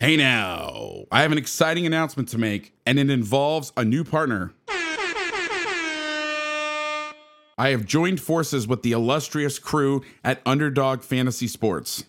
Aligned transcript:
Hey 0.00 0.16
now, 0.16 1.06
I 1.10 1.22
have 1.22 1.32
an 1.32 1.38
exciting 1.38 1.84
announcement 1.84 2.28
to 2.28 2.38
make, 2.38 2.72
and 2.86 3.00
it 3.00 3.10
involves 3.10 3.72
a 3.76 3.84
new 3.84 4.04
partner. 4.04 4.52
I 7.58 7.70
have 7.70 7.84
joined 7.84 8.20
forces 8.20 8.68
with 8.68 8.84
the 8.84 8.92
illustrious 8.92 9.58
crew 9.58 10.04
at 10.22 10.40
Underdog 10.46 11.02
Fantasy 11.02 11.48
Sports. 11.48 12.04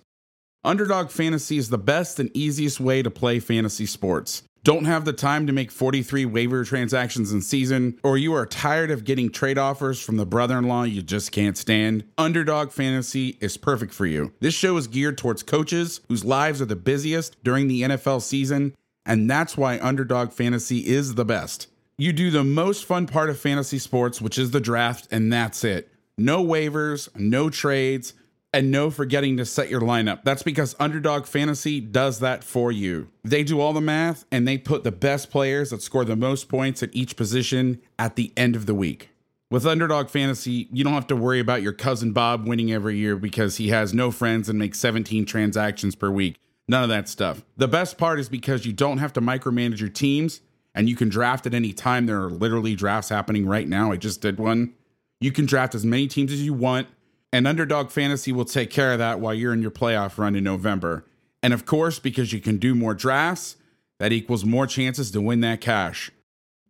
Underdog 0.63 1.09
Fantasy 1.09 1.57
is 1.57 1.69
the 1.69 1.79
best 1.79 2.19
and 2.19 2.29
easiest 2.35 2.79
way 2.79 3.01
to 3.01 3.09
play 3.09 3.39
fantasy 3.39 3.87
sports. 3.87 4.43
Don't 4.63 4.83
have 4.83 5.05
the 5.05 5.13
time 5.13 5.47
to 5.47 5.53
make 5.53 5.71
43 5.71 6.25
waiver 6.25 6.65
transactions 6.65 7.31
in 7.31 7.41
season, 7.41 7.97
or 8.03 8.17
you 8.17 8.33
are 8.33 8.45
tired 8.45 8.91
of 8.91 9.05
getting 9.05 9.29
trade 9.29 9.57
offers 9.57 10.01
from 10.01 10.17
the 10.17 10.25
brother 10.25 10.57
in 10.57 10.67
law 10.67 10.83
you 10.83 11.01
just 11.01 11.31
can't 11.31 11.57
stand? 11.57 12.03
Underdog 12.17 12.71
Fantasy 12.71 13.37
is 13.39 13.55
perfect 13.55 13.93
for 13.93 14.05
you. 14.05 14.33
This 14.41 14.53
show 14.53 14.75
is 14.75 14.87
geared 14.87 15.17
towards 15.17 15.43
coaches 15.43 16.01
whose 16.09 16.25
lives 16.25 16.61
are 16.61 16.65
the 16.65 16.75
busiest 16.75 17.41
during 17.41 17.69
the 17.69 17.83
NFL 17.83 18.21
season, 18.21 18.75
and 19.05 19.29
that's 19.29 19.55
why 19.55 19.79
Underdog 19.79 20.33
Fantasy 20.33 20.79
is 20.79 21.15
the 21.15 21.25
best. 21.25 21.67
You 21.97 22.11
do 22.11 22.29
the 22.29 22.43
most 22.43 22.83
fun 22.83 23.07
part 23.07 23.29
of 23.29 23.39
fantasy 23.39 23.79
sports, 23.79 24.21
which 24.21 24.37
is 24.37 24.51
the 24.51 24.59
draft, 24.59 25.07
and 25.09 25.31
that's 25.31 25.63
it. 25.63 25.89
No 26.17 26.43
waivers, 26.43 27.07
no 27.15 27.49
trades 27.49 28.13
and 28.53 28.71
no 28.71 28.89
forgetting 28.89 29.37
to 29.37 29.45
set 29.45 29.69
your 29.69 29.81
lineup. 29.81 30.23
That's 30.23 30.43
because 30.43 30.75
Underdog 30.79 31.25
Fantasy 31.25 31.79
does 31.79 32.19
that 32.19 32.43
for 32.43 32.71
you. 32.71 33.09
They 33.23 33.43
do 33.43 33.59
all 33.59 33.73
the 33.73 33.81
math 33.81 34.25
and 34.31 34.47
they 34.47 34.57
put 34.57 34.83
the 34.83 34.91
best 34.91 35.29
players 35.29 35.69
that 35.69 35.81
score 35.81 36.05
the 36.05 36.15
most 36.15 36.49
points 36.49 36.81
at 36.81 36.89
each 36.93 37.15
position 37.15 37.81
at 37.97 38.15
the 38.15 38.33
end 38.35 38.55
of 38.55 38.65
the 38.65 38.73
week. 38.73 39.09
With 39.51 39.65
Underdog 39.65 40.09
Fantasy, 40.09 40.67
you 40.71 40.83
don't 40.83 40.93
have 40.93 41.07
to 41.07 41.15
worry 41.15 41.39
about 41.39 41.63
your 41.63 41.73
cousin 41.73 42.11
Bob 42.11 42.47
winning 42.47 42.71
every 42.71 42.97
year 42.97 43.15
because 43.15 43.57
he 43.57 43.69
has 43.69 43.93
no 43.93 44.11
friends 44.11 44.47
and 44.47 44.59
makes 44.59 44.79
17 44.79 45.25
transactions 45.25 45.95
per 45.95 46.11
week. 46.11 46.37
None 46.67 46.83
of 46.83 46.89
that 46.89 47.09
stuff. 47.09 47.43
The 47.57 47.67
best 47.67 47.97
part 47.97 48.19
is 48.19 48.29
because 48.29 48.65
you 48.65 48.73
don't 48.73 48.99
have 48.99 49.13
to 49.13 49.21
micromanage 49.21 49.79
your 49.79 49.89
teams 49.89 50.41
and 50.75 50.87
you 50.87 50.95
can 50.95 51.09
draft 51.09 51.47
at 51.47 51.55
any 51.55 51.73
time. 51.73 52.05
There 52.05 52.21
are 52.21 52.29
literally 52.29 52.75
drafts 52.75 53.09
happening 53.09 53.47
right 53.47 53.67
now. 53.67 53.91
I 53.91 53.97
just 53.97 54.21
did 54.21 54.39
one. 54.39 54.75
You 55.19 55.31
can 55.31 55.47
draft 55.47 55.73
as 55.73 55.83
many 55.83 56.07
teams 56.07 56.31
as 56.31 56.43
you 56.43 56.53
want 56.53 56.87
and 57.31 57.47
Underdog 57.47 57.91
Fantasy 57.91 58.31
will 58.31 58.45
take 58.45 58.69
care 58.69 58.93
of 58.93 58.99
that 58.99 59.19
while 59.19 59.33
you're 59.33 59.53
in 59.53 59.61
your 59.61 59.71
playoff 59.71 60.17
run 60.17 60.35
in 60.35 60.43
November. 60.43 61.05
And 61.41 61.53
of 61.53 61.65
course, 61.65 61.99
because 61.99 62.33
you 62.33 62.41
can 62.41 62.57
do 62.57 62.75
more 62.75 62.93
drafts, 62.93 63.55
that 63.99 64.11
equals 64.11 64.45
more 64.45 64.65
chances 64.65 65.11
to 65.11 65.21
win 65.21 65.41
that 65.41 65.61
cash. 65.61 66.11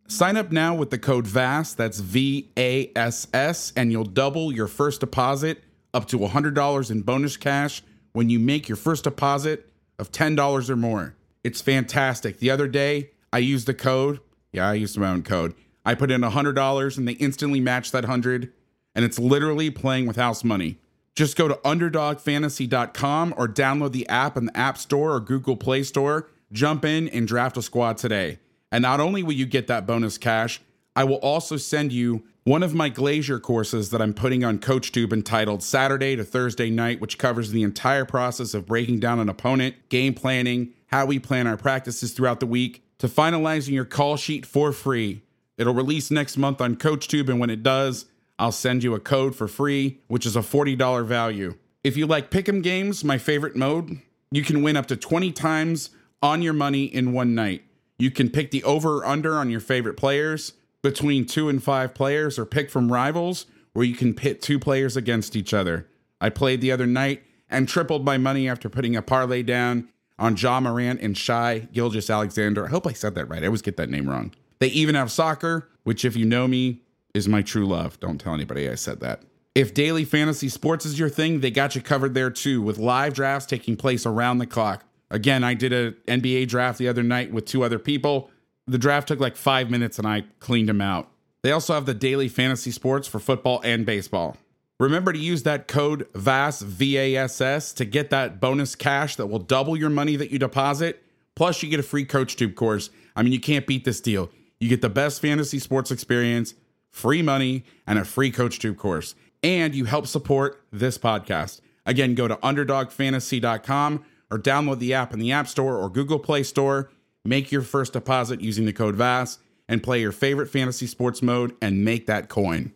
Sign 0.08 0.36
up 0.36 0.50
now 0.50 0.74
with 0.74 0.90
the 0.90 0.98
code 0.98 1.26
VASS, 1.26 1.74
that's 1.74 2.00
V 2.00 2.50
A 2.56 2.90
S 2.96 3.28
S, 3.32 3.72
and 3.76 3.92
you'll 3.92 4.04
double 4.04 4.52
your 4.52 4.66
first 4.66 5.00
deposit 5.00 5.62
up 5.94 6.06
to 6.08 6.18
$100 6.18 6.90
in 6.90 7.02
bonus 7.02 7.36
cash 7.36 7.82
when 8.12 8.28
you 8.28 8.38
make 8.38 8.68
your 8.68 8.76
first 8.76 9.04
deposit 9.04 9.70
of 9.98 10.10
$10 10.10 10.68
or 10.68 10.76
more. 10.76 11.14
It's 11.44 11.60
fantastic. 11.60 12.38
The 12.38 12.50
other 12.50 12.66
day, 12.66 13.10
I 13.32 13.38
used 13.38 13.66
the 13.66 13.74
code. 13.74 14.20
Yeah, 14.52 14.68
I 14.68 14.74
used 14.74 14.98
my 14.98 15.08
own 15.08 15.22
code. 15.22 15.54
I 15.84 15.94
put 15.94 16.10
in 16.10 16.20
$100 16.22 16.98
and 16.98 17.08
they 17.08 17.12
instantly 17.12 17.60
matched 17.60 17.92
that 17.92 18.02
100 18.02 18.52
and 18.94 19.04
it's 19.04 19.18
literally 19.18 19.70
playing 19.70 20.06
with 20.06 20.16
house 20.16 20.44
money. 20.44 20.78
Just 21.14 21.36
go 21.36 21.48
to 21.48 21.54
underdogfantasy.com 21.56 23.34
or 23.36 23.48
download 23.48 23.92
the 23.92 24.08
app 24.08 24.36
in 24.36 24.46
the 24.46 24.56
App 24.56 24.78
Store 24.78 25.12
or 25.12 25.20
Google 25.20 25.56
Play 25.56 25.82
Store. 25.82 26.28
Jump 26.52 26.84
in 26.84 27.08
and 27.08 27.28
draft 27.28 27.56
a 27.56 27.62
squad 27.62 27.98
today. 27.98 28.38
And 28.72 28.82
not 28.82 29.00
only 29.00 29.22
will 29.22 29.32
you 29.32 29.46
get 29.46 29.66
that 29.66 29.86
bonus 29.86 30.18
cash, 30.18 30.60
I 30.94 31.04
will 31.04 31.16
also 31.16 31.56
send 31.56 31.92
you 31.92 32.24
one 32.44 32.62
of 32.62 32.74
my 32.74 32.88
Glazier 32.88 33.38
courses 33.38 33.90
that 33.90 34.00
I'm 34.00 34.14
putting 34.14 34.44
on 34.44 34.58
CoachTube 34.58 35.12
entitled 35.12 35.62
Saturday 35.62 36.16
to 36.16 36.24
Thursday 36.24 36.70
Night, 36.70 37.00
which 37.00 37.18
covers 37.18 37.50
the 37.50 37.62
entire 37.62 38.04
process 38.04 38.54
of 38.54 38.66
breaking 38.66 39.00
down 39.00 39.20
an 39.20 39.28
opponent, 39.28 39.76
game 39.88 40.14
planning, 40.14 40.72
how 40.86 41.06
we 41.06 41.18
plan 41.18 41.46
our 41.46 41.56
practices 41.56 42.12
throughout 42.12 42.40
the 42.40 42.46
week, 42.46 42.82
to 42.98 43.08
finalizing 43.08 43.72
your 43.72 43.84
call 43.84 44.16
sheet 44.16 44.44
for 44.46 44.72
free. 44.72 45.22
It'll 45.58 45.74
release 45.74 46.10
next 46.10 46.36
month 46.36 46.60
on 46.60 46.76
CoachTube, 46.76 47.28
and 47.28 47.38
when 47.38 47.50
it 47.50 47.62
does, 47.62 48.06
I'll 48.40 48.52
send 48.52 48.82
you 48.82 48.94
a 48.94 49.00
code 49.00 49.36
for 49.36 49.46
free, 49.46 50.00
which 50.08 50.24
is 50.24 50.34
a 50.34 50.40
$40 50.40 51.04
value. 51.04 51.56
If 51.84 51.98
you 51.98 52.06
like 52.06 52.30
pick'em 52.30 52.62
games, 52.62 53.04
my 53.04 53.18
favorite 53.18 53.54
mode, 53.54 54.00
you 54.30 54.42
can 54.42 54.62
win 54.62 54.78
up 54.78 54.86
to 54.86 54.96
20 54.96 55.30
times 55.32 55.90
on 56.22 56.40
your 56.40 56.54
money 56.54 56.84
in 56.84 57.12
one 57.12 57.34
night. 57.34 57.64
You 57.98 58.10
can 58.10 58.30
pick 58.30 58.50
the 58.50 58.64
over 58.64 58.96
or 58.96 59.04
under 59.04 59.34
on 59.34 59.50
your 59.50 59.60
favorite 59.60 59.98
players 59.98 60.54
between 60.82 61.26
two 61.26 61.50
and 61.50 61.62
five 61.62 61.92
players, 61.92 62.38
or 62.38 62.46
pick 62.46 62.70
from 62.70 62.90
rivals 62.90 63.44
where 63.74 63.84
you 63.84 63.94
can 63.94 64.14
pit 64.14 64.40
two 64.40 64.58
players 64.58 64.96
against 64.96 65.36
each 65.36 65.52
other. 65.52 65.86
I 66.18 66.30
played 66.30 66.62
the 66.62 66.72
other 66.72 66.86
night 66.86 67.22
and 67.50 67.68
tripled 67.68 68.06
my 68.06 68.16
money 68.16 68.48
after 68.48 68.70
putting 68.70 68.96
a 68.96 69.02
parlay 69.02 69.42
down 69.42 69.88
on 70.18 70.34
Ja 70.34 70.60
Morant 70.60 71.00
and 71.02 71.16
Shai 71.16 71.68
Gilgeous-Alexander. 71.74 72.64
I 72.64 72.70
hope 72.70 72.86
I 72.86 72.94
said 72.94 73.14
that 73.16 73.26
right. 73.26 73.42
I 73.42 73.46
always 73.46 73.60
get 73.60 73.76
that 73.76 73.90
name 73.90 74.08
wrong. 74.08 74.32
They 74.60 74.68
even 74.68 74.94
have 74.94 75.12
soccer, 75.12 75.68
which, 75.84 76.06
if 76.06 76.16
you 76.16 76.24
know 76.24 76.48
me, 76.48 76.80
is 77.14 77.28
my 77.28 77.42
true 77.42 77.66
love. 77.66 77.98
Don't 78.00 78.18
tell 78.18 78.34
anybody 78.34 78.68
I 78.68 78.74
said 78.74 79.00
that. 79.00 79.22
If 79.54 79.74
daily 79.74 80.04
fantasy 80.04 80.48
sports 80.48 80.86
is 80.86 80.98
your 80.98 81.08
thing, 81.08 81.40
they 81.40 81.50
got 81.50 81.74
you 81.74 81.82
covered 81.82 82.14
there 82.14 82.30
too, 82.30 82.62
with 82.62 82.78
live 82.78 83.14
drafts 83.14 83.46
taking 83.46 83.76
place 83.76 84.06
around 84.06 84.38
the 84.38 84.46
clock. 84.46 84.84
Again, 85.10 85.42
I 85.42 85.54
did 85.54 85.72
an 85.72 85.96
NBA 86.06 86.48
draft 86.48 86.78
the 86.78 86.88
other 86.88 87.02
night 87.02 87.32
with 87.32 87.46
two 87.46 87.64
other 87.64 87.80
people. 87.80 88.30
The 88.66 88.78
draft 88.78 89.08
took 89.08 89.18
like 89.18 89.36
five 89.36 89.68
minutes 89.68 89.98
and 89.98 90.06
I 90.06 90.24
cleaned 90.38 90.68
them 90.68 90.80
out. 90.80 91.10
They 91.42 91.50
also 91.50 91.74
have 91.74 91.86
the 91.86 91.94
daily 91.94 92.28
fantasy 92.28 92.70
sports 92.70 93.08
for 93.08 93.18
football 93.18 93.60
and 93.64 93.84
baseball. 93.84 94.36
Remember 94.78 95.12
to 95.12 95.18
use 95.18 95.42
that 95.42 95.66
code 95.66 96.06
VASS, 96.14 96.62
V 96.62 96.96
A 96.96 97.16
S 97.16 97.40
S, 97.40 97.72
to 97.74 97.84
get 97.84 98.10
that 98.10 98.40
bonus 98.40 98.74
cash 98.74 99.16
that 99.16 99.26
will 99.26 99.38
double 99.38 99.76
your 99.76 99.90
money 99.90 100.16
that 100.16 100.30
you 100.30 100.38
deposit. 100.38 101.02
Plus, 101.34 101.62
you 101.62 101.68
get 101.68 101.80
a 101.80 101.82
free 101.82 102.06
CoachTube 102.06 102.54
course. 102.54 102.90
I 103.16 103.22
mean, 103.22 103.32
you 103.32 103.40
can't 103.40 103.66
beat 103.66 103.84
this 103.84 104.00
deal. 104.00 104.30
You 104.58 104.68
get 104.68 104.80
the 104.80 104.88
best 104.88 105.20
fantasy 105.20 105.58
sports 105.58 105.90
experience 105.90 106.54
free 106.90 107.22
money, 107.22 107.64
and 107.86 107.98
a 107.98 108.04
free 108.04 108.32
CoachTube 108.32 108.76
course. 108.76 109.14
And 109.42 109.74
you 109.74 109.86
help 109.86 110.06
support 110.06 110.62
this 110.70 110.98
podcast. 110.98 111.60
Again, 111.86 112.14
go 112.14 112.28
to 112.28 112.36
underdogfantasy.com 112.36 114.04
or 114.30 114.38
download 114.38 114.78
the 114.78 114.94
app 114.94 115.12
in 115.12 115.18
the 115.18 115.32
App 115.32 115.48
Store 115.48 115.76
or 115.76 115.88
Google 115.88 116.18
Play 116.18 116.42
Store. 116.42 116.90
Make 117.24 117.50
your 117.50 117.62
first 117.62 117.94
deposit 117.94 118.40
using 118.40 118.64
the 118.66 118.72
code 118.72 118.96
VASS 118.96 119.38
and 119.68 119.82
play 119.82 120.00
your 120.00 120.12
favorite 120.12 120.48
fantasy 120.48 120.86
sports 120.86 121.22
mode 121.22 121.54
and 121.62 121.84
make 121.84 122.06
that 122.06 122.28
coin. 122.28 122.72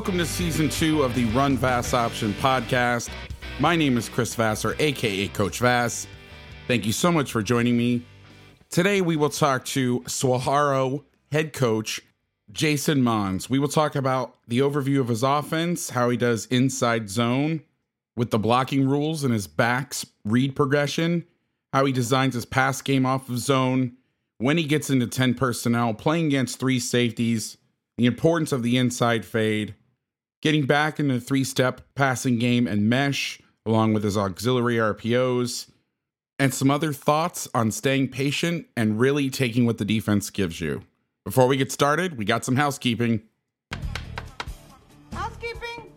Welcome 0.00 0.16
to 0.16 0.24
season 0.24 0.70
two 0.70 1.02
of 1.02 1.14
the 1.14 1.26
Run 1.26 1.58
Vass 1.58 1.92
Option 1.92 2.32
podcast. 2.40 3.10
My 3.58 3.76
name 3.76 3.98
is 3.98 4.08
Chris 4.08 4.34
Vassar, 4.34 4.74
aka 4.78 5.28
Coach 5.28 5.58
Vass. 5.58 6.06
Thank 6.66 6.86
you 6.86 6.92
so 6.92 7.12
much 7.12 7.30
for 7.30 7.42
joining 7.42 7.76
me. 7.76 8.06
Today 8.70 9.02
we 9.02 9.16
will 9.16 9.28
talk 9.28 9.66
to 9.66 10.02
Saguaro 10.06 11.04
head 11.30 11.52
coach 11.52 12.00
Jason 12.50 13.02
Mohns. 13.02 13.50
We 13.50 13.58
will 13.58 13.68
talk 13.68 13.94
about 13.94 14.38
the 14.48 14.60
overview 14.60 15.00
of 15.00 15.08
his 15.08 15.22
offense, 15.22 15.90
how 15.90 16.08
he 16.08 16.16
does 16.16 16.46
inside 16.46 17.10
zone 17.10 17.60
with 18.16 18.30
the 18.30 18.38
blocking 18.38 18.88
rules 18.88 19.22
and 19.22 19.34
his 19.34 19.46
backs 19.46 20.06
read 20.24 20.56
progression, 20.56 21.26
how 21.74 21.84
he 21.84 21.92
designs 21.92 22.32
his 22.32 22.46
pass 22.46 22.80
game 22.80 23.04
off 23.04 23.28
of 23.28 23.38
zone, 23.38 23.98
when 24.38 24.56
he 24.56 24.64
gets 24.64 24.88
into 24.88 25.06
10 25.06 25.34
personnel, 25.34 25.92
playing 25.92 26.24
against 26.24 26.58
three 26.58 26.80
safeties, 26.80 27.58
the 27.98 28.06
importance 28.06 28.50
of 28.50 28.62
the 28.62 28.78
inside 28.78 29.26
fade, 29.26 29.74
getting 30.42 30.66
back 30.66 30.98
into 30.98 31.14
the 31.14 31.20
three 31.20 31.44
step 31.44 31.80
passing 31.94 32.38
game 32.38 32.66
and 32.66 32.88
mesh, 32.88 33.40
along 33.66 33.92
with 33.92 34.04
his 34.04 34.16
auxiliary 34.16 34.76
RPOs, 34.76 35.70
and 36.38 36.54
some 36.54 36.70
other 36.70 36.92
thoughts 36.92 37.48
on 37.54 37.70
staying 37.70 38.08
patient 38.08 38.66
and 38.76 38.98
really 38.98 39.28
taking 39.28 39.66
what 39.66 39.78
the 39.78 39.84
defense 39.84 40.30
gives 40.30 40.60
you. 40.60 40.82
Before 41.24 41.46
we 41.46 41.56
get 41.56 41.70
started, 41.70 42.16
we 42.16 42.24
got 42.24 42.44
some 42.44 42.56
housekeeping. 42.56 43.22
Housekeeping? 45.12 45.92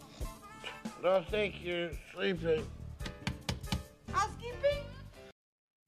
Don't 1.02 1.28
think 1.30 1.64
you're 1.64 1.92
sleeping. 2.14 2.68
Housekeeping? 4.12 4.84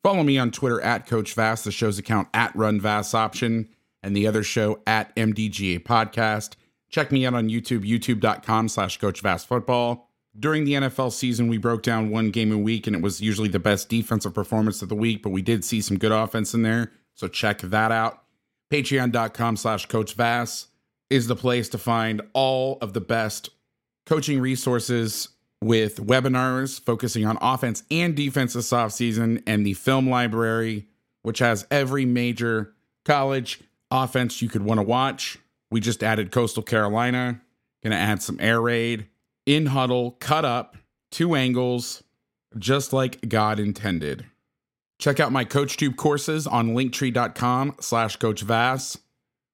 Follow 0.03 0.23
me 0.23 0.37
on 0.37 0.51
Twitter 0.51 0.79
at 0.81 1.05
Coach 1.05 1.33
Vass, 1.33 1.65
the 1.65 1.71
show's 1.71 1.99
account 1.99 2.29
at 2.33 2.55
Run 2.55 2.79
Vass 2.79 3.13
Option, 3.13 3.67
and 4.01 4.15
the 4.15 4.25
other 4.25 4.43
show 4.43 4.79
at 4.87 5.13
MDGA 5.15 5.83
Podcast. 5.83 6.55
Check 6.95 7.11
me 7.11 7.25
out 7.25 7.33
on 7.33 7.49
YouTube, 7.49 7.85
youtube.com 7.85 8.69
slash 8.69 8.99
Coach 8.99 9.19
Vass 9.19 9.43
Football. 9.43 10.09
During 10.39 10.63
the 10.63 10.75
NFL 10.75 11.11
season, 11.11 11.49
we 11.49 11.57
broke 11.57 11.83
down 11.83 12.09
one 12.09 12.31
game 12.31 12.53
a 12.53 12.57
week, 12.57 12.87
and 12.87 12.95
it 12.95 13.01
was 13.01 13.19
usually 13.19 13.49
the 13.49 13.59
best 13.59 13.89
defensive 13.89 14.33
performance 14.33 14.81
of 14.81 14.87
the 14.87 14.95
week, 14.95 15.21
but 15.21 15.31
we 15.31 15.41
did 15.41 15.65
see 15.65 15.81
some 15.81 15.97
good 15.97 16.13
offense 16.13 16.53
in 16.53 16.61
there. 16.61 16.93
So 17.13 17.27
check 17.27 17.59
that 17.59 17.91
out. 17.91 18.23
Patreon.com 18.71 19.57
slash 19.57 19.87
Coach 19.87 20.13
Vass 20.13 20.67
is 21.09 21.27
the 21.27 21.35
place 21.35 21.67
to 21.67 21.77
find 21.77 22.21
all 22.31 22.77
of 22.79 22.93
the 22.93 23.01
best 23.01 23.49
coaching 24.05 24.39
resources 24.39 25.27
with 25.61 25.97
webinars 25.97 26.79
focusing 26.79 27.25
on 27.25 27.37
offense 27.41 27.83
and 27.91 28.15
defense 28.15 28.53
this 28.53 28.71
offseason, 28.71 29.43
and 29.45 29.65
the 29.65 29.73
film 29.73 30.09
library, 30.09 30.87
which 31.23 31.39
has 31.39 31.67
every 31.69 32.05
major 32.05 32.73
college 33.03 33.59
offense 33.91 34.41
you 34.41 34.47
could 34.47 34.63
want 34.63 34.77
to 34.77 34.81
watch. 34.81 35.39
We 35.75 35.81
just 35.81 36.03
added 36.03 36.31
Coastal 36.31 36.63
Carolina, 36.63 37.41
gonna 37.83 37.97
add 37.97 38.21
some 38.21 38.37
air 38.39 38.61
raid 38.61 39.07
in 39.45 39.65
Hudl, 39.65 40.17
cut 40.21 40.45
up, 40.45 40.77
two 41.11 41.35
angles, 41.35 42.01
just 42.57 42.93
like 42.93 43.27
God 43.27 43.59
intended. 43.59 44.25
Check 44.99 45.19
out 45.19 45.33
my 45.33 45.43
CoachTube 45.43 45.97
courses 45.97 46.47
on 46.47 46.75
linktree.com 46.75 47.75
slash 47.81 48.15
Coach 48.15 48.43
Vass. 48.43 48.97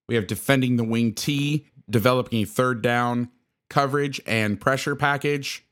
We 0.08 0.14
have 0.14 0.28
Defending 0.28 0.78
the 0.78 0.84
Wing 0.84 1.16
T, 1.16 1.66
developing 1.90 2.44
a 2.44 2.46
third 2.46 2.84
down 2.84 3.32
coverage 3.72 4.22
and 4.28 4.62
pressure 4.62 4.96
package, 4.96 5.66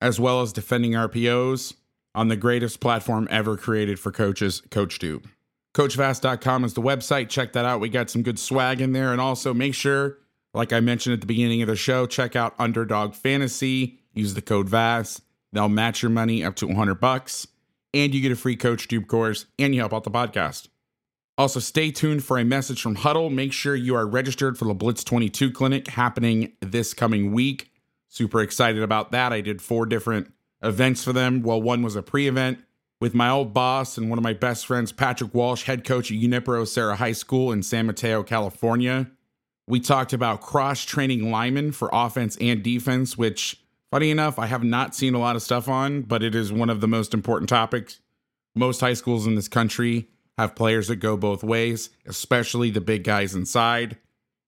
as 0.00 0.20
well 0.20 0.40
as 0.40 0.52
defending 0.52 0.92
RPOs 0.92 1.74
on 2.14 2.28
the 2.28 2.36
greatest 2.36 2.78
platform 2.78 3.26
ever 3.28 3.56
created 3.56 3.98
for 3.98 4.12
coaches, 4.12 4.62
CoachTube. 4.68 5.24
CoachVass.com 5.76 6.64
is 6.64 6.72
the 6.72 6.80
website. 6.80 7.28
Check 7.28 7.52
that 7.52 7.66
out. 7.66 7.80
We 7.80 7.90
got 7.90 8.08
some 8.08 8.22
good 8.22 8.38
swag 8.38 8.80
in 8.80 8.92
there. 8.92 9.12
And 9.12 9.20
also 9.20 9.52
make 9.52 9.74
sure 9.74 10.16
like 10.54 10.72
I 10.72 10.80
mentioned 10.80 11.12
at 11.12 11.20
the 11.20 11.26
beginning 11.26 11.60
of 11.60 11.68
the 11.68 11.76
show, 11.76 12.06
check 12.06 12.34
out 12.34 12.54
Underdog 12.58 13.14
Fantasy. 13.14 13.98
Use 14.14 14.32
the 14.32 14.40
code 14.40 14.70
VASS. 14.70 15.20
They'll 15.52 15.68
match 15.68 16.02
your 16.02 16.08
money 16.08 16.42
up 16.42 16.56
to 16.56 16.66
100 16.66 16.94
bucks, 16.94 17.46
and 17.92 18.14
you 18.14 18.22
get 18.22 18.32
a 18.32 18.36
free 18.36 18.56
CoachTube 18.56 19.06
course, 19.06 19.44
and 19.58 19.74
you 19.74 19.82
help 19.82 19.92
out 19.92 20.04
the 20.04 20.10
podcast. 20.10 20.68
Also, 21.36 21.60
stay 21.60 21.90
tuned 21.90 22.24
for 22.24 22.38
a 22.38 22.44
message 22.44 22.80
from 22.80 22.96
Hudl. 22.96 23.30
Make 23.30 23.52
sure 23.52 23.76
you 23.76 23.94
are 23.94 24.06
registered 24.06 24.56
for 24.56 24.64
the 24.64 24.72
Blitz 24.72 25.04
22 25.04 25.52
clinic 25.52 25.88
happening 25.88 26.52
this 26.60 26.94
coming 26.94 27.32
week. 27.32 27.70
Super 28.08 28.40
excited 28.40 28.82
about 28.82 29.12
that. 29.12 29.34
I 29.34 29.42
did 29.42 29.60
four 29.60 29.84
different 29.84 30.32
events 30.62 31.04
for 31.04 31.12
them. 31.12 31.42
Well, 31.42 31.60
one 31.60 31.82
was 31.82 31.96
a 31.96 32.02
pre 32.02 32.28
event 32.28 32.60
with 33.00 33.14
my 33.14 33.28
old 33.28 33.52
boss 33.52 33.98
and 33.98 34.08
one 34.08 34.18
of 34.18 34.22
my 34.22 34.32
best 34.32 34.66
friends, 34.66 34.92
Patrick 34.92 35.34
Walsh, 35.34 35.64
head 35.64 35.84
coach 35.84 36.10
at 36.10 36.18
Junipero 36.18 36.64
Serra 36.64 36.96
High 36.96 37.12
School 37.12 37.52
in 37.52 37.62
San 37.62 37.86
Mateo, 37.86 38.22
California. 38.22 39.10
We 39.66 39.80
talked 39.80 40.12
about 40.12 40.40
cross 40.40 40.84
training 40.84 41.30
linemen 41.30 41.72
for 41.72 41.90
offense 41.92 42.36
and 42.40 42.62
defense, 42.62 43.18
which, 43.18 43.60
funny 43.90 44.10
enough, 44.10 44.38
I 44.38 44.46
have 44.46 44.62
not 44.62 44.94
seen 44.94 45.14
a 45.14 45.18
lot 45.18 45.36
of 45.36 45.42
stuff 45.42 45.68
on, 45.68 46.02
but 46.02 46.22
it 46.22 46.34
is 46.34 46.52
one 46.52 46.70
of 46.70 46.80
the 46.80 46.88
most 46.88 47.12
important 47.12 47.48
topics. 47.48 48.00
Most 48.54 48.80
high 48.80 48.94
schools 48.94 49.26
in 49.26 49.34
this 49.34 49.48
country 49.48 50.08
have 50.38 50.54
players 50.54 50.88
that 50.88 50.96
go 50.96 51.16
both 51.16 51.42
ways, 51.42 51.90
especially 52.06 52.70
the 52.70 52.80
big 52.80 53.04
guys 53.04 53.34
inside. 53.34 53.98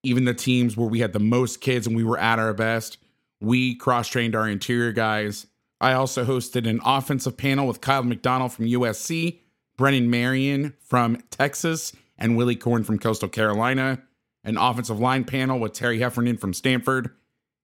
Even 0.04 0.24
the 0.24 0.34
teams 0.34 0.76
where 0.76 0.88
we 0.88 1.00
had 1.00 1.12
the 1.12 1.18
most 1.18 1.60
kids 1.60 1.86
and 1.86 1.96
we 1.96 2.04
were 2.04 2.18
at 2.18 2.38
our 2.38 2.54
best, 2.54 2.98
we 3.40 3.74
cross 3.74 4.08
trained 4.08 4.36
our 4.36 4.48
interior 4.48 4.92
guys. 4.92 5.47
I 5.80 5.92
also 5.92 6.24
hosted 6.24 6.68
an 6.68 6.80
offensive 6.84 7.36
panel 7.36 7.66
with 7.66 7.80
Kyle 7.80 8.02
McDonald 8.02 8.52
from 8.52 8.66
USC, 8.66 9.40
Brennan 9.76 10.10
Marion 10.10 10.74
from 10.80 11.22
Texas, 11.30 11.92
and 12.16 12.36
Willy 12.36 12.56
Korn 12.56 12.82
from 12.82 12.98
Coastal 12.98 13.28
Carolina 13.28 14.02
an 14.48 14.56
offensive 14.56 14.98
line 14.98 15.24
panel 15.24 15.58
with 15.58 15.74
Terry 15.74 15.98
Heffernan 15.98 16.38
from 16.38 16.54
Stanford, 16.54 17.10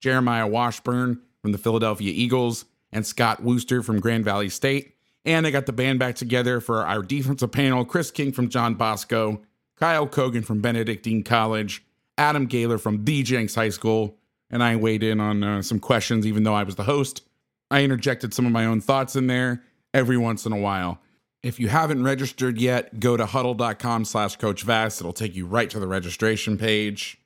Jeremiah 0.01 0.47
Washburn 0.47 1.21
from 1.41 1.53
the 1.53 1.59
Philadelphia 1.59 2.13
Eagles, 2.15 2.67
and 2.93 3.07
Scott 3.07 3.43
Wooster 3.43 3.83
from 3.83 4.01
Grand 4.01 4.25
Valley 4.25 4.51
State. 4.51 4.95
And 5.25 5.47
I 5.47 5.51
got 5.51 5.65
the 5.65 5.73
band 5.73 5.99
back 5.99 6.15
together 6.15 6.61
for 6.61 6.85
our 6.85 7.03
defensive 7.03 7.51
panel 7.51 7.85
Chris 7.87 8.11
King 8.11 8.33
from 8.33 8.51
John 8.51 8.75
Bosco, 8.75 9.41
Kyle 9.77 10.07
Kogan 10.07 10.45
from 10.45 10.61
Benedictine 10.61 11.25
College, 11.25 11.83
Adam 12.19 12.47
Gaylor 12.47 12.77
from 12.77 13.05
the 13.05 13.23
Jenks 13.23 13.55
High 13.55 13.71
School, 13.71 14.19
and 14.51 14.63
I 14.63 14.77
weighed 14.77 15.03
in 15.03 15.21
on 15.21 15.43
uh, 15.43 15.63
some 15.63 15.81
questions 15.81 16.27
even 16.27 16.43
though 16.43 16.55
I 16.55 16.63
was 16.63 16.77
the 16.77 16.85
host. 16.85 17.23
I 17.71 17.83
interjected 17.83 18.35
some 18.35 18.47
of 18.47 18.53
my 18.53 18.67
own 18.67 18.81
thoughts 18.81 19.17
in 19.17 19.27
there 19.27 19.63
every 19.93 20.17
once 20.17 20.47
in 20.47 20.53
a 20.53 20.59
while. 20.59 21.01
If 21.43 21.61
you 21.61 21.69
haven't 21.69 22.03
registered 22.03 22.59
yet, 22.59 23.01
go 23.01 23.17
to 23.17 23.27
hudl.com 23.27 24.05
slash 24.07 24.37
Coach 24.37 24.63
Vass. 24.63 25.01
It'll 25.01 25.13
take 25.13 25.35
you 25.35 25.47
right 25.47 25.69
to 25.71 25.79
the 25.79 25.87
registration 25.87 26.57
page. 26.57 27.19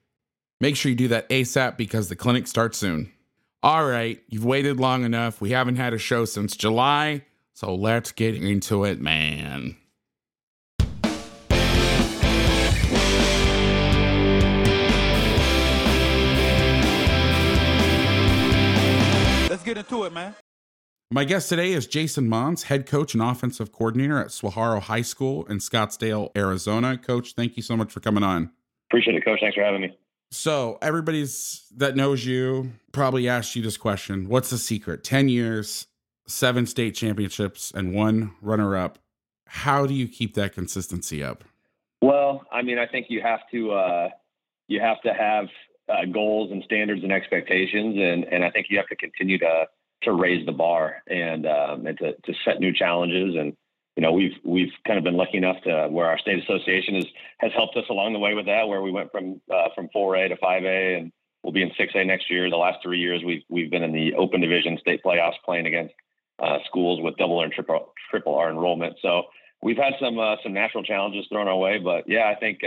Make 0.60 0.74
sure 0.74 0.90
you 0.90 0.96
do 0.96 1.08
that 1.08 1.28
ASAP 1.28 1.76
because 1.76 2.08
the 2.08 2.16
clinic 2.16 2.48
starts 2.48 2.78
soon. 2.78 3.12
All 3.62 3.86
right, 3.86 4.22
you've 4.28 4.44
waited 4.44 4.78
long 4.80 5.04
enough. 5.04 5.40
We 5.40 5.50
haven't 5.50 5.76
had 5.76 5.92
a 5.92 5.98
show 5.98 6.24
since 6.24 6.56
July, 6.56 7.24
so 7.54 7.74
let's 7.74 8.12
get 8.12 8.34
into 8.34 8.84
it, 8.84 9.00
man. 9.00 9.76
Get 19.68 19.76
into 19.76 20.04
it, 20.04 20.14
man. 20.14 20.34
My 21.10 21.24
guest 21.24 21.50
today 21.50 21.72
is 21.72 21.86
Jason 21.86 22.26
Mohns, 22.26 22.62
head 22.62 22.86
coach 22.86 23.12
and 23.12 23.22
offensive 23.22 23.70
coordinator 23.70 24.18
at 24.18 24.32
Saguaro 24.32 24.80
High 24.80 25.02
School 25.02 25.44
in 25.44 25.58
Scottsdale, 25.58 26.34
Arizona. 26.34 26.96
Coach, 26.96 27.34
thank 27.34 27.54
you 27.58 27.62
so 27.62 27.76
much 27.76 27.92
for 27.92 28.00
coming 28.00 28.22
on. 28.22 28.50
Appreciate 28.88 29.16
it, 29.16 29.26
Coach. 29.26 29.40
Thanks 29.42 29.56
for 29.56 29.62
having 29.62 29.82
me. 29.82 29.94
So, 30.30 30.78
everybody's 30.80 31.66
that 31.76 31.96
knows 31.96 32.24
you 32.24 32.72
probably 32.92 33.28
asked 33.28 33.56
you 33.56 33.60
this 33.60 33.76
question 33.76 34.30
What's 34.30 34.48
the 34.48 34.56
secret? 34.56 35.04
10 35.04 35.28
years, 35.28 35.86
seven 36.26 36.64
state 36.64 36.94
championships, 36.94 37.70
and 37.70 37.92
one 37.92 38.32
runner 38.40 38.74
up. 38.74 38.98
How 39.48 39.84
do 39.84 39.92
you 39.92 40.08
keep 40.08 40.32
that 40.36 40.54
consistency 40.54 41.22
up? 41.22 41.44
Well, 42.00 42.46
I 42.50 42.62
mean, 42.62 42.78
I 42.78 42.86
think 42.86 43.08
you 43.10 43.20
have 43.20 43.40
to 43.50 43.72
uh, 43.72 44.08
you 44.66 44.80
have 44.80 45.02
to 45.02 45.12
have 45.12 45.48
uh, 45.88 46.04
goals 46.12 46.50
and 46.52 46.62
standards 46.64 47.02
and 47.02 47.12
expectations, 47.12 47.96
and 47.98 48.24
and 48.24 48.44
I 48.44 48.50
think 48.50 48.66
you 48.70 48.78
have 48.78 48.88
to 48.88 48.96
continue 48.96 49.38
to 49.38 49.66
to 50.02 50.12
raise 50.12 50.46
the 50.46 50.52
bar 50.52 51.02
and 51.08 51.46
um, 51.46 51.86
and 51.86 51.98
to, 51.98 52.12
to 52.12 52.32
set 52.44 52.60
new 52.60 52.72
challenges. 52.72 53.34
And 53.36 53.54
you 53.96 54.02
know, 54.02 54.12
we've 54.12 54.36
we've 54.44 54.72
kind 54.86 54.98
of 54.98 55.04
been 55.04 55.16
lucky 55.16 55.38
enough 55.38 55.56
to 55.64 55.88
where 55.90 56.06
our 56.06 56.18
state 56.18 56.42
association 56.42 56.94
has 56.94 57.06
has 57.38 57.52
helped 57.54 57.76
us 57.76 57.84
along 57.90 58.12
the 58.12 58.18
way 58.18 58.34
with 58.34 58.46
that, 58.46 58.68
where 58.68 58.82
we 58.82 58.92
went 58.92 59.10
from 59.10 59.40
uh, 59.52 59.68
from 59.74 59.88
4A 59.94 60.28
to 60.28 60.36
5A, 60.36 60.98
and 60.98 61.12
we'll 61.42 61.52
be 61.52 61.62
in 61.62 61.70
6A 61.70 62.06
next 62.06 62.30
year. 62.30 62.48
The 62.50 62.56
last 62.56 62.78
three 62.82 63.00
years, 63.00 63.22
we've 63.24 63.42
we've 63.48 63.70
been 63.70 63.82
in 63.82 63.92
the 63.92 64.14
Open 64.14 64.40
Division 64.40 64.78
state 64.80 65.00
playoffs, 65.04 65.34
playing 65.44 65.66
against 65.66 65.94
uh, 66.38 66.58
schools 66.66 67.00
with 67.02 67.16
double 67.16 67.42
and 67.42 67.52
triple 67.52 67.92
triple 68.10 68.34
R 68.34 68.50
enrollment. 68.50 68.96
So 69.02 69.22
we've 69.62 69.76
had 69.76 69.94
some 70.00 70.18
uh, 70.18 70.36
some 70.42 70.52
natural 70.52 70.84
challenges 70.84 71.26
thrown 71.28 71.48
our 71.48 71.56
way, 71.58 71.78
but 71.78 72.04
yeah, 72.06 72.32
I 72.34 72.38
think. 72.38 72.60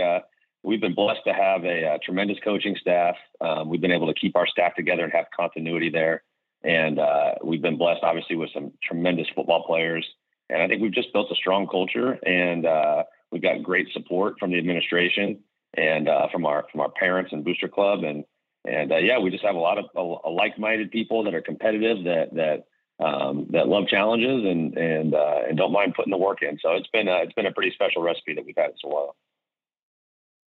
Uh, 0.62 0.68
we've 0.68 0.80
been 0.80 0.94
blessed 0.94 1.20
to 1.26 1.32
have 1.32 1.64
a, 1.64 1.94
a 1.94 1.98
tremendous 1.98 2.38
coaching 2.44 2.76
staff. 2.80 3.16
Um, 3.40 3.68
we've 3.68 3.80
been 3.80 3.92
able 3.92 4.06
to 4.06 4.14
keep 4.14 4.36
our 4.36 4.46
staff 4.46 4.74
together 4.74 5.04
and 5.04 5.12
have 5.12 5.26
continuity 5.36 5.90
there. 5.90 6.22
And 6.64 6.98
uh, 6.98 7.34
we've 7.42 7.62
been 7.62 7.78
blessed, 7.78 8.02
obviously, 8.02 8.36
with 8.36 8.50
some 8.54 8.72
tremendous 8.82 9.26
football 9.34 9.64
players. 9.64 10.06
And 10.48 10.62
I 10.62 10.68
think 10.68 10.82
we've 10.82 10.92
just 10.92 11.12
built 11.12 11.32
a 11.32 11.34
strong 11.34 11.66
culture, 11.66 12.18
and 12.24 12.66
uh, 12.66 13.04
we've 13.30 13.42
got 13.42 13.62
great 13.62 13.88
support 13.92 14.38
from 14.38 14.50
the 14.50 14.58
administration 14.58 15.40
and 15.74 16.08
uh, 16.08 16.28
from 16.30 16.44
our 16.44 16.66
from 16.70 16.80
our 16.80 16.90
parents 16.90 17.32
and 17.32 17.44
booster 17.44 17.68
club. 17.68 18.04
And 18.04 18.24
and 18.64 18.92
uh, 18.92 18.98
yeah, 18.98 19.18
we 19.18 19.30
just 19.30 19.44
have 19.44 19.54
a 19.54 19.58
lot 19.58 19.78
of 19.78 19.86
a, 19.96 20.28
a 20.28 20.30
like-minded 20.30 20.90
people 20.90 21.24
that 21.24 21.34
are 21.34 21.40
competitive, 21.40 22.04
that 22.04 22.34
that 22.34 23.04
um, 23.04 23.46
that 23.50 23.68
love 23.68 23.88
challenges, 23.88 24.44
and 24.44 24.76
and 24.76 25.14
uh, 25.14 25.40
and 25.48 25.56
don't 25.56 25.72
mind 25.72 25.94
putting 25.94 26.10
the 26.10 26.18
work 26.18 26.42
in. 26.42 26.58
So 26.60 26.72
it's 26.72 26.88
been 26.88 27.08
a, 27.08 27.22
it's 27.22 27.32
been 27.32 27.46
a 27.46 27.52
pretty 27.52 27.72
special 27.72 28.02
recipe 28.02 28.34
that 28.34 28.44
we've 28.44 28.54
had 28.56 28.70
in 28.70 28.76
a 28.84 28.88
while. 28.88 29.16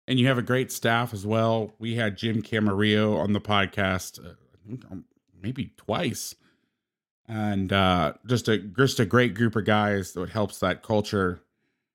And 0.09 0.19
you 0.19 0.27
have 0.27 0.39
a 0.39 0.43
great 0.43 0.73
staff 0.73 1.15
as 1.15 1.27
well. 1.27 1.73
We 1.79 1.95
had 1.95 2.17
Jim 2.17 2.43
Camarillo 2.43 3.19
on 3.19 3.33
the 3.33 3.41
podcast, 3.41 4.25
uh, 4.25 4.35
um, 4.91 5.05
maybe 5.41 5.73
twice, 5.77 6.35
and 7.29 7.73
uh, 7.73 8.15
just 8.27 8.49
a 8.49 8.59
just 8.59 9.01
a 9.01 9.07
great 9.07 9.35
group 9.35 9.57
of 9.57 9.65
guys 9.65 10.13
that 10.13 10.31
helps 10.31 10.59
that 10.61 10.83
culture 10.83 11.41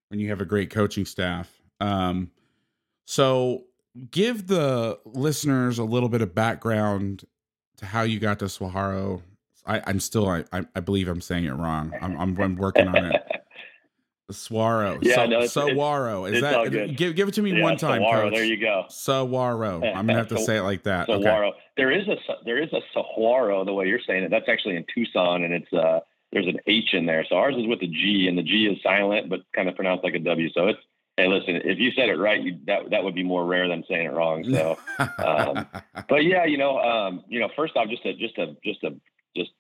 when 0.10 0.20
you 0.20 0.30
have 0.30 0.42
a 0.42 0.46
great 0.46 0.70
coaching 0.70 1.06
staff. 1.06 1.52
Um, 1.80 2.32
so, 3.06 3.64
give 4.12 4.48
the 4.48 5.00
listeners 5.06 5.80
a 5.80 5.84
little 5.84 6.10
bit 6.10 6.22
of 6.22 6.34
background 6.34 7.26
to 7.78 7.86
how 7.86 8.02
you 8.02 8.20
got 8.20 8.40
to 8.40 8.50
Saguaro. 8.50 9.22
I, 9.66 9.82
am 9.90 10.00
still, 10.00 10.30
I, 10.30 10.46
I 10.54 10.80
believe 10.80 11.10
I'm 11.10 11.20
saying 11.20 11.44
it 11.44 11.52
wrong. 11.52 11.94
I'm, 12.02 12.18
I'm, 12.18 12.40
I'm 12.40 12.56
working 12.56 12.88
on 12.88 13.12
it. 13.12 13.22
Saguaro. 14.30 15.00
Yeah, 15.02 15.16
so, 15.16 15.26
no, 15.26 15.40
it's, 15.40 15.54
Saguaro. 15.54 16.26
Is 16.26 16.34
it's 16.34 16.42
that 16.42 16.96
give 16.96 17.16
give 17.16 17.28
it 17.30 17.34
to 17.36 17.42
me 17.42 17.56
yeah, 17.56 17.64
one 17.64 17.78
time, 17.78 18.02
Saguaro, 18.02 18.24
coach. 18.24 18.34
There 18.34 18.44
you 18.44 18.60
go. 18.60 18.86
Saguaro. 18.90 19.82
I'm 19.84 20.08
gonna 20.08 20.16
have 20.16 20.28
to 20.30 20.40
say 20.40 20.58
it 20.58 20.64
like 20.64 20.84
that. 20.84 21.08
Saguaro. 21.08 21.50
Okay. 21.50 21.58
There 21.78 21.92
is 21.92 22.08
a 22.08 22.18
there 22.44 22.62
is 22.62 22.70
a 22.74 22.82
Sahuaro 22.98 23.66
the 23.66 23.74
way 23.74 23.88
you're 23.88 24.02
saying 24.06 24.24
it. 24.24 24.32
That's 24.32 24.50
actually 24.50 24.76
in 24.76 24.86
Tucson, 24.94 25.44
and 25.44 25.54
it's 25.54 25.72
uh 25.72 26.02
there's 26.34 26.48
an 26.48 26.58
H 26.68 26.94
in 26.94 27.06
there. 27.06 27.26
So 27.30 27.38
ours 27.38 27.56
is 27.58 27.68
with 27.68 27.82
a 27.82 27.88
G, 27.88 28.28
and 28.28 28.38
the 28.38 28.44
G 28.44 28.66
is 28.66 28.82
silent 28.84 29.30
but 29.30 29.42
kind 29.56 29.70
of 29.70 29.76
pronounced 29.76 30.04
like 30.04 30.14
a 30.14 30.20
W. 30.20 30.50
So 30.54 30.68
it's 30.68 30.80
hey, 31.16 31.28
listen, 31.28 31.56
if 31.64 31.80
you 31.80 31.92
said 31.92 32.10
it 32.10 32.18
right, 32.18 32.42
you, 32.42 32.60
that 32.68 32.90
that 32.92 33.04
would 33.04 33.16
be 33.16 33.24
more 33.24 33.46
rare 33.46 33.68
than 33.68 33.84
saying 33.90 34.06
it 34.06 34.14
wrong. 34.14 34.44
So, 34.44 34.78
um, 35.00 35.68
but 36.10 36.24
yeah, 36.24 36.46
you 36.46 36.58
know, 36.58 36.78
um, 36.80 37.24
you 37.28 37.40
know, 37.40 37.50
first 37.56 37.76
off, 37.76 37.90
just 37.90 38.06
a 38.06 38.14
just 38.14 38.38
a 38.38 38.56
just 38.64 38.84
a 38.84 38.94
just 39.36 39.52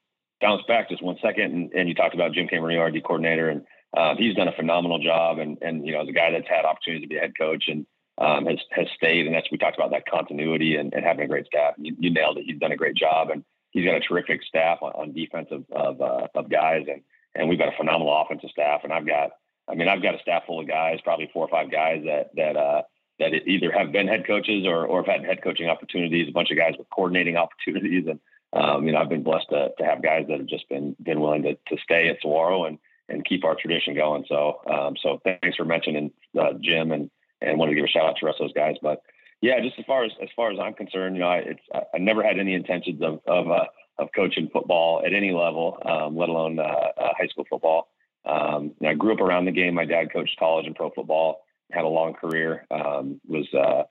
bounce 0.41 0.61
back 0.67 0.89
just 0.89 1.01
one 1.01 1.17
second, 1.21 1.53
and, 1.53 1.73
and 1.73 1.89
you 1.89 1.95
talked 1.95 2.15
about 2.15 2.33
Jim 2.33 2.47
Camarillo, 2.47 2.79
our 2.79 2.91
D 2.91 3.01
coordinator, 3.01 3.49
and 3.49 3.63
um, 3.95 4.17
he's 4.17 4.35
done 4.35 4.47
a 4.47 4.53
phenomenal 4.53 4.99
job, 4.99 5.39
and 5.39 5.57
and 5.61 5.85
you 5.85 5.93
know, 5.93 6.01
as 6.01 6.09
a 6.09 6.13
guy 6.13 6.31
that's 6.31 6.47
had 6.47 6.65
opportunity 6.65 7.01
to 7.01 7.07
be 7.07 7.17
a 7.17 7.21
head 7.21 7.37
coach 7.37 7.65
and 7.67 7.85
um, 8.17 8.45
has 8.45 8.59
has 8.71 8.87
stayed, 8.95 9.25
and 9.25 9.35
that's 9.35 9.49
we 9.51 9.57
talked 9.57 9.77
about 9.77 9.91
that 9.91 10.05
continuity 10.09 10.75
and, 10.75 10.93
and 10.93 11.05
having 11.05 11.25
a 11.25 11.27
great 11.27 11.45
staff. 11.45 11.75
You, 11.77 11.95
you, 11.99 12.09
nailed 12.11 12.37
it. 12.37 12.45
He's 12.45 12.59
done 12.59 12.71
a 12.71 12.77
great 12.77 12.95
job, 12.95 13.29
and 13.29 13.43
he's 13.71 13.85
got 13.85 13.95
a 13.95 13.99
terrific 13.99 14.43
staff 14.43 14.79
on, 14.81 14.91
on 14.93 15.13
defense 15.13 15.47
of 15.51 15.65
of, 15.71 16.01
uh, 16.01 16.27
of 16.35 16.49
guys, 16.49 16.85
and 16.89 17.01
and 17.35 17.47
we've 17.47 17.59
got 17.59 17.73
a 17.73 17.77
phenomenal 17.77 18.21
offensive 18.21 18.49
staff, 18.49 18.81
and 18.83 18.91
I've 18.91 19.05
got, 19.05 19.31
I 19.67 19.75
mean, 19.75 19.87
I've 19.87 20.01
got 20.01 20.15
a 20.15 20.19
staff 20.19 20.43
full 20.47 20.59
of 20.59 20.67
guys, 20.67 20.99
probably 21.03 21.29
four 21.31 21.45
or 21.45 21.49
five 21.49 21.71
guys 21.71 22.03
that 22.05 22.31
that 22.35 22.57
uh, 22.57 22.81
that 23.19 23.33
either 23.47 23.71
have 23.71 23.91
been 23.91 24.07
head 24.07 24.27
coaches 24.27 24.65
or 24.65 24.85
or 24.85 25.03
have 25.03 25.21
had 25.21 25.25
head 25.25 25.43
coaching 25.43 25.69
opportunities, 25.69 26.27
a 26.27 26.33
bunch 26.33 26.51
of 26.51 26.57
guys 26.57 26.73
with 26.77 26.89
coordinating 26.89 27.37
opportunities, 27.45 28.05
and 28.07 28.19
um, 28.53 28.85
you 28.85 28.93
know, 28.93 28.99
I've 28.99 29.09
been 29.09 29.23
blessed 29.23 29.49
to, 29.49 29.69
to 29.77 29.85
have 29.85 30.01
guys 30.01 30.25
that 30.27 30.39
have 30.39 30.47
just 30.47 30.67
been 30.69 30.95
been 31.01 31.21
willing 31.21 31.43
to, 31.43 31.53
to 31.53 31.81
stay 31.83 32.09
at 32.09 32.17
Saguaro 32.21 32.65
and 32.65 32.79
and 33.09 33.25
keep 33.25 33.43
our 33.43 33.55
tradition 33.55 33.95
going. 33.95 34.25
So, 34.27 34.61
um, 34.71 34.95
so 35.01 35.19
thanks 35.23 35.55
for 35.55 35.65
mentioning 35.65 36.11
uh, 36.39 36.53
Jim 36.61 36.91
and 36.91 37.09
and 37.41 37.57
wanted 37.59 37.71
to 37.71 37.75
give 37.75 37.85
a 37.85 37.87
shout 37.87 38.05
out 38.05 38.15
to 38.15 38.21
the 38.21 38.25
rest 38.25 38.41
of 38.41 38.47
those 38.47 38.53
guys. 38.53 38.75
But 38.81 39.01
yeah, 39.41 39.59
just 39.61 39.77
as 39.77 39.85
far 39.85 40.03
as 40.03 40.11
as 40.21 40.29
far 40.35 40.51
as 40.51 40.59
I'm 40.59 40.73
concerned, 40.73 41.15
you 41.15 41.21
know, 41.21 41.29
I, 41.29 41.37
it's 41.37 41.61
I, 41.73 41.81
I 41.95 41.97
never 41.99 42.23
had 42.23 42.39
any 42.39 42.53
intentions 42.53 43.01
of 43.01 43.19
of 43.27 43.49
uh, 43.49 43.65
of 43.99 44.09
coaching 44.15 44.49
football 44.51 45.03
at 45.05 45.13
any 45.13 45.31
level, 45.31 45.77
um, 45.85 46.15
let 46.15 46.29
alone 46.29 46.59
uh, 46.59 46.63
uh, 46.63 47.13
high 47.17 47.27
school 47.27 47.45
football. 47.49 47.89
Um, 48.25 48.73
I 48.85 48.93
grew 48.93 49.13
up 49.13 49.21
around 49.21 49.45
the 49.45 49.51
game. 49.51 49.73
My 49.73 49.85
dad 49.85 50.11
coached 50.11 50.37
college 50.39 50.65
and 50.65 50.75
pro 50.75 50.89
football. 50.91 51.45
Had 51.71 51.83
a 51.83 51.89
long 51.89 52.13
career. 52.13 52.65
Um, 52.71 53.19
was 53.27 53.47
uh, 53.53 53.83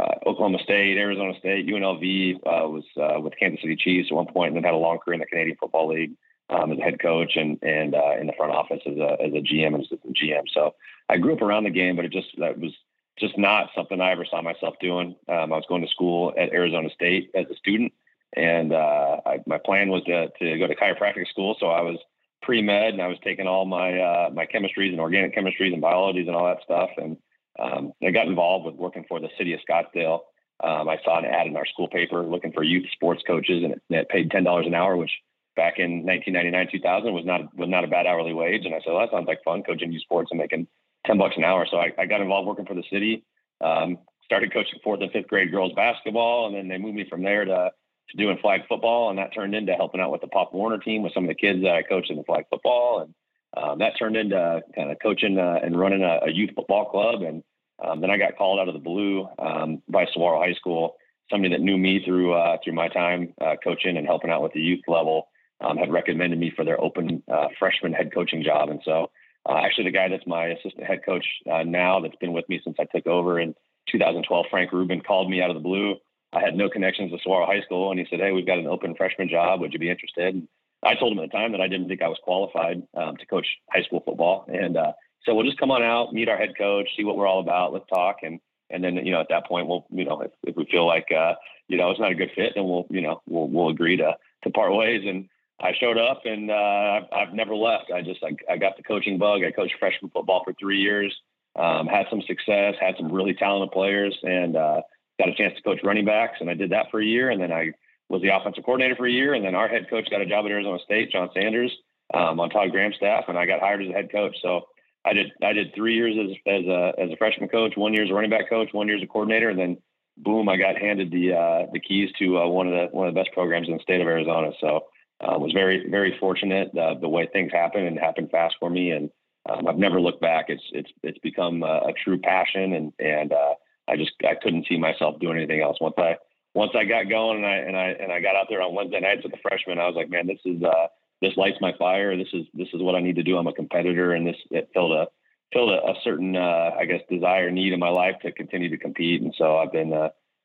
uh, 0.00 0.14
Oklahoma 0.26 0.58
State, 0.62 0.98
Arizona 0.98 1.32
State, 1.38 1.66
UNLV. 1.66 2.36
Uh, 2.36 2.68
was 2.68 2.84
with 3.22 3.34
Kansas 3.38 3.60
City 3.60 3.76
Chiefs 3.76 4.08
at 4.10 4.14
one 4.14 4.26
point, 4.26 4.48
and 4.48 4.56
then 4.56 4.64
had 4.64 4.74
a 4.74 4.76
long 4.76 4.98
career 4.98 5.14
in 5.14 5.20
the 5.20 5.26
Canadian 5.26 5.56
Football 5.58 5.88
League 5.88 6.12
um, 6.52 6.72
as 6.72 6.78
a 6.78 6.82
head 6.82 7.00
coach 7.00 7.36
and 7.36 7.58
and 7.62 7.94
uh, 7.94 8.16
in 8.20 8.26
the 8.26 8.32
front 8.36 8.52
office 8.52 8.80
as 8.86 8.96
a 8.96 9.16
as 9.20 9.32
a 9.32 9.42
GM 9.42 9.74
and 9.74 9.84
assistant 9.84 10.16
GM. 10.16 10.44
So 10.52 10.74
I 11.08 11.18
grew 11.18 11.34
up 11.34 11.42
around 11.42 11.64
the 11.64 11.70
game, 11.70 11.96
but 11.96 12.04
it 12.04 12.12
just 12.12 12.28
that 12.38 12.58
was 12.58 12.72
just 13.18 13.36
not 13.38 13.70
something 13.74 14.00
I 14.00 14.12
ever 14.12 14.24
saw 14.24 14.42
myself 14.42 14.74
doing. 14.80 15.16
Um, 15.28 15.52
I 15.52 15.56
was 15.56 15.66
going 15.68 15.82
to 15.82 15.88
school 15.88 16.32
at 16.36 16.52
Arizona 16.52 16.90
State 16.90 17.30
as 17.34 17.46
a 17.50 17.56
student, 17.56 17.92
and 18.36 18.72
uh, 18.72 19.20
I, 19.24 19.40
my 19.46 19.58
plan 19.58 19.88
was 19.88 20.02
to 20.04 20.28
to 20.28 20.58
go 20.58 20.66
to 20.66 20.76
chiropractic 20.76 21.28
school. 21.28 21.56
So 21.58 21.68
I 21.68 21.80
was 21.80 21.98
pre 22.42 22.62
med, 22.62 22.94
and 22.94 23.02
I 23.02 23.06
was 23.06 23.18
taking 23.24 23.46
all 23.46 23.64
my 23.64 23.98
uh, 23.98 24.30
my 24.32 24.46
chemistries 24.46 24.90
and 24.90 25.00
organic 25.00 25.34
chemistries 25.34 25.72
and 25.72 25.80
biologies 25.80 26.26
and 26.26 26.36
all 26.36 26.46
that 26.46 26.62
stuff, 26.62 26.90
and 26.96 27.16
um, 27.58 27.92
I 28.02 28.10
got 28.10 28.26
involved 28.26 28.66
with 28.66 28.74
working 28.74 29.04
for 29.08 29.20
the 29.20 29.28
city 29.38 29.52
of 29.54 29.60
Scottsdale. 29.68 30.20
Um, 30.62 30.88
I 30.88 30.98
saw 31.04 31.18
an 31.18 31.24
ad 31.24 31.48
in 31.48 31.56
our 31.56 31.66
school 31.66 31.88
paper 31.88 32.22
looking 32.22 32.52
for 32.52 32.62
youth 32.62 32.86
sports 32.92 33.22
coaches, 33.26 33.64
and 33.64 33.72
it, 33.72 33.82
it 33.90 34.08
paid 34.08 34.30
ten 34.30 34.44
dollars 34.44 34.66
an 34.66 34.74
hour, 34.74 34.96
which 34.96 35.10
back 35.56 35.78
in 35.78 36.04
1999, 36.04 36.68
2000 36.72 37.14
was 37.14 37.24
not 37.24 37.54
was 37.56 37.68
not 37.68 37.84
a 37.84 37.88
bad 37.88 38.06
hourly 38.06 38.32
wage. 38.32 38.64
And 38.64 38.74
I 38.74 38.78
said, 38.78 38.92
well, 38.92 39.00
that 39.00 39.10
sounds 39.10 39.26
like 39.26 39.44
fun 39.44 39.62
coaching 39.62 39.92
youth 39.92 40.02
sports 40.02 40.30
and 40.30 40.38
making 40.38 40.66
10 41.06 41.18
bucks 41.18 41.36
an 41.36 41.44
hour. 41.44 41.66
So 41.70 41.78
I, 41.78 41.92
I 41.98 42.06
got 42.06 42.20
involved 42.20 42.46
working 42.46 42.66
for 42.66 42.74
the 42.74 42.84
city. 42.90 43.24
Um, 43.60 43.98
started 44.24 44.52
coaching 44.52 44.78
fourth 44.82 45.00
and 45.00 45.12
fifth 45.12 45.28
grade 45.28 45.50
girls 45.50 45.72
basketball, 45.74 46.46
and 46.46 46.56
then 46.56 46.68
they 46.68 46.78
moved 46.78 46.96
me 46.96 47.06
from 47.08 47.22
there 47.22 47.44
to 47.44 47.70
to 48.10 48.16
doing 48.16 48.38
flag 48.38 48.62
football, 48.68 49.10
and 49.10 49.18
that 49.18 49.32
turned 49.34 49.54
into 49.54 49.74
helping 49.74 50.00
out 50.00 50.10
with 50.10 50.20
the 50.20 50.26
Pop 50.26 50.52
Warner 50.52 50.78
team 50.78 51.02
with 51.02 51.14
some 51.14 51.24
of 51.24 51.28
the 51.28 51.34
kids 51.34 51.62
that 51.62 51.74
I 51.74 51.82
coached 51.82 52.10
in 52.10 52.16
the 52.16 52.24
flag 52.24 52.44
football, 52.50 53.00
and 53.00 53.14
um, 53.56 53.78
that 53.78 53.92
turned 53.98 54.16
into 54.16 54.60
kind 54.74 54.90
of 54.90 54.98
coaching 55.02 55.38
uh, 55.38 55.60
and 55.62 55.78
running 55.78 56.02
a, 56.02 56.20
a, 56.26 56.30
youth 56.30 56.50
football 56.54 56.86
club. 56.86 57.22
And 57.22 57.42
um, 57.84 58.00
then 58.00 58.10
I 58.10 58.16
got 58.16 58.36
called 58.36 58.58
out 58.58 58.68
of 58.68 58.74
the 58.74 58.80
blue 58.80 59.28
um, 59.38 59.82
by 59.88 60.06
Saguaro 60.06 60.40
High 60.40 60.54
School, 60.54 60.96
somebody 61.30 61.54
that 61.54 61.60
knew 61.62 61.76
me 61.76 62.02
through 62.04 62.32
uh, 62.32 62.56
through 62.64 62.72
my 62.72 62.88
time 62.88 63.34
uh, 63.40 63.56
coaching 63.62 63.96
and 63.96 64.06
helping 64.06 64.30
out 64.30 64.42
with 64.42 64.52
the 64.52 64.60
youth 64.60 64.82
level 64.88 65.28
um, 65.62 65.76
had 65.76 65.92
recommended 65.92 66.38
me 66.38 66.52
for 66.54 66.64
their 66.64 66.80
open 66.80 67.22
uh, 67.32 67.48
freshman 67.58 67.92
head 67.92 68.12
coaching 68.12 68.42
job. 68.42 68.68
And 68.70 68.80
so, 68.84 69.10
uh, 69.48 69.58
actually, 69.64 69.84
the 69.84 69.92
guy 69.92 70.08
that's 70.08 70.26
my 70.26 70.46
assistant 70.46 70.84
head 70.84 71.04
coach 71.04 71.24
uh, 71.50 71.62
now, 71.62 72.00
that's 72.00 72.16
been 72.16 72.32
with 72.32 72.48
me 72.48 72.60
since 72.62 72.76
I 72.78 72.84
took 72.84 73.06
over 73.06 73.40
in 73.40 73.54
2012, 73.90 74.46
Frank 74.50 74.72
Rubin, 74.72 75.00
called 75.00 75.30
me 75.30 75.42
out 75.42 75.50
of 75.50 75.56
the 75.56 75.60
blue. 75.60 75.96
I 76.32 76.40
had 76.40 76.56
no 76.56 76.68
connections 76.68 77.10
to 77.12 77.18
Saguaro 77.18 77.46
High 77.46 77.60
School, 77.62 77.90
and 77.90 78.00
he 78.00 78.06
said, 78.08 78.20
"Hey, 78.20 78.32
we've 78.32 78.46
got 78.46 78.58
an 78.58 78.66
open 78.66 78.94
freshman 78.94 79.28
job. 79.28 79.60
Would 79.60 79.72
you 79.72 79.78
be 79.78 79.90
interested?" 79.90 80.34
And 80.34 80.48
I 80.82 80.94
told 80.94 81.12
him 81.12 81.18
at 81.18 81.30
the 81.30 81.36
time 81.36 81.52
that 81.52 81.60
I 81.60 81.68
didn't 81.68 81.88
think 81.88 82.02
I 82.02 82.08
was 82.08 82.18
qualified 82.22 82.82
um, 82.94 83.16
to 83.16 83.26
coach 83.26 83.46
high 83.70 83.82
school 83.82 84.02
football, 84.04 84.46
and 84.48 84.76
uh, 84.76 84.92
so 85.24 85.34
we'll 85.34 85.46
just 85.46 85.58
come 85.58 85.70
on 85.70 85.82
out, 85.82 86.12
meet 86.12 86.28
our 86.28 86.36
head 86.36 86.56
coach, 86.56 86.88
see 86.96 87.04
what 87.04 87.16
we're 87.16 87.26
all 87.26 87.40
about, 87.40 87.72
let's 87.72 87.88
talk, 87.88 88.18
and 88.22 88.40
and 88.70 88.82
then 88.82 88.96
you 88.96 89.12
know 89.12 89.20
at 89.20 89.28
that 89.28 89.46
point 89.46 89.66
we'll 89.66 89.86
you 89.90 90.04
know 90.04 90.20
if, 90.22 90.30
if 90.44 90.56
we 90.56 90.64
feel 90.70 90.86
like 90.86 91.06
uh, 91.12 91.34
you 91.68 91.76
know 91.76 91.90
it's 91.90 92.00
not 92.00 92.12
a 92.12 92.16
good 92.16 92.30
fit, 92.34 92.52
then 92.54 92.64
we'll 92.64 92.86
you 92.90 93.02
know 93.02 93.20
we'll 93.26 93.48
we'll 93.48 93.68
agree 93.68 93.96
to 93.98 94.16
to 94.44 94.50
part 94.50 94.74
ways 94.74 95.02
and 95.06 95.28
I 95.62 95.72
showed 95.78 95.96
up 95.96 96.22
and 96.24 96.50
uh, 96.50 97.00
I've, 97.12 97.32
never 97.32 97.54
left. 97.54 97.92
I 97.94 98.02
just 98.02 98.22
I, 98.22 98.34
I, 98.52 98.56
got 98.56 98.76
the 98.76 98.82
coaching 98.82 99.16
bug. 99.16 99.42
I 99.44 99.52
coached 99.52 99.74
freshman 99.78 100.10
football 100.10 100.42
for 100.44 100.52
three 100.54 100.80
years, 100.80 101.14
um, 101.56 101.86
had 101.86 102.06
some 102.10 102.20
success, 102.22 102.74
had 102.80 102.96
some 102.96 103.12
really 103.12 103.34
talented 103.34 103.70
players, 103.70 104.16
and 104.22 104.56
uh, 104.56 104.80
got 105.18 105.28
a 105.28 105.34
chance 105.34 105.54
to 105.56 105.62
coach 105.62 105.78
running 105.84 106.04
backs. 106.04 106.38
And 106.40 106.50
I 106.50 106.54
did 106.54 106.70
that 106.70 106.86
for 106.90 107.00
a 107.00 107.04
year, 107.04 107.30
and 107.30 107.40
then 107.40 107.52
I 107.52 107.70
was 108.08 108.22
the 108.22 108.34
offensive 108.34 108.64
coordinator 108.64 108.96
for 108.96 109.06
a 109.06 109.10
year. 109.10 109.34
And 109.34 109.44
then 109.44 109.54
our 109.54 109.68
head 109.68 109.88
coach 109.88 110.10
got 110.10 110.20
a 110.20 110.26
job 110.26 110.44
at 110.44 110.50
Arizona 110.50 110.78
State, 110.84 111.12
John 111.12 111.30
Sanders, 111.32 111.72
um, 112.12 112.40
on 112.40 112.50
Todd 112.50 112.72
Graham's 112.72 112.96
staff, 112.96 113.24
and 113.28 113.38
I 113.38 113.46
got 113.46 113.60
hired 113.60 113.82
as 113.82 113.88
a 113.88 113.92
head 113.92 114.10
coach. 114.10 114.36
So 114.42 114.62
I 115.04 115.12
did 115.12 115.32
I 115.42 115.52
did 115.52 115.74
three 115.74 115.94
years 115.94 116.16
as 116.18 116.36
as 116.46 116.66
a 116.66 116.92
as 116.98 117.10
a 117.10 117.16
freshman 117.16 117.48
coach, 117.48 117.74
one 117.76 117.94
year 117.94 118.04
as 118.04 118.10
a 118.10 118.14
running 118.14 118.30
back 118.30 118.50
coach, 118.50 118.68
one 118.72 118.88
year 118.88 118.96
as 118.96 119.02
a 119.02 119.06
coordinator, 119.06 119.48
and 119.48 119.58
then 119.58 119.78
boom, 120.16 120.48
I 120.48 120.56
got 120.56 120.76
handed 120.76 121.10
the 121.10 121.32
uh, 121.32 121.66
the 121.72 121.80
keys 121.80 122.10
to 122.18 122.38
uh, 122.38 122.46
one 122.48 122.66
of 122.66 122.72
the 122.72 122.96
one 122.96 123.08
of 123.08 123.14
the 123.14 123.20
best 123.20 123.32
programs 123.32 123.68
in 123.68 123.74
the 123.74 123.82
state 123.82 124.00
of 124.00 124.06
Arizona. 124.06 124.50
So 124.60 124.86
uh, 125.22 125.38
was 125.38 125.52
very 125.52 125.88
very 125.88 126.16
fortunate 126.18 126.76
uh, 126.76 126.94
the 126.94 127.08
way 127.08 127.28
things 127.32 127.52
happen 127.52 127.86
and 127.86 127.98
happened 127.98 128.30
fast 128.30 128.56
for 128.58 128.70
me. 128.70 128.90
And 128.90 129.10
um, 129.48 129.66
I've 129.66 129.78
never 129.78 130.00
looked 130.00 130.20
back. 130.20 130.46
It's 130.48 130.62
it's 130.72 130.90
it's 131.02 131.18
become 131.18 131.62
a, 131.62 131.88
a 131.88 131.92
true 132.04 132.18
passion. 132.18 132.74
And 132.74 132.92
and 132.98 133.32
uh, 133.32 133.54
I 133.88 133.96
just 133.96 134.12
I 134.24 134.34
couldn't 134.40 134.66
see 134.68 134.78
myself 134.78 135.20
doing 135.20 135.36
anything 135.36 135.60
else. 135.60 135.78
Once 135.80 135.94
I 135.98 136.16
once 136.54 136.72
I 136.76 136.84
got 136.84 137.08
going 137.08 137.38
and 137.38 137.46
I 137.46 137.56
and 137.56 137.76
I 137.76 137.88
and 138.00 138.12
I 138.12 138.20
got 138.20 138.36
out 138.36 138.46
there 138.48 138.62
on 138.62 138.74
Wednesday 138.74 139.00
nights 139.00 139.22
with 139.22 139.32
the 139.32 139.38
freshmen 139.42 139.78
I 139.78 139.86
was 139.86 139.96
like 139.96 140.10
man 140.10 140.26
this 140.26 140.40
is 140.44 140.62
uh 140.62 140.88
this 141.20 141.36
lights 141.36 141.58
my 141.60 141.72
fire. 141.78 142.16
This 142.16 142.32
is 142.32 142.46
this 142.54 142.68
is 142.74 142.82
what 142.82 142.94
I 142.94 143.00
need 143.00 143.16
to 143.16 143.22
do. 143.22 143.38
I'm 143.38 143.46
a 143.46 143.52
competitor 143.52 144.12
and 144.12 144.26
this 144.26 144.36
it 144.50 144.70
filled 144.74 144.92
a 144.92 145.06
filled 145.52 145.70
a, 145.70 145.82
a 145.84 145.94
certain 146.02 146.36
uh, 146.36 146.70
I 146.78 146.84
guess 146.84 147.00
desire 147.08 147.50
need 147.50 147.72
in 147.72 147.80
my 147.80 147.90
life 147.90 148.16
to 148.22 148.32
continue 148.32 148.70
to 148.70 148.78
compete. 148.78 149.22
And 149.22 149.34
so 149.38 149.58
I've 149.58 149.72
been 149.72 149.92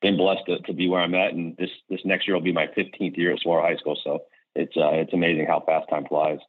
been 0.01 0.17
blessed 0.17 0.45
to, 0.47 0.59
to 0.59 0.73
be 0.73 0.87
where 0.87 1.01
I'm 1.01 1.15
at. 1.15 1.33
And 1.33 1.55
this 1.57 1.69
this 1.89 2.01
next 2.05 2.27
year 2.27 2.35
will 2.35 2.43
be 2.43 2.53
my 2.53 2.67
15th 2.67 3.17
year 3.17 3.33
at 3.33 3.39
Saguaro 3.39 3.63
High 3.63 3.77
School. 3.77 3.97
So 4.03 4.19
it's 4.57 4.75
uh, 4.75 4.89
it's 4.91 5.13
amazing 5.13 5.45
how 5.45 5.63
fast 5.65 5.89
time 5.89 6.05
flies. 6.05 6.39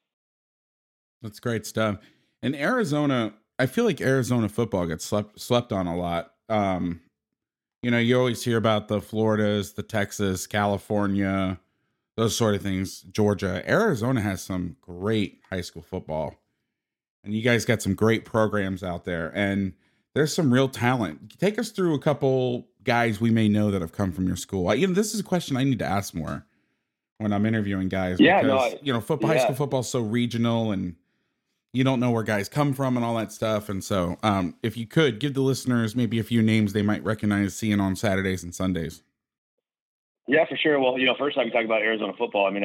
That's 1.23 1.41
great 1.41 1.67
stuff. 1.67 1.99
In 2.43 2.55
Arizona, 2.55 3.35
I 3.59 3.67
feel 3.67 3.85
like 3.85 4.01
Arizona 4.01 4.49
football 4.49 4.87
gets 4.87 5.05
slept 5.05 5.41
slept 5.41 5.73
on 5.73 5.87
a 5.87 5.97
lot. 5.97 6.33
Um, 6.49 7.01
you 7.83 7.91
know, 7.91 7.99
you 7.99 8.19
always 8.19 8.43
hear 8.43 8.57
about 8.57 8.89
the 8.89 9.01
Floridas, 9.01 9.75
the 9.75 9.83
Texas, 9.83 10.47
California, 10.47 11.61
those 12.17 12.37
sort 12.37 12.55
of 12.55 12.63
things. 12.63 13.03
Georgia, 13.03 13.63
Arizona 13.69 14.21
has 14.21 14.43
some 14.43 14.77
great 14.81 15.41
high 15.51 15.61
school 15.61 15.83
football, 15.83 16.35
and 17.23 17.35
you 17.35 17.43
guys 17.43 17.65
got 17.65 17.83
some 17.83 17.95
great 17.95 18.25
programs 18.25 18.83
out 18.83 19.05
there. 19.05 19.31
And 19.35 19.75
there's 20.15 20.35
some 20.35 20.53
real 20.53 20.69
talent. 20.69 21.39
Take 21.39 21.59
us 21.59 21.71
through 21.71 21.95
a 21.95 22.01
couple 22.01 22.69
guys 22.83 23.21
we 23.21 23.31
may 23.31 23.49
know 23.49 23.71
that 23.71 23.83
have 23.83 23.93
come 23.93 24.13
from 24.13 24.27
your 24.27 24.37
school. 24.37 24.69
I, 24.69 24.75
you 24.75 24.87
know, 24.87 24.95
this 24.95 25.15
is 25.15 25.21
a 25.21 25.25
question 25.25 25.57
I 25.57 25.65
need 25.65 25.79
to 25.81 25.85
ask 25.85 26.15
more 26.15 26.47
when 27.19 27.33
I'm 27.33 27.45
interviewing 27.45 27.89
guys. 27.89 28.19
Yeah, 28.19 28.43
because, 28.43 28.73
no, 28.73 28.79
you 28.83 28.93
know, 28.93 29.01
football, 29.01 29.31
yeah. 29.31 29.39
high 29.39 29.45
school 29.45 29.57
football 29.57 29.81
is 29.81 29.89
so 29.89 30.01
regional, 30.01 30.73
and 30.73 30.97
you 31.73 31.85
don't 31.85 32.01
know 32.01 32.11
where 32.11 32.23
guys 32.23 32.49
come 32.49 32.73
from 32.73 32.97
and 32.97 33.05
all 33.05 33.17
that 33.17 33.33
stuff. 33.33 33.69
And 33.69 33.85
so, 33.85 34.17
um, 34.23 34.55
if 34.63 34.77
you 34.77 34.87
could 34.87 35.21
give 35.21 35.35
the 35.35 35.43
listeners 35.43 35.95
maybe 35.95 36.19
a 36.19 36.25
few 36.25 36.43
names 36.43 36.73
they 36.73 36.83
might 36.83 37.05
recognize 37.05 37.55
seeing 37.55 37.81
on 37.81 37.97
Saturdays 37.97 38.43
and 38.43 38.55
Sundays. 38.55 39.03
Yeah, 40.27 40.45
for 40.49 40.57
sure. 40.57 40.79
Well, 40.79 40.99
you 40.99 41.07
know, 41.07 41.15
first 41.19 41.39
I 41.39 41.45
can 41.45 41.53
talk 41.53 41.65
about 41.65 41.83
Arizona 41.83 42.13
football. 42.17 42.47
I 42.47 42.51
mean, 42.51 42.65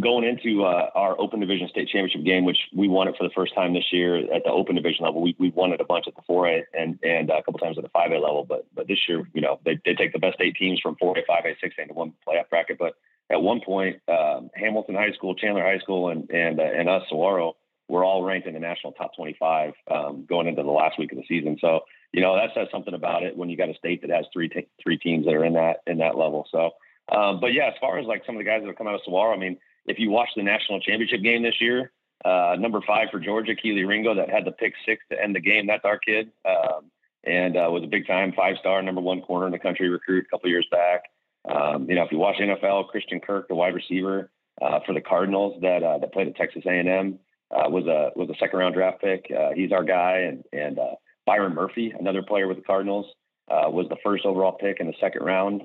going 0.00 0.24
into 0.24 0.64
uh, 0.64 0.88
our 0.94 1.20
Open 1.20 1.40
Division 1.40 1.68
State 1.68 1.88
Championship 1.88 2.24
game, 2.24 2.44
which 2.44 2.58
we 2.74 2.88
won 2.88 3.08
it 3.08 3.16
for 3.18 3.24
the 3.24 3.34
first 3.34 3.54
time 3.54 3.74
this 3.74 3.92
year 3.92 4.18
at 4.32 4.44
the 4.44 4.50
Open 4.50 4.76
Division 4.76 5.04
level. 5.04 5.20
We 5.20 5.36
we 5.38 5.50
won 5.50 5.72
it 5.72 5.80
a 5.80 5.84
bunch 5.84 6.06
at 6.06 6.14
the 6.14 6.22
4A 6.28 6.62
and 6.78 6.98
and 7.02 7.28
a 7.28 7.42
couple 7.42 7.58
times 7.58 7.76
at 7.76 7.84
the 7.84 7.90
5A 7.90 8.22
level. 8.22 8.46
But 8.48 8.66
but 8.74 8.86
this 8.86 8.98
year, 9.08 9.28
you 9.34 9.40
know, 9.40 9.58
they, 9.64 9.78
they 9.84 9.94
take 9.94 10.12
the 10.12 10.18
best 10.18 10.36
eight 10.40 10.56
teams 10.56 10.80
from 10.80 10.96
4A, 10.96 11.22
5A, 11.28 11.56
6A 11.62 11.82
into 11.82 11.94
one 11.94 12.14
playoff 12.26 12.48
bracket. 12.48 12.78
But 12.78 12.94
at 13.30 13.42
one 13.42 13.60
point, 13.60 14.00
um, 14.08 14.50
Hamilton 14.54 14.94
High 14.94 15.12
School, 15.12 15.34
Chandler 15.34 15.62
High 15.62 15.78
School, 15.78 16.10
and 16.10 16.28
and 16.30 16.60
uh, 16.60 16.62
and 16.62 16.88
us, 16.88 17.02
Saguaro, 17.08 17.56
were 17.88 18.04
all 18.04 18.22
ranked 18.22 18.46
in 18.46 18.54
the 18.54 18.60
national 18.60 18.92
top 18.92 19.14
25 19.16 19.72
um, 19.90 20.26
going 20.28 20.46
into 20.46 20.62
the 20.62 20.70
last 20.70 20.98
week 20.98 21.12
of 21.12 21.18
the 21.18 21.24
season. 21.28 21.58
So 21.60 21.80
you 22.12 22.22
know 22.22 22.36
that 22.36 22.50
says 22.54 22.68
something 22.70 22.94
about 22.94 23.22
it 23.22 23.36
when 23.36 23.48
you 23.48 23.56
got 23.56 23.68
a 23.68 23.74
state 23.74 24.02
that 24.02 24.10
has 24.10 24.26
three 24.32 24.48
t- 24.48 24.68
three 24.82 24.98
teams 24.98 25.26
that 25.26 25.34
are 25.34 25.44
in 25.44 25.54
that 25.54 25.78
in 25.86 25.98
that 25.98 26.16
level. 26.16 26.46
So. 26.50 26.70
Um, 27.08 27.38
but 27.38 27.52
yeah, 27.52 27.68
as 27.68 27.74
far 27.80 28.00
as 28.00 28.06
like 28.06 28.24
some 28.26 28.34
of 28.34 28.40
the 28.40 28.44
guys 28.44 28.62
that 28.62 28.66
have 28.66 28.74
come 28.74 28.88
out 28.88 28.96
of 28.96 29.00
Saguaro, 29.04 29.32
I 29.32 29.38
mean, 29.38 29.58
if 29.86 29.96
you 29.96 30.10
watch 30.10 30.30
the 30.34 30.42
national 30.42 30.80
championship 30.80 31.22
game 31.22 31.44
this 31.44 31.60
year, 31.60 31.92
uh, 32.24 32.56
number 32.58 32.80
five 32.86 33.08
for 33.12 33.20
Georgia, 33.20 33.54
Kelee 33.54 33.86
Ringo, 33.86 34.14
that 34.14 34.30
had 34.30 34.44
the 34.44 34.52
pick 34.52 34.74
six 34.84 35.04
to 35.10 35.22
end 35.22 35.34
the 35.34 35.40
game. 35.40 35.66
That's 35.66 35.84
our 35.84 35.98
kid, 35.98 36.32
um, 36.44 36.90
and 37.24 37.56
uh, 37.56 37.68
was 37.70 37.84
a 37.84 37.86
big 37.86 38.06
time 38.06 38.32
five 38.32 38.56
star, 38.58 38.82
number 38.82 39.00
one 39.00 39.20
corner 39.20 39.46
in 39.46 39.52
the 39.52 39.58
country 39.58 39.88
recruit 39.88 40.26
a 40.26 40.28
couple 40.28 40.50
years 40.50 40.66
back. 40.70 41.04
Um, 41.48 41.88
you 41.88 41.94
know, 41.94 42.04
if 42.04 42.12
you 42.12 42.18
watch 42.18 42.36
NFL, 42.40 42.88
Christian 42.88 43.20
Kirk, 43.20 43.48
the 43.48 43.54
wide 43.54 43.74
receiver 43.74 44.30
uh, 44.60 44.80
for 44.86 44.94
the 44.94 45.00
Cardinals 45.00 45.60
that 45.62 45.82
uh, 45.82 45.98
that 45.98 46.12
played 46.12 46.28
at 46.28 46.36
Texas 46.36 46.62
A&M, 46.66 47.18
uh, 47.50 47.68
was 47.68 47.86
a 47.86 48.10
was 48.18 48.28
a 48.30 48.38
second 48.38 48.58
round 48.58 48.74
draft 48.74 49.00
pick. 49.00 49.30
Uh, 49.30 49.50
he's 49.54 49.72
our 49.72 49.84
guy, 49.84 50.18
and 50.28 50.44
and 50.52 50.78
Byron 51.24 51.54
Murphy, 51.54 51.92
another 51.98 52.22
player 52.22 52.48
with 52.48 52.56
the 52.56 52.64
Cardinals, 52.64 53.06
was 53.48 53.86
the 53.88 53.96
first 54.04 54.24
overall 54.24 54.52
pick 54.52 54.80
in 54.80 54.86
the 54.86 54.94
second 55.00 55.22
round, 55.22 55.62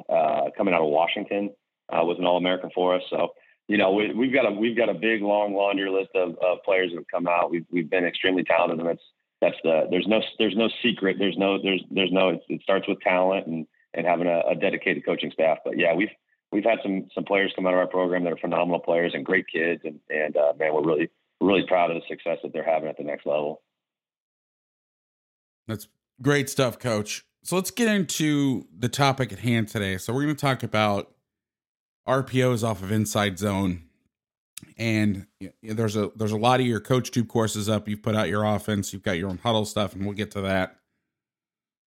coming 0.58 0.74
out 0.74 0.82
of 0.82 0.90
Washington. 0.90 1.50
was 1.92 2.18
an 2.20 2.26
All 2.26 2.38
American 2.38 2.70
for 2.74 2.96
us. 2.96 3.04
So 3.10 3.30
you 3.72 3.78
know, 3.78 3.92
we, 3.92 4.08
have 4.08 4.34
got 4.34 4.52
a 4.52 4.52
we've 4.52 4.76
got 4.76 4.90
a 4.90 4.94
big 4.94 5.22
long 5.22 5.54
laundry 5.54 5.90
list 5.90 6.10
of, 6.14 6.36
of 6.44 6.62
players 6.66 6.92
that 6.92 6.98
have 6.98 7.08
come 7.10 7.26
out. 7.26 7.52
We've 7.52 7.66
we've 7.72 7.90
been 7.90 8.06
extremely 8.06 8.44
talented, 8.44 8.80
and 8.80 8.90
that's 8.90 9.04
that's 9.40 9.56
the 9.64 9.88
there's 9.90 10.08
no 10.08 10.22
there's 10.38 10.58
no 10.58 10.70
secret. 10.84 11.16
There's 11.18 11.38
no 11.38 11.58
there's 11.62 11.82
there's 11.90 12.12
no 12.12 12.38
it 12.50 12.62
starts 12.62 12.88
with 12.88 13.00
talent 13.00 13.48
and 13.48 13.66
and 13.94 14.06
having 14.06 14.28
a, 14.28 14.42
a 14.52 14.56
dedicated 14.56 15.06
coaching 15.06 15.32
staff. 15.32 15.60
But 15.64 15.78
yeah, 15.78 15.94
we've 15.94 16.10
we've 16.52 16.64
had 16.64 16.80
some 16.84 17.08
some 17.14 17.24
players 17.24 17.52
come 17.56 17.66
out 17.66 17.74
of 17.74 17.80
our 17.80 17.88
program 17.88 18.24
that 18.24 18.34
are 18.34 18.38
phenomenal 18.38 18.80
players 18.80 19.14
and 19.14 19.26
great 19.26 19.46
kids, 19.52 19.82
and 19.84 20.00
and 20.10 20.36
uh, 20.38 20.54
man, 20.58 20.74
we're 20.74 20.84
really 20.84 21.10
really 21.40 21.66
proud 21.68 21.92
of 21.92 21.96
the 21.96 22.08
success 22.08 22.38
that 22.44 22.54
they're 22.54 22.64
having 22.64 22.90
at 22.90 22.98
the 22.98 23.04
next 23.04 23.26
level. 23.26 23.62
That's 25.68 25.88
great 26.22 26.50
stuff, 26.50 26.80
Coach. 26.80 27.26
So 27.44 27.56
let's 27.56 27.72
get 27.72 27.88
into 27.88 28.68
the 28.78 28.90
topic 28.90 29.34
at 29.34 29.40
hand 29.40 29.68
today. 29.68 29.98
So 29.98 30.14
we're 30.14 30.24
going 30.24 30.36
to 30.36 30.42
talk 30.42 30.62
about 30.62 31.12
RPOs 32.08 32.64
off 32.64 32.84
of 32.84 32.92
Inside 32.92 33.40
Zone, 33.40 33.84
and 34.78 35.26
there's 35.64 35.96
a 35.96 36.12
there's 36.16 36.32
a 36.32 36.38
lot 36.38 36.60
of 36.60 36.68
your 36.68 36.80
CoachTube 36.80 37.28
courses 37.28 37.70
up. 37.70 37.88
You've 37.88 38.04
put 38.04 38.16
out 38.16 38.30
your 38.30 38.44
offense. 38.44 38.94
You've 38.94 39.04
got 39.04 39.18
your 39.18 39.30
own 39.30 39.40
Hudl 39.40 39.66
stuff, 39.66 39.94
and 39.94 40.06
we'll 40.06 40.16
get 40.16 40.32
to 40.32 40.42
that 40.42 40.81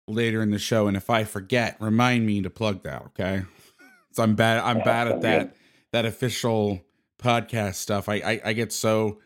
later 0.10 0.42
in 0.42 0.52
the 0.52 0.60
show. 0.60 0.88
And 0.88 0.98
if 0.98 1.10
I 1.10 1.24
forget, 1.24 1.78
remind 1.80 2.26
me 2.26 2.42
to 2.42 2.50
plug 2.50 2.84
that. 2.84 3.04
Okay, 3.08 3.44
so 4.12 4.24
I'm 4.24 4.36
bad. 4.36 4.60
I'm 4.64 4.80
bad 4.80 5.08
at 5.08 5.22
that 5.22 5.56
that 5.92 6.06
official 6.06 6.82
podcast 7.18 7.76
stuff. 7.76 8.10
I, 8.10 8.16
I 8.16 8.42
I 8.46 8.54
get 8.54 8.72
so 8.72 9.20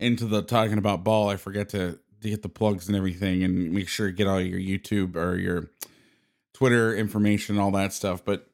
into 0.00 0.24
the 0.24 0.42
talking 0.42 0.78
about 0.78 1.04
ball, 1.04 1.28
I 1.28 1.36
forget 1.36 1.68
to 1.70 1.98
to 2.22 2.28
get 2.28 2.42
the 2.42 2.48
plugs 2.48 2.88
and 2.88 2.96
everything, 2.96 3.44
and 3.44 3.72
make 3.72 3.88
sure 3.88 4.08
to 4.08 4.12
get 4.12 4.26
all 4.26 4.40
your 4.40 4.58
YouTube 4.58 5.16
or 5.16 5.36
your 5.36 5.70
Twitter 6.52 6.94
information, 6.94 7.56
and 7.56 7.62
all 7.62 7.70
that 7.72 7.92
stuff. 7.92 8.24
But 8.24 8.46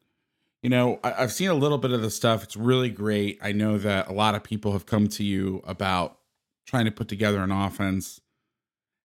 you 0.61 0.69
know, 0.69 0.99
I, 1.03 1.11
have 1.11 1.31
seen 1.31 1.49
a 1.49 1.55
little 1.55 1.77
bit 1.77 1.91
of 1.91 2.01
the 2.01 2.09
stuff. 2.09 2.43
It's 2.43 2.55
really 2.55 2.89
great. 2.89 3.39
I 3.41 3.51
know 3.51 3.77
that 3.77 4.09
a 4.09 4.13
lot 4.13 4.35
of 4.35 4.43
people 4.43 4.73
have 4.73 4.85
come 4.85 5.07
to 5.09 5.23
you 5.23 5.61
about 5.65 6.17
trying 6.65 6.85
to 6.85 6.91
put 6.91 7.07
together 7.07 7.41
an 7.41 7.51
offense, 7.51 8.19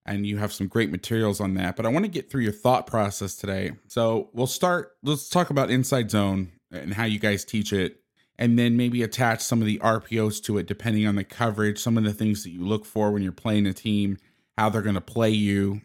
and 0.04 0.26
you 0.26 0.38
have 0.38 0.52
some 0.52 0.66
great 0.66 0.90
materials 0.90 1.40
on 1.40 1.54
that. 1.54 1.76
But 1.76 1.86
I 1.86 1.90
want 1.90 2.04
to 2.04 2.10
get 2.10 2.30
through 2.30 2.42
your 2.42 2.52
thought 2.52 2.86
process 2.86 3.36
today. 3.36 3.72
So 3.88 4.30
we'll 4.32 4.46
start, 4.46 4.92
let's 5.02 5.28
talk 5.28 5.50
about 5.50 5.70
Inside 5.70 6.10
Zone 6.10 6.52
and 6.70 6.94
how 6.94 7.04
you 7.04 7.18
guys 7.18 7.44
teach 7.44 7.72
it, 7.72 8.00
and 8.38 8.58
then 8.58 8.76
maybe 8.76 9.02
attach 9.02 9.40
some 9.40 9.60
of 9.60 9.66
the 9.66 9.78
RPOs 9.78 10.42
to 10.44 10.58
it, 10.58 10.66
depending 10.66 11.06
on 11.06 11.14
the 11.16 11.24
coverage, 11.24 11.78
some 11.78 11.98
of 11.98 12.04
the 12.04 12.12
things 12.12 12.42
that 12.44 12.50
you 12.50 12.64
look 12.64 12.84
for 12.84 13.10
when 13.10 13.22
you're 13.22 13.32
playing 13.32 13.66
a 13.66 13.72
team, 13.72 14.18
how 14.58 14.68
they're 14.68 14.82
going 14.82 14.94
to 14.94 15.00
play 15.00 15.30
you, 15.30 15.80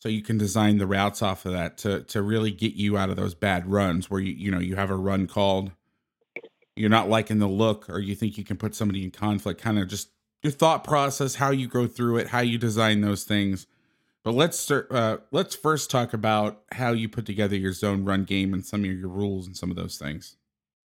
so 0.00 0.08
you 0.08 0.22
can 0.22 0.38
design 0.38 0.78
the 0.78 0.86
routes 0.86 1.22
off 1.22 1.44
of 1.44 1.52
that 1.52 1.78
to 1.78 2.02
to 2.04 2.22
really 2.22 2.50
get 2.50 2.74
you 2.74 2.96
out 2.96 3.10
of 3.10 3.16
those 3.16 3.34
bad 3.34 3.70
runs 3.70 4.08
where 4.10 4.20
you 4.20 4.32
you 4.32 4.50
know 4.50 4.58
you 4.58 4.76
have 4.76 4.90
a 4.90 4.96
run 4.96 5.26
called 5.26 5.72
you're 6.76 6.90
not 6.90 7.08
liking 7.08 7.40
the 7.40 7.48
look 7.48 7.90
or 7.90 7.98
you 7.98 8.14
think 8.14 8.38
you 8.38 8.44
can 8.44 8.56
put 8.56 8.74
somebody 8.74 9.02
in 9.02 9.10
conflict 9.10 9.60
kind 9.60 9.78
of 9.78 9.88
just 9.88 10.10
your 10.42 10.52
thought 10.52 10.84
process 10.84 11.36
how 11.36 11.50
you 11.50 11.66
go 11.66 11.86
through 11.86 12.18
it 12.18 12.28
how 12.28 12.40
you 12.40 12.58
design 12.58 13.00
those 13.00 13.24
things. 13.24 13.66
But 14.24 14.34
let's 14.34 14.58
start 14.58 14.90
uh, 14.90 15.18
let's 15.30 15.54
first 15.54 15.90
talk 15.90 16.12
about 16.12 16.62
how 16.72 16.92
you 16.92 17.08
put 17.08 17.26
together 17.26 17.56
your 17.56 17.72
zone 17.72 18.04
run 18.04 18.24
game 18.24 18.52
and 18.52 18.64
some 18.64 18.84
of 18.84 18.90
your 18.90 19.08
rules 19.08 19.46
and 19.46 19.56
some 19.56 19.70
of 19.70 19.76
those 19.76 19.96
things. 19.96 20.36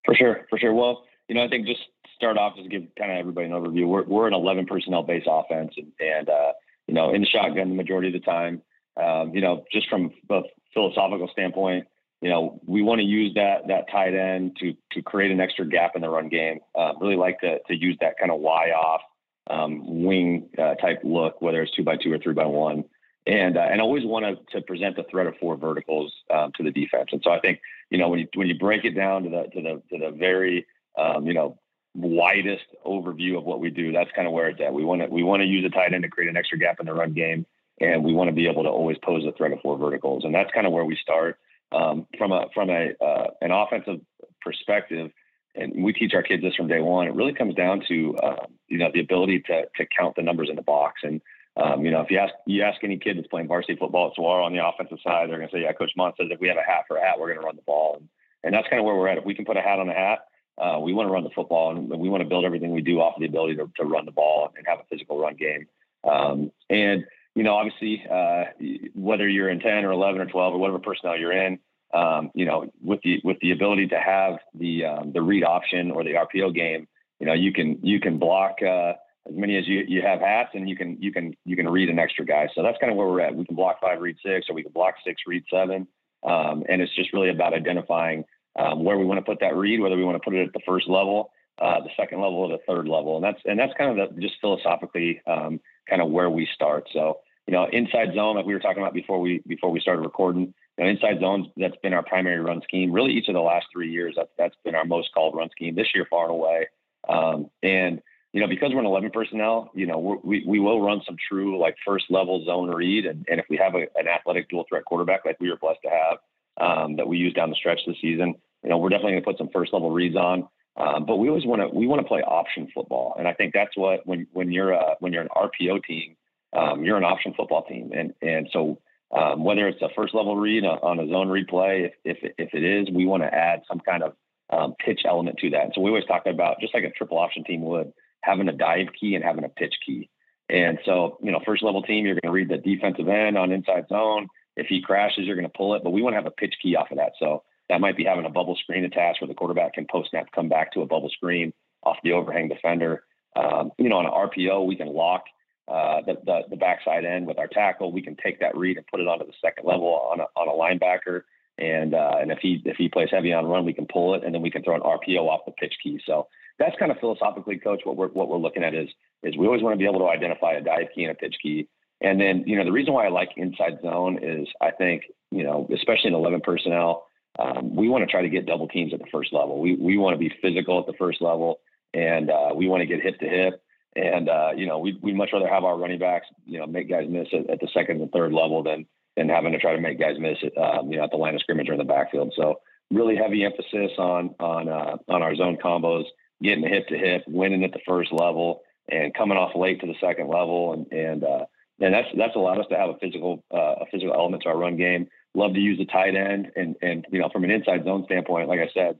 For 0.06 0.16
sure 0.16 0.46
for 0.50 0.58
sure. 0.58 0.74
Well 0.74 1.04
you 1.28 1.34
know 1.34 1.44
i 1.44 1.48
think 1.48 1.66
just 1.66 1.82
start 2.16 2.38
off 2.38 2.56
just 2.56 2.70
give 2.70 2.84
kind 2.98 3.12
of 3.12 3.18
everybody 3.18 3.48
an 3.48 3.54
overview. 3.54 3.88
We're, 3.88 4.04
we're 4.04 4.28
an 4.28 4.34
11 4.34 4.68
personnel 4.68 5.04
based 5.04 5.28
offense 5.30 5.74
and, 5.78 5.92
and 6.00 6.30
uh, 6.30 6.54
you 6.88 6.94
know 6.94 7.14
in 7.14 7.22
the 7.22 7.28
shotgun 7.28 7.70
the 7.70 7.76
majority 7.76 8.08
of 8.08 8.14
the 8.14 8.20
time. 8.20 8.62
Um, 8.98 9.34
you 9.34 9.42
know, 9.42 9.66
just 9.74 9.90
from 9.90 10.12
a 10.30 10.42
philosophical 10.74 11.28
standpoint, 11.30 11.86
you 12.22 12.30
know, 12.30 12.62
we 12.66 12.82
want 12.82 13.00
to 13.00 13.06
use 13.06 13.34
that 13.36 13.68
that 13.68 13.90
tight 13.92 14.14
end 14.14 14.56
to 14.62 14.74
to 14.94 15.02
create 15.02 15.32
an 15.32 15.42
extra 15.42 15.68
gap 15.68 15.92
in 15.96 16.02
the 16.02 16.10
run 16.10 16.30
game. 16.30 16.60
Uh, 16.74 16.94
really 17.02 17.18
like 17.18 17.40
to 17.42 17.60
to 17.68 17.76
use 17.76 17.98
that 18.00 18.18
kind 18.18 18.32
of 18.32 18.40
Y 18.40 18.70
off 18.70 19.02
um, 19.50 20.04
wing 20.04 20.50
uh, 20.58 20.76
type 20.76 21.02
look, 21.04 21.42
whether 21.42 21.62
it's 21.62 21.72
two 21.72 21.84
by 21.84 21.98
two 21.98 22.12
or 22.12 22.18
three 22.18 22.34
by 22.34 22.46
one, 22.46 22.86
and 23.28 23.58
uh, 23.58 23.62
and 23.62 23.82
always 23.82 24.06
want 24.06 24.40
to 24.52 24.62
present 24.62 24.96
the 24.96 25.04
threat 25.10 25.28
of 25.28 25.36
four 25.38 25.58
verticals 25.58 26.14
um, 26.34 26.52
to 26.58 26.64
the 26.64 26.72
defense. 26.72 27.10
And 27.12 27.22
so 27.24 27.32
I 27.32 27.40
think 27.40 27.60
you 27.90 27.98
know 27.98 28.10
when 28.10 28.20
you 28.20 28.28
when 28.34 28.48
you 28.48 28.58
break 28.58 28.86
it 28.86 28.92
down 28.92 29.24
to 29.24 29.30
the 29.30 29.44
to 29.54 29.62
the 29.62 29.82
to 29.92 30.06
the 30.06 30.12
very 30.12 30.66
um, 30.98 31.26
you 31.26 31.34
know 31.34 31.60
widest 31.94 32.66
overview 32.86 33.38
of 33.38 33.44
what 33.46 33.60
we 33.60 33.70
do, 33.70 33.92
that's 33.92 34.12
kind 34.16 34.28
of 34.28 34.34
where 34.34 34.50
it's 34.50 34.62
at. 34.62 34.74
We 34.74 34.84
want 34.84 35.02
to 35.02 35.08
we 35.08 35.24
want 35.24 35.42
to 35.42 35.48
use 35.48 35.66
a 35.66 35.70
tight 35.70 35.94
end 35.94 36.04
to 36.04 36.10
create 36.10 36.30
an 36.30 36.38
extra 36.38 36.58
gap 36.58 36.80
in 36.80 36.86
the 36.86 36.94
run 36.94 37.14
game 37.14 37.46
and 37.82 38.04
we 38.04 38.14
want 38.14 38.30
to 38.30 38.34
be 38.34 38.48
able 38.48 38.64
to 38.64 38.70
always 38.70 38.98
pose 39.04 39.26
a 39.26 39.32
threat 39.34 39.52
of 39.52 39.60
four 39.62 39.78
verticals, 39.78 40.24
and 40.24 40.34
that's 40.34 40.52
kind 40.54 40.66
of 40.66 40.74
where 40.74 40.86
we 40.86 40.96
start 40.96 41.38
um, 41.72 42.08
from 42.18 42.32
a 42.32 42.48
from 42.54 42.70
a 42.70 42.92
uh, 43.04 43.28
an 43.42 43.52
offensive 43.52 44.00
perspective. 44.42 45.12
And 45.56 45.84
we 45.84 45.94
teach 45.94 46.14
our 46.14 46.24
kids 46.24 46.44
this 46.44 46.56
from 46.56 46.68
day 46.68 46.82
one. 46.82 47.08
It 47.08 47.16
really 47.16 47.34
comes 47.34 47.56
down 47.56 47.82
to 47.88 48.16
uh, 48.18 48.46
you 48.68 48.78
know 48.78 48.90
the 48.94 49.00
ability 49.00 49.42
to 49.48 49.64
to 49.76 49.86
count 49.98 50.16
the 50.16 50.22
numbers 50.22 50.50
in 50.50 50.56
the 50.56 50.62
box. 50.62 51.02
And 51.04 51.22
um, 51.58 51.86
you 51.86 51.92
know 51.92 52.02
if 52.02 52.12
you 52.12 52.20
ask 52.20 52.34
you 52.46 52.64
ask 52.64 52.84
any 52.84 52.98
kid 52.98 53.18
that's 53.18 53.28
playing 53.28 53.48
varsity 53.48 53.78
football 53.78 54.08
at 54.08 54.16
Saguaro 54.16 54.46
on 54.46 54.54
the 54.54 54.66
offensive 54.66 55.00
side, 55.04 55.30
they're 55.30 55.38
going 55.38 55.50
to 55.50 55.56
say, 55.56 55.62
"Yeah, 55.62 55.74
Coach 55.74 55.92
Mohns 55.98 56.18
says 56.18 56.28
if 56.30 56.40
we 56.40 56.48
have 56.48 56.58
a 56.58 56.70
hat 56.70 56.84
for 56.88 56.98
a 56.98 57.02
hat, 57.02 57.20
we're 57.20 57.28
going 57.28 57.40
to 57.40 57.46
run 57.46 57.56
the 57.56 57.62
ball." 57.62 57.98
And, 58.00 58.10
and 58.44 58.54
that's 58.54 58.68
kind 58.68 58.80
of 58.80 58.86
where 58.86 58.96
we're 58.96 59.08
at. 59.08 59.18
If 59.18 59.26
we 59.26 59.36
can 59.36 59.46
put 59.46 59.58
a 59.58 59.62
hat 59.62 59.80
on 59.80 59.90
a 59.90 59.94
hat, 59.94 60.20
uh, 60.58 60.80
we 60.80 60.94
want 60.94 61.08
to 61.08 61.14
run 61.14 61.24
the 61.24 61.30
football, 61.32 61.72
and 61.72 61.90
we 61.90 62.10
want 62.10 62.22
to 62.22 62.30
build 62.30 62.46
everything 62.46 62.72
we 62.72 62.82
do 62.82 63.00
off 63.00 63.16
of 63.16 63.22
the 63.22 63.28
ability 63.28 63.56
to, 63.56 63.70
to 63.78 63.84
run 63.84 64.06
the 64.06 64.12
ball 64.12 64.52
and 64.56 64.66
have 64.68 64.80
a 64.80 64.84
physical 64.90 65.20
run 65.20 65.36
game. 65.36 65.68
Um, 66.04 66.52
and 66.70 67.06
you 67.36 67.44
know, 67.44 67.56
obviously, 67.56 68.04
uh, 68.10 68.46
whether 68.94 69.28
you're 69.28 69.50
in 69.50 69.60
10 69.60 69.84
or 69.84 69.92
11 69.92 70.22
or 70.22 70.26
12 70.26 70.54
or 70.54 70.58
whatever 70.58 70.80
personnel 70.80 71.18
you're 71.18 71.34
in, 71.34 71.60
um, 71.96 72.30
you 72.36 72.46
know, 72.46 72.70
with 72.84 73.00
the 73.04 73.22
with 73.24 73.38
the 73.40 73.52
ability 73.52 73.88
to 73.88 74.00
have 74.00 74.40
the 74.54 74.86
um, 74.86 75.14
the 75.14 75.22
read 75.22 75.44
option 75.44 75.92
or 75.92 76.04
the 76.04 76.14
RPO 76.14 76.54
game, 76.54 76.88
you 77.20 77.26
know, 77.26 77.34
you 77.34 77.54
can 77.54 77.80
you 77.82 78.00
can 78.02 78.20
block 78.20 78.58
uh, 78.62 78.94
as 79.28 79.34
many 79.34 79.58
as 79.58 79.66
you, 79.66 79.86
you 79.88 80.02
have 80.02 80.20
hats, 80.20 80.50
and 80.54 80.68
you 80.70 80.76
can 80.76 81.02
you 81.02 81.14
can 81.14 81.36
you 81.46 81.56
can 81.56 81.70
read 81.70 81.90
an 81.90 81.98
extra 81.98 82.26
guy. 82.26 82.50
So 82.54 82.64
that's 82.64 82.78
kind 82.80 82.92
of 82.92 82.98
where 82.98 83.08
we're 83.08 83.22
at. 83.22 83.34
We 83.34 83.46
can 83.46 83.56
block 83.56 83.80
five, 83.82 84.02
read 84.02 84.18
six, 84.24 84.48
or 84.50 84.56
we 84.56 84.64
can 84.64 84.74
block 84.74 84.96
six, 85.06 85.22
read 85.26 85.46
seven, 85.50 85.88
um, 86.24 86.64
and 86.68 86.82
it's 86.82 86.94
just 86.96 87.14
really 87.14 87.30
about 87.30 87.54
identifying 87.54 88.26
um, 88.60 88.84
where 88.84 88.98
we 88.98 89.06
want 89.06 89.20
to 89.20 89.26
put 89.26 89.40
that 89.40 89.56
read, 89.56 89.80
whether 89.80 89.96
we 89.96 90.04
want 90.04 90.22
to 90.22 90.24
put 90.24 90.36
it 90.36 90.46
at 90.46 90.54
the 90.54 90.62
first 90.66 90.90
level, 90.90 91.32
uh, 91.62 91.80
the 91.80 91.90
second 91.96 92.20
level, 92.20 92.40
or 92.40 92.50
the 92.50 92.60
third 92.68 92.90
level, 92.90 93.16
and 93.16 93.24
that's 93.24 93.40
and 93.46 93.58
that's 93.58 93.74
kind 93.78 93.98
of 93.98 94.16
the, 94.16 94.22
just 94.22 94.36
philosophically 94.42 95.22
um, 95.28 95.62
kind 95.90 96.02
of 96.02 96.10
where 96.12 96.30
we 96.30 96.46
start. 96.54 96.90
So 96.92 97.20
you 97.48 97.54
know, 97.54 97.68
inside 97.72 98.14
zone, 98.14 98.36
like 98.36 98.46
we 98.46 98.54
were 98.54 98.60
talking 98.60 98.82
about 98.82 98.94
before 98.94 99.22
we 99.22 99.42
before 99.48 99.72
we 99.72 99.80
started 99.80 100.02
recording, 100.02 100.54
you 100.78 100.84
know, 100.84 100.90
inside 100.90 101.20
zones, 101.20 101.48
that's 101.58 101.78
been 101.82 101.94
our 101.94 102.04
primary 102.04 102.40
run 102.40 102.62
scheme. 102.64 102.92
Really, 102.92 103.14
each 103.14 103.28
of 103.28 103.34
the 103.34 103.42
last 103.42 103.68
three 103.72 103.92
years, 103.92 104.16
that's 104.18 104.32
that's 104.38 104.56
been 104.64 104.76
our 104.76 104.86
most 104.86 105.10
called 105.14 105.36
run 105.36 105.50
scheme. 105.52 105.76
This 105.76 105.88
year, 105.94 106.06
far 106.10 106.26
and 106.26 106.32
away. 106.32 106.68
Um, 107.08 107.50
and 107.64 108.02
you 108.34 108.42
know, 108.42 108.48
because 108.48 108.72
we're 108.74 108.82
an 108.82 108.86
11 108.86 109.12
personnel, 109.12 109.72
you 109.74 109.86
know, 109.86 110.20
we 110.22 110.44
we 110.46 110.60
will 110.60 110.82
run 110.82 111.02
some 111.06 111.16
true 111.30 111.58
like 111.58 111.76
first 111.86 112.06
level 112.10 112.44
zone 112.46 112.70
read, 112.70 113.06
and, 113.06 113.26
and 113.30 113.40
if 113.40 113.46
we 113.50 113.56
have 113.58 113.76
a, 113.76 113.88
an 113.96 114.08
athletic 114.08 114.50
dual 114.50 114.66
threat 114.68 114.84
quarterback 114.84 115.24
like 115.24 115.40
we 115.40 115.50
were 115.50 115.56
blessed 115.56 115.80
to 115.84 115.90
have, 115.90 116.18
um, 116.60 116.98
that 116.98 117.08
we 117.08 117.18
use 117.18 117.34
down 117.34 117.50
the 117.50 117.56
stretch 117.56 117.80
this 117.88 117.96
season, 118.02 118.36
you 118.62 118.70
know, 118.70 118.78
we're 118.78 118.90
definitely 118.90 119.14
going 119.14 119.24
to 119.24 119.26
put 119.26 119.38
some 119.38 119.50
first 119.54 119.72
level 119.72 119.92
reads 119.92 120.18
on. 120.18 120.50
Um, 120.78 121.06
but 121.06 121.16
we 121.16 121.30
always 121.30 121.46
want 121.46 121.62
to 121.62 121.70
we 121.70 121.88
want 121.88 122.02
to 122.02 122.08
play 122.08 122.20
option 122.22 122.68
football, 122.74 123.16
and 123.18 123.26
I 123.26 123.34
think 123.34 123.54
that's 123.54 123.78
what 123.78 124.06
when 124.06 124.28
when 124.34 124.52
you're 124.52 124.74
a, 124.74 124.96
when 125.00 125.14
you're 125.14 125.22
an 125.22 125.30
RPO 125.34 125.86
team, 125.86 126.18
um, 126.52 126.84
you're 126.84 126.98
an 126.98 127.06
option 127.06 127.34
football 127.38 127.64
team, 127.64 127.94
and 127.96 128.14
and 128.22 128.50
so 128.52 128.78
um, 129.12 129.44
whether 129.44 129.68
it's 129.68 129.82
a 129.82 129.90
first 129.96 130.14
level 130.14 130.36
read 130.36 130.66
on 130.66 131.00
a 131.00 131.08
zone 131.08 131.28
replay, 131.28 131.86
if 131.86 131.94
if, 132.04 132.34
if 132.38 132.54
it 132.54 132.64
is, 132.64 132.94
we 132.94 133.06
want 133.06 133.24
to 133.24 133.34
add 133.34 133.62
some 133.68 133.80
kind 133.80 134.04
of 134.04 134.14
um, 134.50 134.76
pitch 134.84 135.02
element 135.08 135.38
to 135.40 135.50
that. 135.52 135.72
So 135.74 135.82
we 135.82 135.90
always 135.90 136.06
talk 136.06 136.26
about 136.26 136.60
just 136.60 136.74
like 136.74 136.84
a 136.84 136.92
triple 136.92 137.18
option 137.18 137.44
team 137.44 137.62
would, 137.62 137.94
having 138.22 138.48
a 138.48 138.54
dive 138.54 138.88
key 139.00 139.16
and 139.16 139.24
having 139.24 139.44
a 139.44 139.50
pitch 139.50 139.76
key. 139.86 140.10
And 140.50 140.80
so 140.86 141.18
you 141.24 141.32
know, 141.32 141.40
first 141.46 141.64
level 141.64 141.82
team, 141.82 142.06
you're 142.06 142.16
going 142.16 142.32
to 142.32 142.32
read 142.32 142.50
the 142.50 142.58
defensive 142.58 143.08
end 143.08 143.38
on 143.38 143.52
inside 143.52 143.88
zone. 143.90 144.28
If 144.56 144.68
he 144.68 144.82
crashes, 144.82 145.26
you're 145.26 145.36
going 145.36 145.50
to 145.50 145.58
pull 145.58 145.76
it, 145.76 145.84
but 145.84 145.92
we 145.92 146.02
want 146.02 146.14
to 146.14 146.18
have 146.18 146.28
a 146.28 146.32
pitch 146.32 146.56
key 146.62 146.76
off 146.76 146.92
of 146.92 146.98
that. 146.98 147.14
So 147.20 147.44
that 147.70 147.82
might 147.82 147.98
be 147.98 148.06
having 148.06 148.26
a 148.26 148.30
bubble 148.30 148.56
screen 148.56 148.86
attached 148.86 149.22
where 149.22 149.28
the 149.28 149.34
quarterback 149.34 149.74
can 149.74 149.88
post 149.90 150.12
snap 150.12 150.28
come 150.34 150.50
back 150.50 150.72
to 150.74 150.82
a 150.82 150.86
bubble 150.86 151.10
screen 151.10 151.52
off 151.84 151.98
the 152.04 152.14
overhang 152.14 152.48
defender. 152.48 153.04
Um, 153.36 153.72
you 153.78 153.90
know, 153.90 153.98
on 153.98 154.06
an 154.06 154.12
RPO, 154.12 154.66
we 154.66 154.76
can 154.76 154.88
lock 154.88 155.26
uh, 155.68 156.02
the, 156.06 156.16
the, 156.26 156.42
the 156.52 156.56
backside 156.56 157.06
end 157.06 157.26
with 157.26 157.40
our 157.40 157.48
tackle. 157.48 157.92
We 157.92 158.02
can 158.02 158.16
take 158.16 158.40
that 158.40 158.56
read 158.56 158.78
and 158.78 158.86
put 158.88 159.00
it 159.00 159.08
onto 159.08 159.26
the 159.26 159.34
second 159.42 159.66
level 159.66 159.88
on 159.88 160.20
a, 160.20 160.26
on 160.36 160.48
a 160.48 160.52
linebacker. 160.52 161.24
And 161.58 161.94
uh, 161.94 162.18
and 162.20 162.32
if 162.32 162.40
he 162.42 162.62
if 162.66 162.76
he 162.76 162.90
plays 162.90 163.08
heavy 163.12 163.32
on 163.32 163.46
run, 163.46 163.66
we 163.66 163.74
can 163.74 163.88
pull 163.88 164.14
it, 164.14 164.26
and 164.26 164.36
then 164.36 164.42
we 164.42 164.52
can 164.52 164.62
throw 164.62 164.76
an 164.76 164.82
RPO 164.82 165.22
off 165.22 165.46
the 165.46 165.54
pitch 165.54 165.74
key. 165.82 166.02
So 166.06 166.28
that's 166.60 166.76
kind 166.78 166.92
of 166.92 167.00
philosophically, 167.00 167.58
coach. 167.58 167.82
What 167.86 167.96
we're 167.96 168.10
what 168.10 168.28
we're 168.28 168.38
looking 168.38 168.64
at 168.64 168.74
is 168.74 168.90
is 169.24 169.38
we 169.38 169.48
always 169.48 169.64
want 169.64 169.74
to 169.74 169.78
be 169.78 169.86
able 169.86 170.00
to 170.00 170.10
identify 170.10 170.54
a 170.54 170.62
dive 170.62 170.88
key 170.94 171.04
and 171.04 171.12
a 171.12 171.16
pitch 171.16 171.36
key. 171.42 171.70
And 172.02 172.20
then 172.20 172.44
you 172.46 172.58
know 172.58 172.66
the 172.66 172.74
reason 172.74 172.94
why 172.94 173.06
I 173.06 173.10
like 173.10 173.30
inside 173.38 173.80
zone 173.82 174.20
is 174.22 174.50
I 174.62 174.72
think 174.72 175.04
you 175.32 175.44
know 175.44 175.66
especially 175.74 176.10
in 176.10 176.14
11 176.14 176.42
personnel, 176.42 177.06
um, 177.40 177.74
we 177.74 177.88
want 177.88 178.04
to 178.04 178.12
try 178.12 178.22
to 178.22 178.30
get 178.30 178.46
double 178.46 178.68
teams 178.68 178.94
at 178.94 179.00
the 179.00 179.08
first 179.12 179.32
level. 179.32 179.60
We 179.62 179.76
we 179.76 179.98
want 179.98 180.14
to 180.14 180.20
be 180.20 180.34
physical 180.42 180.80
at 180.80 180.88
the 180.88 180.98
first 181.00 181.22
level, 181.22 181.60
and 181.94 182.30
uh, 182.30 182.50
we 182.54 182.68
want 182.68 182.82
to 182.82 182.86
get 182.86 183.02
hip 183.02 183.18
to 183.20 183.28
hip. 183.28 183.62
And 183.96 184.30
uh, 184.30 184.52
you 184.56 184.66
know, 184.66 184.80
we 184.80 184.98
we'd 185.02 185.16
much 185.16 185.30
rather 185.34 185.48
have 185.48 185.64
our 185.64 185.78
running 185.78 186.00
backs, 186.00 186.28
you 186.46 186.60
know, 186.60 186.66
make 186.66 186.90
guys 186.90 187.08
miss 187.10 187.28
at, 187.34 187.50
at 187.50 187.60
the 187.60 187.70
second 187.74 188.02
and 188.02 188.12
third 188.12 188.34
level 188.34 188.64
than 188.64 188.86
than 189.16 189.30
having 189.30 189.54
to 189.54 189.60
try 189.60 189.74
to 189.74 189.82
make 189.82 190.00
guys 190.00 190.18
miss 190.20 190.38
it, 190.42 190.58
um, 190.58 190.92
you 190.92 190.98
know, 190.98 191.06
at 191.06 191.12
the 191.12 191.18
line 191.18 191.36
of 191.36 191.42
scrimmage 191.42 191.70
or 191.70 191.74
in 191.74 191.78
the 191.78 191.86
backfield. 191.86 192.34
So 192.36 192.60
really 192.92 193.16
heavy 193.16 193.46
emphasis 193.46 193.92
on 193.98 194.36
on 194.40 194.68
uh, 194.68 194.98
on 195.08 195.22
our 195.22 195.36
zone 195.36 195.58
combos, 195.64 196.06
getting 196.42 196.68
hip 196.68 196.88
to 196.90 196.98
hip, 196.98 197.24
winning 197.28 197.64
at 197.64 197.72
the 197.72 197.80
first 197.88 198.12
level, 198.12 198.62
and 198.90 199.14
coming 199.14 199.38
off 199.38 199.56
late 199.56 199.80
to 199.82 199.88
the 199.88 199.96
second 200.02 200.28
level, 200.28 200.74
and 200.74 200.92
and 200.92 201.24
uh, 201.24 201.46
and 201.80 201.94
that's 201.94 202.10
that's 202.18 202.36
allowed 202.36 202.60
us 202.60 202.68
to 202.70 202.78
have 202.78 202.90
a 202.90 202.98
physical 202.98 203.44
uh, 203.54 203.76
a 203.82 203.86
physical 203.92 204.14
element 204.14 204.44
to 204.44 204.50
our 204.50 204.58
run 204.58 204.76
game 204.76 205.08
love 205.36 205.54
to 205.54 205.60
use 205.60 205.78
the 205.78 205.86
tight 205.86 206.16
end. 206.16 206.52
And, 206.56 206.76
and, 206.82 207.06
you 207.12 207.20
know, 207.20 207.30
from 207.32 207.44
an 207.44 207.52
inside 207.52 207.84
zone 207.84 208.04
standpoint, 208.06 208.48
like 208.48 208.60
I 208.60 208.70
said, 208.74 208.98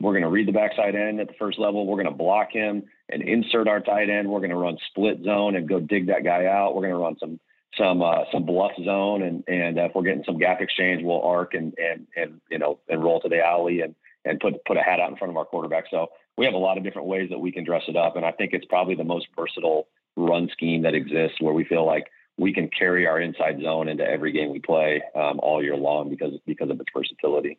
we're 0.00 0.12
going 0.12 0.22
to 0.22 0.28
read 0.28 0.46
the 0.46 0.52
backside 0.52 0.94
end 0.94 1.20
at 1.20 1.28
the 1.28 1.34
first 1.38 1.58
level. 1.58 1.86
We're 1.86 1.96
going 1.96 2.06
to 2.06 2.12
block 2.12 2.52
him 2.52 2.84
and 3.08 3.22
insert 3.22 3.66
our 3.66 3.80
tight 3.80 4.10
end. 4.10 4.28
We're 4.28 4.40
going 4.40 4.50
to 4.50 4.56
run 4.56 4.78
split 4.90 5.22
zone 5.24 5.56
and 5.56 5.68
go 5.68 5.80
dig 5.80 6.06
that 6.06 6.24
guy 6.24 6.46
out. 6.46 6.74
We're 6.74 6.82
going 6.82 6.94
to 6.94 6.98
run 6.98 7.16
some 7.18 7.40
some 7.76 8.02
uh, 8.02 8.24
some 8.32 8.44
bluff 8.46 8.72
zone 8.84 9.22
and 9.22 9.44
and 9.46 9.78
uh, 9.78 9.84
if 9.84 9.92
we're 9.94 10.02
getting 10.02 10.24
some 10.24 10.38
gap 10.38 10.60
exchange, 10.60 11.02
we'll 11.02 11.22
arc 11.22 11.54
and 11.54 11.74
and 11.78 12.06
and 12.16 12.40
you 12.50 12.58
know 12.58 12.78
and 12.88 13.02
roll 13.02 13.20
to 13.20 13.28
the 13.28 13.44
alley 13.44 13.80
and 13.82 13.94
and 14.24 14.40
put 14.40 14.64
put 14.64 14.76
a 14.76 14.82
hat 14.82 15.00
out 15.00 15.10
in 15.10 15.16
front 15.16 15.30
of 15.30 15.36
our 15.36 15.44
quarterback. 15.44 15.84
So 15.90 16.08
we 16.36 16.44
have 16.44 16.54
a 16.54 16.58
lot 16.58 16.78
of 16.78 16.84
different 16.84 17.08
ways 17.08 17.30
that 17.30 17.38
we 17.38 17.52
can 17.52 17.64
dress 17.64 17.82
it 17.88 17.96
up, 17.96 18.16
and 18.16 18.24
I 18.24 18.32
think 18.32 18.52
it's 18.52 18.66
probably 18.66 18.94
the 18.94 19.04
most 19.04 19.26
versatile 19.36 19.88
run 20.16 20.48
scheme 20.52 20.82
that 20.82 20.94
exists 20.94 21.40
where 21.40 21.54
we 21.54 21.64
feel 21.64 21.86
like 21.86 22.06
we 22.38 22.52
can 22.52 22.68
carry 22.68 23.06
our 23.06 23.20
inside 23.20 23.60
zone 23.62 23.88
into 23.88 24.04
every 24.04 24.32
game 24.32 24.50
we 24.50 24.60
play 24.60 25.02
um, 25.14 25.40
all 25.42 25.62
year 25.62 25.76
long 25.76 26.08
because 26.08 26.34
because 26.46 26.70
of 26.70 26.80
its 26.80 26.90
versatility. 26.94 27.58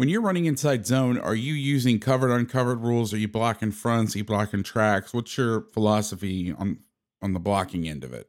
When 0.00 0.08
you're 0.08 0.22
running 0.22 0.46
inside 0.46 0.86
zone, 0.86 1.18
are 1.18 1.34
you 1.34 1.52
using 1.52 2.00
covered 2.00 2.30
uncovered 2.30 2.80
rules? 2.80 3.12
Are 3.12 3.18
you 3.18 3.28
blocking 3.28 3.70
fronts? 3.70 4.14
Are 4.14 4.18
you 4.18 4.24
blocking 4.24 4.62
tracks? 4.62 5.12
What's 5.12 5.36
your 5.36 5.66
philosophy 5.74 6.54
on 6.58 6.78
on 7.20 7.34
the 7.34 7.38
blocking 7.38 7.86
end 7.86 8.02
of 8.02 8.14
it? 8.14 8.26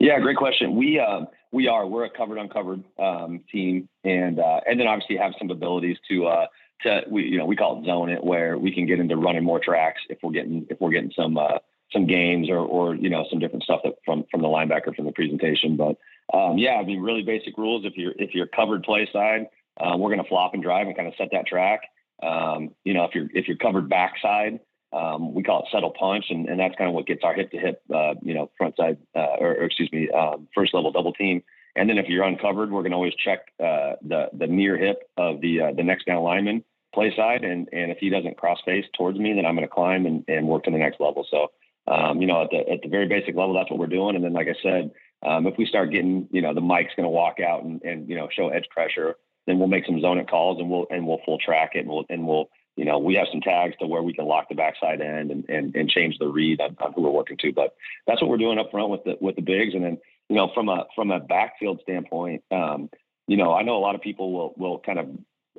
Yeah, 0.00 0.18
great 0.18 0.38
question. 0.38 0.76
We 0.76 0.98
uh, 0.98 1.26
we 1.52 1.68
are 1.68 1.86
we're 1.86 2.06
a 2.06 2.10
covered 2.10 2.38
uncovered 2.38 2.84
um, 2.98 3.44
team, 3.52 3.86
and 4.02 4.40
uh, 4.40 4.60
and 4.66 4.80
then 4.80 4.86
obviously 4.86 5.18
have 5.18 5.32
some 5.38 5.50
abilities 5.50 5.98
to 6.08 6.26
uh, 6.26 6.46
to 6.84 7.02
we 7.10 7.24
you 7.24 7.36
know 7.36 7.44
we 7.44 7.54
call 7.54 7.82
it 7.82 7.84
zone 7.84 8.08
it 8.08 8.24
where 8.24 8.56
we 8.56 8.72
can 8.72 8.86
get 8.86 8.98
into 8.98 9.14
running 9.14 9.44
more 9.44 9.60
tracks 9.62 10.00
if 10.08 10.16
we're 10.22 10.32
getting 10.32 10.66
if 10.70 10.80
we're 10.80 10.90
getting 10.90 11.12
some 11.14 11.36
uh, 11.36 11.58
some 11.92 12.06
games 12.06 12.48
or, 12.48 12.60
or 12.60 12.94
you 12.94 13.10
know 13.10 13.26
some 13.28 13.40
different 13.40 13.62
stuff 13.62 13.80
that 13.84 13.96
from 14.06 14.24
from 14.30 14.40
the 14.40 14.48
linebacker 14.48 14.96
from 14.96 15.04
the 15.04 15.12
presentation. 15.12 15.76
But 15.76 15.98
um, 16.32 16.56
yeah, 16.56 16.76
I 16.80 16.84
mean 16.86 17.00
really 17.00 17.22
basic 17.22 17.58
rules. 17.58 17.84
If 17.84 17.92
you're 17.96 18.14
if 18.16 18.30
you're 18.32 18.46
covered 18.46 18.84
play 18.84 19.06
side, 19.12 19.48
uh, 19.80 19.96
we're 19.96 20.10
going 20.10 20.22
to 20.22 20.28
flop 20.28 20.54
and 20.54 20.62
drive 20.62 20.86
and 20.86 20.96
kind 20.96 21.08
of 21.08 21.14
set 21.16 21.28
that 21.32 21.46
track. 21.46 21.80
Um, 22.22 22.70
you 22.84 22.94
know 22.94 23.04
if 23.04 23.14
you're 23.14 23.28
if 23.32 23.46
you're 23.46 23.56
covered 23.56 23.88
backside, 23.88 24.60
um, 24.92 25.34
we 25.34 25.42
call 25.42 25.60
it 25.60 25.68
settle 25.70 25.90
punch, 25.90 26.26
and, 26.30 26.48
and 26.48 26.58
that's 26.58 26.74
kind 26.76 26.88
of 26.88 26.94
what 26.94 27.06
gets 27.06 27.22
our 27.22 27.34
hip 27.34 27.50
to 27.52 27.58
hip 27.58 27.82
uh, 27.94 28.14
you 28.22 28.34
know 28.34 28.50
front 28.58 28.76
side 28.76 28.98
uh, 29.16 29.36
or, 29.38 29.50
or, 29.50 29.64
excuse 29.64 29.90
me 29.92 30.08
um, 30.10 30.48
first 30.54 30.74
level 30.74 30.90
double 30.90 31.12
team. 31.12 31.42
And 31.76 31.88
then 31.88 31.98
if 31.98 32.08
you're 32.08 32.24
uncovered, 32.24 32.72
we're 32.72 32.82
going 32.82 32.90
to 32.90 32.96
always 32.96 33.14
check 33.14 33.40
uh, 33.60 33.92
the 34.02 34.28
the 34.32 34.46
near 34.46 34.76
hip 34.76 35.08
of 35.16 35.40
the 35.40 35.60
uh, 35.60 35.72
the 35.76 35.84
next 35.84 36.06
down 36.06 36.22
lineman 36.22 36.64
play 36.92 37.14
side, 37.14 37.44
and 37.44 37.68
and 37.72 37.92
if 37.92 37.98
he 37.98 38.10
doesn't 38.10 38.36
cross 38.36 38.58
face 38.64 38.86
towards 38.96 39.18
me, 39.18 39.32
then 39.34 39.46
I'm 39.46 39.54
going 39.54 39.68
to 39.68 39.72
climb 39.72 40.06
and, 40.06 40.24
and 40.26 40.48
work 40.48 40.64
to 40.64 40.70
the 40.70 40.78
next 40.78 41.00
level. 41.00 41.24
So 41.30 41.48
um, 41.88 42.20
you 42.20 42.26
know, 42.26 42.42
at 42.42 42.50
the, 42.50 42.68
at 42.70 42.82
the 42.82 42.88
very 42.88 43.08
basic 43.08 43.34
level, 43.34 43.54
that's 43.54 43.70
what 43.70 43.78
we're 43.78 43.86
doing. 43.86 44.14
And 44.14 44.24
then, 44.24 44.32
like 44.32 44.48
I 44.48 44.62
said, 44.62 44.90
um, 45.26 45.46
if 45.46 45.56
we 45.56 45.66
start 45.66 45.90
getting, 45.90 46.28
you 46.30 46.42
know, 46.42 46.54
the 46.54 46.60
mic's 46.60 46.94
going 46.94 47.04
to 47.04 47.10
walk 47.10 47.40
out 47.40 47.64
and, 47.64 47.82
and, 47.82 48.08
you 48.08 48.14
know, 48.14 48.28
show 48.30 48.48
edge 48.48 48.66
pressure, 48.70 49.16
then 49.48 49.58
we'll 49.58 49.68
make 49.68 49.86
some 49.86 50.00
zone 50.00 50.18
it 50.18 50.28
calls 50.28 50.60
and 50.60 50.70
we'll, 50.70 50.86
and 50.90 51.06
we'll 51.06 51.20
full 51.24 51.38
track 51.38 51.70
it 51.74 51.80
and 51.80 51.88
we'll, 51.88 52.04
and 52.08 52.26
we'll, 52.26 52.50
you 52.76 52.84
know, 52.84 52.98
we 52.98 53.14
have 53.14 53.26
some 53.32 53.40
tags 53.40 53.74
to 53.80 53.86
where 53.86 54.02
we 54.02 54.12
can 54.12 54.26
lock 54.26 54.48
the 54.48 54.54
backside 54.54 55.00
end 55.00 55.30
and, 55.30 55.48
and, 55.48 55.74
and 55.74 55.90
change 55.90 56.16
the 56.18 56.28
read 56.28 56.60
on, 56.60 56.76
on 56.80 56.92
who 56.92 57.02
we're 57.02 57.10
working 57.10 57.36
to. 57.38 57.52
But 57.52 57.74
that's 58.06 58.20
what 58.20 58.30
we're 58.30 58.36
doing 58.36 58.58
up 58.58 58.70
front 58.70 58.90
with 58.90 59.04
the, 59.04 59.16
with 59.20 59.36
the 59.36 59.42
bigs. 59.42 59.74
And 59.74 59.84
then, 59.84 59.98
you 60.28 60.36
know, 60.36 60.50
from 60.54 60.68
a, 60.68 60.84
from 60.94 61.10
a 61.10 61.18
backfield 61.18 61.80
standpoint, 61.82 62.44
um, 62.50 62.88
you 63.26 63.36
know, 63.36 63.52
I 63.52 63.62
know 63.62 63.76
a 63.76 63.80
lot 63.80 63.94
of 63.94 64.00
people 64.00 64.32
will, 64.32 64.54
will 64.56 64.78
kind 64.78 64.98
of 64.98 65.08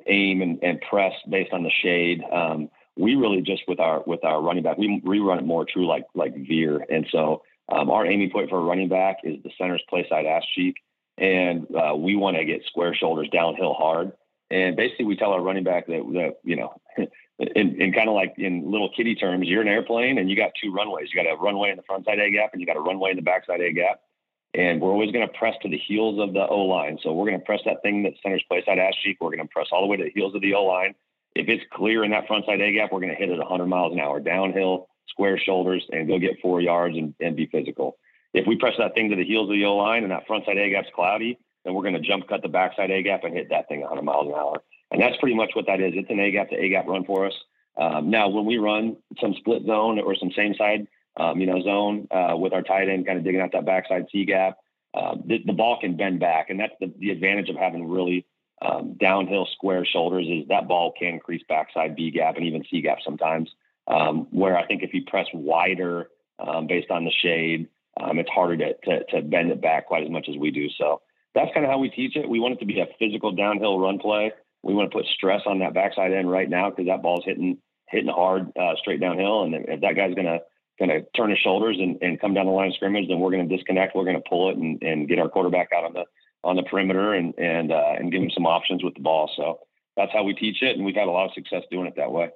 aim 0.06 0.40
and, 0.40 0.58
and 0.62 0.80
press 0.80 1.12
based 1.28 1.52
on 1.52 1.62
the 1.62 1.70
shade. 1.82 2.22
Um, 2.32 2.70
we 2.96 3.14
really 3.14 3.40
just 3.40 3.62
with 3.68 3.80
our 3.80 4.02
with 4.06 4.24
our 4.24 4.42
running 4.42 4.62
back, 4.62 4.76
we 4.76 5.00
rerun 5.04 5.38
it 5.38 5.44
more 5.44 5.64
true 5.64 5.86
like 5.86 6.04
like 6.14 6.34
veer. 6.34 6.84
And 6.90 7.06
so 7.10 7.42
um, 7.70 7.90
our 7.90 8.06
aiming 8.06 8.30
point 8.30 8.50
for 8.50 8.58
a 8.58 8.62
running 8.62 8.88
back 8.88 9.18
is 9.24 9.42
the 9.42 9.50
center's 9.56 9.82
play 9.88 10.06
side 10.08 10.26
ass 10.26 10.42
cheek, 10.54 10.76
and 11.20 11.66
uh, 11.74 11.94
we 11.94 12.16
want 12.16 12.36
to 12.36 12.44
get 12.44 12.64
square 12.66 12.94
shoulders 12.94 13.28
downhill 13.32 13.74
hard. 13.74 14.12
And 14.50 14.74
basically, 14.76 15.04
we 15.04 15.16
tell 15.16 15.32
our 15.32 15.40
running 15.40 15.62
back 15.62 15.86
that, 15.86 16.02
that 16.14 16.38
you 16.42 16.56
know, 16.56 16.74
in, 17.38 17.80
in 17.80 17.92
kind 17.92 18.08
of 18.08 18.14
like 18.14 18.34
in 18.36 18.70
little 18.70 18.90
kitty 18.96 19.14
terms, 19.14 19.46
you're 19.46 19.62
an 19.62 19.68
airplane 19.68 20.18
and 20.18 20.28
you 20.28 20.36
got 20.36 20.50
two 20.60 20.72
runways. 20.72 21.08
You 21.12 21.22
got 21.22 21.30
a 21.30 21.36
runway 21.36 21.70
in 21.70 21.76
the 21.76 21.84
front 21.84 22.06
side 22.06 22.18
A 22.18 22.30
gap 22.32 22.50
and 22.52 22.60
you 22.60 22.66
got 22.66 22.76
a 22.76 22.80
runway 22.80 23.10
in 23.10 23.16
the 23.16 23.22
back 23.22 23.46
side 23.46 23.60
A 23.60 23.72
gap. 23.72 24.00
And 24.52 24.80
we're 24.80 24.90
always 24.90 25.12
going 25.12 25.26
to 25.26 25.32
press 25.32 25.54
to 25.62 25.68
the 25.68 25.78
heels 25.78 26.18
of 26.18 26.32
the 26.32 26.44
O 26.44 26.62
line. 26.62 26.98
So 27.04 27.12
we're 27.12 27.26
going 27.28 27.38
to 27.38 27.44
press 27.44 27.60
that 27.66 27.82
thing 27.82 28.02
that 28.02 28.14
center's 28.20 28.42
play 28.48 28.64
side 28.66 28.80
ass 28.80 28.94
cheek. 29.04 29.18
We're 29.20 29.30
going 29.30 29.46
to 29.46 29.52
press 29.52 29.68
all 29.70 29.82
the 29.82 29.86
way 29.86 29.96
to 29.98 30.04
the 30.04 30.10
heels 30.12 30.34
of 30.34 30.40
the 30.40 30.54
O 30.54 30.64
line 30.64 30.94
if 31.34 31.48
it's 31.48 31.64
clear 31.72 32.04
in 32.04 32.10
that 32.10 32.26
front 32.26 32.46
side 32.46 32.60
A 32.60 32.72
gap, 32.72 32.92
we're 32.92 33.00
going 33.00 33.12
to 33.12 33.18
hit 33.18 33.30
it 33.30 33.38
100 33.38 33.66
miles 33.66 33.92
an 33.92 34.00
hour 34.00 34.20
downhill, 34.20 34.88
square 35.08 35.38
shoulders, 35.38 35.84
and 35.90 36.08
go 36.08 36.18
get 36.18 36.40
four 36.42 36.60
yards 36.60 36.96
and, 36.96 37.14
and 37.20 37.36
be 37.36 37.46
physical. 37.46 37.96
If 38.32 38.46
we 38.46 38.56
press 38.56 38.74
that 38.78 38.94
thing 38.94 39.10
to 39.10 39.16
the 39.16 39.24
heels 39.24 39.48
of 39.48 39.54
the 39.54 39.64
O 39.64 39.76
line 39.76 40.02
and 40.02 40.12
that 40.12 40.26
front 40.26 40.44
side 40.46 40.58
A 40.58 40.70
gap's 40.70 40.88
cloudy, 40.94 41.38
then 41.64 41.74
we're 41.74 41.82
going 41.82 41.94
to 41.94 42.00
jump 42.00 42.28
cut 42.28 42.42
the 42.42 42.48
backside 42.48 42.90
A 42.90 43.02
gap 43.02 43.24
and 43.24 43.34
hit 43.34 43.48
that 43.50 43.68
thing 43.68 43.80
100 43.80 44.02
miles 44.02 44.28
an 44.28 44.34
hour. 44.34 44.62
And 44.90 45.00
that's 45.00 45.16
pretty 45.18 45.34
much 45.34 45.50
what 45.54 45.66
that 45.66 45.80
is. 45.80 45.92
It's 45.94 46.10
an 46.10 46.20
A 46.20 46.30
gap 46.30 46.50
to 46.50 46.56
A 46.56 46.68
gap 46.68 46.86
run 46.86 47.04
for 47.04 47.26
us. 47.26 47.34
Um, 47.76 48.10
now, 48.10 48.28
when 48.28 48.44
we 48.44 48.58
run 48.58 48.96
some 49.20 49.34
split 49.34 49.64
zone 49.64 49.98
or 49.98 50.14
some 50.14 50.30
same 50.32 50.54
side, 50.54 50.86
um, 51.16 51.40
you 51.40 51.46
know, 51.46 51.62
zone 51.62 52.08
uh, 52.10 52.36
with 52.36 52.52
our 52.52 52.62
tight 52.62 52.88
end 52.88 53.06
kind 53.06 53.18
of 53.18 53.24
digging 53.24 53.40
out 53.40 53.52
that 53.52 53.66
backside 53.66 54.06
C 54.12 54.24
gap, 54.24 54.58
uh, 54.94 55.16
the, 55.24 55.38
the, 55.46 55.52
ball 55.52 55.78
can 55.80 55.96
bend 55.96 56.18
back, 56.18 56.50
and 56.50 56.58
that's 56.58 56.72
the, 56.80 56.92
the 56.98 57.10
advantage 57.10 57.48
of 57.48 57.56
having 57.56 57.88
really 57.88 58.26
um, 58.60 58.96
downhill 58.98 59.46
square 59.54 59.84
shoulders 59.84 60.26
is 60.28 60.48
that 60.48 60.66
ball 60.66 60.92
can 60.98 61.20
crease 61.20 61.42
backside 61.48 61.94
B 61.94 62.10
gap 62.10 62.36
and 62.36 62.44
even 62.44 62.64
C 62.70 62.80
gap 62.80 62.98
sometimes. 63.04 63.50
Um, 63.86 64.28
where 64.30 64.56
I 64.56 64.66
think 64.66 64.82
if 64.82 64.94
you 64.94 65.04
press 65.04 65.26
wider 65.32 66.10
um, 66.38 66.66
based 66.66 66.90
on 66.90 67.04
the 67.04 67.10
shade, 67.10 67.68
um, 67.98 68.18
it's 68.18 68.30
harder 68.30 68.56
to, 68.56 68.74
to, 68.84 69.04
to, 69.10 69.22
bend 69.22 69.50
it 69.50 69.60
back 69.60 69.86
quite 69.86 70.04
as 70.04 70.10
much 70.10 70.26
as 70.28 70.36
we 70.36 70.50
do. 70.50 70.68
So 70.78 71.00
that's 71.34 71.50
kind 71.54 71.64
of 71.64 71.70
how 71.70 71.78
we 71.78 71.90
teach 71.90 72.16
it. 72.16 72.28
We 72.28 72.40
want 72.40 72.54
it 72.54 72.60
to 72.60 72.66
be 72.66 72.80
a 72.80 72.86
physical 72.98 73.32
downhill 73.32 73.78
run 73.78 73.98
play. 73.98 74.32
We 74.62 74.74
want 74.74 74.90
to 74.90 74.96
put 74.96 75.06
stress 75.06 75.42
on 75.46 75.58
that 75.60 75.74
backside 75.74 76.12
end 76.12 76.30
right 76.30 76.48
now 76.48 76.70
because 76.70 76.86
that 76.86 77.02
ball's 77.02 77.24
hitting 77.24 77.58
hitting 77.88 78.08
hard 78.08 78.52
uh, 78.58 78.74
straight 78.80 79.00
downhill, 79.00 79.42
and 79.42 79.54
if 79.54 79.80
that 79.80 79.96
guy's 79.96 80.14
gonna 80.14 80.38
gonna 80.78 81.00
turn 81.16 81.30
his 81.30 81.38
shoulders 81.38 81.76
and, 81.78 81.98
and 82.02 82.20
come 82.20 82.34
down 82.34 82.46
the 82.46 82.52
line 82.52 82.68
of 82.68 82.74
scrimmage, 82.74 83.08
then 83.08 83.20
we're 83.20 83.30
gonna 83.30 83.48
disconnect. 83.48 83.96
We're 83.96 84.04
gonna 84.04 84.20
pull 84.28 84.50
it 84.50 84.56
and, 84.56 84.80
and 84.82 85.08
get 85.08 85.18
our 85.18 85.28
quarterback 85.28 85.70
out 85.74 85.84
on 85.84 85.92
the 85.92 86.04
on 86.44 86.56
the 86.56 86.62
perimeter 86.62 87.14
and 87.14 87.34
and 87.38 87.72
uh, 87.72 87.94
and 87.98 88.12
give 88.12 88.22
him 88.22 88.30
some 88.32 88.46
options 88.46 88.84
with 88.84 88.94
the 88.94 89.00
ball. 89.00 89.30
So 89.36 89.60
that's 89.96 90.12
how 90.12 90.24
we 90.24 90.34
teach 90.34 90.62
it, 90.62 90.76
and 90.76 90.84
we've 90.84 90.94
had 90.94 91.08
a 91.08 91.10
lot 91.10 91.26
of 91.26 91.32
success 91.34 91.62
doing 91.70 91.86
it 91.86 91.94
that 91.96 92.12
way. 92.12 92.30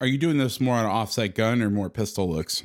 Are 0.00 0.06
you 0.06 0.18
doing 0.18 0.38
this 0.38 0.60
more 0.60 0.76
on 0.76 0.84
offset 0.84 1.34
gun 1.34 1.62
or 1.62 1.70
more 1.70 1.88
pistol 1.88 2.28
looks? 2.28 2.64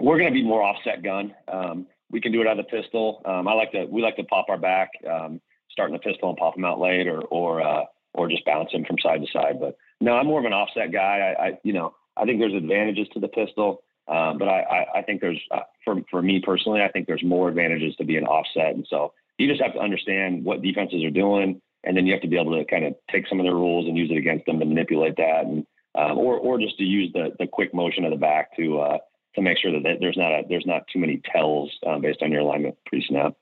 We're 0.00 0.18
going 0.18 0.28
to 0.28 0.34
be 0.34 0.44
more 0.44 0.62
offset 0.62 1.02
gun. 1.02 1.34
Um, 1.48 1.86
we 2.10 2.20
can 2.20 2.32
do 2.32 2.40
it 2.40 2.46
out 2.46 2.58
of 2.58 2.66
the 2.66 2.82
pistol. 2.82 3.22
Um, 3.24 3.48
I 3.48 3.52
like 3.54 3.72
to 3.72 3.86
we 3.86 4.02
like 4.02 4.16
to 4.16 4.24
pop 4.24 4.46
our 4.48 4.58
back, 4.58 4.90
um, 5.10 5.40
starting 5.70 5.94
the 5.94 6.00
pistol 6.00 6.28
and 6.28 6.38
pop 6.38 6.54
them 6.54 6.64
out 6.64 6.78
late, 6.78 7.08
or 7.08 7.22
or 7.22 7.62
uh, 7.62 7.84
or 8.14 8.28
just 8.28 8.44
bounce 8.44 8.72
them 8.72 8.84
from 8.84 8.96
side 9.02 9.20
to 9.20 9.26
side. 9.32 9.58
But 9.60 9.76
no, 10.00 10.12
I'm 10.16 10.26
more 10.26 10.38
of 10.38 10.44
an 10.44 10.52
offset 10.52 10.92
guy. 10.92 11.34
I, 11.38 11.46
I 11.46 11.58
you 11.64 11.72
know, 11.72 11.94
I 12.16 12.24
think 12.24 12.40
there's 12.40 12.54
advantages 12.54 13.08
to 13.12 13.20
the 13.20 13.28
pistol, 13.28 13.82
um, 14.08 14.38
but 14.38 14.48
I, 14.48 14.60
I, 14.60 14.98
I, 14.98 15.02
think 15.02 15.20
there's, 15.20 15.40
uh, 15.50 15.60
for, 15.84 15.96
for 16.10 16.22
me 16.22 16.40
personally, 16.44 16.80
I 16.80 16.88
think 16.88 17.06
there's 17.06 17.24
more 17.24 17.48
advantages 17.48 17.94
to 17.96 18.04
being 18.04 18.24
offset. 18.24 18.74
And 18.74 18.86
so 18.88 19.12
you 19.38 19.48
just 19.48 19.62
have 19.62 19.74
to 19.74 19.80
understand 19.80 20.44
what 20.44 20.62
defenses 20.62 21.04
are 21.04 21.10
doing, 21.10 21.60
and 21.84 21.96
then 21.96 22.06
you 22.06 22.12
have 22.12 22.22
to 22.22 22.28
be 22.28 22.38
able 22.38 22.56
to 22.56 22.64
kind 22.64 22.84
of 22.84 22.94
take 23.10 23.26
some 23.28 23.40
of 23.40 23.44
their 23.44 23.54
rules 23.54 23.86
and 23.86 23.96
use 23.96 24.10
it 24.10 24.16
against 24.16 24.46
them 24.46 24.58
to 24.60 24.64
manipulate 24.64 25.16
that, 25.16 25.44
and 25.44 25.66
um, 25.94 26.18
or 26.18 26.36
or 26.38 26.58
just 26.58 26.76
to 26.78 26.84
use 26.84 27.10
the 27.12 27.34
the 27.38 27.46
quick 27.46 27.74
motion 27.74 28.04
of 28.04 28.10
the 28.10 28.16
back 28.16 28.56
to 28.56 28.78
uh, 28.80 28.98
to 29.36 29.42
make 29.42 29.58
sure 29.58 29.70
that 29.72 29.98
there's 30.00 30.16
not 30.16 30.32
a 30.32 30.42
there's 30.48 30.66
not 30.66 30.82
too 30.92 30.98
many 30.98 31.22
tells 31.32 31.70
um, 31.86 32.00
based 32.00 32.22
on 32.22 32.32
your 32.32 32.40
alignment 32.40 32.76
pre 32.86 33.04
snap. 33.06 33.34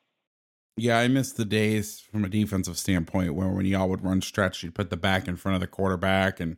Yeah, 0.76 0.98
I 0.98 1.08
miss 1.08 1.32
the 1.32 1.44
days 1.44 2.00
from 2.00 2.24
a 2.24 2.28
defensive 2.28 2.76
standpoint 2.76 3.34
where 3.34 3.48
when 3.48 3.64
y'all 3.64 3.88
would 3.88 4.04
run 4.04 4.20
stretch, 4.20 4.62
you'd 4.62 4.74
put 4.74 4.90
the 4.90 4.96
back 4.96 5.28
in 5.28 5.36
front 5.36 5.54
of 5.54 5.60
the 5.60 5.68
quarterback, 5.68 6.40
and 6.40 6.56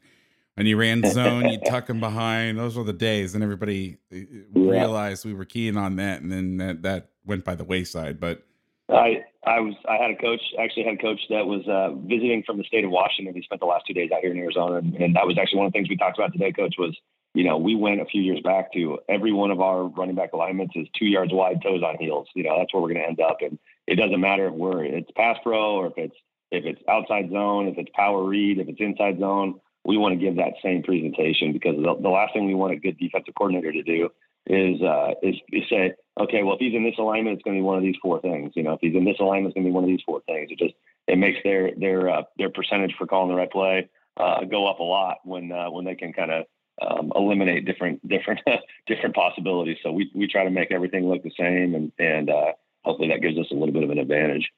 when 0.55 0.67
you 0.67 0.79
ran 0.79 1.03
zone, 1.05 1.49
you'd 1.51 1.67
tuck 1.67 1.89
him 1.89 2.01
behind. 2.01 2.59
Those 2.59 2.77
were 2.77 2.85
the 2.85 2.95
days, 2.95 3.35
and 3.35 3.45
everybody 3.45 3.99
uh, 4.13 4.17
yeah. 4.17 4.71
realized 4.71 5.25
we 5.25 5.35
were 5.35 5.45
keying 5.45 5.77
on 5.77 5.97
that, 5.97 6.23
and 6.23 6.33
then 6.33 6.57
that, 6.57 6.83
that 6.83 7.11
went 7.27 7.45
by 7.45 7.55
the 7.55 7.65
wayside. 7.65 8.19
But 8.19 8.43
I 8.89 9.25
I 9.45 9.61
was 9.61 9.75
I 9.89 9.97
had 9.97 10.13
a 10.13 10.17
coach 10.17 10.41
actually 10.59 10.85
had 10.85 10.95
a 10.95 11.03
coach 11.03 11.21
that 11.29 11.47
was 11.47 11.67
uh, 11.69 11.95
visiting 12.07 12.43
from 12.47 12.57
the 12.57 12.65
state 12.65 12.85
of 12.85 12.91
Washington. 12.91 13.35
He 13.35 13.43
spent 13.43 13.61
the 13.61 13.67
last 13.67 13.85
two 13.87 13.95
days 13.95 14.11
out 14.15 14.21
here 14.23 14.33
in 14.33 14.39
Arizona, 14.39 14.77
and, 14.77 14.95
and 14.95 15.17
that 15.17 15.27
was 15.27 15.37
actually 15.39 15.59
one 15.59 15.67
of 15.67 15.73
the 15.73 15.79
things 15.79 15.89
we 15.89 15.97
talked 15.97 16.19
about 16.19 16.33
today. 16.33 16.53
Coach 16.53 16.77
was 16.79 16.97
you 17.37 17.45
know, 17.45 17.59
we 17.59 17.75
went 17.75 18.01
a 18.01 18.07
few 18.07 18.23
years 18.23 18.41
back 18.41 18.73
to 18.73 18.99
every 19.11 19.31
one 19.31 19.51
of 19.51 19.61
our 19.61 19.85
running 19.85 20.15
back 20.15 20.33
alignments 20.33 20.75
is 20.75 20.89
two 20.99 21.05
yards 21.05 21.35
wide, 21.35 21.61
toes 21.63 21.83
on 21.83 21.99
heels. 21.99 22.27
You 22.35 22.45
know, 22.45 22.59
that's 22.59 22.73
where 22.73 22.83
we're 22.83 22.95
going 22.95 23.03
to 23.03 23.09
end 23.09 23.21
up. 23.21 23.39
And 23.43 23.59
it 23.87 23.97
doesn't 23.97 24.21
matter 24.21 24.47
if 24.49 24.55
we're 24.55 24.85
it's 24.85 25.11
pass 25.15 25.37
pro 25.43 25.77
or 25.77 25.89
if 25.89 25.93
it's 25.99 26.17
if 26.51 26.65
it's 26.65 26.81
outside 26.89 27.31
zone, 27.31 27.69
if 27.69 27.77
it's 27.77 27.91
power 27.95 28.25
read, 28.25 28.59
if 28.59 28.69
it's 28.69 28.81
inside 28.81 29.19
zone. 29.19 29.61
We 29.85 29.99
want 29.99 30.15
to 30.15 30.19
give 30.19 30.37
that 30.37 30.55
same 30.65 30.83
presentation 30.83 31.53
because 31.53 31.77
the, 31.77 31.95
the 32.01 32.09
last 32.09 32.33
thing 32.33 32.47
we 32.47 32.55
want 32.55 32.73
a 32.73 32.77
good 32.77 32.99
defensive 32.99 33.35
coordinator 33.37 33.71
to 33.71 33.83
do 33.83 34.09
is 34.47 34.81
uh, 34.81 35.11
is, 35.23 35.37
is 35.53 35.63
say, 35.69 35.93
okay, 36.19 36.43
well, 36.43 36.55
if 36.55 36.61
he's 36.61 36.75
in 36.75 36.85
this 36.85 36.99
alignment, 36.99 37.35
it's 37.35 37.45
going 37.45 37.57
to 37.57 37.61
be 37.61 37.65
one 37.65 37.77
of 37.77 37.85
these 37.85 37.95
four 38.03 38.21
things. 38.23 38.53
You 38.57 38.63
know, 38.63 38.73
if 38.73 38.81
he's 38.81 38.97
in 38.97 39.05
this 39.05 39.21
alignment, 39.21 39.49
it's 39.49 39.55
going 39.55 39.67
to 39.67 39.71
be 39.71 39.75
one 39.75 39.85
of 39.85 39.89
these 39.89 40.03
four 40.07 40.23
things. 40.27 40.51
It 40.51 40.59
just 40.59 40.75
it 41.07 41.19
makes 41.19 41.39
their 41.45 41.71
their 41.77 42.09
uh, 42.09 42.23
their 42.39 42.51
percentage 42.51 42.95
for 42.97 43.07
calling 43.07 43.29
the 43.29 43.35
right 43.35 43.53
play 43.53 43.91
uh, 44.17 44.45
go 44.45 44.67
up 44.67 44.79
a 44.81 44.83
lot 44.83 45.19
when 45.25 45.53
uh, 45.53 45.71
when 45.71 45.85
they 45.85 45.95
can 45.95 46.13
kind 46.13 46.31
of 46.31 46.47
um, 46.81 47.13
eliminate 47.15 47.65
different 47.65 48.07
different 48.09 48.41
different 48.87 49.15
possibilities. 49.15 49.79
So 49.83 49.93
we 49.93 50.11
we 50.15 50.27
try 50.27 50.45
to 50.45 50.51
make 50.51 50.71
everything 50.71 51.09
look 51.09 51.23
the 51.23 51.33
same, 51.39 51.75
and 51.75 51.93
and 51.99 52.31
uh, 52.31 52.53
hopefully 52.85 53.09
that 53.09 53.23
gives 53.23 53.39
us 53.39 53.47
a 53.51 53.55
little 53.55 53.73
bit 53.73 53.83
of 53.83 53.91
an 53.91 53.99
advantage. 53.99 54.51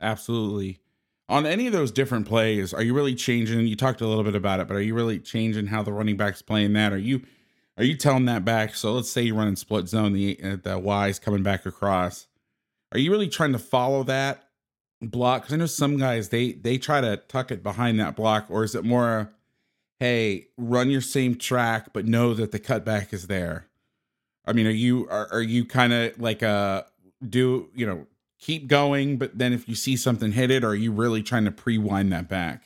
Absolutely. 0.00 0.80
On 1.28 1.46
any 1.46 1.66
of 1.66 1.72
those 1.72 1.92
different 1.92 2.26
plays, 2.26 2.74
are 2.74 2.82
you 2.82 2.92
really 2.92 3.14
changing? 3.14 3.66
You 3.66 3.76
talked 3.76 4.00
a 4.00 4.06
little 4.06 4.24
bit 4.24 4.34
about 4.34 4.60
it, 4.60 4.68
but 4.68 4.76
are 4.76 4.82
you 4.82 4.94
really 4.94 5.18
changing 5.18 5.68
how 5.68 5.82
the 5.82 5.92
running 5.92 6.16
back's 6.16 6.42
playing 6.42 6.72
that? 6.74 6.92
Are 6.92 6.98
you 6.98 7.22
are 7.78 7.84
you 7.84 7.96
telling 7.96 8.26
that 8.26 8.44
back? 8.44 8.74
So 8.74 8.92
let's 8.92 9.10
say 9.10 9.22
you're 9.22 9.36
running 9.36 9.56
split 9.56 9.88
zone, 9.88 10.12
the 10.12 10.38
uh, 10.42 10.56
the 10.62 10.78
Y's 10.78 11.18
coming 11.18 11.42
back 11.42 11.64
across. 11.64 12.26
Are 12.92 12.98
you 12.98 13.10
really 13.10 13.28
trying 13.28 13.52
to 13.52 13.58
follow 13.58 14.02
that 14.04 14.44
block? 15.00 15.42
Because 15.42 15.54
I 15.54 15.56
know 15.56 15.66
some 15.66 15.96
guys 15.96 16.28
they 16.28 16.52
they 16.52 16.76
try 16.76 17.00
to 17.00 17.16
tuck 17.16 17.50
it 17.50 17.62
behind 17.62 17.98
that 18.00 18.16
block, 18.16 18.46
or 18.50 18.64
is 18.64 18.74
it 18.74 18.84
more 18.84 19.32
hey, 20.02 20.48
run 20.56 20.90
your 20.90 21.00
same 21.00 21.36
track, 21.36 21.92
but 21.92 22.04
know 22.04 22.34
that 22.34 22.50
the 22.50 22.58
cutback 22.58 23.12
is 23.12 23.28
there? 23.28 23.68
I 24.44 24.52
mean, 24.52 24.66
are 24.66 24.70
you 24.70 25.06
are, 25.08 25.28
are 25.30 25.40
you 25.40 25.64
kind 25.64 25.92
of 25.92 26.20
like 26.20 26.42
a 26.42 26.86
do 27.26 27.68
you 27.72 27.86
know 27.86 28.08
keep 28.40 28.66
going, 28.66 29.16
but 29.16 29.38
then 29.38 29.52
if 29.52 29.68
you 29.68 29.76
see 29.76 29.96
something 29.96 30.32
hit 30.32 30.50
it, 30.50 30.64
or 30.64 30.70
are 30.70 30.74
you 30.74 30.90
really 30.90 31.22
trying 31.22 31.44
to 31.44 31.52
pre-wind 31.52 32.12
that 32.12 32.28
back? 32.28 32.64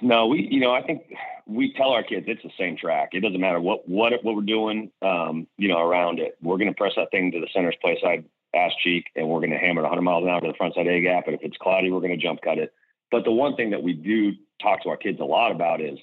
No, 0.00 0.28
we 0.28 0.46
you 0.48 0.60
know 0.60 0.72
I 0.72 0.82
think 0.82 1.02
we 1.46 1.72
tell 1.72 1.88
our 1.88 2.04
kids 2.04 2.26
it's 2.28 2.44
the 2.44 2.52
same 2.56 2.76
track. 2.76 3.08
It 3.12 3.20
doesn't 3.20 3.40
matter 3.40 3.60
what 3.60 3.88
what 3.88 4.12
what 4.22 4.36
we're 4.36 4.42
doing, 4.42 4.92
um, 5.02 5.48
you 5.58 5.66
know, 5.66 5.80
around 5.80 6.20
it. 6.20 6.36
We're 6.40 6.58
going 6.58 6.70
to 6.70 6.76
press 6.76 6.92
that 6.94 7.10
thing 7.10 7.32
to 7.32 7.40
the 7.40 7.48
center's 7.52 7.74
play 7.82 7.98
side 8.00 8.24
ass 8.54 8.70
cheek, 8.84 9.06
and 9.16 9.28
we're 9.28 9.40
going 9.40 9.50
to 9.50 9.58
hammer 9.58 9.80
it 9.80 9.90
100 9.90 10.00
miles 10.02 10.22
an 10.22 10.30
hour 10.30 10.40
to 10.42 10.46
the 10.46 10.54
front 10.54 10.76
side 10.76 10.86
A 10.86 11.00
gap. 11.00 11.26
And 11.26 11.34
if 11.34 11.42
it's 11.42 11.56
cloudy, 11.56 11.90
we're 11.90 11.98
going 11.98 12.16
to 12.16 12.24
jump 12.24 12.40
cut 12.40 12.58
it. 12.58 12.72
But 13.10 13.24
the 13.24 13.32
one 13.32 13.56
thing 13.56 13.70
that 13.70 13.82
we 13.82 13.94
do 13.94 14.32
talk 14.60 14.82
to 14.82 14.88
our 14.88 14.96
kids 14.96 15.20
a 15.20 15.24
lot 15.24 15.52
about 15.52 15.80
is 15.80 15.98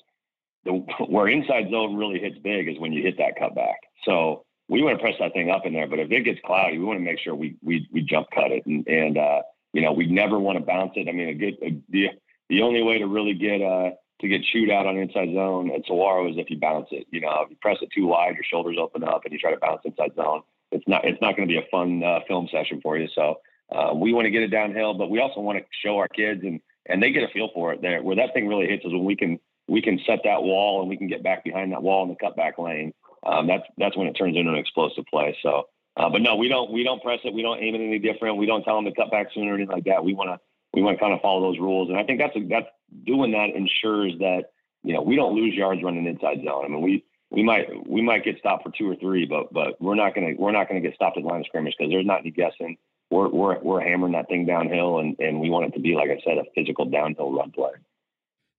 the 0.65 0.71
where 1.07 1.27
inside 1.27 1.69
zone 1.71 1.95
really 1.95 2.19
hits 2.19 2.37
big 2.39 2.67
is 2.67 2.79
when 2.79 2.93
you 2.93 3.01
hit 3.01 3.17
that 3.17 3.37
cutback. 3.39 3.77
So 4.05 4.45
we 4.69 4.81
want 4.81 4.97
to 4.97 5.03
press 5.03 5.15
that 5.19 5.33
thing 5.33 5.51
up 5.51 5.65
in 5.65 5.73
there, 5.73 5.87
but 5.87 5.99
if 5.99 6.11
it 6.11 6.23
gets 6.23 6.39
cloudy, 6.45 6.77
we 6.77 6.85
want 6.85 6.99
to 6.99 7.03
make 7.03 7.19
sure 7.19 7.35
we 7.35 7.57
we 7.61 7.87
we 7.91 8.01
jump 8.01 8.27
cut 8.33 8.51
it, 8.51 8.65
and 8.65 8.87
and 8.87 9.17
uh, 9.17 9.41
you 9.73 9.81
know 9.81 9.91
we 9.91 10.07
never 10.07 10.39
want 10.39 10.57
to 10.57 10.63
bounce 10.63 10.93
it. 10.95 11.09
I 11.09 11.11
mean, 11.11 11.29
a 11.29 11.33
good 11.33 11.57
a, 11.61 11.81
the 11.89 12.07
the 12.49 12.61
only 12.61 12.81
way 12.83 12.99
to 12.99 13.07
really 13.07 13.33
get 13.33 13.61
uh 13.61 13.91
to 14.21 14.27
get 14.27 14.43
chewed 14.43 14.69
out 14.69 14.85
on 14.85 14.97
inside 14.97 15.33
zone 15.33 15.71
at 15.71 15.81
Saguaro 15.87 16.29
is 16.29 16.35
if 16.37 16.49
you 16.49 16.59
bounce 16.59 16.87
it. 16.91 17.07
You 17.11 17.21
know, 17.21 17.41
if 17.43 17.49
you 17.49 17.57
press 17.59 17.77
it 17.81 17.89
too 17.93 18.05
wide, 18.07 18.35
your 18.35 18.43
shoulders 18.43 18.77
open 18.79 19.03
up, 19.03 19.25
and 19.25 19.33
you 19.33 19.39
try 19.39 19.51
to 19.51 19.59
bounce 19.59 19.81
inside 19.83 20.15
zone. 20.15 20.41
It's 20.71 20.87
not 20.87 21.03
it's 21.05 21.21
not 21.21 21.35
going 21.35 21.47
to 21.47 21.51
be 21.51 21.57
a 21.57 21.67
fun 21.71 22.03
uh, 22.03 22.19
film 22.27 22.47
session 22.51 22.79
for 22.81 22.97
you. 22.97 23.07
So 23.13 23.39
uh, 23.71 23.93
we 23.93 24.13
want 24.13 24.25
to 24.25 24.31
get 24.31 24.43
it 24.43 24.49
downhill, 24.49 24.93
but 24.93 25.09
we 25.09 25.19
also 25.19 25.41
want 25.41 25.57
to 25.57 25.65
show 25.83 25.97
our 25.97 26.07
kids 26.07 26.41
and 26.43 26.61
and 26.87 27.01
they 27.01 27.11
get 27.11 27.23
a 27.23 27.27
feel 27.29 27.49
for 27.53 27.73
it. 27.73 27.81
There, 27.81 28.01
where 28.01 28.15
that 28.15 28.33
thing 28.33 28.47
really 28.47 28.67
hits 28.67 28.85
is 28.85 28.91
when 28.91 29.05
we 29.05 29.15
can 29.15 29.39
we 29.67 29.81
can 29.81 29.99
set 30.05 30.19
that 30.23 30.43
wall 30.43 30.81
and 30.81 30.89
we 30.89 30.97
can 30.97 31.07
get 31.07 31.23
back 31.23 31.43
behind 31.43 31.71
that 31.71 31.83
wall 31.83 32.03
in 32.03 32.09
the 32.09 32.15
cutback 32.15 32.57
lane. 32.57 32.93
Um, 33.25 33.47
that's 33.47 33.63
that's 33.77 33.95
when 33.95 34.07
it 34.07 34.13
turns 34.13 34.35
into 34.35 34.51
an 34.51 34.57
explosive 34.57 35.05
play. 35.05 35.37
So, 35.43 35.69
uh, 35.97 36.09
but 36.09 36.21
no, 36.21 36.35
we 36.35 36.49
don't 36.49 36.71
we 36.71 36.83
don't 36.83 37.01
press 37.01 37.19
it. 37.23 37.33
We 37.33 37.41
don't 37.41 37.59
aim 37.59 37.75
it 37.75 37.79
any 37.79 37.99
different. 37.99 38.37
We 38.37 38.45
don't 38.45 38.63
tell 38.63 38.75
them 38.75 38.85
to 38.85 38.93
cut 38.93 39.11
back 39.11 39.27
sooner 39.33 39.51
or 39.51 39.55
anything 39.55 39.73
like 39.73 39.85
that. 39.85 40.03
We 40.03 40.13
want 40.13 40.29
to 40.29 40.39
we 40.73 40.81
want 40.81 40.97
to 40.97 41.01
kind 41.01 41.13
of 41.13 41.21
follow 41.21 41.41
those 41.41 41.59
rules, 41.59 41.89
and 41.89 41.97
I 41.97 42.03
think 42.03 42.19
that's 42.19 42.35
a, 42.35 42.47
that's 42.47 42.67
doing 43.05 43.31
that 43.31 43.49
ensures 43.55 44.13
that 44.19 44.45
you 44.83 44.93
know 44.93 45.01
we 45.01 45.15
don't 45.15 45.35
lose 45.35 45.53
yards 45.53 45.83
running 45.83 46.05
inside 46.05 46.43
zone. 46.43 46.65
I 46.65 46.67
mean 46.67 46.81
we. 46.81 47.05
We 47.33 47.43
might 47.43 47.69
we 47.87 48.01
might 48.01 48.25
get 48.25 48.39
stopped 48.39 48.63
for 48.63 48.73
two 48.77 48.89
or 48.89 48.97
three, 48.97 49.25
but 49.25 49.53
but 49.53 49.81
we're 49.81 49.95
not 49.95 50.13
gonna 50.13 50.33
we're 50.37 50.51
not 50.51 50.67
gonna 50.67 50.81
get 50.81 50.95
stopped 50.95 51.17
at 51.17 51.23
line 51.23 51.39
of 51.39 51.45
scrimmage 51.45 51.75
because 51.79 51.89
there's 51.89 52.05
not 52.05 52.19
any 52.19 52.31
guessing. 52.31 52.75
We're 53.11 53.29
we're 53.29 53.59
we're 53.59 53.81
hammering 53.81 54.13
that 54.13 54.27
thing 54.29 54.45
downhill, 54.45 54.99
and 54.99 55.15
and 55.19 55.39
we 55.39 55.49
want 55.49 55.65
it 55.65 55.73
to 55.75 55.79
be 55.79 55.93
like 55.95 56.09
I 56.09 56.19
said, 56.25 56.37
a 56.37 56.43
physical 56.55 56.85
downhill 56.85 57.31
run 57.31 57.51
play. 57.51 57.71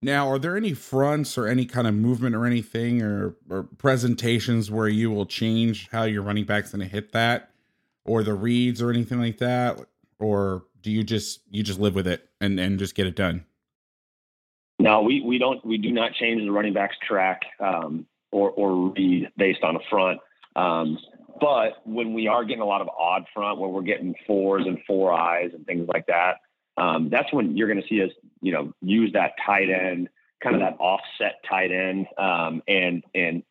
Now, 0.02 0.28
are 0.28 0.38
there 0.38 0.56
any 0.56 0.74
fronts 0.74 1.38
or 1.38 1.46
any 1.46 1.64
kind 1.64 1.86
of 1.86 1.94
movement 1.94 2.34
or 2.34 2.44
anything 2.44 3.02
or, 3.02 3.36
or 3.48 3.62
presentations 3.62 4.68
where 4.68 4.88
you 4.88 5.12
will 5.12 5.26
change 5.26 5.88
how 5.92 6.02
your 6.02 6.22
running 6.22 6.44
back's 6.44 6.72
going 6.72 6.82
to 6.82 6.92
hit 6.92 7.12
that 7.12 7.50
or 8.04 8.24
the 8.24 8.34
reads 8.34 8.82
or 8.82 8.90
anything 8.90 9.20
like 9.20 9.38
that? 9.38 9.78
Or 10.18 10.64
do 10.82 10.90
you 10.90 11.04
just 11.04 11.40
you 11.50 11.62
just 11.62 11.78
live 11.78 11.94
with 11.94 12.08
it 12.08 12.28
and, 12.40 12.58
and 12.58 12.78
just 12.78 12.96
get 12.96 13.06
it 13.06 13.14
done? 13.14 13.44
No, 14.80 15.02
we, 15.02 15.22
we 15.24 15.38
don't 15.38 15.64
we 15.64 15.78
do 15.78 15.92
not 15.92 16.12
change 16.14 16.42
the 16.42 16.50
running 16.50 16.74
back's 16.74 16.96
track 17.06 17.42
um, 17.60 18.04
or 18.32 18.50
or 18.50 18.90
read 18.90 19.28
based 19.36 19.62
on 19.62 19.76
a 19.76 19.80
front. 19.88 20.18
Um, 20.56 20.98
but 21.42 21.84
when 21.84 22.14
we 22.14 22.28
are 22.28 22.44
getting 22.44 22.62
a 22.62 22.66
lot 22.66 22.80
of 22.80 22.88
odd 22.96 23.24
front, 23.34 23.58
where 23.58 23.68
we're 23.68 23.82
getting 23.82 24.14
fours 24.28 24.64
and 24.64 24.78
four 24.86 25.12
eyes 25.12 25.50
and 25.52 25.66
things 25.66 25.88
like 25.92 26.06
that, 26.06 26.36
um, 26.76 27.08
that's 27.10 27.32
when 27.32 27.56
you're 27.56 27.66
going 27.66 27.82
to 27.82 27.88
see 27.88 28.00
us, 28.00 28.10
you 28.40 28.52
know, 28.52 28.72
use 28.80 29.12
that 29.14 29.32
tight 29.44 29.68
end, 29.68 30.08
kind 30.40 30.54
of 30.54 30.60
that 30.60 30.76
offset 30.78 31.40
tight 31.50 31.72
end, 31.72 32.06
um, 32.16 32.62
and 32.68 33.02
and 33.16 33.42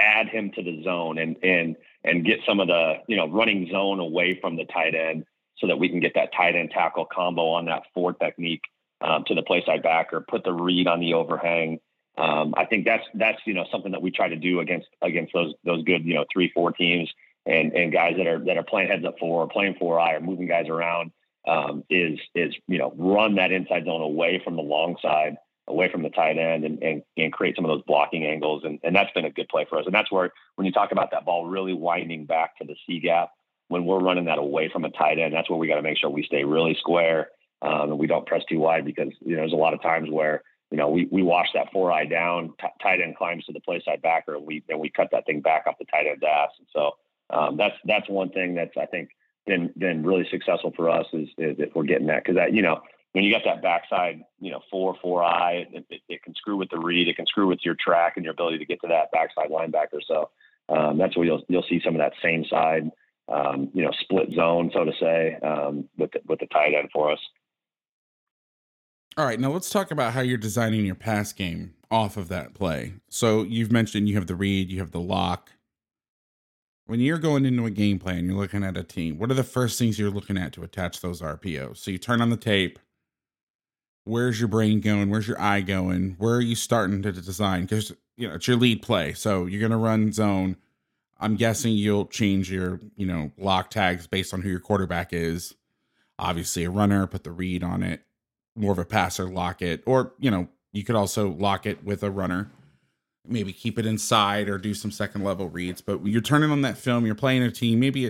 add 0.00 0.28
him 0.28 0.50
to 0.56 0.62
the 0.62 0.82
zone 0.82 1.18
and 1.18 1.36
and 1.44 1.76
and 2.02 2.26
get 2.26 2.40
some 2.44 2.58
of 2.58 2.66
the 2.66 2.94
you 3.06 3.16
know 3.16 3.28
running 3.28 3.68
zone 3.70 4.00
away 4.00 4.36
from 4.40 4.56
the 4.56 4.64
tight 4.64 4.96
end 4.96 5.24
so 5.58 5.68
that 5.68 5.78
we 5.78 5.88
can 5.88 6.00
get 6.00 6.14
that 6.16 6.30
tight 6.36 6.56
end 6.56 6.72
tackle 6.72 7.06
combo 7.06 7.46
on 7.50 7.66
that 7.66 7.84
four 7.94 8.12
technique 8.12 8.62
um, 9.02 9.22
to 9.28 9.36
the 9.36 9.42
play 9.42 9.62
side 9.64 9.84
backer, 9.84 10.24
put 10.28 10.42
the 10.42 10.52
read 10.52 10.88
on 10.88 10.98
the 10.98 11.14
overhang. 11.14 11.78
Um, 12.18 12.52
I 12.56 12.64
think 12.64 12.84
that's 12.84 13.04
that's 13.14 13.38
you 13.44 13.54
know 13.54 13.64
something 13.70 13.92
that 13.92 14.02
we 14.02 14.10
try 14.10 14.28
to 14.28 14.36
do 14.36 14.58
against 14.60 14.88
against 15.02 15.32
those 15.32 15.54
those 15.64 15.84
good 15.84 16.04
you 16.04 16.14
know 16.14 16.24
three 16.32 16.50
four 16.52 16.72
teams 16.72 17.08
and 17.46 17.72
and 17.72 17.92
guys 17.92 18.14
that 18.16 18.26
are 18.26 18.44
that 18.44 18.56
are 18.56 18.64
playing 18.64 18.88
heads 18.88 19.04
up 19.04 19.18
four 19.20 19.44
or 19.44 19.48
playing 19.48 19.76
four 19.78 20.00
eye 20.00 20.14
or 20.14 20.20
moving 20.20 20.48
guys 20.48 20.68
around 20.68 21.12
um, 21.46 21.84
is 21.88 22.18
is 22.34 22.54
you 22.66 22.78
know 22.78 22.92
run 22.96 23.36
that 23.36 23.52
inside 23.52 23.84
zone 23.84 24.02
away 24.02 24.40
from 24.44 24.56
the 24.56 24.62
long 24.62 24.96
side, 25.00 25.36
away 25.68 25.90
from 25.90 26.02
the 26.02 26.10
tight 26.10 26.38
end, 26.38 26.64
and 26.64 26.82
and, 26.82 27.02
and 27.16 27.32
create 27.32 27.54
some 27.54 27.64
of 27.64 27.68
those 27.68 27.84
blocking 27.86 28.26
angles, 28.26 28.62
and, 28.64 28.80
and 28.82 28.96
that's 28.96 29.12
been 29.12 29.24
a 29.24 29.30
good 29.30 29.48
play 29.48 29.64
for 29.68 29.78
us. 29.78 29.86
And 29.86 29.94
that's 29.94 30.10
where 30.10 30.32
when 30.56 30.66
you 30.66 30.72
talk 30.72 30.90
about 30.90 31.12
that 31.12 31.24
ball 31.24 31.46
really 31.46 31.72
winding 31.72 32.26
back 32.26 32.58
to 32.58 32.66
the 32.66 32.74
C 32.84 32.98
gap, 32.98 33.30
when 33.68 33.84
we're 33.84 34.00
running 34.00 34.24
that 34.24 34.38
away 34.38 34.68
from 34.68 34.84
a 34.84 34.90
tight 34.90 35.20
end, 35.20 35.32
that's 35.32 35.48
where 35.48 35.58
we 35.58 35.68
got 35.68 35.76
to 35.76 35.82
make 35.82 35.98
sure 35.98 36.10
we 36.10 36.24
stay 36.24 36.42
really 36.42 36.74
square 36.74 37.28
um, 37.62 37.90
and 37.90 37.98
we 37.98 38.06
don't 38.06 38.26
press 38.26 38.42
too 38.48 38.58
wide 38.58 38.84
because 38.84 39.12
you 39.20 39.36
know 39.36 39.42
there's 39.42 39.52
a 39.52 39.56
lot 39.56 39.74
of 39.74 39.80
times 39.80 40.10
where 40.10 40.42
you 40.70 40.76
know 40.76 40.88
we 40.88 41.08
we 41.10 41.22
wash 41.22 41.48
that 41.54 41.72
four 41.72 41.92
eye 41.92 42.06
down, 42.06 42.54
t- 42.60 42.66
tight 42.82 43.00
end 43.00 43.16
climbs 43.16 43.44
to 43.46 43.52
the 43.52 43.60
play 43.60 43.82
side 43.84 44.02
backer, 44.02 44.34
and 44.36 44.46
we 44.46 44.62
and 44.68 44.78
we 44.78 44.90
cut 44.90 45.08
that 45.12 45.26
thing 45.26 45.40
back 45.40 45.66
off 45.66 45.78
the 45.78 45.84
tight 45.86 46.06
end's 46.06 46.22
ass. 46.22 46.50
And 46.58 46.66
so 46.72 46.92
um, 47.30 47.56
that's 47.56 47.74
that's 47.84 48.08
one 48.08 48.30
thing 48.30 48.54
that's 48.54 48.76
I 48.76 48.86
think 48.86 49.10
been 49.46 49.72
been 49.76 50.04
really 50.04 50.26
successful 50.30 50.72
for 50.76 50.90
us 50.90 51.06
is, 51.12 51.28
is 51.38 51.56
if 51.58 51.74
we're 51.74 51.84
getting 51.84 52.06
that 52.08 52.22
because 52.22 52.36
that 52.36 52.52
you 52.52 52.62
know 52.62 52.80
when 53.12 53.24
you 53.24 53.32
got 53.32 53.42
that 53.44 53.62
backside 53.62 54.22
you 54.40 54.50
know 54.50 54.60
four 54.70 54.94
four 55.00 55.24
eye 55.24 55.66
it, 55.72 55.86
it, 55.88 56.00
it, 56.08 56.22
can 56.22 56.34
screw 56.34 56.56
with 56.56 56.68
the 56.70 56.78
read 56.78 57.08
it 57.08 57.16
can 57.16 57.26
screw 57.26 57.46
with 57.46 57.60
your 57.64 57.74
track 57.82 58.14
and 58.16 58.24
your 58.24 58.32
ability 58.32 58.58
to 58.58 58.66
get 58.66 58.80
to 58.82 58.88
that 58.88 59.10
backside 59.10 59.50
linebacker 59.50 60.00
so 60.06 60.28
um, 60.68 60.98
that's 60.98 61.16
where 61.16 61.24
you'll 61.24 61.42
you'll 61.48 61.64
see 61.68 61.80
some 61.82 61.94
of 61.94 61.98
that 61.98 62.12
same 62.22 62.44
side 62.44 62.90
um, 63.28 63.70
you 63.72 63.82
know 63.82 63.90
split 64.00 64.30
zone 64.34 64.70
so 64.72 64.84
to 64.84 64.92
say 65.00 65.36
um, 65.42 65.88
with 65.96 66.12
the, 66.12 66.20
with 66.26 66.40
the 66.40 66.46
tight 66.46 66.74
end 66.74 66.90
for 66.92 67.12
us. 67.12 67.18
All 69.18 69.24
right, 69.24 69.40
now 69.40 69.50
let's 69.50 69.68
talk 69.68 69.90
about 69.90 70.12
how 70.12 70.20
you're 70.20 70.38
designing 70.38 70.86
your 70.86 70.94
pass 70.94 71.32
game 71.32 71.74
off 71.90 72.16
of 72.16 72.28
that 72.28 72.54
play. 72.54 72.94
So 73.08 73.42
you've 73.42 73.72
mentioned 73.72 74.08
you 74.08 74.14
have 74.14 74.28
the 74.28 74.36
read, 74.36 74.70
you 74.70 74.78
have 74.78 74.92
the 74.92 75.00
lock. 75.00 75.50
When 76.86 77.00
you're 77.00 77.18
going 77.18 77.44
into 77.44 77.66
a 77.66 77.70
game 77.70 77.98
plan, 77.98 78.26
you're 78.26 78.36
looking 78.36 78.62
at 78.62 78.76
a 78.76 78.84
team. 78.84 79.18
What 79.18 79.32
are 79.32 79.34
the 79.34 79.42
first 79.42 79.76
things 79.76 79.98
you're 79.98 80.08
looking 80.08 80.38
at 80.38 80.52
to 80.52 80.62
attach 80.62 81.00
those 81.00 81.20
RPOs? 81.20 81.78
So 81.78 81.90
you 81.90 81.98
turn 81.98 82.20
on 82.20 82.30
the 82.30 82.36
tape. 82.36 82.78
Where's 84.04 84.38
your 84.38 84.46
brain 84.46 84.80
going? 84.80 85.10
Where's 85.10 85.26
your 85.26 85.40
eye 85.40 85.62
going? 85.62 86.14
Where 86.18 86.36
are 86.36 86.40
you 86.40 86.54
starting 86.54 87.02
to 87.02 87.10
design? 87.10 87.62
Because 87.62 87.92
you 88.16 88.28
know 88.28 88.36
it's 88.36 88.46
your 88.46 88.56
lead 88.56 88.82
play, 88.82 89.14
so 89.14 89.46
you're 89.46 89.60
gonna 89.60 89.82
run 89.82 90.12
zone. 90.12 90.56
I'm 91.18 91.34
guessing 91.34 91.72
you'll 91.72 92.06
change 92.06 92.52
your 92.52 92.78
you 92.94 93.04
know 93.04 93.32
lock 93.36 93.70
tags 93.70 94.06
based 94.06 94.32
on 94.32 94.42
who 94.42 94.48
your 94.48 94.60
quarterback 94.60 95.12
is. 95.12 95.56
Obviously, 96.20 96.62
a 96.62 96.70
runner, 96.70 97.04
put 97.08 97.24
the 97.24 97.32
read 97.32 97.64
on 97.64 97.82
it. 97.82 98.04
More 98.58 98.72
of 98.72 98.78
a 98.78 98.84
passer, 98.84 99.28
lock 99.28 99.62
it, 99.62 99.82
or 99.86 100.12
you 100.18 100.30
know 100.30 100.48
you 100.72 100.84
could 100.84 100.96
also 100.96 101.30
lock 101.30 101.66
it 101.66 101.84
with 101.84 102.02
a 102.02 102.10
runner 102.10 102.50
maybe 103.28 103.52
keep 103.52 103.78
it 103.78 103.86
inside 103.86 104.48
or 104.48 104.58
do 104.58 104.74
some 104.74 104.90
second 104.90 105.22
level 105.22 105.48
reads. 105.48 105.80
But 105.80 106.04
you're 106.06 106.20
turning 106.20 106.50
on 106.50 106.62
that 106.62 106.78
film, 106.78 107.06
you're 107.06 107.14
playing 107.14 107.42
a 107.42 107.50
team, 107.50 107.80
maybe, 107.80 108.00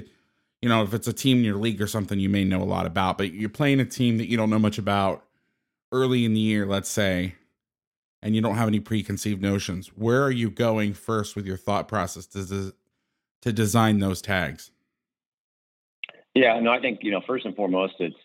you 0.63 0.69
know, 0.69 0.83
if 0.83 0.95
it's 0.95 1.09
a 1.09 1.13
team 1.13 1.39
in 1.39 1.45
your 1.45 1.57
league 1.57 1.83
or 1.83 1.87
something 1.87 2.19
you 2.19 2.29
may 2.29 2.45
know 2.45 2.63
a 2.63 2.65
lot 2.65 2.87
about, 2.87 3.19
but 3.19 3.33
you're 3.33 3.49
playing 3.49 3.81
a 3.81 3.85
team 3.85 4.19
that 4.19 4.29
you 4.29 4.37
don't 4.37 4.51
know 4.51 4.59
much 4.59 4.79
about 4.79 5.25
early 5.93 6.25
in 6.25 6.35
the 6.35 6.41
year, 6.41 6.67
let's 6.67 6.89
say, 6.89 7.35
and 8.23 8.35
you 8.35 8.41
don't 8.41 8.57
have 8.57 8.69
any 8.69 8.81
preconceived 8.81 9.43
notions. 9.43 9.89
Where 9.89 10.23
are 10.23 10.31
you 10.31 10.51
going 10.51 10.95
first 10.95 11.37
with 11.37 11.47
your 11.47 11.57
thought 11.57 11.89
process 11.89 12.27
to, 12.27 12.73
to 13.43 13.53
design 13.53 13.99
those 13.99 14.23
tags? 14.23 14.71
Yeah, 16.35 16.59
no, 16.61 16.71
I 16.71 16.81
think, 16.81 17.01
you 17.03 17.11
know, 17.11 17.23
first 17.27 17.45
and 17.45 17.57
foremost, 17.57 17.95
it's, 17.99 18.17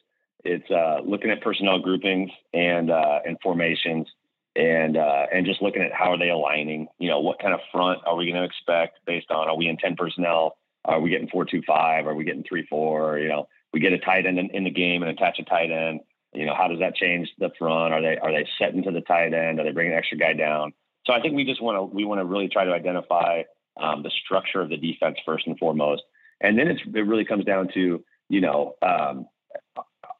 it's 0.44 0.70
uh, 0.70 1.00
looking 1.06 1.32
at 1.32 1.42
personnel 1.42 1.80
groupings 1.80 2.32
and 2.54 2.92
uh, 2.92 3.20
and 3.26 3.38
formations 3.42 4.08
and 4.56 4.98
uh, 4.98 5.26
and 5.34 5.46
just 5.46 5.62
looking 5.62 5.82
at 5.82 5.92
how 5.94 6.12
are 6.12 6.18
they 6.18 6.30
aligning. 6.30 6.88
You 7.00 7.10
know, 7.10 7.20
what 7.20 7.40
kind 7.40 7.54
of 7.54 7.60
front 7.72 8.00
are 8.06 8.16
we 8.16 8.26
going 8.26 8.42
to 8.42 8.44
expect 8.44 9.00
based 9.06 9.32
on 9.32 9.48
are 9.48 9.58
we 9.58 9.68
in 9.68 9.78
ten 9.78 9.96
personnel? 9.96 10.58
Are 10.86 11.00
we 11.00 11.10
getting 11.10 11.30
four 11.30 11.46
two 11.46 11.62
five? 11.66 12.08
Are 12.08 12.14
we 12.14 12.24
getting 12.24 12.44
three 12.48 12.66
four? 12.70 13.18
You 13.18 13.30
know, 13.30 13.48
we 13.72 13.80
get 13.80 13.94
a 13.94 13.98
tight 13.98 14.26
end 14.26 14.38
in, 14.38 14.50
in, 14.52 14.64
the 14.64 14.70
game 14.70 15.02
and 15.02 15.12
attach 15.12 15.40
a 15.40 15.44
tight 15.44 15.72
end. 15.72 16.02
You 16.34 16.46
know, 16.46 16.56
how 16.56 16.68
does 16.68 16.80
that 16.80 16.96
change 16.96 17.30
the 17.40 17.52
front? 17.58 17.94
Are 17.94 18.02
they 18.02 18.18
are 18.18 18.32
they 18.32 18.48
setting 18.60 18.84
to 18.84 18.92
the 18.92 19.02
tight 19.02 19.34
end? 19.34 19.60
Are 19.60 19.64
they 19.64 19.72
bringing 19.72 19.94
an 19.94 20.00
extra 20.00 20.18
guy 20.18 20.34
down? 20.34 20.74
So 21.06 21.14
I 21.14 21.22
think 21.22 21.36
we 21.36 21.46
just 21.46 21.62
want 21.62 21.78
to 21.78 21.96
we 21.96 22.06
want 22.06 22.20
to 22.20 22.26
really 22.26 22.48
try 22.48 22.66
to 22.66 22.72
identify 22.72 23.44
um, 23.82 24.04
the 24.04 24.12
structure 24.24 24.62
of 24.62 24.70
the 24.70 24.78
defense 24.78 25.18
first 25.26 25.48
and 25.48 25.58
foremost, 25.58 26.04
and 26.42 26.58
then 26.58 26.68
it's 26.68 26.82
it 26.94 27.08
really 27.08 27.26
comes 27.26 27.46
down 27.46 27.70
to 27.74 28.04
you 28.30 28.42
know 28.42 28.76
um, 28.82 29.28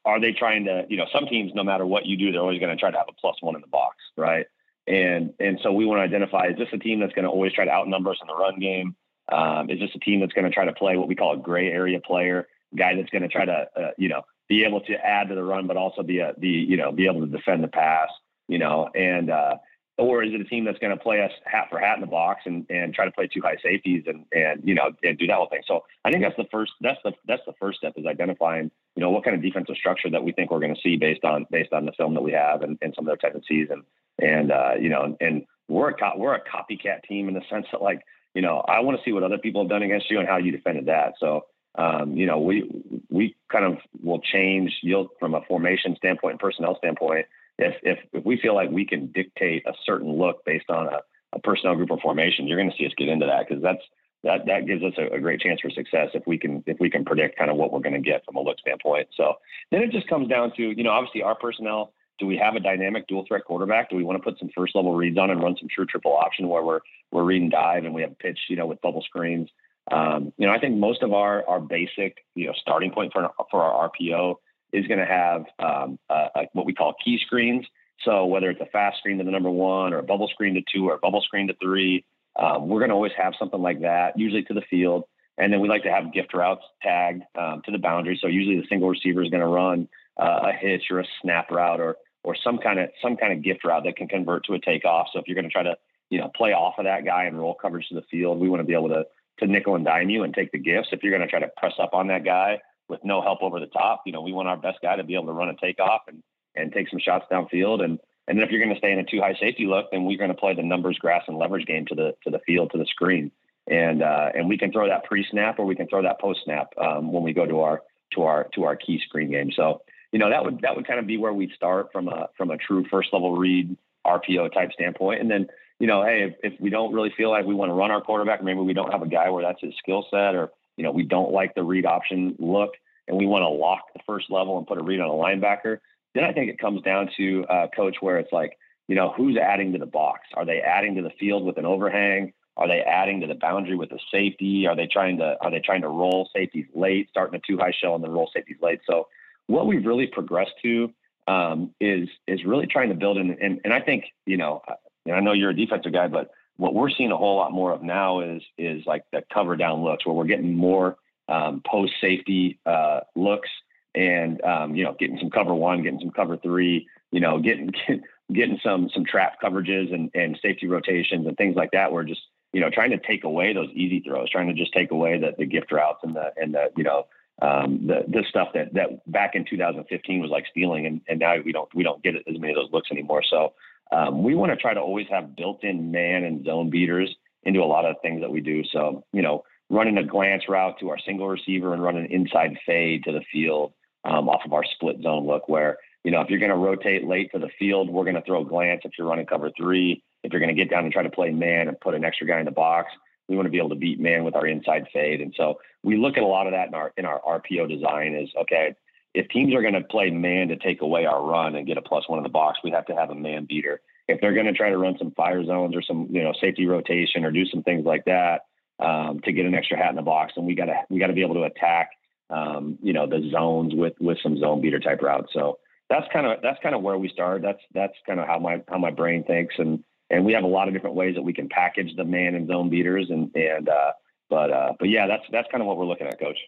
are 0.04 0.20
they 0.20 0.32
trying 0.32 0.64
to, 0.66 0.84
you 0.88 0.96
know, 0.96 1.06
some 1.12 1.26
teams, 1.26 1.52
no 1.54 1.64
matter 1.64 1.86
what 1.86 2.06
you 2.06 2.16
do, 2.16 2.32
they're 2.32 2.40
always 2.40 2.60
going 2.60 2.74
to 2.74 2.80
try 2.80 2.90
to 2.90 2.98
have 2.98 3.06
a 3.08 3.12
plus 3.12 3.36
one 3.40 3.54
in 3.54 3.60
the 3.60 3.66
box, 3.66 3.96
right? 4.16 4.46
And 4.86 5.32
and 5.40 5.58
so 5.62 5.72
we 5.72 5.86
want 5.86 6.00
to 6.00 6.02
identify: 6.02 6.48
is 6.48 6.58
this 6.58 6.68
a 6.72 6.78
team 6.78 7.00
that's 7.00 7.14
going 7.14 7.24
to 7.24 7.30
always 7.30 7.52
try 7.52 7.64
to 7.64 7.70
outnumber 7.70 8.10
us 8.10 8.18
in 8.20 8.26
the 8.26 8.34
run 8.34 8.58
game? 8.60 8.94
Um, 9.32 9.70
is 9.70 9.80
this 9.80 9.90
a 9.94 9.98
team 9.98 10.20
that's 10.20 10.34
going 10.34 10.44
to 10.44 10.50
try 10.50 10.66
to 10.66 10.74
play 10.74 10.98
what 10.98 11.08
we 11.08 11.14
call 11.14 11.32
a 11.32 11.38
gray 11.38 11.68
area 11.68 12.00
player, 12.00 12.46
guy 12.76 12.94
that's 12.94 13.08
going 13.08 13.22
to 13.22 13.28
try 13.28 13.46
to, 13.46 13.66
uh, 13.74 13.90
you 13.96 14.10
know, 14.10 14.22
be 14.48 14.64
able 14.64 14.82
to 14.82 14.94
add 14.94 15.28
to 15.28 15.34
the 15.34 15.42
run, 15.42 15.66
but 15.66 15.78
also 15.78 16.02
be 16.02 16.18
a, 16.18 16.34
be, 16.38 16.48
you 16.48 16.76
know, 16.76 16.92
be 16.92 17.06
able 17.06 17.20
to 17.20 17.26
defend 17.26 17.64
the 17.64 17.68
pass, 17.68 18.08
you 18.48 18.58
know, 18.58 18.90
and 18.94 19.30
uh, 19.30 19.56
or 19.96 20.24
is 20.24 20.34
it 20.34 20.40
a 20.40 20.44
team 20.44 20.64
that's 20.64 20.78
going 20.80 20.96
to 20.96 21.02
play 21.02 21.22
us 21.22 21.30
hat 21.44 21.68
for 21.70 21.78
hat 21.78 21.94
in 21.96 22.00
the 22.00 22.06
box 22.06 22.42
and, 22.46 22.66
and 22.68 22.92
try 22.92 23.04
to 23.04 23.12
play 23.12 23.28
two 23.32 23.40
high 23.40 23.56
safeties 23.62 24.02
and, 24.06 24.24
and, 24.32 24.60
you 24.64 24.74
know, 24.74 24.90
and 25.04 25.16
do 25.18 25.26
that 25.28 25.36
whole 25.36 25.48
thing. 25.48 25.62
So 25.66 25.84
I 26.04 26.10
think 26.10 26.24
that's 26.24 26.36
the 26.36 26.48
first, 26.50 26.72
that's 26.80 26.98
the, 27.04 27.12
that's 27.28 27.42
the 27.46 27.52
first 27.60 27.78
step 27.78 27.92
is 27.96 28.04
identifying, 28.04 28.72
you 28.96 29.00
know, 29.00 29.10
what 29.10 29.24
kind 29.24 29.36
of 29.36 29.42
defensive 29.42 29.76
structure 29.76 30.10
that 30.10 30.24
we 30.24 30.32
think 30.32 30.50
we're 30.50 30.58
going 30.58 30.74
to 30.74 30.80
see 30.80 30.96
based 30.96 31.24
on, 31.24 31.46
based 31.50 31.72
on 31.72 31.86
the 31.86 31.92
film 31.92 32.14
that 32.14 32.22
we 32.22 32.32
have 32.32 32.62
and, 32.62 32.76
and 32.82 32.92
some 32.96 33.06
of 33.06 33.06
their 33.06 33.16
tendencies. 33.16 33.68
And, 33.70 33.84
and, 34.18 34.50
uh, 34.50 34.72
you 34.80 34.88
know, 34.88 35.16
and 35.20 35.46
we're 35.68 35.90
a, 35.90 35.94
co- 35.94 36.16
we're 36.16 36.34
a 36.34 36.40
copycat 36.40 37.04
team 37.08 37.28
in 37.28 37.34
the 37.34 37.42
sense 37.48 37.66
that 37.70 37.80
like, 37.80 38.02
you 38.34 38.42
know, 38.42 38.64
I 38.66 38.80
want 38.80 38.98
to 38.98 39.04
see 39.04 39.12
what 39.12 39.22
other 39.22 39.38
people 39.38 39.62
have 39.62 39.70
done 39.70 39.84
against 39.84 40.10
you 40.10 40.18
and 40.18 40.26
how 40.26 40.38
you 40.38 40.50
defended 40.50 40.86
that. 40.86 41.14
So, 41.20 41.46
um, 41.76 42.16
you 42.16 42.26
know, 42.26 42.40
we, 42.40 42.68
we 43.10 43.36
kind 43.50 43.64
of 43.64 43.78
will 44.02 44.20
change 44.20 44.72
yield 44.82 45.10
from 45.20 45.34
a 45.34 45.42
formation 45.42 45.94
standpoint 45.96 46.32
and 46.32 46.40
personnel 46.40 46.76
standpoint 46.78 47.26
if, 47.58 47.74
if, 47.82 47.98
if 48.12 48.24
we 48.24 48.38
feel 48.38 48.54
like 48.54 48.70
we 48.70 48.84
can 48.84 49.12
dictate 49.12 49.66
a 49.66 49.72
certain 49.84 50.12
look 50.12 50.44
based 50.44 50.70
on 50.70 50.86
a, 50.86 51.00
a 51.32 51.38
personnel 51.40 51.76
group 51.76 51.90
or 51.90 52.00
formation, 52.00 52.46
you're 52.46 52.58
going 52.58 52.70
to 52.70 52.76
see 52.76 52.86
us 52.86 52.92
get 52.96 53.08
into 53.08 53.26
that 53.26 53.48
because 53.48 53.62
that's 53.62 53.82
that 54.24 54.46
that 54.46 54.66
gives 54.66 54.82
us 54.82 54.94
a, 54.98 55.14
a, 55.14 55.20
great 55.20 55.40
chance 55.40 55.60
for 55.60 55.70
success 55.70 56.08
if 56.14 56.26
we 56.26 56.38
can 56.38 56.64
if 56.66 56.78
we 56.80 56.90
can 56.90 57.04
predict 57.04 57.38
kind 57.38 57.50
of 57.50 57.56
what 57.56 57.72
we're 57.72 57.80
going 57.80 57.94
to 57.94 58.00
get 58.00 58.24
from 58.24 58.36
a 58.36 58.40
look 58.40 58.58
standpoint. 58.58 59.08
So 59.16 59.34
then 59.70 59.82
it 59.82 59.90
just 59.90 60.08
comes 60.08 60.28
down 60.28 60.52
to 60.56 60.62
you 60.62 60.82
know 60.82 60.90
obviously 60.90 61.22
our 61.22 61.34
personnel. 61.34 61.92
Do 62.18 62.26
we 62.26 62.36
have 62.36 62.54
a 62.54 62.60
dynamic 62.60 63.06
dual 63.08 63.24
threat 63.26 63.44
quarterback? 63.44 63.90
Do 63.90 63.96
we 63.96 64.04
want 64.04 64.18
to 64.18 64.22
put 64.22 64.38
some 64.38 64.48
first 64.56 64.76
level 64.76 64.94
reads 64.94 65.18
on 65.18 65.30
and 65.30 65.42
run 65.42 65.56
some 65.58 65.68
true 65.68 65.84
triple 65.84 66.16
option 66.16 66.48
where 66.48 66.62
we're 66.62 66.80
we're 67.12 67.24
reading 67.24 67.50
dive 67.50 67.84
and 67.84 67.94
we 67.94 68.02
have 68.02 68.18
pitch 68.18 68.38
you 68.48 68.56
know 68.56 68.66
with 68.66 68.80
bubble 68.80 69.02
screens? 69.02 69.50
Um, 69.92 70.32
you 70.38 70.46
know 70.46 70.52
I 70.52 70.58
think 70.58 70.76
most 70.78 71.02
of 71.02 71.12
our 71.12 71.46
our 71.46 71.60
basic 71.60 72.24
you 72.34 72.46
know 72.46 72.54
starting 72.56 72.90
point 72.90 73.12
for 73.12 73.30
for 73.50 73.62
our 73.62 73.90
RPO 73.90 74.36
is 74.74 74.86
going 74.86 74.98
to 74.98 75.06
have 75.06 75.44
um, 75.58 75.98
uh, 76.10 76.28
what 76.52 76.66
we 76.66 76.74
call 76.74 76.94
key 77.02 77.18
screens. 77.24 77.64
So 78.04 78.26
whether 78.26 78.50
it's 78.50 78.60
a 78.60 78.66
fast 78.66 78.98
screen 78.98 79.18
to 79.18 79.24
the 79.24 79.30
number 79.30 79.50
one 79.50 79.94
or 79.94 79.98
a 79.98 80.02
bubble 80.02 80.28
screen 80.28 80.54
to 80.54 80.62
two 80.72 80.88
or 80.88 80.94
a 80.94 80.98
bubble 80.98 81.22
screen 81.22 81.46
to 81.46 81.54
three, 81.62 82.04
um, 82.36 82.68
we're 82.68 82.80
going 82.80 82.90
to 82.90 82.94
always 82.94 83.12
have 83.16 83.34
something 83.38 83.62
like 83.62 83.80
that, 83.82 84.18
usually 84.18 84.42
to 84.42 84.54
the 84.54 84.62
field. 84.68 85.04
And 85.38 85.52
then 85.52 85.60
we 85.60 85.68
like 85.68 85.84
to 85.84 85.90
have 85.90 86.12
gift 86.12 86.34
routes 86.34 86.64
tagged 86.82 87.22
um, 87.38 87.62
to 87.64 87.70
the 87.70 87.78
boundary. 87.78 88.18
So 88.20 88.26
usually 88.26 88.60
the 88.60 88.66
single 88.68 88.88
receiver 88.88 89.22
is 89.22 89.30
going 89.30 89.40
to 89.40 89.46
run 89.46 89.88
uh, 90.20 90.50
a 90.50 90.52
hitch 90.52 90.84
or 90.90 91.00
a 91.00 91.04
snap 91.22 91.50
route 91.50 91.80
or 91.80 91.96
or 92.24 92.34
some 92.42 92.58
kind 92.58 92.78
of 92.78 92.88
some 93.02 93.16
kind 93.16 93.32
of 93.32 93.42
gift 93.42 93.64
route 93.64 93.84
that 93.84 93.96
can 93.96 94.08
convert 94.08 94.44
to 94.46 94.54
a 94.54 94.60
takeoff. 94.60 95.08
So 95.12 95.18
if 95.18 95.26
you're 95.26 95.34
going 95.34 95.44
to 95.44 95.50
try 95.50 95.62
to 95.62 95.76
you 96.10 96.18
know 96.20 96.30
play 96.36 96.52
off 96.52 96.74
of 96.78 96.84
that 96.84 97.04
guy 97.04 97.24
and 97.24 97.38
roll 97.38 97.54
coverage 97.54 97.88
to 97.88 97.94
the 97.94 98.04
field, 98.10 98.38
we 98.38 98.48
want 98.48 98.60
to 98.60 98.66
be 98.66 98.74
able 98.74 98.88
to 98.88 99.04
to 99.40 99.46
nickel 99.46 99.74
and 99.74 99.84
dime 99.84 100.10
you 100.10 100.22
and 100.22 100.32
take 100.32 100.52
the 100.52 100.58
gifts. 100.58 100.88
If 100.92 101.02
you're 101.02 101.12
going 101.12 101.26
to 101.26 101.30
try 101.30 101.40
to 101.40 101.50
press 101.56 101.74
up 101.80 101.94
on 101.94 102.06
that 102.08 102.24
guy 102.24 102.60
with 102.88 103.00
no 103.04 103.22
help 103.22 103.42
over 103.42 103.60
the 103.60 103.66
top. 103.66 104.02
You 104.06 104.12
know, 104.12 104.20
we 104.20 104.32
want 104.32 104.48
our 104.48 104.56
best 104.56 104.78
guy 104.82 104.96
to 104.96 105.04
be 105.04 105.14
able 105.14 105.26
to 105.26 105.32
run 105.32 105.48
a 105.48 105.56
takeoff 105.56 106.02
and 106.08 106.22
and 106.56 106.72
take 106.72 106.88
some 106.88 107.00
shots 107.00 107.26
downfield. 107.30 107.82
And 107.82 107.98
and 108.26 108.38
then 108.38 108.44
if 108.44 108.50
you're 108.50 108.62
going 108.62 108.74
to 108.74 108.78
stay 108.78 108.92
in 108.92 108.98
a 108.98 109.04
two 109.04 109.20
high 109.20 109.34
safety 109.40 109.66
look, 109.66 109.90
then 109.90 110.04
we're 110.04 110.18
going 110.18 110.30
to 110.30 110.36
play 110.36 110.54
the 110.54 110.62
numbers, 110.62 110.98
grass, 110.98 111.24
and 111.28 111.36
leverage 111.36 111.66
game 111.66 111.86
to 111.86 111.94
the 111.94 112.14
to 112.24 112.30
the 112.30 112.40
field 112.46 112.70
to 112.72 112.78
the 112.78 112.86
screen. 112.86 113.30
And 113.66 114.02
uh, 114.02 114.30
and 114.34 114.48
we 114.48 114.58
can 114.58 114.72
throw 114.72 114.88
that 114.88 115.04
pre 115.04 115.26
snap 115.30 115.58
or 115.58 115.64
we 115.64 115.74
can 115.74 115.88
throw 115.88 116.02
that 116.02 116.20
post 116.20 116.40
snap 116.44 116.68
um, 116.78 117.12
when 117.12 117.22
we 117.22 117.32
go 117.32 117.46
to 117.46 117.60
our 117.60 117.82
to 118.14 118.22
our 118.22 118.48
to 118.54 118.64
our 118.64 118.76
key 118.76 119.00
screen 119.06 119.30
game. 119.30 119.50
So 119.54 119.82
you 120.12 120.18
know 120.18 120.30
that 120.30 120.44
would 120.44 120.60
that 120.60 120.76
would 120.76 120.86
kind 120.86 121.00
of 121.00 121.06
be 121.06 121.16
where 121.16 121.32
we 121.32 121.50
start 121.56 121.88
from 121.92 122.08
a 122.08 122.28
from 122.36 122.50
a 122.50 122.56
true 122.56 122.84
first 122.90 123.08
level 123.12 123.36
read 123.36 123.76
RPO 124.06 124.52
type 124.52 124.72
standpoint. 124.72 125.20
And 125.20 125.30
then 125.30 125.48
you 125.80 125.86
know, 125.86 126.04
hey, 126.04 126.34
if, 126.42 126.52
if 126.52 126.60
we 126.60 126.70
don't 126.70 126.92
really 126.92 127.12
feel 127.16 127.30
like 127.30 127.46
we 127.46 127.54
want 127.54 127.70
to 127.70 127.74
run 127.74 127.90
our 127.90 128.00
quarterback, 128.00 128.42
maybe 128.42 128.60
we 128.60 128.74
don't 128.74 128.92
have 128.92 129.02
a 129.02 129.08
guy 129.08 129.28
where 129.30 129.42
that's 129.42 129.60
his 129.60 129.74
skill 129.78 130.06
set 130.10 130.34
or 130.34 130.50
you 130.76 130.84
know, 130.84 130.90
we 130.90 131.02
don't 131.02 131.32
like 131.32 131.54
the 131.54 131.62
read 131.62 131.86
option 131.86 132.34
look 132.38 132.72
and 133.08 133.16
we 133.16 133.26
want 133.26 133.42
to 133.42 133.48
lock 133.48 133.92
the 133.94 134.00
first 134.06 134.30
level 134.30 134.58
and 134.58 134.66
put 134.66 134.78
a 134.78 134.82
read 134.82 135.00
on 135.00 135.08
a 135.08 135.12
linebacker, 135.12 135.78
then 136.14 136.24
I 136.24 136.32
think 136.32 136.50
it 136.50 136.58
comes 136.58 136.82
down 136.82 137.10
to 137.16 137.44
uh, 137.46 137.66
coach 137.74 137.96
where 138.00 138.18
it's 138.18 138.32
like, 138.32 138.56
you 138.88 138.94
know, 138.94 139.12
who's 139.16 139.36
adding 139.36 139.72
to 139.72 139.78
the 139.78 139.86
box? 139.86 140.20
Are 140.34 140.44
they 140.44 140.60
adding 140.60 140.94
to 140.96 141.02
the 141.02 141.10
field 141.18 141.44
with 141.44 141.58
an 141.58 141.64
overhang? 141.64 142.32
Are 142.56 142.68
they 142.68 142.80
adding 142.80 143.20
to 143.20 143.26
the 143.26 143.34
boundary 143.34 143.76
with 143.76 143.90
a 143.92 143.98
safety? 144.12 144.66
Are 144.66 144.76
they 144.76 144.86
trying 144.86 145.18
to 145.18 145.36
are 145.40 145.50
they 145.50 145.60
trying 145.60 145.82
to 145.82 145.88
roll 145.88 146.28
safeties 146.34 146.66
late, 146.74 147.08
starting 147.10 147.34
a 147.34 147.42
two 147.44 147.58
high 147.58 147.72
shell 147.72 147.94
and 147.94 148.04
then 148.04 148.12
roll 148.12 148.30
safeties 148.32 148.58
late? 148.62 148.80
So 148.88 149.08
what 149.46 149.66
we've 149.66 149.84
really 149.84 150.06
progressed 150.06 150.54
to 150.62 150.92
um, 151.26 151.74
is 151.80 152.08
is 152.28 152.44
really 152.44 152.66
trying 152.66 152.90
to 152.90 152.94
build 152.94 153.16
in 153.18 153.36
and, 153.40 153.60
and 153.64 153.72
I 153.72 153.80
think 153.80 154.04
you 154.24 154.36
know 154.36 154.62
and 155.06 155.16
I 155.16 155.20
know 155.20 155.32
you're 155.32 155.50
a 155.50 155.56
defensive 155.56 155.92
guy, 155.92 156.06
but 156.06 156.30
what 156.56 156.74
we're 156.74 156.90
seeing 156.90 157.10
a 157.10 157.16
whole 157.16 157.36
lot 157.36 157.52
more 157.52 157.72
of 157.72 157.82
now 157.82 158.20
is 158.20 158.42
is 158.58 158.84
like 158.86 159.04
the 159.12 159.22
cover 159.32 159.56
down 159.56 159.82
looks 159.82 160.06
where 160.06 160.14
we're 160.14 160.24
getting 160.24 160.54
more 160.54 160.96
um, 161.28 161.62
post 161.66 161.94
safety 162.00 162.58
uh, 162.66 163.00
looks 163.16 163.48
and 163.94 164.42
um, 164.42 164.74
you 164.74 164.84
know 164.84 164.94
getting 164.98 165.18
some 165.18 165.30
cover 165.30 165.54
one, 165.54 165.82
getting 165.82 166.00
some 166.00 166.10
cover 166.10 166.36
three, 166.36 166.86
you 167.10 167.20
know 167.20 167.38
getting 167.38 167.72
getting 168.32 168.58
some 168.62 168.88
some 168.92 169.04
trap 169.04 169.40
coverages 169.42 169.92
and 169.92 170.10
and 170.14 170.38
safety 170.42 170.66
rotations 170.66 171.26
and 171.26 171.36
things 171.36 171.56
like 171.56 171.70
that. 171.72 171.92
We're 171.92 172.04
just 172.04 172.22
you 172.52 172.60
know 172.60 172.70
trying 172.70 172.90
to 172.90 172.98
take 172.98 173.24
away 173.24 173.52
those 173.52 173.70
easy 173.70 174.00
throws, 174.00 174.30
trying 174.30 174.48
to 174.48 174.54
just 174.54 174.72
take 174.72 174.90
away 174.90 175.18
the 175.18 175.34
the 175.36 175.46
gift 175.46 175.72
routes 175.72 176.00
and 176.02 176.14
the 176.14 176.32
and 176.36 176.54
the 176.54 176.70
you 176.76 176.84
know 176.84 177.06
um, 177.42 177.86
the 177.86 178.04
the 178.08 178.24
stuff 178.28 178.48
that 178.54 178.72
that 178.74 179.10
back 179.10 179.34
in 179.34 179.44
2015 179.44 180.20
was 180.20 180.30
like 180.30 180.46
stealing, 180.50 180.86
and, 180.86 181.00
and 181.08 181.18
now 181.18 181.36
we 181.44 181.52
don't 181.52 181.72
we 181.74 181.82
don't 181.82 182.02
get 182.02 182.14
as 182.14 182.38
many 182.38 182.52
of 182.52 182.56
those 182.56 182.72
looks 182.72 182.90
anymore. 182.90 183.22
So 183.28 183.54
um, 183.94 184.22
we 184.22 184.34
want 184.34 184.50
to 184.50 184.56
try 184.56 184.74
to 184.74 184.80
always 184.80 185.06
have 185.10 185.36
built-in 185.36 185.92
man 185.92 186.24
and 186.24 186.44
zone 186.44 186.68
beaters 186.68 187.14
into 187.44 187.60
a 187.60 187.64
lot 187.64 187.84
of 187.84 187.96
things 188.02 188.20
that 188.22 188.30
we 188.30 188.40
do. 188.40 188.62
So 188.72 189.04
you 189.12 189.22
know, 189.22 189.44
running 189.70 189.98
a 189.98 190.04
glance 190.04 190.42
route 190.48 190.78
to 190.80 190.90
our 190.90 190.98
single 190.98 191.28
receiver 191.28 191.72
and 191.72 191.82
running 191.82 192.06
an 192.06 192.10
inside 192.10 192.58
fade 192.66 193.04
to 193.04 193.12
the 193.12 193.22
field 193.32 193.72
um, 194.04 194.28
off 194.28 194.42
of 194.44 194.52
our 194.52 194.64
split 194.64 195.00
zone 195.02 195.26
look, 195.26 195.48
where 195.48 195.78
you 196.02 196.10
know 196.10 196.20
if 196.20 196.28
you're 196.28 196.40
going 196.40 196.50
to 196.50 196.56
rotate 196.56 197.06
late 197.06 197.30
to 197.32 197.38
the 197.38 197.50
field, 197.58 197.88
we're 197.88 198.04
going 198.04 198.16
to 198.16 198.22
throw 198.22 198.44
glance. 198.44 198.82
If 198.84 198.92
you're 198.98 199.06
running 199.06 199.26
cover 199.26 199.50
three, 199.56 200.02
if 200.24 200.32
you're 200.32 200.40
going 200.40 200.54
to 200.54 200.60
get 200.60 200.70
down 200.70 200.84
and 200.84 200.92
try 200.92 201.04
to 201.04 201.10
play 201.10 201.30
man 201.30 201.68
and 201.68 201.80
put 201.80 201.94
an 201.94 202.04
extra 202.04 202.26
guy 202.26 202.40
in 202.40 202.46
the 202.46 202.50
box, 202.50 202.90
we 203.28 203.36
want 203.36 203.46
to 203.46 203.50
be 203.50 203.58
able 203.58 203.70
to 203.70 203.76
beat 203.76 204.00
man 204.00 204.24
with 204.24 204.34
our 204.34 204.46
inside 204.46 204.86
fade. 204.92 205.20
And 205.20 205.32
so 205.36 205.60
we 205.82 205.96
look 205.96 206.16
at 206.16 206.22
a 206.22 206.26
lot 206.26 206.46
of 206.46 206.52
that 206.52 206.68
in 206.68 206.74
our 206.74 206.92
in 206.96 207.04
our 207.04 207.20
RPO 207.20 207.68
design. 207.68 208.14
Is 208.14 208.30
okay 208.42 208.74
if 209.14 209.28
teams 209.28 209.54
are 209.54 209.62
going 209.62 209.74
to 209.74 209.80
play 209.80 210.10
man 210.10 210.48
to 210.48 210.56
take 210.56 210.82
away 210.82 211.06
our 211.06 211.24
run 211.24 211.54
and 211.54 211.66
get 211.66 211.78
a 211.78 211.82
plus 211.82 212.08
one 212.08 212.18
in 212.18 212.24
the 212.24 212.28
box, 212.28 212.58
we 212.64 212.72
have 212.72 212.86
to 212.86 212.94
have 212.94 213.10
a 213.10 213.14
man 213.14 213.46
beater. 213.48 213.80
If 214.08 214.20
they're 214.20 214.34
going 214.34 214.46
to 214.46 214.52
try 214.52 214.70
to 214.70 214.76
run 214.76 214.96
some 214.98 215.12
fire 215.12 215.44
zones 215.44 215.74
or 215.74 215.82
some 215.82 216.08
you 216.10 216.22
know 216.22 216.32
safety 216.40 216.66
rotation 216.66 217.24
or 217.24 217.30
do 217.30 217.46
some 217.46 217.62
things 217.62 217.86
like 217.86 218.04
that 218.06 218.42
um, 218.80 219.20
to 219.24 219.32
get 219.32 219.46
an 219.46 219.54
extra 219.54 219.78
hat 219.78 219.90
in 219.90 219.96
the 219.96 220.02
box, 220.02 220.32
then 220.36 220.44
we 220.44 220.54
got 220.54 220.66
to 220.66 220.74
we 220.90 220.98
got 220.98 221.06
to 221.06 221.12
be 221.12 221.22
able 221.22 221.34
to 221.34 221.44
attack 221.44 221.90
um, 222.28 222.78
you 222.82 222.92
know 222.92 223.06
the 223.06 223.30
zones 223.30 223.72
with 223.74 223.94
with 224.00 224.18
some 224.22 224.38
zone 224.38 224.60
beater 224.60 224.80
type 224.80 225.00
routes. 225.00 225.32
So 225.32 225.58
that's 225.88 226.06
kind 226.12 226.26
of 226.26 226.42
that's 226.42 226.58
kind 226.62 226.74
of 226.74 226.82
where 226.82 226.98
we 226.98 227.08
start. 227.08 227.40
That's 227.42 227.60
that's 227.72 227.94
kind 228.06 228.18
of 228.18 228.26
how 228.26 228.38
my 228.38 228.62
how 228.68 228.78
my 228.78 228.90
brain 228.90 229.24
thinks, 229.24 229.54
and 229.58 229.84
and 230.10 230.24
we 230.24 230.32
have 230.32 230.44
a 230.44 230.48
lot 230.48 230.68
of 230.68 230.74
different 230.74 230.96
ways 230.96 231.14
that 231.14 231.22
we 231.22 231.32
can 231.32 231.48
package 231.48 231.94
the 231.96 232.04
man 232.04 232.34
and 232.34 232.48
zone 232.48 232.68
beaters, 232.68 233.06
and 233.10 233.30
and 233.34 233.68
uh, 233.68 233.92
but 234.28 234.50
uh, 234.50 234.72
but 234.78 234.88
yeah, 234.88 235.06
that's 235.06 235.24
that's 235.30 235.48
kind 235.50 235.62
of 235.62 235.66
what 235.68 235.76
we're 235.76 235.86
looking 235.86 236.08
at, 236.08 236.18
coach. 236.18 236.38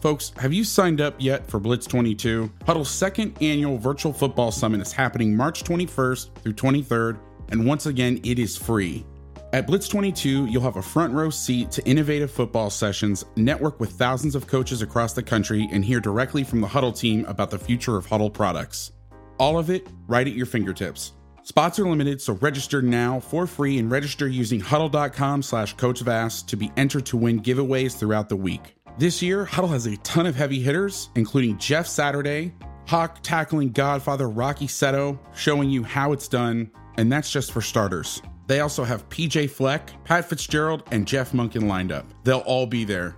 Folks, 0.00 0.32
have 0.38 0.50
you 0.50 0.64
signed 0.64 1.02
up 1.02 1.14
yet 1.18 1.46
for 1.46 1.60
Blitz 1.60 1.86
22? 1.86 2.50
Hudl's 2.60 2.88
second 2.88 3.36
annual 3.42 3.76
virtual 3.76 4.14
football 4.14 4.50
summit 4.50 4.80
is 4.80 4.92
happening 4.92 5.36
March 5.36 5.62
21st 5.62 6.36
through 6.36 6.54
23rd, 6.54 7.18
and 7.50 7.66
once 7.66 7.84
again, 7.84 8.18
it 8.24 8.38
is 8.38 8.56
free. 8.56 9.04
At 9.52 9.66
Blitz 9.66 9.88
22, 9.88 10.46
you'll 10.46 10.62
have 10.62 10.76
a 10.76 10.82
front 10.82 11.12
row 11.12 11.28
seat 11.28 11.70
to 11.72 11.84
innovative 11.86 12.30
football 12.30 12.70
sessions, 12.70 13.26
network 13.36 13.78
with 13.78 13.90
thousands 13.90 14.34
of 14.34 14.46
coaches 14.46 14.80
across 14.80 15.12
the 15.12 15.22
country, 15.22 15.68
and 15.70 15.84
hear 15.84 16.00
directly 16.00 16.44
from 16.44 16.62
the 16.62 16.68
Hudl 16.68 16.98
team 16.98 17.26
about 17.26 17.50
the 17.50 17.58
future 17.58 17.98
of 17.98 18.06
Hudl 18.06 18.32
products. 18.32 18.92
All 19.38 19.58
of 19.58 19.68
it 19.68 19.86
right 20.06 20.26
at 20.26 20.32
your 20.32 20.46
fingertips. 20.46 21.12
Spots 21.42 21.78
are 21.78 21.88
limited, 21.88 22.22
so 22.22 22.34
register 22.34 22.80
now 22.80 23.20
for 23.20 23.46
free 23.46 23.78
and 23.78 23.90
register 23.90 24.28
using 24.28 24.60
hudl.com 24.60 25.42
slash 25.42 25.74
coachvass 25.76 26.46
to 26.46 26.56
be 26.56 26.70
entered 26.76 27.04
to 27.06 27.16
win 27.18 27.42
giveaways 27.42 27.98
throughout 27.98 28.28
the 28.28 28.36
week. 28.36 28.76
This 29.00 29.22
year, 29.22 29.46
Hudl 29.46 29.70
has 29.70 29.86
a 29.86 29.96
ton 29.96 30.26
of 30.26 30.36
heavy 30.36 30.60
hitters, 30.60 31.08
including 31.14 31.56
Jeff 31.56 31.86
Saturday, 31.86 32.52
Hawk 32.86 33.20
tackling 33.22 33.72
Godfather 33.72 34.28
Rocky 34.28 34.66
Seto, 34.66 35.18
showing 35.34 35.70
you 35.70 35.82
how 35.82 36.12
it's 36.12 36.28
done, 36.28 36.70
and 36.98 37.10
that's 37.10 37.32
just 37.32 37.50
for 37.50 37.62
starters. 37.62 38.20
They 38.46 38.60
also 38.60 38.84
have 38.84 39.08
PJ 39.08 39.48
Fleck, 39.52 39.90
Pat 40.04 40.28
Fitzgerald, 40.28 40.82
and 40.90 41.06
Jeff 41.08 41.32
Monken 41.32 41.66
lined 41.66 41.92
up. 41.92 42.04
They'll 42.24 42.40
all 42.40 42.66
be 42.66 42.84
there. 42.84 43.16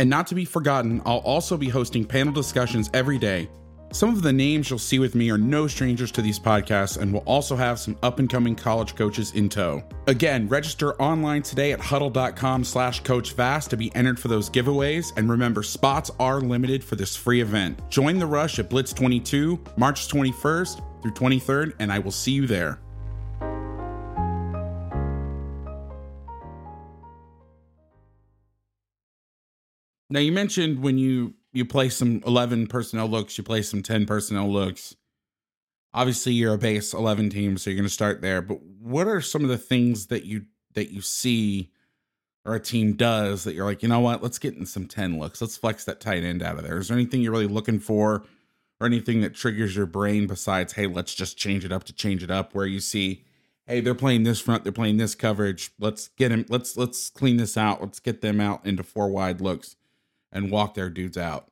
And 0.00 0.10
not 0.10 0.26
to 0.26 0.34
be 0.34 0.44
forgotten, 0.44 1.00
I'll 1.06 1.18
also 1.18 1.56
be 1.56 1.68
hosting 1.68 2.04
panel 2.04 2.32
discussions 2.32 2.90
every 2.92 3.18
day 3.18 3.48
some 3.92 4.10
of 4.10 4.22
the 4.22 4.32
names 4.32 4.70
you'll 4.70 4.78
see 4.78 4.98
with 4.98 5.14
me 5.14 5.30
are 5.30 5.38
no 5.38 5.66
strangers 5.66 6.12
to 6.12 6.22
these 6.22 6.38
podcasts 6.38 6.96
and 6.96 7.12
will 7.12 7.24
also 7.26 7.56
have 7.56 7.78
some 7.78 7.96
up 8.02 8.18
and 8.18 8.30
coming 8.30 8.54
college 8.54 8.94
coaches 8.94 9.32
in 9.32 9.48
tow. 9.48 9.82
Again, 10.06 10.48
register 10.48 10.94
online 11.02 11.42
today 11.42 11.72
at 11.72 11.80
hudl.com 11.80 12.64
slash 12.64 13.02
coachvass 13.02 13.68
to 13.68 13.76
be 13.76 13.94
entered 13.96 14.20
for 14.20 14.28
those 14.28 14.48
giveaways. 14.48 15.12
And 15.16 15.28
remember, 15.28 15.62
spots 15.62 16.10
are 16.20 16.40
limited 16.40 16.84
for 16.84 16.96
this 16.96 17.16
free 17.16 17.40
event. 17.40 17.80
Join 17.90 18.18
the 18.18 18.26
rush 18.26 18.58
at 18.58 18.70
Blitz 18.70 18.92
22, 18.92 19.58
March 19.76 20.08
21st 20.08 21.02
through 21.02 21.12
23rd, 21.12 21.74
and 21.80 21.92
I 21.92 21.98
will 21.98 22.10
see 22.10 22.32
you 22.32 22.46
there. 22.46 22.78
Now, 30.12 30.18
you 30.18 30.32
mentioned 30.32 30.82
when 30.82 30.98
you 30.98 31.34
you 31.52 31.64
play 31.64 31.88
some 31.88 32.22
11 32.26 32.68
personnel 32.68 33.08
looks, 33.08 33.36
you 33.36 33.44
play 33.44 33.62
some 33.62 33.82
10 33.82 34.06
personnel 34.06 34.50
looks. 34.50 34.94
Obviously, 35.92 36.32
you're 36.32 36.54
a 36.54 36.58
base 36.58 36.94
11 36.94 37.30
team, 37.30 37.58
so 37.58 37.68
you're 37.68 37.76
going 37.76 37.88
to 37.88 37.92
start 37.92 38.20
there. 38.20 38.40
But 38.40 38.62
what 38.62 39.08
are 39.08 39.20
some 39.20 39.42
of 39.42 39.48
the 39.48 39.58
things 39.58 40.06
that 40.06 40.24
you 40.24 40.46
that 40.74 40.92
you 40.92 41.00
see 41.00 41.70
or 42.44 42.54
a 42.54 42.60
team 42.60 42.94
does 42.94 43.44
that 43.44 43.54
you're 43.54 43.64
like, 43.64 43.82
you 43.82 43.88
know 43.88 44.00
what? 44.00 44.22
Let's 44.22 44.38
get 44.38 44.54
in 44.54 44.64
some 44.66 44.86
10 44.86 45.18
looks. 45.18 45.40
Let's 45.40 45.56
flex 45.56 45.84
that 45.84 46.00
tight 46.00 46.22
end 46.22 46.42
out 46.42 46.56
of 46.56 46.64
there. 46.64 46.78
Is 46.78 46.88
there 46.88 46.96
anything 46.96 47.20
you're 47.20 47.32
really 47.32 47.46
looking 47.46 47.80
for 47.80 48.24
or 48.80 48.86
anything 48.86 49.20
that 49.20 49.34
triggers 49.34 49.76
your 49.76 49.86
brain 49.86 50.26
besides, 50.26 50.72
hey, 50.72 50.86
let's 50.86 51.14
just 51.14 51.36
change 51.36 51.64
it 51.64 51.72
up 51.72 51.84
to 51.84 51.92
change 51.92 52.22
it 52.22 52.30
up 52.30 52.54
where 52.54 52.66
you 52.66 52.80
see, 52.80 53.24
hey, 53.66 53.80
they're 53.80 53.94
playing 53.94 54.22
this 54.22 54.40
front, 54.40 54.62
they're 54.62 54.72
playing 54.72 54.96
this 54.96 55.14
coverage. 55.14 55.72
Let's 55.78 56.08
get 56.08 56.30
him, 56.30 56.46
let's 56.48 56.76
let's 56.76 57.10
clean 57.10 57.36
this 57.36 57.56
out. 57.56 57.82
Let's 57.82 58.00
get 58.00 58.22
them 58.22 58.40
out 58.40 58.64
into 58.64 58.82
four 58.82 59.08
wide 59.08 59.40
looks 59.40 59.76
and 60.32 60.50
walk 60.50 60.74
their 60.74 60.90
dudes 60.90 61.16
out. 61.16 61.50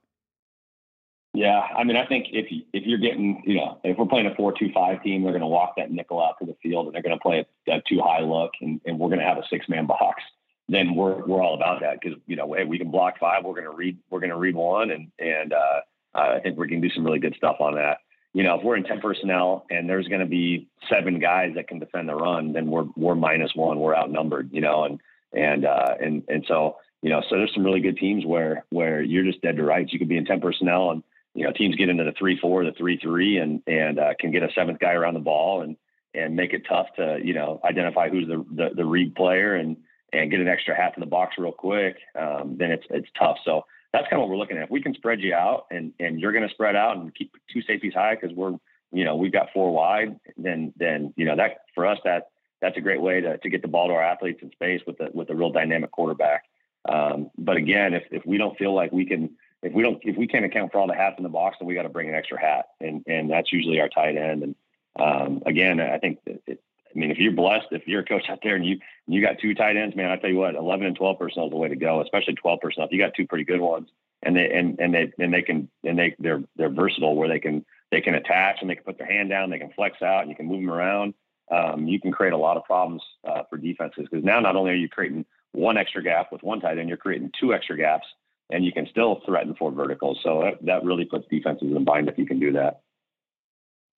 Yeah, 1.35 1.61
I 1.61 1.85
mean, 1.85 1.97
I 1.97 2.07
think 2.07 2.29
if 2.33 2.47
if 2.73 2.85
you're 2.85 2.99
getting, 2.99 3.43
you 3.47 3.57
know, 3.57 3.79
if 3.85 3.99
we're 3.99 4.07
playing 4.07 4.27
a 4.27 4.35
four-two-five 4.35 5.03
team, 5.03 5.23
they're 5.23 5.33
going 5.33 5.43
to 5.43 5.47
walk 5.47 5.75
that 5.77 5.91
nickel 5.91 6.23
out 6.23 6.37
to 6.41 6.47
the 6.47 6.57
field, 6.63 6.87
and 6.87 6.95
they're 6.95 7.03
going 7.03 7.17
to 7.17 7.23
play 7.23 7.47
a, 7.69 7.77
a 7.77 7.83
two 7.89 8.01
high 8.01 8.21
look, 8.21 8.53
and, 8.61 8.81
and 8.87 8.99
we're 8.99 9.09
going 9.09 9.21
to 9.21 9.27
have 9.27 9.37
a 9.37 9.47
six-man 9.51 9.87
box. 9.87 10.23
Then 10.69 10.95
we're 10.95 11.25
we're 11.27 11.43
all 11.43 11.55
about 11.55 11.81
that 11.81 12.01
because 12.01 12.19
you 12.27 12.37
know, 12.37 12.53
hey, 12.55 12.65
we 12.65 12.79
can 12.79 12.91
block 12.91 13.19
five. 13.21 13.45
We're 13.45 13.53
going 13.53 13.65
to 13.65 13.77
read 13.77 13.99
we're 14.11 14.21
going 14.21 14.31
to 14.31 14.37
read 14.37 14.55
one, 14.55 14.91
and 14.91 15.11
and 15.19 15.53
uh, 15.53 15.81
I 16.15 16.41
think 16.41 16.59
we 16.59 16.69
can 16.69 16.81
do 16.81 16.91
some 16.91 17.05
really 17.05 17.19
good 17.19 17.35
stuff 17.37 17.57
on 17.61 17.75
that. 17.75 17.99
You 18.35 18.43
know, 18.43 18.59
if 18.59 18.65
we're 18.65 18.77
in 18.77 18.85
ten 18.85 19.01
personnel 19.01 19.67
and 19.71 19.89
there's 19.89 20.09
going 20.09 20.21
to 20.21 20.27
be 20.27 20.69
seven 20.89 21.19
guys 21.19 21.53
that 21.55 21.69
can 21.69 21.79
defend 21.79 22.09
the 22.09 22.15
run, 22.15 22.53
then 22.53 22.71
we're 22.71 22.87
we're 22.97 23.15
minus 23.15 23.53
one. 23.55 23.79
We're 23.79 23.97
outnumbered. 23.97 24.51
You 24.53 24.61
know, 24.61 24.85
and 24.85 25.01
and 25.33 25.65
uh, 25.65 25.95
and 26.01 26.23
and 26.29 26.45
so 26.49 26.77
you 27.03 27.11
know, 27.11 27.23
so 27.29 27.37
there's 27.37 27.55
some 27.55 27.65
really 27.65 27.81
good 27.81 27.97
teams 27.97 28.25
where 28.25 28.65
where 28.71 29.01
you're 29.01 29.25
just 29.25 29.43
dead 29.43 29.57
to 29.57 29.63
rights. 29.63 29.93
You 29.93 29.99
could 29.99 30.09
be 30.09 30.17
in 30.17 30.25
ten 30.25 30.41
personnel, 30.41 30.91
and 30.91 31.03
you 31.35 31.45
know, 31.45 31.53
teams 31.53 31.77
get 31.77 31.89
into 31.89 32.05
the 32.05 32.15
three 32.19 32.39
four, 32.41 32.65
the 32.65 32.73
three 32.73 32.99
three, 32.99 33.39
and 33.39 33.63
and 33.67 33.99
uh, 33.99 34.15
can 34.19 34.33
get 34.33 34.43
a 34.43 34.49
seventh 34.55 34.81
guy 34.81 34.93
around 34.93 35.15
the 35.15 35.21
ball 35.21 35.63
and 35.63 35.77
and 36.15 36.35
make 36.35 36.53
it 36.53 36.63
tough 36.69 36.87
to 36.97 37.19
you 37.23 37.35
know 37.35 37.61
identify 37.65 38.09
who's 38.09 38.27
the 38.27 38.45
the, 38.55 38.71
the 38.75 38.85
read 38.85 39.15
player 39.15 39.55
and 39.55 39.77
and 40.13 40.31
get 40.31 40.41
an 40.41 40.49
extra 40.49 40.75
hat 40.75 40.95
in 40.97 41.01
the 41.01 41.07
box 41.07 41.37
real 41.39 41.53
quick. 41.53 41.97
Um, 42.19 42.57
then 42.59 42.71
it's 42.73 42.85
it's 42.91 43.09
tough. 43.19 43.37
So 43.45 43.65
that's 43.93 44.05
kind 44.09 44.15
of 44.15 44.21
what 44.21 44.31
we're 44.31 44.39
looking 44.39 44.57
at. 44.57 44.65
If 44.65 44.71
we 44.71 44.83
can 44.83 44.95
spread 44.95 45.21
you 45.21 45.35
out 45.35 45.67
and 45.71 45.93
and 46.01 46.21
you're 46.21 46.33
going 46.33 46.47
to 46.47 46.55
spread 46.55 46.77
out 46.77 46.97
and 46.97 47.15
keep 47.15 47.33
two 47.53 47.63
safeties 47.63 47.95
high 47.95 48.17
because 48.21 48.37
we're 48.37 48.57
you 48.93 49.05
know 49.05 49.17
we've 49.17 49.33
got 49.33 49.49
four 49.53 49.73
wide, 49.73 50.19
then 50.37 50.73
then 50.77 51.13
you 51.17 51.25
know 51.25 51.37
that 51.37 51.59
for 51.75 51.87
us 51.87 51.99
that 52.05 52.31
that's 52.61 52.77
a 52.77 52.81
great 52.81 53.01
way 53.01 53.21
to 53.21 53.39
to 53.39 53.51
get 53.51 53.63
the 53.63 53.69
ball 53.69 53.89
to 53.89 53.95
our 53.95 54.03
athletes 54.03 54.41
in 54.43 54.51
space 54.53 54.81
with 54.87 54.99
the 54.99 55.11
with 55.13 55.31
a 55.31 55.35
real 55.35 55.51
dynamic 55.51 55.91
quarterback. 55.91 56.45
Um, 56.89 57.31
but 57.37 57.57
again, 57.57 57.95
if, 57.95 58.05
if 58.11 58.25
we 58.25 58.39
don't 58.39 58.57
feel 58.57 58.75
like 58.75 58.93
we 58.93 59.05
can, 59.05 59.31
if 59.63 59.73
we 59.73 59.83
don't, 59.83 59.99
if 60.03 60.17
we 60.17 60.27
can't 60.27 60.45
account 60.45 60.73
for 60.73 60.79
all 60.79 60.87
the 60.87 60.95
hats 60.95 61.17
in 61.19 61.23
the 61.23 61.29
box, 61.29 61.59
then 61.61 61.69
we 61.69 61.75
got 61.75 61.83
to 61.83 61.89
bring 61.89 62.09
an 62.09 62.15
extra 62.15 62.41
hat, 62.41 62.67
and 62.81 63.05
and 63.07 63.31
that's 63.31 63.53
usually 63.53 63.81
our 63.81 63.89
tight 63.89 64.17
end. 64.17 64.43
And 64.43 64.55
um, 64.99 65.43
again, 65.47 65.81
I 65.81 65.99
think, 65.99 66.19
it, 66.27 66.61
I 66.95 66.99
mean, 66.99 67.11
if 67.11 67.19
you're 67.19 67.33
blessed, 67.33 67.67
if 67.71 67.87
you're 67.87 68.01
a 68.01 68.05
coach 68.05 68.25
out 68.29 68.41
there 68.43 68.57
and 68.57 68.65
you 68.65 68.79
you 69.07 69.21
got 69.21 69.39
two 69.39 69.55
tight 69.55 69.77
ends, 69.77 69.95
man, 69.95 70.11
I 70.11 70.17
tell 70.17 70.31
you 70.31 70.37
what, 70.37 70.55
11 70.55 70.87
and 70.87 70.97
12 70.97 71.19
personnel 71.19 71.47
is 71.47 71.51
the 71.51 71.57
way 71.57 71.69
to 71.69 71.77
go, 71.77 72.01
especially 72.01 72.35
12 72.35 72.61
personnel. 72.61 72.87
If 72.87 72.93
you 72.93 72.99
got 72.99 73.15
two 73.15 73.27
pretty 73.27 73.45
good 73.45 73.61
ones, 73.61 73.89
and 74.23 74.37
they 74.37 74.51
and 74.51 74.79
and 74.81 74.95
they 74.95 75.13
and 75.19 75.33
they 75.33 75.43
can 75.43 75.69
and 75.85 75.99
they 75.99 76.15
they're 76.19 76.43
they're 76.57 76.71
versatile 76.71 77.17
where 77.17 77.29
they 77.29 77.41
can 77.41 77.65
they 77.91 78.01
can 78.01 78.15
attach 78.15 78.59
and 78.61 78.71
they 78.71 78.75
can 78.75 78.85
put 78.85 78.99
their 78.99 79.07
hand 79.07 79.29
down, 79.29 79.51
they 79.51 79.59
can 79.59 79.73
flex 79.73 80.01
out, 80.03 80.23
and 80.23 80.31
you 80.31 80.37
can 80.37 80.47
move 80.47 80.61
them 80.61 80.71
around. 80.71 81.15
Um, 81.51 81.87
you 81.87 82.01
can 82.01 82.13
create 82.13 82.35
a 82.35 82.39
lot 82.39 82.57
of 82.57 82.65
problems 82.65 83.03
uh, 83.27 83.43
for 83.49 83.57
defenses 83.57 84.07
because 84.11 84.25
now 84.25 84.41
not 84.41 84.57
only 84.57 84.71
are 84.71 84.75
you 84.75 84.89
creating 84.89 85.25
one 85.59 85.77
extra 85.77 86.03
gap 86.03 86.33
with 86.33 86.43
one 86.43 86.61
tight 86.61 86.79
end, 86.79 86.89
you're 86.89 86.97
creating 86.97 87.31
two 87.41 87.53
extra 87.53 87.77
gaps, 87.77 88.07
and 88.51 88.65
you 88.65 88.73
can 88.73 88.87
still 88.91 89.21
threaten 89.27 89.55
four 89.59 89.73
verticals. 89.73 90.19
So 90.23 90.43
that, 90.45 90.65
that 90.65 90.85
really 90.85 91.05
puts 91.05 91.27
defenses 91.31 91.75
in 91.75 91.85
bind 91.85 92.09
if 92.09 92.17
you 92.17 92.27
can 92.27 92.39
do 92.39 92.53
that. 92.53 92.81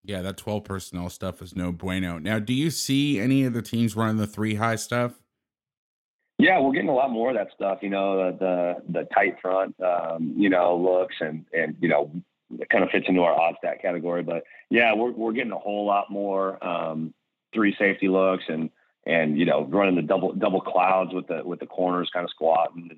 Yeah, 0.02 0.22
that 0.22 0.38
12 0.38 0.64
personnel 0.64 1.10
stuff 1.10 1.42
is 1.42 1.54
no 1.54 1.72
bueno. 1.72 2.18
Now, 2.18 2.38
do 2.38 2.54
you 2.54 2.70
see 2.70 3.20
any 3.20 3.44
of 3.44 3.52
the 3.52 3.60
teams 3.60 3.94
running 3.94 4.16
the 4.16 4.26
three 4.26 4.54
high 4.54 4.76
stuff? 4.76 5.20
Yeah, 6.38 6.58
we're 6.58 6.72
getting 6.72 6.88
a 6.88 6.94
lot 6.94 7.10
more 7.10 7.30
of 7.30 7.36
that 7.36 7.48
stuff. 7.54 7.80
You 7.82 7.90
know, 7.90 8.16
the 8.16 8.38
the, 8.38 9.00
the 9.00 9.08
tight 9.14 9.36
front, 9.42 9.76
um, 9.82 10.32
you 10.38 10.48
know, 10.48 10.74
looks 10.74 11.16
and 11.20 11.44
and 11.52 11.76
you 11.80 11.88
know, 11.88 12.10
it 12.58 12.70
kind 12.70 12.82
of 12.82 12.88
fits 12.88 13.04
into 13.08 13.20
our 13.20 13.38
odd 13.38 13.56
stack 13.58 13.82
category. 13.82 14.22
But 14.22 14.44
yeah, 14.70 14.94
we're 14.94 15.12
we're 15.12 15.32
getting 15.32 15.52
a 15.52 15.58
whole 15.58 15.84
lot 15.84 16.10
more 16.10 16.64
um, 16.66 17.12
three 17.52 17.76
safety 17.78 18.08
looks 18.08 18.44
and 18.48 18.70
and 19.06 19.38
you 19.38 19.44
know 19.44 19.64
running 19.64 19.96
the 19.96 20.02
double 20.02 20.32
double 20.32 20.60
clouds 20.60 21.12
with 21.12 21.26
the 21.26 21.42
with 21.44 21.60
the 21.60 21.66
corners 21.66 22.10
kind 22.12 22.24
of 22.24 22.30
squatting. 22.30 22.90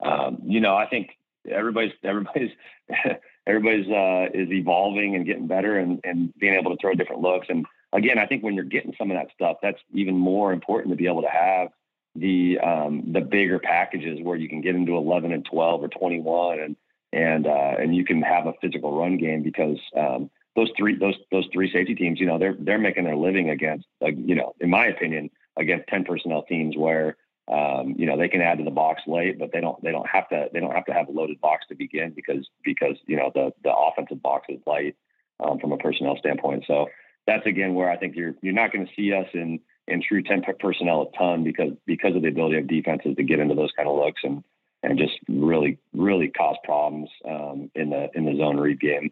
And 0.00 0.10
um, 0.10 0.38
you 0.44 0.60
know 0.60 0.76
I 0.76 0.86
think 0.86 1.10
everybody's 1.50 1.92
everybody's 2.02 2.50
everybody's 3.46 3.88
uh, 3.88 4.26
is 4.34 4.50
evolving 4.50 5.14
and 5.14 5.26
getting 5.26 5.46
better 5.46 5.78
and 5.78 6.00
and 6.04 6.32
being 6.38 6.54
able 6.54 6.70
to 6.70 6.76
throw 6.80 6.94
different 6.94 7.22
looks. 7.22 7.46
And 7.48 7.66
again 7.92 8.18
I 8.18 8.26
think 8.26 8.42
when 8.42 8.54
you're 8.54 8.64
getting 8.64 8.94
some 8.98 9.10
of 9.10 9.16
that 9.16 9.32
stuff 9.34 9.58
that's 9.62 9.80
even 9.92 10.16
more 10.16 10.52
important 10.52 10.92
to 10.92 10.96
be 10.96 11.06
able 11.06 11.22
to 11.22 11.28
have 11.28 11.68
the 12.16 12.58
um, 12.60 13.12
the 13.12 13.20
bigger 13.20 13.58
packages 13.58 14.20
where 14.22 14.36
you 14.36 14.48
can 14.48 14.60
get 14.60 14.74
into 14.74 14.96
11 14.96 15.32
and 15.32 15.44
12 15.44 15.82
or 15.82 15.88
21 15.88 16.60
and 16.60 16.76
and 17.12 17.46
uh, 17.46 17.74
and 17.78 17.94
you 17.94 18.04
can 18.04 18.22
have 18.22 18.46
a 18.46 18.54
physical 18.60 18.98
run 18.98 19.16
game 19.16 19.42
because 19.42 19.78
um, 19.96 20.30
those 20.56 20.70
three 20.76 20.96
those 20.96 21.14
those 21.30 21.46
three 21.52 21.70
safety 21.72 21.94
teams 21.94 22.20
you 22.20 22.26
know 22.26 22.38
they're 22.38 22.56
they're 22.58 22.78
making 22.78 23.04
their 23.04 23.16
living 23.16 23.50
against 23.50 23.86
like 24.00 24.14
you 24.18 24.34
know 24.34 24.54
in 24.60 24.70
my 24.70 24.86
opinion 24.86 25.30
against 25.56 25.88
10 25.88 26.04
personnel 26.04 26.42
teams 26.42 26.76
where 26.76 27.16
um, 27.46 27.94
you 27.98 28.06
know 28.06 28.16
they 28.16 28.28
can 28.28 28.40
add 28.40 28.58
to 28.58 28.64
the 28.64 28.70
box 28.70 29.02
late, 29.06 29.38
but 29.38 29.52
they 29.52 29.60
don't 29.60 29.82
they 29.82 29.90
don't 29.90 30.08
have 30.08 30.28
to 30.30 30.48
they 30.52 30.60
don't 30.60 30.74
have 30.74 30.86
to 30.86 30.94
have 30.94 31.08
a 31.08 31.12
loaded 31.12 31.40
box 31.40 31.66
to 31.68 31.74
begin 31.74 32.12
because 32.16 32.48
because 32.64 32.96
you 33.06 33.16
know 33.16 33.30
the 33.34 33.52
the 33.62 33.74
offensive 33.74 34.22
box 34.22 34.46
is 34.48 34.60
light 34.66 34.96
um, 35.40 35.58
from 35.58 35.72
a 35.72 35.76
personnel 35.76 36.16
standpoint. 36.18 36.64
So 36.66 36.86
that's 37.26 37.46
again 37.46 37.74
where 37.74 37.90
I 37.90 37.96
think 37.96 38.16
you're 38.16 38.34
you're 38.40 38.54
not 38.54 38.72
going 38.72 38.86
to 38.86 38.92
see 38.96 39.12
us 39.12 39.26
in 39.34 39.60
in 39.86 40.02
true 40.02 40.22
ten 40.22 40.42
personnel 40.58 41.10
a 41.12 41.18
ton 41.18 41.44
because 41.44 41.72
because 41.86 42.16
of 42.16 42.22
the 42.22 42.28
ability 42.28 42.58
of 42.58 42.66
defenses 42.66 43.14
to 43.16 43.22
get 43.22 43.38
into 43.38 43.54
those 43.54 43.72
kind 43.76 43.88
of 43.88 43.96
looks 43.96 44.22
and 44.24 44.42
and 44.82 44.98
just 44.98 45.18
really 45.28 45.78
really 45.92 46.28
cause 46.28 46.56
problems 46.64 47.10
um, 47.28 47.70
in 47.74 47.90
the 47.90 48.08
in 48.14 48.24
the 48.24 48.36
zone 48.36 48.58
read 48.58 48.80
game. 48.80 49.10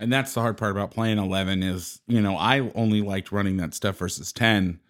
And 0.00 0.12
that's 0.12 0.34
the 0.34 0.40
hard 0.40 0.56
part 0.56 0.72
about 0.72 0.90
playing 0.90 1.18
eleven 1.18 1.62
is 1.62 2.00
you 2.06 2.20
know 2.20 2.36
I 2.36 2.70
only 2.74 3.02
liked 3.02 3.32
running 3.32 3.56
that 3.58 3.74
stuff 3.74 3.98
versus 3.98 4.32
ten, 4.32 4.80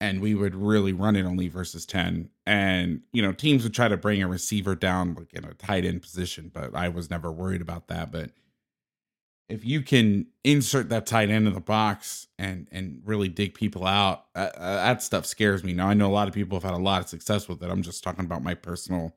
and 0.00 0.20
we 0.20 0.34
would 0.34 0.54
really 0.54 0.92
run 0.92 1.16
it 1.16 1.24
only 1.24 1.48
versus 1.48 1.86
ten. 1.86 2.30
And 2.46 3.02
you 3.12 3.22
know 3.22 3.32
teams 3.32 3.62
would 3.62 3.74
try 3.74 3.88
to 3.88 3.96
bring 3.96 4.22
a 4.22 4.28
receiver 4.28 4.74
down 4.74 5.14
like 5.14 5.32
in 5.32 5.44
a 5.44 5.54
tight 5.54 5.84
end 5.84 6.02
position, 6.02 6.50
but 6.52 6.74
I 6.74 6.88
was 6.88 7.10
never 7.10 7.30
worried 7.30 7.62
about 7.62 7.88
that. 7.88 8.12
But 8.12 8.30
if 9.48 9.64
you 9.64 9.82
can 9.82 10.26
insert 10.42 10.88
that 10.88 11.06
tight 11.06 11.30
end 11.30 11.46
in 11.46 11.54
the 11.54 11.60
box 11.60 12.26
and 12.38 12.68
and 12.72 13.02
really 13.04 13.28
dig 13.28 13.54
people 13.54 13.86
out, 13.86 14.26
uh, 14.34 14.50
uh, 14.56 14.76
that 14.76 15.02
stuff 15.02 15.26
scares 15.26 15.62
me. 15.62 15.72
Now 15.72 15.88
I 15.88 15.94
know 15.94 16.08
a 16.08 16.12
lot 16.12 16.28
of 16.28 16.34
people 16.34 16.56
have 16.56 16.68
had 16.68 16.78
a 16.78 16.82
lot 16.82 17.02
of 17.02 17.08
success 17.08 17.48
with 17.48 17.62
it. 17.62 17.70
I'm 17.70 17.82
just 17.82 18.02
talking 18.02 18.24
about 18.24 18.42
my 18.42 18.54
personal 18.54 19.14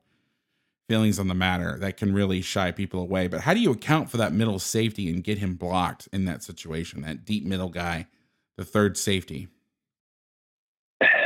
feelings 0.88 1.20
on 1.20 1.28
the 1.28 1.34
matter 1.34 1.78
that 1.78 1.96
can 1.96 2.12
really 2.12 2.42
shy 2.42 2.72
people 2.72 3.00
away. 3.00 3.28
But 3.28 3.42
how 3.42 3.54
do 3.54 3.60
you 3.60 3.70
account 3.70 4.10
for 4.10 4.16
that 4.16 4.32
middle 4.32 4.58
safety 4.58 5.08
and 5.08 5.22
get 5.22 5.38
him 5.38 5.54
blocked 5.54 6.08
in 6.12 6.24
that 6.24 6.42
situation? 6.42 7.02
That 7.02 7.24
deep 7.24 7.44
middle 7.44 7.68
guy, 7.68 8.06
the 8.56 8.64
third 8.64 8.96
safety. 8.96 9.48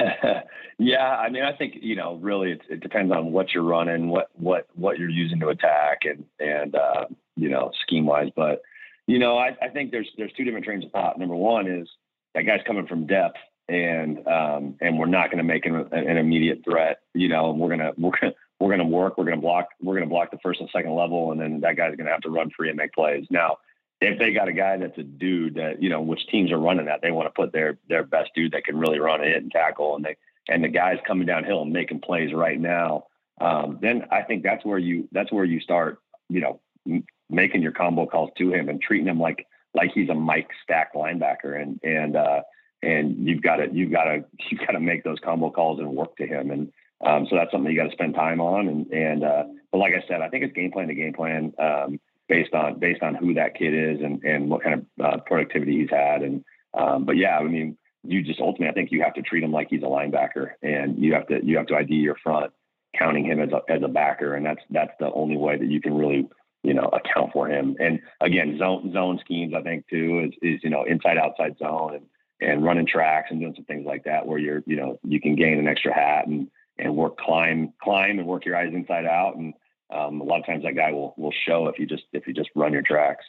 yeah, 0.79 1.17
I 1.17 1.29
mean, 1.31 1.43
I 1.43 1.53
think 1.53 1.75
you 1.81 1.97
know, 1.97 2.17
really, 2.17 2.53
it, 2.53 2.63
it 2.69 2.81
depends 2.81 3.13
on 3.13 3.33
what 3.33 3.53
you're 3.53 3.65
running, 3.65 4.09
what 4.09 4.29
what 4.35 4.67
what 4.75 4.99
you're 4.99 5.11
using 5.11 5.41
to 5.41 5.49
attack, 5.49 6.01
and 6.05 6.25
and 6.41 6.75
uh, 6.75 7.07
you 7.37 7.49
know, 7.49 7.71
scheme 7.83 8.07
wise, 8.07 8.31
but 8.35 8.63
you 9.07 9.19
know, 9.19 9.37
I, 9.37 9.57
I 9.61 9.69
think 9.69 9.91
there's 9.91 10.09
there's 10.17 10.33
two 10.37 10.45
different 10.45 10.65
trains 10.65 10.85
of 10.85 10.91
thought. 10.91 11.19
Number 11.19 11.37
one 11.37 11.67
is 11.67 11.89
that 12.35 12.43
guy's 12.43 12.61
coming 12.67 12.87
from 12.87 13.07
depth, 13.07 13.37
and 13.69 14.27
um, 14.27 14.77
and 14.81 14.99
we're 14.99 15.07
not 15.07 15.31
going 15.31 15.39
to 15.39 15.45
make 15.45 15.67
an, 15.67 15.87
an 15.93 16.17
immediate 16.17 16.63
threat. 16.65 17.01
You 17.15 17.29
know, 17.29 17.53
we're 17.53 17.69
gonna 17.69 17.93
we're 17.99 18.13
gonna 18.21 18.33
we're 18.61 18.71
gonna 18.71 18.89
work. 18.89 19.19
We're 19.19 19.25
gonna 19.25 19.41
block. 19.41 19.69
We're 19.83 19.95
gonna 19.95 20.07
block 20.07 20.31
the 20.31 20.39
first 20.43 20.61
and 20.61 20.69
second 20.73 20.95
level, 20.95 21.33
and 21.33 21.41
then 21.41 21.61
that 21.61 21.77
guy's 21.77 21.97
gonna 21.97 22.11
have 22.11 22.23
to 22.23 22.31
run 22.31 22.51
free 22.57 22.69
and 22.69 22.77
make 22.79 22.93
plays. 22.93 23.27
Now, 23.31 23.59
if 24.05 24.19
they 24.19 24.33
got 24.33 24.49
a 24.49 24.53
guy 24.53 24.77
that's 24.77 24.99
a 24.99 25.03
dude 25.03 25.55
that 25.55 25.83
you 25.83 25.89
know, 25.89 26.01
which 26.01 26.27
teams 26.29 26.53
are 26.53 26.59
running 26.59 26.87
that, 26.87 27.01
they 27.03 27.11
want 27.11 27.27
to 27.27 27.31
put 27.31 27.53
their 27.53 27.79
their 27.89 28.05
best 28.05 28.31
dude 28.35 28.53
that 28.53 28.65
can 28.65 28.79
really 28.79 28.99
run 28.99 29.23
it 29.23 29.37
and 29.37 29.51
tackle, 29.51 29.97
and 29.97 30.05
they 30.05 30.17
and 30.49 30.63
the 30.63 30.69
guys 30.69 30.99
coming 31.07 31.27
downhill 31.27 31.63
and 31.63 31.73
making 31.73 32.01
plays 32.01 32.33
right 32.33 32.61
now. 32.61 33.07
Um, 33.41 33.79
then 33.81 34.05
I 34.11 34.23
think 34.23 34.43
that's 34.43 34.65
where 34.65 34.79
you 34.79 35.09
that's 35.13 35.33
where 35.33 35.45
you 35.45 35.61
start. 35.61 35.99
You 36.29 36.41
know, 36.41 37.03
making 37.31 37.63
your 37.63 37.73
combo 37.73 38.07
calls 38.07 38.31
to 38.39 38.53
him 38.53 38.69
and 38.69 38.81
treating 38.81 39.09
him 39.09 39.21
like 39.21 39.47
like 39.75 39.91
he's 39.95 40.09
a 40.09 40.15
Mike 40.15 40.51
Stack 40.63 40.95
linebacker, 40.95 41.61
and 41.61 41.81
and 41.83 42.17
uh, 42.17 42.43
and 42.83 43.27
you've 43.27 43.43
got 43.43 43.57
to 43.57 43.69
you've 43.73 43.93
got 43.93 44.05
to 44.05 44.25
you've 44.51 44.61
got 44.61 44.73
to 44.73 44.81
make 44.81 45.05
those 45.05 45.19
combo 45.23 45.51
calls 45.51 45.81
and 45.81 45.95
work 45.95 46.17
to 46.17 46.27
him, 46.27 46.51
and 46.51 46.73
um, 47.05 47.27
so 47.29 47.37
that's 47.37 47.51
something 47.53 47.71
you 47.71 47.79
got 47.79 47.89
to 47.89 47.93
spend 47.93 48.15
time 48.15 48.41
on, 48.41 48.69
and 48.69 48.87
and 48.93 49.25
uh, 49.25 49.45
but 49.73 49.79
like 49.79 49.95
I 49.95 50.07
said, 50.07 50.21
I 50.21 50.29
think 50.29 50.45
it's 50.45 50.55
game 50.55 50.73
plan 50.73 50.89
to 50.89 50.95
game 50.95 51.13
plan 51.13 51.53
um, 51.59 52.01
based 52.29 52.55
on 52.55 52.79
based 52.79 53.03
on 53.03 53.15
who 53.15 53.35
that 53.35 53.55
kid 53.57 53.75
is 53.75 54.01
and 54.03 54.23
and 54.25 54.51
what 54.51 54.63
kind 54.63 54.75
of 54.75 55.05
uh, 55.05 55.17
productivity 55.27 55.81
he's 55.81 55.91
had, 55.91 56.23
and 56.23 56.45
um, 56.75 57.05
but 57.05 57.17
yeah, 57.17 57.39
I 57.39 57.45
mean, 57.45 57.77
you 58.03 58.23
just 58.23 58.41
ultimately 58.41 58.69
I 58.69 58.73
think 58.73 58.93
you 58.93 59.03
have 59.03 59.15
to 59.15 59.23
treat 59.23 59.45
him 59.45 59.53
like 59.53 59.69
he's 59.71 59.83
a 59.83 59.87
linebacker, 59.87 60.53
and 60.63 60.99
you 60.99 61.15
have 61.15 61.27
to 61.29 61.45
you 61.45 61.57
have 61.57 61.67
to 61.67 61.77
ID 61.77 61.95
your 61.95 62.17
front, 62.23 62.53
counting 62.99 63.25
him 63.25 63.41
as 63.41 63.51
a 63.51 63.61
as 63.73 63.83
a 63.83 63.89
backer, 63.89 64.35
and 64.35 64.45
that's 64.45 64.63
that's 64.71 64.93
the 64.99 65.13
only 65.13 65.37
way 65.37 65.57
that 65.57 65.71
you 65.71 65.81
can 65.81 65.95
really 65.95 66.29
you 66.65 66.73
know, 66.73 66.89
account 66.93 67.31
for 67.33 67.47
him. 67.47 67.77
And 67.79 68.01
again, 68.21 68.57
zone 68.59 68.91
zone 68.93 69.21
schemes, 69.23 69.53
I 69.55 69.61
think 69.61 69.87
too, 69.87 70.27
is, 70.27 70.33
is 70.43 70.61
you 70.65 70.71
know, 70.71 70.85
inside 70.85 71.19
outside 71.19 71.57
zone 71.59 71.95
and, 71.95 72.07
and 72.41 72.65
running 72.65 72.87
tracks 72.87 73.29
and 73.31 73.39
doing 73.39 73.55
some 73.55 73.67
things 73.67 73.87
like 73.87 74.05
that 74.05 74.27
where 74.27 74.39
you're, 74.39 74.63
you 74.67 74.77
know, 74.77 74.99
you 75.05 75.21
can 75.21 75.37
gain 75.37 75.59
an 75.59 75.69
extra 75.69 75.95
hat 75.95 76.27
and, 76.27 76.49
and 76.79 76.97
work 76.97 77.19
climb, 77.19 77.75
climb 77.83 78.19
and 78.19 78.27
work 78.27 78.47
your 78.47 78.57
eyes 78.57 78.73
inside 78.73 79.05
out. 79.05 79.37
And 79.37 79.53
um, 79.93 80.21
a 80.21 80.25
lot 80.25 80.41
of 80.41 80.47
times 80.47 80.65
that 80.65 80.77
guy 80.77 80.93
will, 80.93 81.15
will 81.17 81.33
show 81.47 81.69
if 81.69 81.79
you 81.79 81.87
just, 81.87 82.05
if 82.13 82.27
you 82.27 82.33
just 82.33 82.51
run 82.55 82.73
your 82.73 82.83
tracks. 82.83 83.25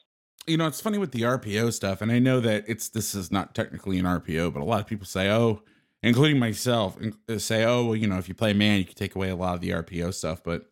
You 0.48 0.58
know, 0.58 0.68
it's 0.68 0.82
funny 0.82 0.98
with 0.98 1.12
the 1.12 1.22
RPO 1.22 1.74
stuff. 1.74 2.02
And 2.02 2.12
I 2.12 2.20
know 2.20 2.40
that 2.40 2.66
it's, 2.68 2.90
this 2.90 3.16
is 3.16 3.32
not 3.32 3.56
technically 3.56 3.98
an 3.98 4.06
RPO, 4.06 4.54
but 4.54 4.62
a 4.62 4.66
lot 4.66 4.80
of 4.80 4.88
people 4.88 5.06
say, 5.06 5.30
oh, 5.30 5.62
including 6.04 6.38
myself, 6.38 6.98
say, 7.38 7.66
oh, 7.66 7.86
well, 7.86 7.96
you 7.96 8.08
know, 8.08 8.18
if 8.18 8.30
you 8.30 8.36
play 8.36 8.54
man, 8.54 8.78
you 8.78 8.86
can 8.86 8.96
take 8.96 9.16
away 9.16 9.30
a 9.30 9.36
lot 9.36 9.56
of 9.56 9.62
the 9.62 9.72
RPO 9.72 10.14
stuff. 10.14 10.44
But 10.44 10.70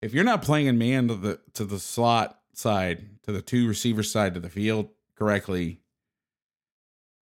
if 0.00 0.14
you're 0.14 0.24
not 0.24 0.42
playing 0.42 0.66
in 0.66 0.78
man 0.78 1.08
to 1.08 1.14
the 1.14 1.40
to 1.54 1.64
the 1.64 1.78
slot 1.78 2.40
side, 2.54 3.22
to 3.24 3.32
the 3.32 3.42
two 3.42 3.68
receiver 3.68 4.02
side 4.02 4.34
to 4.34 4.40
the 4.40 4.48
field 4.48 4.88
correctly, 5.14 5.82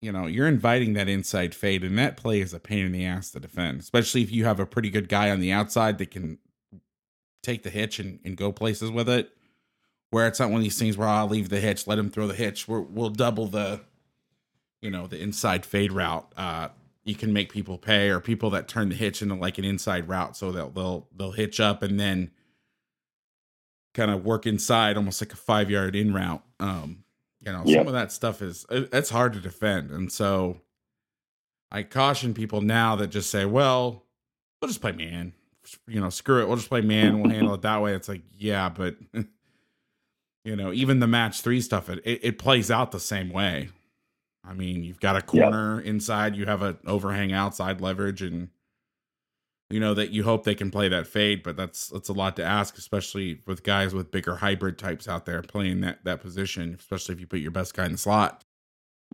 you 0.01 0.11
know, 0.11 0.25
you're 0.25 0.47
inviting 0.47 0.93
that 0.93 1.07
inside 1.07 1.53
fade, 1.53 1.83
and 1.83 1.97
that 1.99 2.17
play 2.17 2.41
is 2.41 2.53
a 2.53 2.59
pain 2.59 2.85
in 2.85 2.91
the 2.91 3.05
ass 3.05 3.31
to 3.31 3.39
defend, 3.39 3.81
especially 3.81 4.23
if 4.23 4.31
you 4.31 4.45
have 4.45 4.59
a 4.59 4.65
pretty 4.65 4.89
good 4.89 5.07
guy 5.07 5.29
on 5.29 5.39
the 5.39 5.51
outside 5.51 5.99
that 5.99 6.11
can 6.11 6.39
take 7.45 7.63
the 7.63 7.69
hitch 7.69 7.99
and, 7.99 8.19
and 8.23 8.35
go 8.35 8.51
places 8.51 8.91
with 8.91 9.09
it. 9.09 9.31
Where 10.11 10.27
it's 10.27 10.39
not 10.39 10.49
one 10.49 10.57
of 10.57 10.63
these 10.63 10.79
things 10.79 10.97
where 10.97 11.07
I'll 11.07 11.27
leave 11.27 11.49
the 11.49 11.59
hitch, 11.59 11.87
let 11.87 11.99
him 11.99 12.09
throw 12.09 12.27
the 12.27 12.35
hitch. 12.35 12.67
we 12.67 12.79
will 12.79 13.09
double 13.09 13.47
the, 13.47 13.81
you 14.81 14.89
know, 14.89 15.07
the 15.07 15.19
inside 15.19 15.65
fade 15.65 15.91
route. 15.91 16.31
Uh, 16.37 16.69
you 17.03 17.15
can 17.15 17.33
make 17.33 17.51
people 17.51 17.77
pay, 17.77 18.09
or 18.09 18.19
people 18.19 18.49
that 18.51 18.67
turn 18.67 18.89
the 18.89 18.95
hitch 18.95 19.21
into 19.21 19.35
like 19.35 19.57
an 19.57 19.65
inside 19.65 20.07
route, 20.07 20.37
so 20.37 20.51
they'll 20.51 20.69
they'll 20.69 21.07
they'll 21.15 21.31
hitch 21.31 21.59
up 21.59 21.83
and 21.83 21.99
then 21.99 22.31
kind 23.93 24.11
of 24.11 24.25
work 24.25 24.45
inside 24.45 24.97
almost 24.97 25.21
like 25.21 25.33
a 25.33 25.37
five 25.37 25.69
yard 25.69 25.95
in 25.95 26.13
route. 26.13 26.43
Um, 26.59 27.03
you 27.41 27.51
know, 27.51 27.63
some 27.65 27.87
of 27.87 27.93
that 27.93 28.11
stuff 28.11 28.41
is 28.41 28.65
it's 28.69 29.09
hard 29.09 29.33
to 29.33 29.39
defend. 29.39 29.91
And 29.91 30.11
so 30.11 30.61
I 31.71 31.83
caution 31.83 32.33
people 32.33 32.61
now 32.61 32.95
that 32.95 33.07
just 33.07 33.29
say, 33.29 33.45
well, 33.45 34.03
we'll 34.61 34.69
just 34.69 34.81
play 34.81 34.93
man. 34.93 35.33
You 35.87 35.99
know, 35.99 36.09
screw 36.09 36.41
it. 36.41 36.47
We'll 36.47 36.57
just 36.57 36.69
play 36.69 36.81
man. 36.81 37.21
We'll 37.21 37.31
handle 37.31 37.53
it 37.53 37.61
that 37.61 37.81
way. 37.81 37.93
It's 37.93 38.09
like, 38.09 38.21
yeah, 38.37 38.69
but 38.69 38.95
you 40.43 40.55
know, 40.55 40.71
even 40.71 40.99
the 40.99 41.07
match 41.07 41.41
three 41.41 41.61
stuff, 41.61 41.89
it, 41.89 42.01
it 42.05 42.39
plays 42.39 42.69
out 42.69 42.91
the 42.91 42.99
same 42.99 43.29
way. 43.29 43.69
I 44.47 44.53
mean, 44.53 44.83
you've 44.83 44.99
got 44.99 45.15
a 45.15 45.21
corner 45.21 45.77
yep. 45.77 45.85
inside, 45.87 46.35
you 46.35 46.45
have 46.45 46.61
an 46.61 46.77
overhang 46.85 47.33
outside 47.33 47.81
leverage, 47.81 48.21
and 48.21 48.49
you 49.71 49.79
know 49.79 49.95
that 49.95 50.11
you 50.11 50.23
hope 50.23 50.43
they 50.43 50.53
can 50.53 50.69
play 50.69 50.87
that 50.87 51.07
fade, 51.07 51.41
but 51.41 51.57
that's 51.57 51.87
that's 51.87 52.09
a 52.09 52.13
lot 52.13 52.35
to 52.35 52.43
ask, 52.43 52.77
especially 52.77 53.41
with 53.47 53.63
guys 53.63 53.95
with 53.95 54.11
bigger 54.11 54.35
hybrid 54.35 54.77
types 54.77 55.07
out 55.07 55.25
there 55.25 55.41
playing 55.41 55.81
that 55.81 56.03
that 56.03 56.21
position, 56.21 56.75
especially 56.79 57.13
if 57.15 57.19
you 57.19 57.27
put 57.27 57.39
your 57.39 57.51
best 57.51 57.73
guy 57.73 57.85
in 57.85 57.93
the 57.93 57.97
slot. 57.97 58.43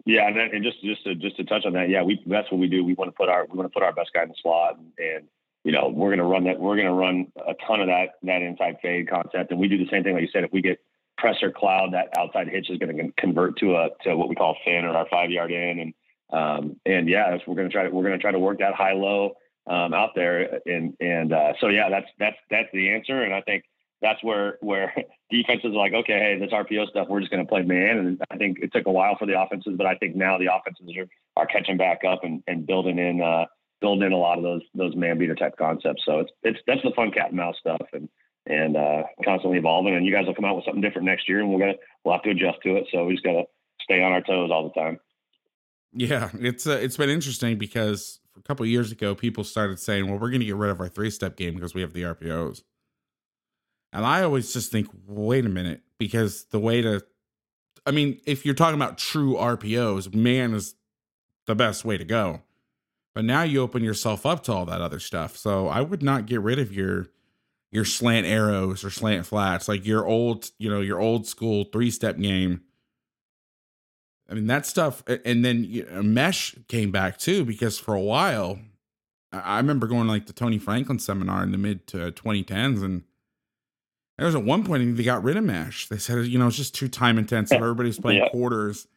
Yeah, 0.06 0.28
and, 0.28 0.38
and 0.38 0.64
just 0.64 0.82
just 0.84 1.04
to 1.06 1.16
just 1.16 1.38
to 1.38 1.46
touch 1.46 1.66
on 1.66 1.74
that, 1.74 1.90
yeah, 1.90 2.04
we 2.04 2.22
that's 2.26 2.52
what 2.52 2.60
we 2.60 2.68
do. 2.68 2.84
We 2.84 2.94
want 2.94 3.10
to 3.10 3.16
put 3.16 3.30
our 3.30 3.46
we 3.50 3.58
want 3.58 3.72
to 3.72 3.74
put 3.74 3.84
our 3.84 3.94
best 3.94 4.12
guy 4.14 4.24
in 4.24 4.30
the 4.30 4.36
slot, 4.42 4.78
and, 4.78 4.92
and 4.98 5.28
you 5.64 5.72
know 5.72 5.92
we're 5.94 6.10
going 6.10 6.20
to 6.20 6.26
run 6.26 6.44
that. 6.46 6.60
We're 6.60 6.76
going 6.76 6.88
to 6.88 6.94
run 6.94 7.32
a 7.38 7.54
ton 7.68 7.82
of 7.82 7.88
that 7.88 8.16
that 8.24 8.42
inside 8.42 8.78
fade 8.82 9.10
concept, 9.10 9.52
and 9.52 9.60
we 9.60 9.68
do 9.68 9.78
the 9.78 9.90
same 9.92 10.04
thing. 10.04 10.14
Like 10.14 10.24
you 10.24 10.30
said, 10.32 10.44
if 10.44 10.52
we 10.52 10.62
get 10.62 10.80
pressure 11.18 11.52
cloud, 11.52 11.94
that 11.94 12.10
outside 12.18 12.48
hitch 12.48 12.70
is 12.70 12.78
going 12.80 12.96
to 12.98 13.12
convert 13.18 13.58
to 13.58 13.76
a 13.76 13.90
to 14.04 14.16
what 14.16 14.30
we 14.30 14.36
call 14.36 14.58
fin 14.66 14.86
or 14.86 14.96
our 14.96 15.08
five 15.10 15.30
yard 15.30 15.52
in, 15.52 15.80
and 15.80 15.94
um, 16.32 16.78
and 16.86 17.10
yeah, 17.10 17.38
we're 17.46 17.56
going 17.56 17.70
to 17.70 17.74
try 17.74 17.84
to 17.84 17.90
we're 17.90 18.04
going 18.04 18.18
to 18.18 18.22
try 18.22 18.32
to 18.32 18.40
work 18.40 18.60
that 18.60 18.74
high 18.74 18.94
low 18.94 19.34
um, 19.68 19.94
out 19.94 20.12
there. 20.16 20.60
And 20.66 20.96
and 21.00 21.34
uh, 21.34 21.54
so 21.60 21.68
yeah, 21.68 21.90
that's 21.90 22.08
that's 22.20 22.38
that's 22.50 22.70
the 22.74 22.90
answer. 22.90 23.22
And 23.22 23.34
I 23.34 23.42
think 23.42 23.64
that's 24.02 24.24
where 24.24 24.58
where 24.62 24.94
defenses 25.32 25.72
are 25.72 25.78
like, 25.78 25.94
okay, 25.94 26.20
hey, 26.20 26.38
this 26.40 26.52
RPO 26.52 26.90
stuff, 26.90 27.08
we're 27.10 27.20
just 27.20 27.32
going 27.32 27.46
to 27.46 27.50
play 27.50 27.62
man. 27.62 27.98
And 27.98 28.22
I 28.32 28.38
think 28.38 28.60
it 28.62 28.72
took 28.74 28.88
a 28.88 28.92
while 28.92 29.16
for 29.18 29.26
the 29.26 29.40
offenses, 29.40 29.76
but 29.78 29.86
I 29.86 29.96
think 29.96 30.16
now 30.16 30.38
the 30.38 30.50
offenses 30.54 30.96
are, 30.98 31.08
are 31.42 31.46
catching 31.46 31.78
back 31.78 32.02
up 32.08 32.24
and, 32.24 32.44
and 32.48 32.66
building 32.66 32.98
in 32.98 33.22
uh, 33.22 33.46
building 33.82 34.06
in 34.06 34.14
a 34.14 34.18
lot 34.18 34.38
of 34.38 34.44
those 34.44 34.62
those 34.74 34.96
man 34.96 35.18
beater 35.18 35.36
type 35.36 35.58
concepts. 35.58 36.04
So 36.06 36.20
it's 36.20 36.32
it's 36.44 36.60
that's 36.68 36.82
the 36.84 36.92
fun 36.96 37.12
cat 37.12 37.30
and 37.30 37.38
mouse 37.38 37.56
stuff 37.60 37.82
and 37.94 38.08
and 38.46 38.78
uh, 38.78 39.04
constantly 39.26 39.58
evolving. 39.58 39.96
And 39.96 40.06
you 40.06 40.14
guys 40.14 40.26
will 40.26 40.36
come 40.36 40.46
out 40.46 40.56
with 40.56 40.66
something 40.66 40.82
different 40.82 41.06
next 41.06 41.28
year, 41.28 41.40
and 41.40 41.52
we're 41.52 41.60
gonna 41.60 41.74
we'll 42.04 42.14
have 42.14 42.24
to 42.24 42.30
adjust 42.30 42.60
to 42.64 42.78
it. 42.78 42.86
So 42.92 43.06
we 43.06 43.14
just 43.14 43.26
gotta 43.26 43.44
stay 43.82 44.02
on 44.02 44.12
our 44.12 44.22
toes 44.22 44.52
all 44.52 44.64
the 44.64 44.80
time. 44.80 45.00
Yeah, 45.94 46.30
it's 46.40 46.68
uh, 46.68 46.80
it's 46.82 46.98
been 46.98 47.10
interesting 47.10 47.58
because 47.58 48.20
a 48.38 48.42
couple 48.42 48.66
years 48.66 48.92
ago, 48.92 49.14
people 49.16 49.44
started 49.44 49.80
saying, 49.80 50.08
"Well, 50.08 50.18
we're 50.18 50.32
to 50.32 50.40
get 50.40 50.56
rid 50.56 50.72
of 50.72 50.80
our 50.80 50.88
three-step 50.88 51.36
game 51.36 51.56
because 51.56 51.74
we 51.74 51.82
have 51.82 51.94
the 51.94 52.04
RPOs." 52.04 52.64
And 53.92 54.06
I 54.06 54.24
always 54.24 54.54
just 54.54 54.72
think, 54.72 54.88
"Wait 55.06 55.46
a 55.46 55.50
minute," 55.50 55.82
because 55.98 56.46
the 56.46 56.60
way 56.60 56.82
to, 56.82 57.04
I 57.86 57.92
mean, 57.92 58.22
if 58.26 58.46
you're 58.46 58.56
talking 58.56 58.76
about 58.76 58.98
true 58.98 59.36
RPOs, 59.36 60.14
man 60.16 60.54
is 60.54 60.76
the 61.46 61.56
best 61.56 61.84
way 61.84 61.98
to 61.98 62.06
go. 62.06 62.42
But 63.14 63.26
now 63.26 63.44
you 63.44 63.62
open 63.62 63.84
yourself 63.84 64.26
up 64.26 64.44
to 64.44 64.54
all 64.54 64.66
that 64.66 64.82
other 64.82 65.00
stuff. 65.00 65.36
So 65.36 65.68
I 65.68 65.82
would 65.82 66.02
not 66.02 66.26
get 66.26 66.42
rid 66.42 66.60
of 66.60 66.74
your 66.74 67.08
your 67.72 67.86
slant 67.86 68.26
arrows 68.26 68.84
or 68.84 68.90
slant 68.90 69.26
flats, 69.26 69.68
like 69.70 69.86
your 69.86 70.06
old, 70.06 70.52
you 70.58 70.70
know, 70.70 70.82
your 70.82 71.00
old 71.00 71.26
school 71.26 71.64
three-step 71.72 72.18
game 72.18 72.62
I 74.32 74.34
mean, 74.34 74.48
that 74.48 74.66
stuff. 74.66 75.04
And 75.26 75.44
then 75.44 75.66
you 75.66 75.86
uh, 75.92 75.96
know, 75.96 76.04
mesh 76.04 76.56
came 76.70 76.90
back 76.90 77.18
too, 77.18 77.44
because 77.44 77.78
for 77.78 77.94
a 77.94 78.02
while, 78.02 78.60
I 79.34 79.58
remember 79.58 79.88
going 79.88 80.08
like 80.08 80.26
the 80.26 80.34
Tony 80.34 80.58
Franklin 80.58 81.00
seminar 81.00 81.44
in 81.44 81.52
the 81.52 81.58
mid 81.58 81.86
to 81.88 82.12
2010s. 82.14 82.82
And 82.82 83.04
there 84.18 84.26
was 84.26 84.36
at 84.36 84.44
one 84.44 84.64
point 84.64 84.96
they 84.96 85.04
got 85.04 85.24
rid 85.24 85.36
of 85.36 85.44
mesh. 85.44 85.90
They 85.90 85.98
said, 85.98 86.26
you 86.28 86.40
know, 86.40 86.48
it's 86.48 86.56
just 86.56 86.74
too 86.74 86.88
time 86.88 87.18
intensive. 87.18 87.58
Everybody's 87.62 88.00
playing 88.00 88.24
yeah. 88.24 88.30
quarters. 88.30 88.88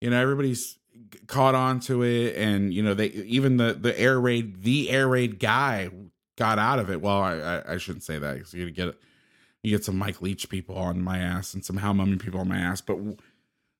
you 0.00 0.10
know 0.10 0.20
everybody's 0.20 0.78
caught 1.26 1.54
on 1.54 1.80
to 1.80 2.02
it 2.02 2.36
and 2.36 2.72
you 2.74 2.82
know 2.82 2.94
they 2.94 3.06
even 3.06 3.56
the 3.56 3.72
the 3.74 3.98
air 3.98 4.20
raid 4.20 4.62
the 4.62 4.90
air 4.90 5.08
raid 5.08 5.38
guy 5.38 5.88
got 6.36 6.58
out 6.58 6.78
of 6.78 6.90
it. 6.90 7.00
Well 7.00 7.20
i 7.20 7.34
i, 7.34 7.72
I 7.74 7.76
shouldn't 7.78 8.04
say 8.04 8.18
that 8.18 8.34
because 8.34 8.54
you 8.54 8.70
get 8.70 8.94
you 9.62 9.70
get 9.70 9.84
some 9.84 9.98
mike 9.98 10.22
leach 10.22 10.48
people 10.48 10.76
on 10.76 11.02
my 11.02 11.18
ass 11.18 11.54
and 11.54 11.64
some 11.64 11.76
Hal 11.76 11.94
Mumme 11.94 12.20
people 12.20 12.40
on 12.40 12.48
my 12.48 12.58
ass 12.58 12.80
but 12.80 12.98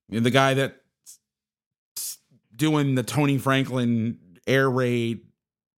the 0.09 0.31
guy 0.31 0.55
that 0.55 0.83
doing 2.55 2.95
the 2.95 3.03
tony 3.03 3.39
franklin 3.39 4.19
air 4.47 4.69
raid 4.69 5.21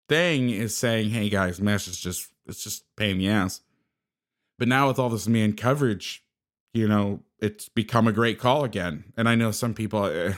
thing 0.09 0.49
is 0.49 0.75
saying 0.75 1.09
hey 1.09 1.29
guys 1.29 1.61
mesh 1.61 1.87
is 1.87 1.97
just 1.97 2.27
it's 2.47 2.63
just 2.63 2.83
pain 2.95 3.11
in 3.11 3.17
the 3.19 3.29
ass. 3.29 3.61
But 4.59 4.67
now 4.67 4.87
with 4.87 4.99
all 4.99 5.09
this 5.09 5.27
man 5.27 5.53
coverage 5.53 6.23
you 6.73 6.87
know 6.87 7.21
it's 7.39 7.69
become 7.69 8.07
a 8.07 8.11
great 8.11 8.39
call 8.39 8.63
again. 8.63 9.05
And 9.17 9.29
i 9.29 9.35
know 9.35 9.51
some 9.51 9.73
people 9.73 10.03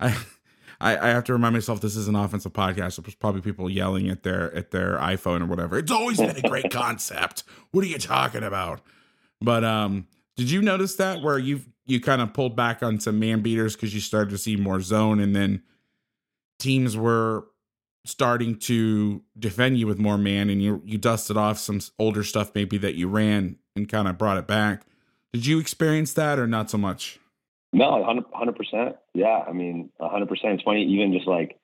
I, 0.00 0.16
I, 0.80 1.08
have 1.08 1.24
to 1.24 1.32
remind 1.32 1.54
myself 1.54 1.80
this 1.80 1.96
is 1.96 2.08
an 2.08 2.16
offensive 2.16 2.52
podcast. 2.52 2.94
So 2.94 3.02
there's 3.02 3.14
probably 3.14 3.40
people 3.40 3.70
yelling 3.70 4.08
at 4.08 4.22
their 4.22 4.54
at 4.54 4.70
their 4.70 4.98
iPhone 4.98 5.42
or 5.42 5.46
whatever. 5.46 5.78
It's 5.78 5.92
always 5.92 6.18
been 6.18 6.36
a 6.36 6.48
great 6.48 6.70
concept. 6.70 7.44
What 7.70 7.84
are 7.84 7.88
you 7.88 7.98
talking 7.98 8.42
about? 8.42 8.80
But 9.40 9.64
um, 9.64 10.06
did 10.36 10.50
you 10.50 10.62
notice 10.62 10.96
that 10.96 11.22
where 11.22 11.38
you 11.38 11.62
you 11.86 12.00
kind 12.00 12.22
of 12.22 12.32
pulled 12.32 12.56
back 12.56 12.82
on 12.82 12.98
some 12.98 13.18
man 13.18 13.40
beaters 13.40 13.76
because 13.76 13.94
you 13.94 14.00
started 14.00 14.30
to 14.30 14.38
see 14.38 14.56
more 14.56 14.80
zone, 14.80 15.20
and 15.20 15.34
then 15.34 15.62
teams 16.58 16.96
were 16.96 17.46
starting 18.06 18.58
to 18.58 19.22
defend 19.38 19.78
you 19.78 19.86
with 19.86 19.98
more 19.98 20.18
man, 20.18 20.50
and 20.50 20.62
you 20.62 20.82
you 20.84 20.98
dusted 20.98 21.36
off 21.36 21.58
some 21.58 21.80
older 21.98 22.24
stuff 22.24 22.52
maybe 22.54 22.78
that 22.78 22.94
you 22.94 23.08
ran 23.08 23.56
and 23.76 23.88
kind 23.88 24.08
of 24.08 24.18
brought 24.18 24.38
it 24.38 24.46
back. 24.46 24.82
Did 25.32 25.46
you 25.46 25.58
experience 25.58 26.12
that 26.14 26.38
or 26.38 26.46
not 26.46 26.70
so 26.70 26.78
much? 26.78 27.18
No, 27.74 28.04
hundred 28.32 28.54
percent. 28.54 28.94
Yeah, 29.14 29.42
I 29.48 29.52
mean, 29.52 29.90
hundred 30.00 30.28
percent. 30.28 30.54
It's 30.54 30.62
funny, 30.62 30.84
even 30.84 31.12
just 31.12 31.26
like 31.26 31.58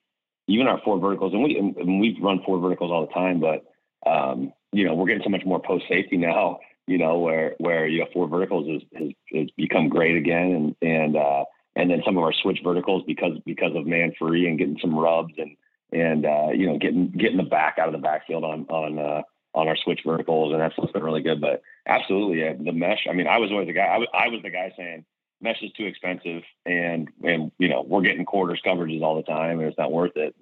even 0.48 0.66
our 0.66 0.80
four 0.84 0.98
verticals, 0.98 1.32
and 1.32 1.42
we 1.44 1.56
and 1.56 2.00
we 2.00 2.18
run 2.20 2.42
four 2.44 2.58
verticals 2.58 2.90
all 2.90 3.06
the 3.06 3.12
time, 3.12 3.38
but 3.38 3.64
um, 4.10 4.52
you 4.72 4.84
know, 4.84 4.94
we're 4.94 5.06
getting 5.06 5.22
so 5.22 5.30
much 5.30 5.44
more 5.46 5.62
post 5.62 5.84
safety 5.88 6.16
now. 6.16 6.58
You 6.88 6.98
know, 6.98 7.20
where 7.20 7.54
where 7.58 7.86
you 7.86 8.00
have 8.00 8.10
four 8.12 8.26
verticals 8.26 8.82
has, 8.92 9.12
has 9.32 9.48
become 9.56 9.88
great 9.88 10.16
again, 10.16 10.74
and 10.82 10.90
and 10.90 11.16
uh, 11.16 11.44
and 11.76 11.88
then 11.88 12.02
some 12.04 12.18
of 12.18 12.24
our 12.24 12.32
switch 12.32 12.58
verticals 12.64 13.04
because 13.06 13.38
because 13.46 13.76
of 13.76 13.86
man 13.86 14.12
free 14.18 14.48
and 14.48 14.58
getting 14.58 14.78
some 14.80 14.98
rubs 14.98 15.34
and 15.38 15.56
and 15.92 16.26
uh, 16.26 16.48
you 16.52 16.66
know 16.66 16.76
getting 16.76 17.12
getting 17.12 17.36
the 17.36 17.44
back 17.44 17.76
out 17.78 17.86
of 17.86 17.92
the 17.92 17.98
backfield 17.98 18.42
on 18.42 18.66
on 18.68 18.98
uh, 18.98 19.22
on 19.54 19.68
our 19.68 19.76
switch 19.76 20.00
verticals, 20.04 20.52
and 20.52 20.60
that's 20.60 20.74
been 20.92 21.04
really 21.04 21.22
good. 21.22 21.40
But 21.40 21.62
absolutely, 21.86 22.40
yeah, 22.40 22.54
the 22.54 22.72
mesh. 22.72 23.06
I 23.08 23.12
mean, 23.12 23.28
I 23.28 23.38
was 23.38 23.52
always 23.52 23.68
the 23.68 23.74
guy. 23.74 23.86
I 23.86 23.98
was, 23.98 24.08
I 24.12 24.26
was 24.26 24.42
the 24.42 24.50
guy 24.50 24.72
saying 24.76 25.04
mesh 25.40 25.62
is 25.62 25.72
too 25.72 25.86
expensive 25.86 26.42
and 26.66 27.08
and 27.22 27.52
you 27.58 27.68
know 27.68 27.82
we're 27.82 28.02
getting 28.02 28.24
quarters 28.24 28.60
coverages 28.64 29.02
all 29.02 29.16
the 29.16 29.22
time 29.22 29.58
and 29.58 29.68
it's 29.68 29.78
not 29.78 29.92
worth 29.92 30.16
it. 30.16 30.34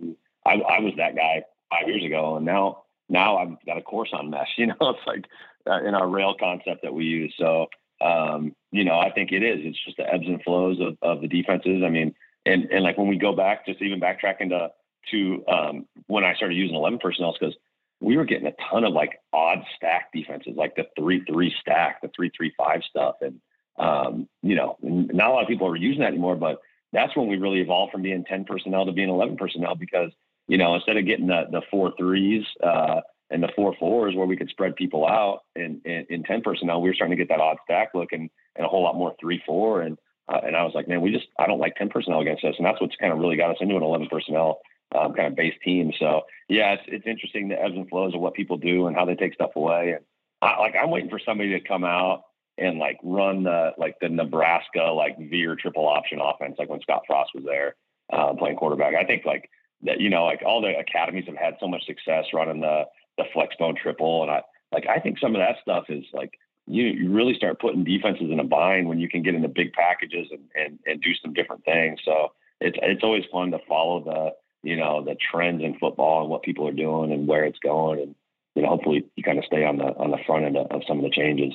I, 0.44 0.54
I 0.54 0.80
was 0.80 0.94
that 0.96 1.16
guy 1.16 1.42
five 1.70 1.88
years 1.88 2.04
ago 2.04 2.36
and 2.36 2.46
now 2.46 2.84
now 3.08 3.38
I've 3.38 3.64
got 3.66 3.78
a 3.78 3.82
course 3.82 4.10
on 4.12 4.30
mesh 4.30 4.48
you 4.56 4.66
know 4.66 4.76
it's 4.80 5.06
like 5.06 5.24
uh, 5.66 5.86
in 5.86 5.94
our 5.94 6.08
rail 6.08 6.34
concept 6.38 6.82
that 6.82 6.94
we 6.94 7.04
use. 7.04 7.34
So 7.38 7.66
um, 8.00 8.54
you 8.70 8.84
know 8.84 8.98
I 8.98 9.10
think 9.10 9.32
it 9.32 9.42
is 9.42 9.60
it's 9.62 9.84
just 9.84 9.96
the 9.96 10.12
ebbs 10.12 10.26
and 10.26 10.42
flows 10.42 10.78
of, 10.80 10.96
of 11.02 11.20
the 11.20 11.28
defenses. 11.28 11.82
I 11.84 11.90
mean 11.90 12.14
and 12.46 12.64
and 12.70 12.82
like 12.82 12.98
when 12.98 13.08
we 13.08 13.18
go 13.18 13.34
back 13.34 13.66
just 13.66 13.82
even 13.82 14.00
backtracking 14.00 14.50
to 14.50 14.70
to 15.10 15.44
um, 15.48 15.86
when 16.06 16.24
I 16.24 16.34
started 16.34 16.56
using 16.56 16.76
11 16.76 16.98
personnel 16.98 17.34
because 17.38 17.54
we 18.00 18.16
were 18.16 18.24
getting 18.24 18.46
a 18.46 18.54
ton 18.70 18.84
of 18.84 18.92
like 18.92 19.18
odd 19.32 19.64
stack 19.76 20.12
defenses 20.12 20.54
like 20.56 20.76
the 20.76 20.86
three 20.98 21.24
three 21.24 21.54
stack 21.60 22.00
the 22.02 22.10
three 22.14 22.30
three 22.36 22.52
five 22.56 22.80
stuff 22.88 23.16
and 23.20 23.40
um, 23.78 24.28
you 24.42 24.54
know, 24.54 24.76
not 24.82 25.30
a 25.30 25.32
lot 25.32 25.42
of 25.42 25.48
people 25.48 25.68
are 25.68 25.76
using 25.76 26.00
that 26.00 26.08
anymore, 26.08 26.36
but 26.36 26.60
that's 26.92 27.14
when 27.16 27.28
we 27.28 27.36
really 27.36 27.60
evolved 27.60 27.92
from 27.92 28.02
being 28.02 28.24
10 28.24 28.44
personnel 28.44 28.86
to 28.86 28.92
being 28.92 29.08
11 29.08 29.36
personnel 29.36 29.74
because, 29.74 30.10
you 30.46 30.58
know, 30.58 30.74
instead 30.74 30.96
of 30.96 31.06
getting 31.06 31.26
the, 31.26 31.44
the 31.50 31.62
four 31.70 31.92
threes 31.98 32.44
uh, 32.64 33.00
and 33.30 33.42
the 33.42 33.50
four 33.54 33.74
fours 33.78 34.14
where 34.14 34.26
we 34.26 34.36
could 34.36 34.48
spread 34.48 34.74
people 34.74 35.06
out 35.06 35.40
in, 35.54 35.80
in, 35.84 36.06
in 36.08 36.22
10 36.22 36.42
personnel, 36.42 36.80
we 36.80 36.88
were 36.88 36.94
starting 36.94 37.16
to 37.16 37.22
get 37.22 37.28
that 37.28 37.40
odd 37.42 37.58
stack 37.64 37.90
look 37.94 38.12
and, 38.12 38.30
and 38.56 38.64
a 38.64 38.68
whole 38.68 38.82
lot 38.82 38.96
more 38.96 39.14
three, 39.20 39.42
four. 39.46 39.82
And, 39.82 39.98
uh, 40.28 40.40
and 40.44 40.56
I 40.56 40.62
was 40.62 40.72
like, 40.74 40.88
man, 40.88 41.02
we 41.02 41.12
just, 41.12 41.26
I 41.38 41.46
don't 41.46 41.60
like 41.60 41.76
10 41.76 41.90
personnel 41.90 42.20
against 42.20 42.44
us. 42.44 42.54
And 42.56 42.66
that's 42.66 42.80
what's 42.80 42.96
kind 42.96 43.12
of 43.12 43.18
really 43.18 43.36
got 43.36 43.50
us 43.50 43.58
into 43.60 43.76
an 43.76 43.82
11 43.82 44.08
personnel 44.10 44.60
um, 44.98 45.12
kind 45.12 45.28
of 45.28 45.36
base 45.36 45.54
team. 45.62 45.92
So 45.98 46.22
yeah, 46.48 46.72
it's, 46.72 46.82
it's 46.86 47.06
interesting 47.06 47.48
the 47.48 47.62
ebbs 47.62 47.74
and 47.76 47.88
flows 47.88 48.14
of 48.14 48.20
what 48.20 48.34
people 48.34 48.56
do 48.56 48.86
and 48.86 48.96
how 48.96 49.04
they 49.04 49.14
take 49.14 49.34
stuff 49.34 49.50
away. 49.56 49.92
And 49.92 50.04
I, 50.40 50.58
like, 50.58 50.74
I'm 50.80 50.90
waiting 50.90 51.10
for 51.10 51.20
somebody 51.24 51.50
to 51.50 51.60
come 51.60 51.84
out 51.84 52.24
and 52.58 52.78
like 52.78 52.98
run 53.02 53.44
the 53.44 53.72
like 53.78 53.96
the 54.00 54.08
Nebraska 54.08 54.92
like 54.94 55.18
veer 55.18 55.56
triple 55.56 55.86
option 55.86 56.20
offense, 56.20 56.56
like 56.58 56.68
when 56.68 56.80
Scott 56.80 57.02
Frost 57.06 57.30
was 57.34 57.44
there 57.44 57.76
uh, 58.12 58.34
playing 58.34 58.56
quarterback. 58.56 58.94
I 58.94 59.04
think 59.04 59.24
like 59.24 59.50
that, 59.82 60.00
you 60.00 60.10
know, 60.10 60.24
like 60.24 60.42
all 60.44 60.60
the 60.60 60.74
academies 60.78 61.24
have 61.26 61.36
had 61.36 61.54
so 61.60 61.68
much 61.68 61.84
success 61.86 62.26
running 62.32 62.60
the 62.60 62.84
the 63.16 63.24
flex 63.32 63.54
bone 63.58 63.76
triple, 63.80 64.22
and 64.22 64.30
I 64.30 64.42
like 64.72 64.86
I 64.88 65.00
think 65.00 65.18
some 65.18 65.34
of 65.34 65.40
that 65.40 65.56
stuff 65.62 65.84
is 65.88 66.04
like 66.12 66.38
you 66.66 66.84
you 66.84 67.10
really 67.10 67.34
start 67.34 67.60
putting 67.60 67.84
defenses 67.84 68.30
in 68.30 68.40
a 68.40 68.44
bind 68.44 68.88
when 68.88 68.98
you 68.98 69.08
can 69.08 69.22
get 69.22 69.34
into 69.34 69.48
big 69.48 69.72
packages 69.72 70.28
and 70.30 70.42
and 70.54 70.78
and 70.86 71.00
do 71.00 71.10
some 71.22 71.32
different 71.32 71.64
things. 71.64 72.00
So 72.04 72.32
it's 72.60 72.78
it's 72.82 73.04
always 73.04 73.24
fun 73.32 73.50
to 73.52 73.58
follow 73.68 74.04
the 74.04 74.68
you 74.68 74.76
know 74.76 75.04
the 75.04 75.16
trends 75.30 75.62
in 75.62 75.78
football 75.78 76.22
and 76.22 76.30
what 76.30 76.42
people 76.42 76.66
are 76.66 76.72
doing 76.72 77.12
and 77.12 77.26
where 77.26 77.44
it's 77.44 77.58
going 77.60 78.00
and 78.00 78.14
you 78.54 78.62
know 78.62 78.68
hopefully 78.68 79.06
you 79.16 79.22
kind 79.22 79.38
of 79.38 79.44
stay 79.44 79.64
on 79.64 79.78
the 79.78 79.96
on 79.96 80.10
the 80.10 80.18
front 80.26 80.44
end 80.44 80.56
of, 80.56 80.66
of 80.70 80.82
some 80.86 80.98
of 80.98 81.04
the 81.04 81.10
changes. 81.10 81.54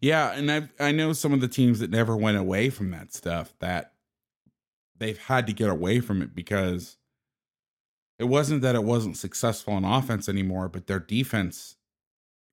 Yeah, 0.00 0.32
and 0.32 0.50
I 0.50 0.68
I 0.80 0.92
know 0.92 1.12
some 1.12 1.32
of 1.32 1.40
the 1.40 1.48
teams 1.48 1.80
that 1.80 1.90
never 1.90 2.16
went 2.16 2.38
away 2.38 2.70
from 2.70 2.90
that 2.90 3.12
stuff 3.12 3.52
that 3.60 3.92
they've 4.98 5.18
had 5.18 5.46
to 5.46 5.52
get 5.52 5.70
away 5.70 6.00
from 6.00 6.22
it 6.22 6.34
because 6.34 6.96
it 8.18 8.24
wasn't 8.24 8.62
that 8.62 8.74
it 8.74 8.84
wasn't 8.84 9.16
successful 9.16 9.76
in 9.76 9.84
offense 9.84 10.28
anymore, 10.28 10.68
but 10.68 10.86
their 10.86 11.00
defense 11.00 11.76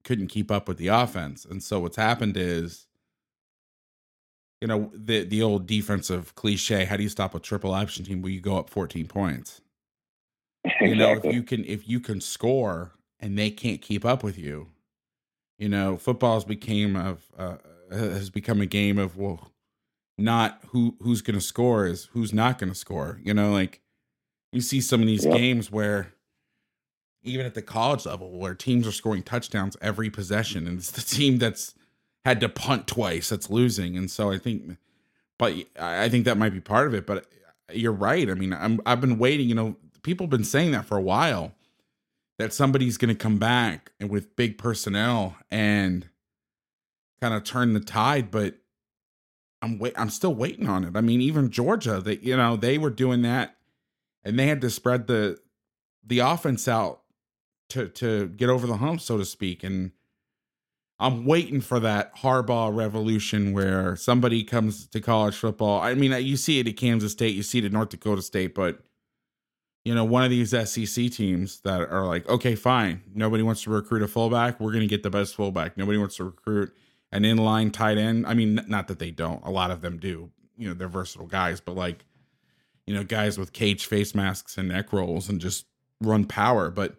couldn't 0.03 0.28
keep 0.28 0.51
up 0.51 0.67
with 0.67 0.78
the 0.78 0.88
offense. 0.88 1.45
And 1.45 1.63
so 1.63 1.80
what's 1.82 1.97
happened 1.97 2.38
is 2.38 2.88
you 4.61 4.67
know, 4.67 4.91
the 4.93 5.24
the 5.24 5.41
old 5.41 5.65
defensive 5.67 6.36
cliche, 6.36 6.86
how 6.86 6.95
do 6.95 7.03
you 7.03 7.09
stop 7.09 7.34
a 7.36 7.39
triple 7.39 7.74
option 7.74 8.05
team 8.05 8.22
where 8.22 8.32
you 8.32 8.39
go 8.41 8.57
up 8.57 8.69
14 8.69 9.07
points? 9.07 9.61
Exactly. 10.63 10.89
You 10.89 10.95
know, 10.95 11.11
if 11.13 11.26
you 11.26 11.43
can 11.43 11.65
if 11.65 11.88
you 11.88 11.99
can 11.99 12.22
score 12.22 12.93
and 13.19 13.38
they 13.38 13.49
can't 13.51 13.82
keep 13.82 14.05
up 14.05 14.24
with 14.24 14.38
you, 14.38 14.69
you 15.62 15.70
know, 15.70 15.95
football's 15.95 16.43
became 16.43 16.95
of 16.95 17.24
uh, 17.38 17.57
has 17.91 18.32
become 18.32 18.62
a 18.62 18.66
game 18.66 18.97
of 18.97 19.16
well, 19.16 19.51
not 20.18 20.59
who 20.70 20.95
who's 21.01 21.22
going 21.22 21.38
to 21.38 21.45
score 21.45 21.86
is 21.86 22.05
who's 22.14 22.34
not 22.34 22.57
going 22.57 22.72
to 22.72 22.78
score. 22.78 23.20
You 23.24 23.36
know, 23.36 23.51
like 23.51 23.80
you 24.51 24.59
see 24.59 24.82
some 24.82 25.01
of 25.01 25.07
these 25.07 25.24
yep. 25.24 25.36
games 25.36 25.72
where 25.72 26.14
even 27.22 27.45
at 27.45 27.53
the 27.53 27.62
college 27.62 28.07
level 28.07 28.32
where 28.32 28.55
teams 28.55 28.88
are 28.88 28.91
scoring 28.91 29.22
touchdowns 29.22 29.78
every 29.82 30.09
possession 30.09 30.66
and 30.66 30.80
it's 30.80 30.89
the 30.89 31.01
team 31.01 31.38
that's 31.38 31.76
had 32.26 32.39
to 32.39 32.49
punt 32.49 32.88
twice 32.88 33.30
that's 33.30 33.47
losing 33.47 33.95
and 33.95 34.09
so 34.09 34.32
i 34.32 34.39
think 34.39 34.78
but 35.38 35.53
i 35.80 36.09
think 36.09 36.26
that 36.26 36.36
might 36.36 36.49
be 36.49 36.59
part 36.59 36.88
of 36.88 36.95
it 36.95 37.05
but 37.05 37.28
you're 37.72 37.91
right 37.91 38.28
i 38.28 38.34
mean 38.34 38.53
i'm 38.53 38.82
i've 38.88 38.99
been 38.99 39.20
waiting 39.20 39.47
you 39.47 39.53
know 39.53 39.76
people 40.01 40.26
have 40.26 40.32
been 40.32 40.43
saying 40.43 40.72
that 40.72 40.84
for 40.84 40.97
a 40.97 41.01
while 41.01 41.53
that 42.41 42.53
somebody's 42.53 42.97
going 42.97 43.09
to 43.09 43.15
come 43.15 43.37
back 43.37 43.91
and 43.99 44.09
with 44.09 44.35
big 44.35 44.57
personnel 44.57 45.37
and 45.51 46.09
kind 47.21 47.35
of 47.35 47.43
turn 47.43 47.73
the 47.73 47.79
tide 47.79 48.31
but 48.31 48.55
i'm 49.61 49.77
wait 49.77 49.93
i'm 49.95 50.09
still 50.09 50.33
waiting 50.33 50.67
on 50.67 50.83
it. 50.83 50.97
I 50.97 51.01
mean 51.01 51.21
even 51.21 51.51
georgia 51.51 52.01
they 52.01 52.17
you 52.17 52.35
know 52.35 52.55
they 52.55 52.79
were 52.79 52.89
doing 52.89 53.21
that 53.21 53.57
and 54.23 54.39
they 54.39 54.47
had 54.47 54.61
to 54.61 54.71
spread 54.71 55.05
the 55.05 55.37
the 56.03 56.19
offense 56.19 56.67
out 56.67 57.01
to 57.69 57.87
to 57.89 58.29
get 58.29 58.49
over 58.49 58.65
the 58.65 58.77
hump 58.77 59.01
so 59.01 59.19
to 59.19 59.25
speak 59.25 59.63
and 59.63 59.91
i'm 60.97 61.25
waiting 61.25 61.61
for 61.61 61.79
that 61.79 62.15
harbaugh 62.17 62.75
revolution 62.75 63.53
where 63.53 63.95
somebody 63.95 64.43
comes 64.43 64.87
to 64.87 64.99
college 64.99 65.35
football. 65.35 65.79
I 65.79 65.93
mean 65.93 66.11
you 66.25 66.37
see 66.37 66.59
it 66.59 66.67
at 66.67 66.75
kansas 66.75 67.11
state 67.11 67.35
you 67.35 67.43
see 67.43 67.59
it 67.59 67.65
at 67.65 67.71
north 67.71 67.89
dakota 67.89 68.23
state 68.23 68.55
but 68.55 68.81
you 69.84 69.95
know, 69.95 70.03
one 70.03 70.23
of 70.23 70.29
these 70.29 70.51
SEC 70.51 71.11
teams 71.11 71.61
that 71.61 71.82
are 71.82 72.05
like, 72.05 72.27
okay, 72.29 72.55
fine, 72.55 73.01
nobody 73.13 73.43
wants 73.43 73.63
to 73.63 73.71
recruit 73.71 74.03
a 74.03 74.07
fullback. 74.07 74.59
We're 74.59 74.71
going 74.71 74.82
to 74.82 74.88
get 74.88 75.03
the 75.03 75.09
best 75.09 75.36
fullback. 75.36 75.77
Nobody 75.77 75.97
wants 75.97 76.17
to 76.17 76.25
recruit 76.25 76.73
an 77.11 77.23
inline 77.23 77.73
tight 77.73 77.97
end. 77.97 78.27
I 78.27 78.34
mean, 78.34 78.61
not 78.67 78.88
that 78.88 78.99
they 78.99 79.11
don't. 79.11 79.43
A 79.43 79.49
lot 79.49 79.71
of 79.71 79.82
them 79.82 79.97
do. 79.97 80.29
You 80.57 80.69
know, 80.69 80.73
they're 80.75 80.88
versatile 80.88 81.27
guys, 81.27 81.59
but 81.59 81.75
like, 81.75 82.05
you 82.86 82.93
know, 82.93 83.03
guys 83.03 83.38
with 83.38 83.53
cage 83.53 83.86
face 83.86 84.13
masks 84.13 84.57
and 84.57 84.69
neck 84.69 84.93
rolls 84.93 85.29
and 85.29 85.41
just 85.41 85.65
run 85.99 86.25
power. 86.25 86.69
But 86.69 86.95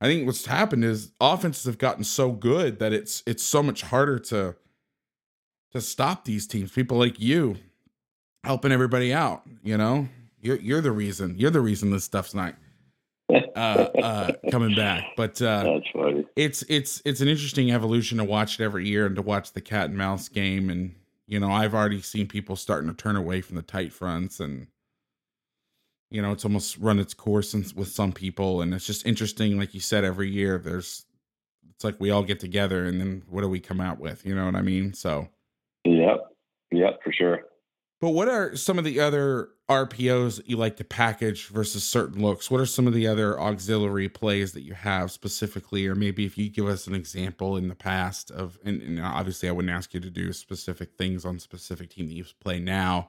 I 0.00 0.06
think 0.06 0.26
what's 0.26 0.46
happened 0.46 0.84
is 0.84 1.12
offenses 1.20 1.64
have 1.64 1.78
gotten 1.78 2.04
so 2.04 2.32
good 2.32 2.78
that 2.78 2.92
it's 2.92 3.22
it's 3.26 3.42
so 3.42 3.62
much 3.62 3.82
harder 3.82 4.18
to 4.18 4.56
to 5.72 5.80
stop 5.80 6.24
these 6.24 6.46
teams. 6.46 6.72
People 6.72 6.98
like 6.98 7.20
you 7.20 7.56
helping 8.44 8.72
everybody 8.72 9.12
out, 9.12 9.42
you 9.62 9.76
know? 9.76 10.08
You're 10.42 10.58
you're 10.60 10.80
the 10.82 10.92
reason. 10.92 11.36
You're 11.38 11.50
the 11.50 11.60
reason 11.60 11.90
this 11.90 12.04
stuff's 12.04 12.34
not 12.34 12.56
uh, 13.30 13.56
uh, 13.56 14.32
coming 14.50 14.74
back. 14.74 15.04
But 15.16 15.40
uh, 15.40 15.62
that's 15.64 15.86
funny. 15.92 16.26
It's 16.36 16.62
it's 16.68 17.00
it's 17.04 17.20
an 17.20 17.28
interesting 17.28 17.70
evolution 17.70 18.18
to 18.18 18.24
watch 18.24 18.60
it 18.60 18.64
every 18.64 18.86
year 18.86 19.06
and 19.06 19.16
to 19.16 19.22
watch 19.22 19.52
the 19.52 19.60
cat 19.60 19.86
and 19.88 19.96
mouse 19.96 20.28
game 20.28 20.68
and 20.68 20.94
You 21.28 21.40
know, 21.40 21.50
I've 21.50 21.74
already 21.74 22.02
seen 22.02 22.26
people 22.26 22.56
starting 22.56 22.90
to 22.90 22.96
turn 22.96 23.16
away 23.16 23.40
from 23.40 23.56
the 23.56 23.62
tight 23.62 23.92
fronts 23.92 24.40
and 24.40 24.66
you 26.10 26.20
know, 26.20 26.32
it's 26.32 26.44
almost 26.44 26.76
run 26.76 26.98
its 26.98 27.14
course 27.14 27.54
with 27.54 27.88
some 27.88 28.12
people 28.12 28.60
and 28.60 28.74
it's 28.74 28.86
just 28.86 29.06
interesting 29.06 29.58
like 29.58 29.72
you 29.72 29.80
said 29.80 30.04
every 30.04 30.30
year 30.30 30.58
there's 30.58 31.06
it's 31.70 31.84
like 31.84 31.98
we 31.98 32.10
all 32.10 32.22
get 32.22 32.38
together 32.38 32.84
and 32.84 33.00
then 33.00 33.22
what 33.30 33.40
do 33.40 33.48
we 33.48 33.60
come 33.60 33.80
out 33.80 33.98
with, 33.98 34.26
you 34.26 34.34
know 34.34 34.44
what 34.44 34.56
I 34.56 34.62
mean? 34.62 34.92
So 34.92 35.28
Yep. 35.84 36.18
Yep, 36.72 37.00
for 37.02 37.12
sure. 37.12 37.40
But 38.02 38.10
what 38.10 38.28
are 38.28 38.56
some 38.56 38.80
of 38.80 38.84
the 38.84 38.98
other 38.98 39.50
RPOs 39.70 40.38
that 40.38 40.50
you 40.50 40.56
like 40.56 40.76
to 40.78 40.84
package 40.84 41.46
versus 41.46 41.84
certain 41.84 42.20
looks? 42.20 42.50
What 42.50 42.60
are 42.60 42.66
some 42.66 42.88
of 42.88 42.94
the 42.94 43.06
other 43.06 43.40
auxiliary 43.40 44.08
plays 44.08 44.54
that 44.54 44.62
you 44.62 44.74
have 44.74 45.12
specifically, 45.12 45.86
or 45.86 45.94
maybe 45.94 46.26
if 46.26 46.36
you 46.36 46.50
give 46.50 46.66
us 46.66 46.88
an 46.88 46.96
example 46.96 47.56
in 47.56 47.68
the 47.68 47.76
past 47.76 48.32
of, 48.32 48.58
and, 48.64 48.82
and 48.82 49.00
obviously 49.00 49.48
I 49.48 49.52
wouldn't 49.52 49.72
ask 49.72 49.94
you 49.94 50.00
to 50.00 50.10
do 50.10 50.32
specific 50.32 50.96
things 50.98 51.24
on 51.24 51.38
specific 51.38 51.90
team 51.90 52.08
that 52.08 52.14
you 52.14 52.24
play 52.40 52.58
now, 52.58 53.08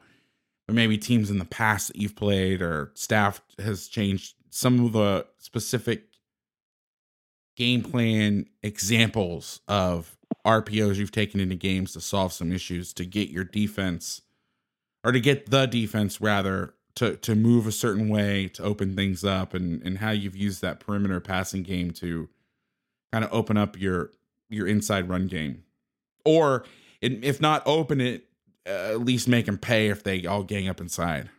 but 0.68 0.76
maybe 0.76 1.00
teams 1.00 1.32
in 1.32 1.40
the 1.40 1.46
past 1.46 1.88
that 1.88 1.96
you've 1.96 2.16
played 2.16 2.62
or 2.62 2.92
staff 2.94 3.42
has 3.58 3.88
changed 3.88 4.36
some 4.52 4.86
of 4.86 4.94
the 4.94 5.26
specific 5.40 6.04
game 7.58 7.82
plan 7.82 8.46
examples 8.62 9.60
of 9.68 10.16
RPOs 10.46 10.98
you've 10.98 11.12
taken 11.12 11.40
into 11.40 11.56
games 11.56 11.94
to 11.94 12.00
solve 12.00 12.32
some 12.32 12.52
issues 12.52 12.94
to 12.94 13.06
get 13.06 13.30
your 13.30 13.44
defense 13.44 14.22
or 15.04 15.12
to 15.12 15.20
get 15.20 15.50
the 15.50 15.66
defense 15.66 16.22
rather 16.22 16.74
to 16.96 17.16
to 17.18 17.36
move 17.36 17.68
a 17.68 17.72
certain 17.72 18.10
way 18.10 18.48
to 18.48 18.64
open 18.64 18.96
things 18.96 19.24
up 19.24 19.54
and 19.54 19.82
and 19.84 19.98
how 20.00 20.12
you've 20.12 20.36
used 20.36 20.62
that 20.62 20.80
perimeter 20.80 21.20
passing 21.20 21.64
game 21.64 21.92
to 21.92 22.30
kind 23.12 23.24
of 23.24 23.34
open 23.34 23.58
up 23.58 23.80
your 23.80 24.12
your 24.50 24.68
inside 24.68 25.10
run 25.10 25.28
game. 25.28 25.64
Or 26.26 26.66
if 27.02 27.42
not 27.42 27.64
open 27.66 28.00
it 28.00 28.26
uh, 28.66 28.92
at 28.92 29.02
least 29.02 29.28
make 29.28 29.46
them 29.46 29.58
pay 29.58 29.90
if 29.90 30.04
they 30.04 30.26
all 30.26 30.44
gang 30.44 30.70
up 30.70 30.80
inside. 30.80 31.30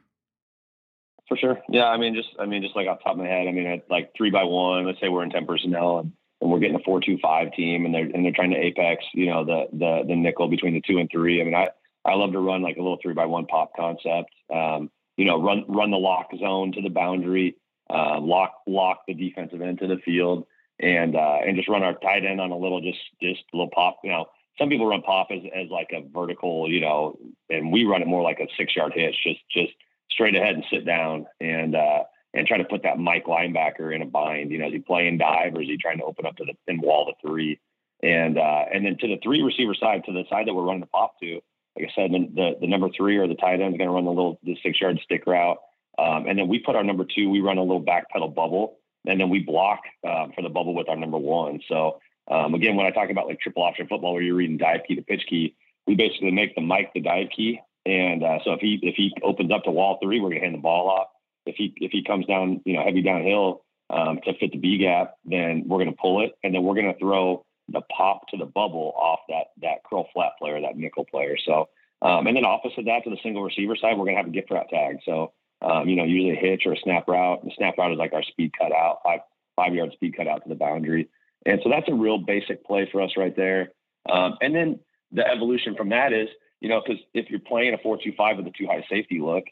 For 1.28 1.36
sure. 1.36 1.58
Yeah 1.70 1.86
i 1.86 1.96
mean 1.96 2.14
just 2.14 2.28
i 2.38 2.46
mean 2.46 2.62
just 2.62 2.76
like 2.76 2.86
off 2.86 3.02
top 3.02 3.12
of 3.12 3.18
my 3.18 3.26
head 3.26 3.48
i 3.48 3.52
mean 3.52 3.66
at 3.66 3.90
like 3.90 4.12
three 4.16 4.30
by 4.30 4.44
one 4.44 4.86
let's 4.86 5.00
say 5.00 5.08
we're 5.08 5.24
in 5.24 5.30
10 5.30 5.46
personnel 5.46 6.00
and, 6.00 6.12
and 6.40 6.50
we're 6.50 6.58
getting 6.58 6.76
a 6.76 6.84
four 6.84 7.00
two 7.00 7.16
five 7.22 7.52
team 7.52 7.86
and 7.86 7.94
they're 7.94 8.10
and 8.12 8.24
they're 8.24 8.32
trying 8.32 8.50
to 8.50 8.58
apex 8.58 9.04
you 9.14 9.26
know 9.26 9.44
the 9.44 9.66
the 9.72 10.02
the 10.06 10.16
nickel 10.16 10.48
between 10.48 10.74
the 10.74 10.82
two 10.86 10.98
and 10.98 11.08
three. 11.10 11.40
I 11.40 11.44
mean 11.44 11.54
i 11.54 11.68
I 12.04 12.14
love 12.14 12.32
to 12.32 12.40
run 12.40 12.62
like 12.62 12.76
a 12.76 12.82
little 12.82 12.98
three 13.02 13.14
by 13.14 13.26
one 13.26 13.46
pop 13.46 13.72
concept. 13.76 14.30
Um, 14.52 14.90
you 15.16 15.24
know, 15.24 15.40
run 15.40 15.64
run 15.68 15.90
the 15.90 15.96
lock 15.96 16.28
zone 16.38 16.72
to 16.72 16.82
the 16.82 16.88
boundary, 16.88 17.56
uh, 17.90 18.20
lock 18.20 18.54
lock 18.66 19.02
the 19.06 19.14
defensive 19.14 19.62
end 19.62 19.78
to 19.78 19.86
the 19.86 19.98
field, 20.04 20.46
and 20.80 21.16
uh, 21.16 21.38
and 21.46 21.56
just 21.56 21.68
run 21.68 21.82
our 21.82 21.94
tight 21.94 22.24
end 22.24 22.40
on 22.40 22.50
a 22.50 22.56
little 22.56 22.80
just 22.80 22.98
just 23.22 23.42
a 23.52 23.56
little 23.56 23.70
pop. 23.70 23.98
You 24.02 24.10
know, 24.10 24.26
some 24.58 24.68
people 24.68 24.86
run 24.86 25.02
pop 25.02 25.28
as, 25.30 25.40
as 25.54 25.68
like 25.70 25.90
a 25.92 26.02
vertical, 26.12 26.70
you 26.70 26.80
know, 26.80 27.18
and 27.50 27.72
we 27.72 27.84
run 27.84 28.02
it 28.02 28.08
more 28.08 28.22
like 28.22 28.40
a 28.40 28.46
six 28.56 28.74
yard 28.76 28.92
hitch, 28.94 29.16
just 29.22 29.40
just 29.50 29.72
straight 30.10 30.36
ahead 30.36 30.54
and 30.54 30.64
sit 30.70 30.84
down 30.84 31.26
and 31.40 31.74
uh, 31.74 32.04
and 32.34 32.46
try 32.46 32.58
to 32.58 32.64
put 32.64 32.82
that 32.82 32.98
Mike 32.98 33.26
linebacker 33.26 33.94
in 33.94 34.02
a 34.02 34.06
bind. 34.06 34.50
You 34.50 34.58
know, 34.58 34.66
is 34.66 34.72
he 34.72 34.78
playing 34.80 35.18
dive 35.18 35.54
or 35.54 35.62
is 35.62 35.68
he 35.68 35.76
trying 35.76 35.98
to 35.98 36.04
open 36.04 36.26
up 36.26 36.36
to 36.36 36.44
the 36.44 36.54
and 36.66 36.82
wall 36.82 37.06
the 37.06 37.28
three? 37.28 37.60
And 38.02 38.38
uh, 38.38 38.64
and 38.72 38.84
then 38.84 38.96
to 38.98 39.08
the 39.08 39.18
three 39.22 39.42
receiver 39.42 39.74
side, 39.74 40.04
to 40.04 40.12
the 40.12 40.24
side 40.28 40.46
that 40.46 40.54
we're 40.54 40.64
running 40.64 40.80
the 40.80 40.86
pop 40.86 41.18
to, 41.20 41.40
like 41.76 41.90
I 41.90 41.92
said, 41.94 42.12
the, 42.12 42.28
the, 42.34 42.50
the 42.62 42.66
number 42.66 42.88
three 42.96 43.18
or 43.18 43.26
the 43.26 43.34
tight 43.34 43.60
end 43.60 43.74
is 43.74 43.78
going 43.78 43.88
to 43.88 43.94
run 43.94 44.04
the 44.04 44.10
little 44.10 44.38
the 44.42 44.56
six 44.62 44.80
yard 44.80 45.00
stick 45.04 45.26
route. 45.26 45.58
Um, 45.98 46.26
and 46.26 46.38
then 46.38 46.48
we 46.48 46.58
put 46.58 46.76
our 46.76 46.84
number 46.84 47.04
two, 47.04 47.30
we 47.30 47.40
run 47.40 47.58
a 47.58 47.62
little 47.62 47.80
back 47.80 48.10
pedal 48.10 48.28
bubble, 48.28 48.78
and 49.06 49.20
then 49.20 49.28
we 49.30 49.40
block 49.40 49.80
uh, 50.06 50.26
for 50.34 50.42
the 50.42 50.48
bubble 50.48 50.74
with 50.74 50.88
our 50.88 50.96
number 50.96 51.18
one. 51.18 51.60
So 51.68 52.00
um, 52.30 52.54
again, 52.54 52.76
when 52.76 52.86
I 52.86 52.90
talk 52.90 53.10
about 53.10 53.26
like 53.26 53.40
triple 53.40 53.62
option 53.62 53.86
football, 53.86 54.14
where 54.14 54.22
you're 54.22 54.34
reading 54.34 54.56
dive 54.56 54.80
key 54.86 54.96
to 54.96 55.02
pitch 55.02 55.24
key, 55.28 55.54
we 55.86 55.94
basically 55.94 56.30
make 56.30 56.54
the 56.54 56.62
Mike 56.62 56.92
the 56.94 57.00
dive 57.00 57.28
key. 57.34 57.60
And 57.86 58.24
uh, 58.24 58.38
so 58.44 58.52
if 58.52 58.60
he 58.60 58.78
if 58.82 58.94
he 58.96 59.12
opens 59.22 59.52
up 59.52 59.64
to 59.64 59.70
wall 59.70 59.98
three, 60.02 60.20
we're 60.20 60.30
going 60.30 60.40
to 60.40 60.44
hand 60.46 60.54
the 60.54 60.62
ball 60.62 60.88
off. 60.88 61.08
If 61.46 61.56
he 61.56 61.74
if 61.76 61.90
he 61.92 62.02
comes 62.02 62.26
down, 62.26 62.62
you 62.64 62.74
know, 62.74 62.82
heavy 62.82 63.02
downhill 63.02 63.62
um, 63.90 64.20
to 64.24 64.32
fit 64.38 64.52
the 64.52 64.58
B 64.58 64.78
gap, 64.78 65.16
then 65.24 65.64
we're 65.66 65.78
going 65.78 65.90
to 65.90 65.96
pull 66.00 66.24
it, 66.24 66.32
and 66.42 66.54
then 66.54 66.62
we're 66.62 66.74
going 66.74 66.92
to 66.92 66.98
throw 66.98 67.44
the 67.68 67.80
pop 67.96 68.28
to 68.28 68.36
the 68.36 68.44
bubble 68.44 68.92
off 68.96 69.20
that 69.28 69.52
that 69.62 69.84
curl 69.88 70.08
flat 70.12 70.32
player, 70.38 70.60
that 70.60 70.76
nickel 70.76 71.04
player. 71.04 71.36
So, 71.44 71.68
um, 72.02 72.26
and 72.26 72.36
then 72.36 72.44
opposite 72.44 72.84
that 72.86 73.04
to 73.04 73.10
the 73.10 73.18
single 73.22 73.42
receiver 73.42 73.76
side, 73.76 73.96
we're 73.96 74.04
gonna 74.04 74.18
have 74.18 74.26
a 74.26 74.30
gift 74.30 74.50
route 74.50 74.68
tag. 74.68 74.98
So, 75.04 75.32
um, 75.62 75.88
you 75.88 75.96
know, 75.96 76.04
usually 76.04 76.36
a 76.36 76.40
hitch 76.40 76.62
or 76.66 76.72
a 76.72 76.78
snap 76.78 77.08
route. 77.08 77.44
The 77.44 77.52
snap 77.56 77.78
route 77.78 77.92
is 77.92 77.98
like 77.98 78.12
our 78.12 78.22
speed 78.22 78.52
cut 78.58 78.72
out, 78.72 79.00
five 79.02 79.20
five 79.56 79.74
yard 79.74 79.92
speed 79.92 80.16
cut 80.16 80.28
out 80.28 80.42
to 80.42 80.48
the 80.48 80.54
boundary. 80.54 81.08
And 81.46 81.60
so 81.62 81.70
that's 81.70 81.88
a 81.88 81.94
real 81.94 82.18
basic 82.18 82.64
play 82.64 82.88
for 82.90 83.02
us 83.02 83.10
right 83.16 83.34
there. 83.36 83.72
Um, 84.10 84.36
and 84.40 84.54
then 84.54 84.80
the 85.12 85.26
evolution 85.26 85.74
from 85.74 85.90
that 85.90 86.12
is, 86.12 86.28
you 86.60 86.68
know, 86.68 86.82
because 86.84 87.02
if 87.12 87.30
you're 87.30 87.40
playing 87.40 87.74
a 87.74 87.78
four 87.78 87.98
two 88.02 88.12
five 88.16 88.36
with 88.36 88.46
a 88.46 88.52
two 88.56 88.66
high 88.66 88.84
safety 88.90 89.20
look, 89.20 89.44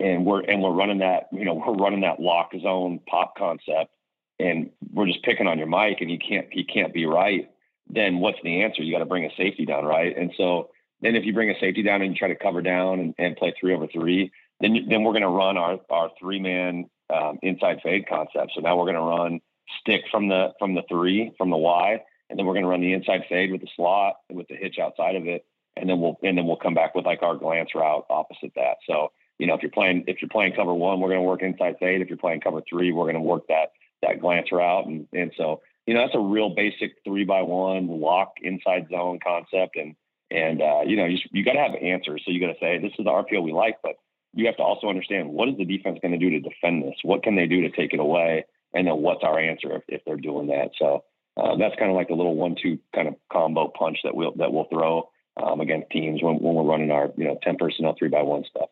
and 0.00 0.24
we're 0.24 0.40
and 0.40 0.62
we're 0.62 0.72
running 0.72 0.98
that, 0.98 1.28
you 1.32 1.44
know, 1.44 1.54
we're 1.54 1.74
running 1.74 2.00
that 2.00 2.20
lock 2.20 2.52
zone 2.60 3.00
pop 3.08 3.36
concept, 3.36 3.92
and 4.38 4.70
we're 4.92 5.06
just 5.06 5.22
picking 5.22 5.46
on 5.46 5.58
your 5.58 5.66
Mike, 5.66 5.98
and 6.00 6.10
you 6.10 6.18
can't 6.18 6.46
you 6.52 6.64
can't 6.64 6.92
be 6.92 7.06
right 7.06 7.50
then 7.94 8.18
what's 8.18 8.38
the 8.42 8.62
answer? 8.62 8.82
You 8.82 8.92
got 8.92 9.00
to 9.00 9.06
bring 9.06 9.24
a 9.24 9.34
safety 9.36 9.64
down, 9.66 9.84
right? 9.84 10.16
And 10.16 10.32
so 10.36 10.70
then 11.00 11.16
if 11.16 11.24
you 11.24 11.32
bring 11.32 11.50
a 11.50 11.58
safety 11.58 11.82
down 11.82 12.02
and 12.02 12.12
you 12.12 12.18
try 12.18 12.28
to 12.28 12.36
cover 12.36 12.62
down 12.62 13.00
and, 13.00 13.14
and 13.18 13.36
play 13.36 13.54
three 13.58 13.74
over 13.74 13.86
three, 13.86 14.32
then 14.60 14.86
then 14.88 15.02
we're 15.02 15.12
going 15.12 15.22
to 15.22 15.28
run 15.28 15.56
our 15.56 15.78
our 15.90 16.10
three 16.18 16.40
man 16.40 16.88
um, 17.12 17.38
inside 17.42 17.80
fade 17.82 18.06
concept. 18.08 18.52
So 18.54 18.60
now 18.60 18.76
we're 18.76 18.84
going 18.84 18.94
to 18.94 19.00
run 19.00 19.40
stick 19.80 20.02
from 20.10 20.28
the 20.28 20.52
from 20.58 20.74
the 20.74 20.82
three 20.88 21.32
from 21.38 21.50
the 21.50 21.56
Y, 21.56 22.02
and 22.28 22.38
then 22.38 22.46
we're 22.46 22.54
going 22.54 22.64
to 22.64 22.70
run 22.70 22.80
the 22.80 22.92
inside 22.92 23.22
fade 23.28 23.50
with 23.50 23.60
the 23.60 23.68
slot 23.76 24.16
with 24.30 24.48
the 24.48 24.56
hitch 24.56 24.78
outside 24.78 25.16
of 25.16 25.26
it, 25.26 25.44
and 25.76 25.88
then 25.88 26.00
we'll 26.00 26.18
and 26.22 26.36
then 26.36 26.46
we'll 26.46 26.56
come 26.56 26.74
back 26.74 26.94
with 26.94 27.06
like 27.06 27.22
our 27.22 27.36
glance 27.36 27.74
route 27.74 28.06
opposite 28.10 28.52
that. 28.56 28.76
So 28.86 29.12
you 29.38 29.46
know 29.46 29.54
if 29.54 29.62
you're 29.62 29.70
playing 29.70 30.04
if 30.06 30.20
you're 30.20 30.28
playing 30.28 30.54
cover 30.54 30.74
one, 30.74 31.00
we're 31.00 31.08
going 31.08 31.20
to 31.20 31.26
work 31.26 31.42
inside 31.42 31.76
fade. 31.80 32.00
If 32.00 32.08
you're 32.08 32.18
playing 32.18 32.40
cover 32.40 32.62
three, 32.68 32.92
we're 32.92 33.04
going 33.04 33.14
to 33.14 33.20
work 33.20 33.46
that 33.48 33.72
that 34.02 34.20
glance 34.20 34.52
route, 34.52 34.86
and 34.86 35.08
and 35.12 35.32
so 35.36 35.62
you 35.86 35.94
know, 35.94 36.00
that's 36.00 36.14
a 36.14 36.20
real 36.20 36.50
basic 36.54 36.92
three 37.04 37.24
by 37.24 37.42
one 37.42 37.88
lock 37.88 38.34
inside 38.42 38.86
zone 38.90 39.18
concept. 39.22 39.76
And, 39.76 39.94
and, 40.30 40.62
uh, 40.62 40.82
you 40.86 40.96
know, 40.96 41.06
you, 41.06 41.18
you 41.32 41.44
got 41.44 41.54
to 41.54 41.60
have 41.60 41.74
answers. 41.74 42.22
So 42.24 42.30
you 42.30 42.40
got 42.40 42.52
to 42.52 42.60
say, 42.60 42.78
this 42.78 42.92
is 42.98 43.04
the 43.04 43.10
RPO 43.10 43.42
we 43.42 43.52
like, 43.52 43.78
but 43.82 43.96
you 44.32 44.46
have 44.46 44.56
to 44.56 44.62
also 44.62 44.88
understand 44.88 45.28
what 45.28 45.48
is 45.48 45.56
the 45.56 45.64
defense 45.64 45.98
going 46.00 46.12
to 46.12 46.18
do 46.18 46.30
to 46.30 46.40
defend 46.40 46.84
this? 46.84 46.94
What 47.02 47.22
can 47.22 47.34
they 47.34 47.46
do 47.46 47.62
to 47.62 47.70
take 47.70 47.92
it 47.92 48.00
away? 48.00 48.44
And 48.72 48.86
then 48.86 48.98
what's 48.98 49.24
our 49.24 49.38
answer 49.38 49.76
if, 49.76 49.82
if 49.88 50.02
they're 50.04 50.16
doing 50.16 50.46
that? 50.48 50.70
So 50.78 51.04
uh, 51.36 51.56
that's 51.56 51.74
kind 51.76 51.90
of 51.90 51.96
like 51.96 52.10
a 52.10 52.14
little 52.14 52.36
one-two 52.36 52.78
kind 52.94 53.08
of 53.08 53.14
combo 53.32 53.68
punch 53.76 53.98
that 54.04 54.14
we'll 54.14 54.32
that 54.36 54.52
we'll 54.52 54.68
throw 54.70 55.08
um, 55.42 55.60
against 55.60 55.90
teams 55.90 56.22
when, 56.22 56.36
when 56.36 56.54
we're 56.54 56.62
running 56.62 56.90
our 56.90 57.10
you 57.16 57.24
know 57.24 57.38
ten 57.42 57.56
personnel 57.56 57.94
three 57.98 58.08
by 58.08 58.22
one 58.22 58.44
stuff. 58.48 58.68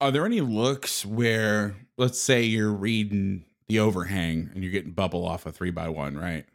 Are 0.00 0.10
there 0.10 0.26
any 0.26 0.40
looks 0.40 1.06
where, 1.06 1.76
let's 1.96 2.20
say, 2.20 2.42
you're 2.42 2.72
reading 2.72 3.44
the 3.68 3.78
overhang 3.78 4.50
and 4.54 4.62
you're 4.62 4.72
getting 4.72 4.92
bubble 4.92 5.26
off 5.26 5.46
a 5.46 5.52
three 5.52 5.70
by 5.70 5.88
one, 5.88 6.16
right? 6.16 6.46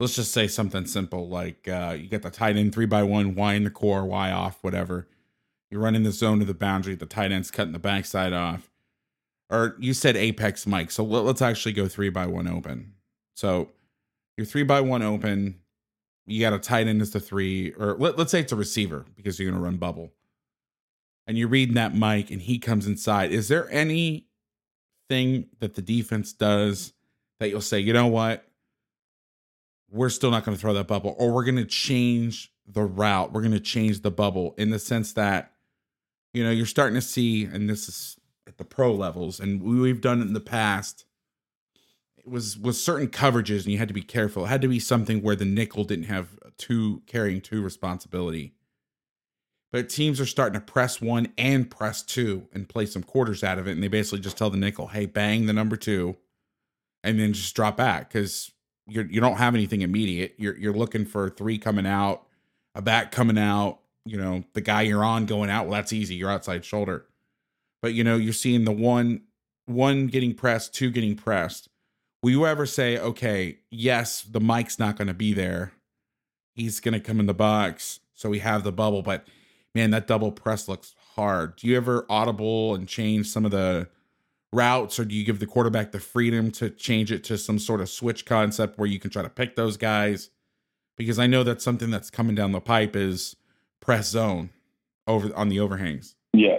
Let's 0.00 0.14
just 0.14 0.32
say 0.32 0.46
something 0.46 0.86
simple 0.86 1.28
like 1.28 1.66
uh, 1.66 1.96
you 1.98 2.08
get 2.08 2.22
the 2.22 2.30
tight 2.30 2.56
end 2.56 2.72
three 2.72 2.86
by 2.86 3.02
one, 3.02 3.34
Y 3.34 3.54
in 3.54 3.64
the 3.64 3.70
core, 3.70 4.04
Y 4.04 4.30
off, 4.30 4.58
whatever. 4.62 5.08
You're 5.70 5.80
running 5.80 6.04
the 6.04 6.12
zone 6.12 6.38
to 6.38 6.44
the 6.44 6.54
boundary, 6.54 6.94
the 6.94 7.06
tight 7.06 7.32
end's 7.32 7.50
cutting 7.50 7.72
the 7.72 7.78
backside 7.78 8.32
off. 8.32 8.70
Or 9.50 9.76
you 9.78 9.94
said 9.94 10.16
apex 10.16 10.66
Mike, 10.66 10.90
so 10.90 11.02
let, 11.02 11.24
us 11.24 11.42
actually 11.42 11.72
go 11.72 11.88
three 11.88 12.10
by 12.10 12.26
one 12.26 12.46
open. 12.46 12.94
So 13.34 13.70
you're 14.36 14.46
three 14.46 14.62
by 14.62 14.80
one 14.80 15.02
open. 15.02 15.60
You 16.26 16.40
got 16.40 16.52
a 16.52 16.58
tight 16.58 16.86
end 16.86 17.00
as 17.00 17.10
the 17.10 17.20
three, 17.20 17.72
or 17.72 17.96
let, 17.98 18.18
let's 18.18 18.30
say 18.30 18.40
it's 18.40 18.52
a 18.52 18.56
receiver 18.56 19.06
because 19.16 19.38
you're 19.38 19.50
going 19.50 19.60
to 19.60 19.64
run 19.64 19.78
bubble. 19.78 20.12
And 21.26 21.36
you're 21.36 21.48
reading 21.48 21.74
that 21.74 21.94
Mike, 21.94 22.30
and 22.30 22.40
he 22.40 22.58
comes 22.58 22.86
inside. 22.86 23.32
Is 23.32 23.48
there 23.48 23.70
any 23.70 24.27
thing 25.08 25.46
that 25.60 25.74
the 25.74 25.82
defense 25.82 26.32
does 26.32 26.92
that 27.40 27.48
you'll 27.48 27.60
say, 27.60 27.78
you 27.78 27.92
know 27.92 28.06
what? 28.06 28.44
We're 29.90 30.10
still 30.10 30.30
not 30.30 30.44
going 30.44 30.56
to 30.56 30.60
throw 30.60 30.74
that 30.74 30.86
bubble, 30.86 31.14
or 31.18 31.32
we're 31.32 31.44
going 31.44 31.56
to 31.56 31.64
change 31.64 32.52
the 32.66 32.82
route. 32.82 33.32
We're 33.32 33.40
going 33.40 33.52
to 33.52 33.60
change 33.60 34.02
the 34.02 34.10
bubble 34.10 34.54
in 34.58 34.70
the 34.70 34.78
sense 34.78 35.14
that, 35.14 35.52
you 36.34 36.44
know, 36.44 36.50
you're 36.50 36.66
starting 36.66 36.94
to 36.94 37.00
see, 37.00 37.44
and 37.44 37.68
this 37.70 37.88
is 37.88 38.16
at 38.46 38.58
the 38.58 38.64
pro 38.64 38.92
levels, 38.92 39.40
and 39.40 39.62
we've 39.62 40.00
done 40.00 40.20
it 40.20 40.26
in 40.26 40.34
the 40.34 40.40
past. 40.40 41.06
It 42.18 42.28
was 42.28 42.58
with 42.58 42.76
certain 42.76 43.08
coverages, 43.08 43.62
and 43.62 43.72
you 43.72 43.78
had 43.78 43.88
to 43.88 43.94
be 43.94 44.02
careful. 44.02 44.44
It 44.44 44.48
had 44.48 44.62
to 44.62 44.68
be 44.68 44.80
something 44.80 45.22
where 45.22 45.36
the 45.36 45.46
nickel 45.46 45.84
didn't 45.84 46.04
have 46.04 46.28
two 46.58 47.02
carrying 47.06 47.40
two 47.40 47.62
responsibility 47.62 48.52
but 49.72 49.88
teams 49.88 50.20
are 50.20 50.26
starting 50.26 50.58
to 50.58 50.64
press 50.64 51.00
one 51.00 51.32
and 51.36 51.70
press 51.70 52.02
two 52.02 52.48
and 52.52 52.68
play 52.68 52.86
some 52.86 53.02
quarters 53.02 53.44
out 53.44 53.58
of 53.58 53.68
it. 53.68 53.72
And 53.72 53.82
they 53.82 53.88
basically 53.88 54.20
just 54.20 54.38
tell 54.38 54.50
the 54.50 54.56
nickel, 54.56 54.88
hey, 54.88 55.06
bang 55.06 55.46
the 55.46 55.52
number 55.52 55.76
two, 55.76 56.16
and 57.04 57.20
then 57.20 57.32
just 57.32 57.54
drop 57.54 57.76
back 57.76 58.08
because 58.08 58.50
you're 58.86 59.06
you 59.06 59.20
don't 59.20 59.36
have 59.36 59.54
anything 59.54 59.82
immediate. 59.82 60.34
You're 60.38 60.56
you're 60.56 60.72
looking 60.72 61.04
for 61.04 61.28
three 61.28 61.58
coming 61.58 61.86
out, 61.86 62.26
a 62.74 62.82
back 62.82 63.12
coming 63.12 63.38
out, 63.38 63.80
you 64.04 64.16
know, 64.16 64.44
the 64.54 64.60
guy 64.60 64.82
you're 64.82 65.04
on 65.04 65.26
going 65.26 65.50
out. 65.50 65.66
Well, 65.66 65.74
that's 65.74 65.92
easy. 65.92 66.14
You're 66.14 66.30
outside 66.30 66.64
shoulder. 66.64 67.06
But 67.82 67.94
you 67.94 68.02
know, 68.02 68.16
you're 68.16 68.32
seeing 68.32 68.64
the 68.64 68.72
one 68.72 69.22
one 69.66 70.06
getting 70.06 70.34
pressed, 70.34 70.74
two 70.74 70.90
getting 70.90 71.14
pressed. 71.14 71.68
Will 72.22 72.30
you 72.30 72.46
ever 72.46 72.66
say, 72.66 72.98
okay, 72.98 73.58
yes, 73.70 74.22
the 74.22 74.40
Mike's 74.40 74.78
not 74.78 74.96
going 74.96 75.08
to 75.08 75.14
be 75.14 75.32
there. 75.32 75.72
He's 76.54 76.80
going 76.80 76.94
to 76.94 77.00
come 77.00 77.20
in 77.20 77.26
the 77.26 77.34
box 77.34 78.00
so 78.14 78.28
we 78.28 78.40
have 78.40 78.64
the 78.64 78.72
bubble. 78.72 79.02
But 79.02 79.28
man, 79.78 79.90
that 79.90 80.08
double 80.08 80.32
press 80.32 80.66
looks 80.66 80.96
hard. 81.14 81.54
Do 81.54 81.68
you 81.68 81.76
ever 81.76 82.04
audible 82.10 82.74
and 82.74 82.88
change 82.88 83.28
some 83.28 83.44
of 83.44 83.52
the 83.52 83.88
routes, 84.52 84.98
or 84.98 85.04
do 85.04 85.14
you 85.14 85.24
give 85.24 85.38
the 85.38 85.46
quarterback 85.46 85.92
the 85.92 86.00
freedom 86.00 86.50
to 86.52 86.68
change 86.68 87.12
it 87.12 87.22
to 87.24 87.38
some 87.38 87.60
sort 87.60 87.80
of 87.80 87.88
switch 87.88 88.26
concept 88.26 88.76
where 88.76 88.88
you 88.88 88.98
can 88.98 89.10
try 89.10 89.22
to 89.22 89.28
pick 89.28 89.54
those 89.54 89.76
guys? 89.76 90.30
Because 90.96 91.20
I 91.20 91.28
know 91.28 91.44
that's 91.44 91.62
something 91.62 91.90
that's 91.92 92.10
coming 92.10 92.34
down 92.34 92.50
the 92.50 92.60
pipe 92.60 92.96
is 92.96 93.36
press 93.78 94.08
zone 94.08 94.50
over 95.06 95.32
on 95.36 95.48
the 95.48 95.60
overhangs. 95.60 96.16
Yeah. 96.32 96.58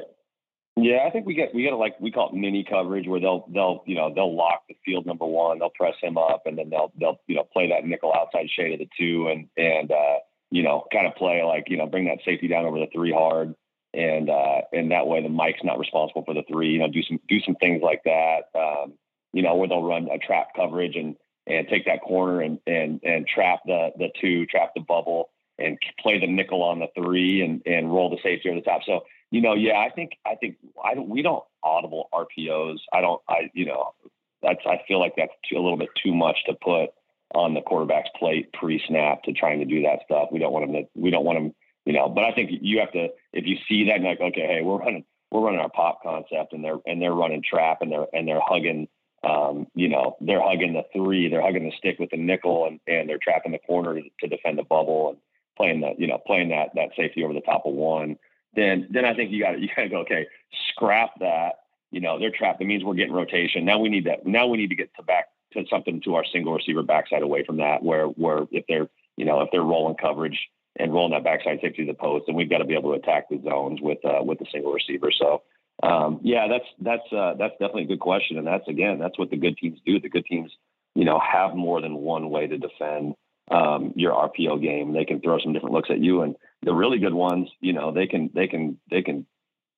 Yeah, 0.78 1.00
I 1.06 1.10
think 1.10 1.26
we 1.26 1.34
get 1.34 1.54
we 1.54 1.64
get 1.64 1.74
like 1.74 2.00
we 2.00 2.10
call 2.10 2.30
it 2.30 2.36
mini 2.36 2.64
coverage 2.64 3.06
where 3.06 3.20
they'll 3.20 3.46
they'll 3.54 3.84
you 3.86 3.96
know 3.96 4.14
they'll 4.14 4.34
lock 4.34 4.62
the 4.70 4.76
field 4.86 5.06
number 5.06 5.26
one, 5.26 5.60
they'll 5.60 5.72
press 5.72 5.96
him 6.02 6.18
up, 6.18 6.44
and 6.46 6.58
then 6.58 6.70
they'll 6.70 6.94
they'll 6.98 7.20
you 7.28 7.36
know 7.36 7.44
play 7.52 7.68
that 7.68 7.86
nickel 7.86 8.14
outside 8.16 8.48
shade 8.50 8.72
of 8.72 8.80
the 8.80 8.88
two, 8.98 9.28
and 9.28 9.50
and 9.58 9.92
uh, 9.92 10.20
you 10.52 10.64
know 10.64 10.86
kind 10.92 11.08
of 11.08 11.16
play 11.16 11.44
like 11.44 11.66
you 11.70 11.78
know 11.78 11.86
bring 11.86 12.06
that 12.06 12.20
safety 12.26 12.48
down 12.48 12.66
over 12.66 12.80
the 12.80 12.88
three 12.94 13.12
hard, 13.12 13.56
and 13.94 14.30
uh, 14.30 14.62
and 14.74 14.92
that 14.92 15.08
way 15.08 15.22
the 15.22 15.30
Mike's 15.30 15.64
not 15.64 15.80
responsible 15.80 16.24
for 16.26 16.34
the 16.34 16.44
three. 16.50 16.70
You 16.70 16.80
know, 16.80 16.90
do 16.90 17.04
some 17.04 17.20
do 17.28 17.40
some 17.46 17.56
things 17.56 17.82
like 17.84 18.02
that. 18.06 18.44
Um, 18.56 18.94
you 19.34 19.42
know, 19.42 19.56
where 19.56 19.68
they'll 19.68 19.84
run 19.84 20.10
a 20.12 20.18
trap 20.18 20.50
coverage 20.56 20.96
and 20.96 21.16
and 21.48 21.68
take 21.68 21.86
that 21.86 22.02
corner 22.02 22.42
and 22.42 22.60
and 22.68 23.00
and 23.04 23.28
trap 23.28 23.60
the 23.66 23.92
the 23.98 24.10
two, 24.20 24.46
trap 24.46 24.72
the 24.76 24.82
bubble, 24.82 25.30
and 25.58 25.78
play 26.00 26.20
the 26.20 26.28
nickel 26.28 26.64
on 26.64 26.80
the 26.80 26.88
three, 26.96 27.42
and 27.42 27.62
and 27.66 27.94
roll 27.94 28.10
the 28.10 28.18
safety 28.24 28.50
over 28.50 28.60
the 28.60 28.66
top. 28.66 28.82
So 28.86 29.02
you 29.32 29.42
know, 29.42 29.54
yeah, 29.54 29.78
I 29.78 29.90
think 29.90 30.12
I 30.26 30.36
think 30.36 30.58
I 30.84 30.96
don't, 30.96 31.10
we 31.10 31.22
don't 31.22 31.44
audible 31.64 32.10
RPOs. 32.14 32.78
I 32.94 33.02
don't. 33.02 33.22
I 33.30 33.50
you 33.54 33.66
know, 33.66 33.94
that's 34.42 34.62
I 34.66 34.82
feel 34.88 35.00
like 35.00 35.14
that's 35.16 35.34
too, 35.50 35.58
a 35.58 35.62
little 35.62 35.78
bit 35.78 35.90
too 36.04 36.14
much 36.14 36.38
to 36.48 36.54
put 36.54 36.90
on 37.36 37.54
the 37.54 37.62
quarterback's 37.62 38.10
plate 38.18 38.52
pre-snap 38.54 39.24
to 39.24 39.34
trying 39.34 39.60
to 39.60 39.66
do 39.66 39.84
that 39.84 40.00
stuff. 40.06 40.30
We 40.32 40.40
don't 40.40 40.54
want 40.54 40.66
them 40.66 40.84
to. 40.84 40.90
We 40.96 41.12
don't 41.12 41.26
want 41.26 41.38
them 41.38 41.54
you 41.86 41.94
know. 41.94 42.08
But 42.08 42.24
I 42.24 42.32
think 42.34 42.52
you 42.62 42.80
have 42.80 42.92
to 42.92 43.10
if 43.34 43.46
you 43.46 43.58
see 43.68 43.86
that 43.86 44.02
like, 44.02 44.22
okay, 44.22 44.46
hey, 44.48 44.62
we're 44.62 44.78
running 44.78 45.06
we're 45.32 45.42
running 45.42 45.60
our 45.60 45.70
pop 45.70 46.04
concept 46.04 46.54
and 46.54 46.64
they're 46.64 46.78
and 46.86 47.02
they're 47.02 47.14
running 47.14 47.44
trap 47.44 47.80
and 47.82 47.92
they're 47.92 48.06
and 48.14 48.28
they're 48.28 48.42
hugging 48.42 48.88
um, 49.22 49.68
you 49.76 49.90
know, 49.90 50.16
they're 50.22 50.42
hugging 50.42 50.74
the 50.74 50.84
three, 50.94 51.28
they're 51.28 51.42
hugging 51.42 51.66
the 51.66 51.76
stick 51.78 52.00
with 52.00 52.10
the 52.10 52.16
nickel 52.16 52.66
and, 52.68 52.80
and 52.88 53.10
they're 53.10 53.20
trapping 53.22 53.52
the 53.52 53.60
corner 53.60 54.00
to, 54.00 54.28
defend 54.30 54.58
the 54.58 54.64
bubble 54.64 55.10
and 55.10 55.18
playing 55.58 55.82
that, 55.82 56.00
you 56.00 56.08
know, 56.08 56.18
playing 56.26 56.50
that 56.50 56.70
that 56.76 56.92
safety 56.96 57.24
over 57.24 57.34
the 57.34 57.42
top 57.42 57.64
of 57.66 57.74
one, 57.74 58.18
then 58.56 58.88
then 58.92 59.04
I 59.04 59.14
think 59.14 59.32
you 59.32 59.44
gotta, 59.44 59.60
you 59.60 59.68
gotta 59.76 59.90
go, 59.90 60.00
okay, 60.02 60.28
scrap 60.70 61.12
that. 61.20 61.56
You 61.92 62.02
know, 62.02 62.20
they're 62.20 62.32
trapped. 62.32 62.60
That 62.60 62.66
means 62.66 62.84
we're 62.84 62.94
getting 62.94 63.14
rotation. 63.14 63.66
Now 63.66 63.80
we 63.80 63.90
need 63.90 64.06
that. 64.06 64.26
Now 64.28 64.46
we 64.46 64.58
need 64.58 64.70
to 64.70 64.76
get 64.76 64.96
to 64.96 65.04
back 65.04 65.26
to 65.54 65.64
something 65.70 66.02
to 66.06 66.16
our 66.16 66.26
single 66.32 66.54
receiver 66.54 66.84
backside 66.84 67.24
away 67.24 67.44
from 67.46 67.58
that, 67.58 67.84
where 67.84 68.06
where 68.06 68.48
if 68.52 68.66
they're 68.68 68.90
you 69.18 69.26
know 69.26 69.42
if 69.42 69.50
they're 69.52 69.62
rolling 69.62 69.96
coverage, 69.96 70.38
and 70.80 70.94
rolling 70.94 71.12
that 71.12 71.24
backside 71.24 71.60
safety 71.62 71.86
to 71.86 71.92
the 71.92 71.98
post, 71.98 72.26
then 72.26 72.36
we've 72.36 72.50
got 72.50 72.60
to 72.60 72.66
be 72.66 72.74
able 72.74 72.92
to 72.92 73.00
attack 73.00 73.30
the 73.30 73.42
zones 73.44 73.80
with 73.82 74.00
uh, 74.06 74.24
with 74.24 74.40
the 74.40 74.46
single 74.52 74.72
receiver. 74.72 75.12
So, 75.12 75.44
um, 75.84 76.20
yeah, 76.24 76.48
that's 76.50 76.66
that's 76.80 77.14
uh, 77.14 77.34
that's 77.38 77.54
definitely 77.54 77.84
a 77.84 77.88
good 77.88 78.00
question, 78.00 78.38
and 78.38 78.48
that's 78.48 78.68
again 78.68 78.98
that's 78.98 79.20
what 79.20 79.30
the 79.30 79.38
good 79.38 79.58
teams 79.58 79.80
do. 79.86 80.00
The 80.00 80.10
good 80.10 80.26
teams, 80.26 80.52
you 80.96 81.06
know, 81.06 81.20
have 81.20 81.56
more 81.56 81.82
than 81.82 81.96
one 81.96 82.30
way 82.30 82.48
to 82.48 82.58
defend 82.58 83.16
um, 83.52 83.94
your 83.96 84.14
RPO 84.14 84.62
game. 84.62 84.94
They 84.94 85.06
can 85.06 85.22
throw 85.22 85.40
some 85.40 85.54
different 85.54 85.76
looks 85.76 85.90
at 85.92 86.00
you, 86.00 86.22
and 86.22 86.36
the 86.64 86.74
really 86.74 87.00
good 87.00 87.14
ones, 87.14 87.50
you 87.60 87.74
know, 87.74 87.92
they 87.92 88.08
can 88.08 88.30
they 88.34 88.48
can 88.48 88.80
they 88.90 89.02
can 89.02 89.26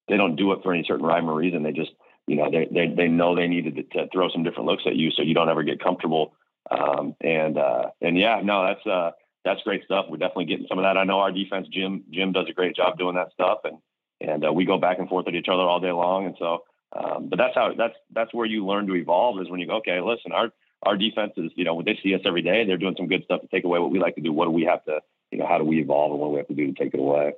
they 0.07 0.17
don't 0.17 0.35
do 0.35 0.51
it 0.51 0.59
for 0.61 0.73
any 0.73 0.83
certain 0.87 1.05
rhyme 1.05 1.29
or 1.29 1.35
reason. 1.35 1.63
They 1.63 1.71
just 1.71 1.91
you 2.31 2.37
know 2.37 2.49
they 2.49 2.65
they 2.71 2.87
they 2.87 3.07
know 3.09 3.35
they 3.35 3.47
needed 3.47 3.75
to, 3.75 3.83
to 3.83 4.07
throw 4.13 4.29
some 4.29 4.43
different 4.43 4.67
looks 4.67 4.83
at 4.85 4.95
you, 4.95 5.11
so 5.11 5.21
you 5.21 5.33
don't 5.33 5.49
ever 5.49 5.63
get 5.63 5.83
comfortable. 5.83 6.33
Um, 6.69 7.13
and 7.19 7.57
uh, 7.57 7.89
and 7.99 8.17
yeah, 8.17 8.39
no, 8.41 8.65
that's 8.65 8.87
uh, 8.87 9.11
that's 9.43 9.61
great 9.63 9.83
stuff. 9.83 10.05
We're 10.09 10.15
definitely 10.15 10.45
getting 10.45 10.65
some 10.69 10.77
of 10.77 10.83
that. 10.83 10.97
I 10.97 11.03
know 11.03 11.19
our 11.19 11.33
defense, 11.33 11.67
Jim, 11.69 12.05
Jim 12.09 12.31
does 12.31 12.47
a 12.49 12.53
great 12.53 12.73
job 12.73 12.97
doing 12.97 13.15
that 13.15 13.33
stuff, 13.33 13.59
and 13.65 13.79
and 14.21 14.45
uh, 14.45 14.53
we 14.53 14.63
go 14.63 14.77
back 14.77 14.99
and 14.99 15.09
forth 15.09 15.27
at 15.27 15.35
each 15.35 15.49
other 15.49 15.63
all 15.63 15.81
day 15.81 15.91
long. 15.91 16.25
And 16.25 16.35
so, 16.39 16.63
um, 16.93 17.27
but 17.27 17.37
that's 17.37 17.53
how 17.53 17.73
that's 17.77 17.95
that's 18.13 18.33
where 18.33 18.45
you 18.45 18.65
learn 18.65 18.87
to 18.87 18.95
evolve 18.95 19.41
is 19.41 19.49
when 19.49 19.59
you 19.59 19.67
go, 19.67 19.75
okay, 19.79 19.99
listen, 19.99 20.31
our 20.31 20.53
our 20.83 20.95
defense 20.95 21.33
is, 21.35 21.51
you 21.55 21.65
know, 21.65 21.75
when 21.75 21.85
they 21.85 21.99
see 22.01 22.15
us 22.15 22.21
every 22.25 22.43
day, 22.43 22.63
they're 22.65 22.77
doing 22.77 22.95
some 22.97 23.09
good 23.09 23.25
stuff 23.25 23.41
to 23.41 23.47
take 23.47 23.65
away 23.65 23.79
what 23.79 23.91
we 23.91 23.99
like 23.99 24.15
to 24.15 24.21
do. 24.21 24.31
What 24.31 24.45
do 24.45 24.51
we 24.51 24.63
have 24.63 24.85
to, 24.85 25.01
you 25.31 25.37
know, 25.37 25.47
how 25.47 25.57
do 25.57 25.65
we 25.65 25.81
evolve 25.81 26.11
and 26.11 26.21
what 26.21 26.27
do 26.27 26.31
we 26.31 26.37
have 26.37 26.47
to 26.47 26.53
do 26.53 26.67
to 26.67 26.73
take 26.81 26.93
it 26.93 26.99
away? 27.01 27.33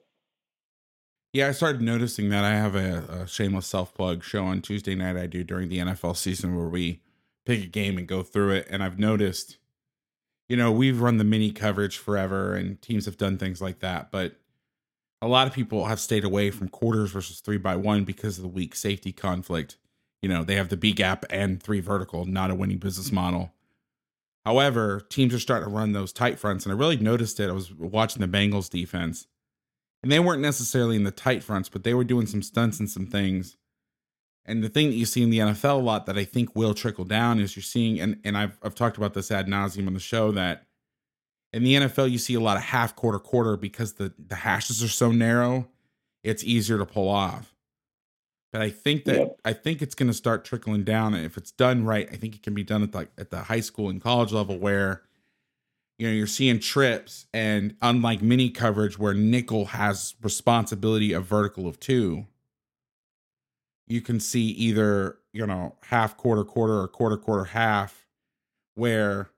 Yeah, 1.33 1.47
I 1.47 1.51
started 1.51 1.81
noticing 1.81 2.29
that 2.29 2.43
I 2.43 2.51
have 2.51 2.75
a, 2.75 3.23
a 3.23 3.27
shameless 3.27 3.65
self 3.65 3.93
plug 3.93 4.23
show 4.23 4.45
on 4.45 4.61
Tuesday 4.61 4.95
night 4.95 5.17
I 5.17 5.25
do 5.25 5.43
during 5.43 5.67
the 5.69 5.79
NFL 5.79 6.15
season 6.15 6.55
where 6.55 6.67
we 6.67 7.01
pick 7.45 7.63
a 7.63 7.67
game 7.67 7.97
and 7.97 8.07
go 8.07 8.23
through 8.23 8.51
it. 8.51 8.67
And 8.69 8.83
I've 8.83 8.99
noticed 8.99 9.57
you 10.49 10.57
know, 10.57 10.71
we've 10.71 11.01
run 11.01 11.17
the 11.17 11.23
mini 11.23 11.51
coverage 11.51 11.97
forever 11.97 12.55
and 12.55 12.81
teams 12.81 13.05
have 13.05 13.17
done 13.17 13.37
things 13.37 13.61
like 13.61 13.79
that, 13.79 14.11
but 14.11 14.35
a 15.21 15.27
lot 15.27 15.47
of 15.47 15.53
people 15.53 15.85
have 15.85 15.99
stayed 15.99 16.25
away 16.25 16.51
from 16.51 16.67
quarters 16.67 17.11
versus 17.11 17.39
three 17.39 17.57
by 17.57 17.75
one 17.75 18.03
because 18.03 18.37
of 18.37 18.43
the 18.43 18.49
weak 18.49 18.75
safety 18.75 19.11
conflict. 19.11 19.77
You 20.21 20.29
know, 20.29 20.43
they 20.43 20.55
have 20.55 20.69
the 20.69 20.77
B 20.77 20.91
gap 20.91 21.25
and 21.29 21.63
three 21.63 21.79
vertical, 21.79 22.25
not 22.25 22.51
a 22.51 22.55
winning 22.55 22.77
business 22.77 23.11
model. 23.11 23.51
However, 24.45 25.01
teams 25.09 25.33
are 25.33 25.39
starting 25.39 25.69
to 25.69 25.73
run 25.73 25.93
those 25.93 26.11
tight 26.11 26.37
fronts, 26.37 26.65
and 26.65 26.73
I 26.73 26.77
really 26.77 26.97
noticed 26.97 27.39
it. 27.39 27.49
I 27.49 27.53
was 27.53 27.73
watching 27.73 28.21
the 28.21 28.27
Bengals 28.27 28.69
defense, 28.69 29.27
and 30.03 30.11
they 30.11 30.19
weren't 30.19 30.41
necessarily 30.41 30.95
in 30.95 31.03
the 31.03 31.11
tight 31.11 31.43
fronts, 31.43 31.69
but 31.69 31.83
they 31.83 31.95
were 31.95 32.03
doing 32.03 32.27
some 32.27 32.43
stunts 32.43 32.79
and 32.79 32.89
some 32.89 33.07
things 33.07 33.57
and 34.45 34.63
the 34.63 34.69
thing 34.69 34.89
that 34.89 34.95
you 34.95 35.05
see 35.05 35.23
in 35.23 35.29
the 35.29 35.39
NFL 35.39 35.79
a 35.79 35.81
lot 35.81 36.05
that 36.05 36.17
I 36.17 36.25
think 36.25 36.55
will 36.55 36.73
trickle 36.73 37.05
down 37.05 37.39
is 37.39 37.55
you're 37.55 37.63
seeing, 37.63 37.99
and, 37.99 38.19
and 38.23 38.37
I've, 38.37 38.57
I've 38.61 38.75
talked 38.75 38.97
about 38.97 39.13
this 39.13 39.31
ad 39.31 39.47
nauseum 39.47 39.87
on 39.87 39.93
the 39.93 39.99
show 39.99 40.31
that 40.31 40.65
in 41.53 41.63
the 41.63 41.75
NFL, 41.75 42.11
you 42.11 42.17
see 42.17 42.33
a 42.33 42.39
lot 42.39 42.57
of 42.57 42.63
half 42.63 42.95
quarter 42.95 43.19
quarter 43.19 43.55
because 43.55 43.93
the, 43.93 44.13
the 44.17 44.35
hashes 44.35 44.83
are 44.83 44.89
so 44.89 45.11
narrow, 45.11 45.69
it's 46.23 46.43
easier 46.43 46.77
to 46.77 46.85
pull 46.85 47.07
off. 47.07 47.55
But 48.51 48.61
I 48.61 48.69
think 48.69 49.05
that 49.05 49.17
yep. 49.17 49.39
I 49.43 49.53
think 49.53 49.81
it's 49.81 49.95
going 49.95 50.09
to 50.09 50.13
start 50.13 50.45
trickling 50.45 50.83
down, 50.83 51.15
and 51.15 51.25
if 51.25 51.37
it's 51.37 51.51
done 51.51 51.85
right, 51.85 52.07
I 52.11 52.15
think 52.17 52.35
it 52.35 52.43
can 52.43 52.53
be 52.53 52.63
done 52.63 52.83
at 52.83 52.91
the 52.91 53.07
at 53.17 53.31
the 53.31 53.39
high 53.39 53.61
school 53.61 53.89
and 53.89 53.99
college 53.99 54.31
level 54.31 54.59
where 54.59 55.01
you 55.97 56.07
know 56.07 56.13
you're 56.13 56.27
seeing 56.27 56.59
trips, 56.59 57.27
and 57.33 57.75
unlike 57.81 58.21
mini 58.21 58.49
coverage 58.49 58.97
where 58.97 59.13
nickel 59.13 59.65
has 59.65 60.15
responsibility 60.21 61.13
of 61.13 61.25
vertical 61.25 61.67
of 61.67 61.79
two, 61.79 62.25
you 63.87 64.01
can 64.01 64.19
see 64.19 64.47
either 64.47 65.17
you 65.31 65.45
know 65.45 65.75
half 65.83 66.17
quarter 66.17 66.43
quarter 66.43 66.79
or 66.79 66.87
quarter 66.87 67.17
quarter 67.17 67.45
half 67.45 68.05
where 68.75 69.29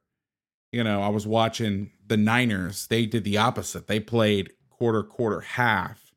you 0.71 0.83
know 0.83 1.01
i 1.01 1.09
was 1.09 1.25
watching 1.27 1.91
the 2.07 2.17
niners 2.17 2.87
they 2.87 3.05
did 3.05 3.23
the 3.23 3.37
opposite. 3.37 3.87
They 3.87 3.99
played 3.99 4.51
quarter 4.69 5.03
quarter 5.03 5.41
half. 5.41 6.13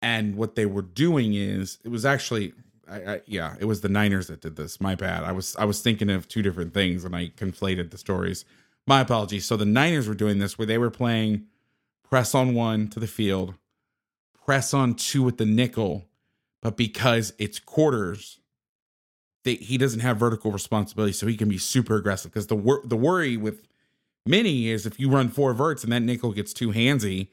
And 0.00 0.36
what 0.36 0.54
they 0.54 0.66
were 0.66 0.82
doing 0.82 1.34
is 1.34 1.78
it 1.84 1.88
was 1.88 2.04
actually 2.04 2.52
I, 2.88 2.96
I, 2.96 3.20
yeah 3.26 3.56
it 3.58 3.64
was 3.64 3.80
the 3.80 3.88
niners 3.88 4.28
that 4.28 4.40
did 4.40 4.56
this. 4.56 4.80
My 4.80 4.94
bad. 4.94 5.24
I 5.24 5.32
was 5.32 5.56
i 5.56 5.64
was 5.64 5.80
thinking 5.80 6.10
of 6.10 6.28
two 6.28 6.42
different 6.42 6.74
things 6.74 7.04
and 7.04 7.14
i 7.16 7.28
conflated 7.28 7.90
the 7.90 7.98
stories 7.98 8.44
my 8.88 9.00
apologies 9.00 9.46
so 9.46 9.56
the 9.56 9.64
niners 9.64 10.08
were 10.08 10.14
doing 10.14 10.38
this 10.38 10.58
where 10.58 10.66
they 10.66 10.78
were 10.78 10.90
playing 10.90 11.44
press 12.02 12.34
on 12.34 12.54
one 12.54 12.88
to 12.88 12.98
the 12.98 13.06
field 13.06 13.54
press 14.44 14.74
on 14.74 14.94
two 14.94 15.22
with 15.22 15.36
the 15.36 15.46
nickel 15.46 16.08
but 16.60 16.76
because 16.76 17.32
it's 17.38 17.58
quarters, 17.58 18.40
they, 19.44 19.54
he 19.54 19.78
doesn't 19.78 20.00
have 20.00 20.16
vertical 20.16 20.50
responsibility, 20.50 21.12
so 21.12 21.26
he 21.26 21.36
can 21.36 21.48
be 21.48 21.58
super 21.58 21.96
aggressive. 21.96 22.32
Because 22.32 22.48
the 22.48 22.56
wor- 22.56 22.82
the 22.84 22.96
worry 22.96 23.36
with 23.36 23.68
mini 24.26 24.68
is 24.68 24.84
if 24.84 24.98
you 24.98 25.08
run 25.08 25.28
four 25.28 25.54
verts 25.54 25.84
and 25.84 25.92
that 25.92 26.00
nickel 26.00 26.32
gets 26.32 26.52
too 26.52 26.72
handsy, 26.72 27.28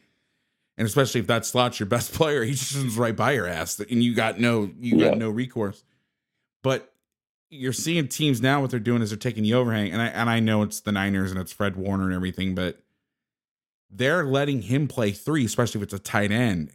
and 0.77 0.85
especially 0.85 1.21
if 1.21 1.27
that 1.27 1.45
slot's 1.45 1.79
your 1.79 1.87
best 1.87 2.13
player, 2.13 2.43
he 2.43 2.51
just 2.51 2.75
runs 2.75 2.97
right 2.97 3.15
by 3.15 3.31
your 3.31 3.47
ass, 3.47 3.79
and 3.79 4.03
you 4.03 4.13
got 4.13 4.39
no 4.39 4.69
you 4.79 4.99
got 4.99 5.17
no 5.17 5.29
recourse. 5.29 5.83
But 6.61 6.93
you're 7.55 7.73
seeing 7.73 8.07
teams 8.07 8.41
now 8.41 8.61
what 8.61 8.71
they're 8.71 8.79
doing 8.79 9.01
is 9.01 9.09
they're 9.09 9.17
taking 9.17 9.43
the 9.43 9.53
overhang, 9.53 9.91
and 9.91 10.01
I 10.01 10.07
and 10.07 10.29
I 10.29 10.39
know 10.39 10.61
it's 10.63 10.79
the 10.81 10.91
Niners 10.91 11.31
and 11.31 11.39
it's 11.39 11.51
Fred 11.51 11.75
Warner 11.75 12.05
and 12.05 12.13
everything, 12.13 12.55
but 12.55 12.79
they're 13.89 14.25
letting 14.25 14.63
him 14.63 14.87
play 14.87 15.11
three, 15.11 15.45
especially 15.45 15.79
if 15.79 15.83
it's 15.83 15.93
a 15.93 15.99
tight 15.99 16.31
end 16.31 16.71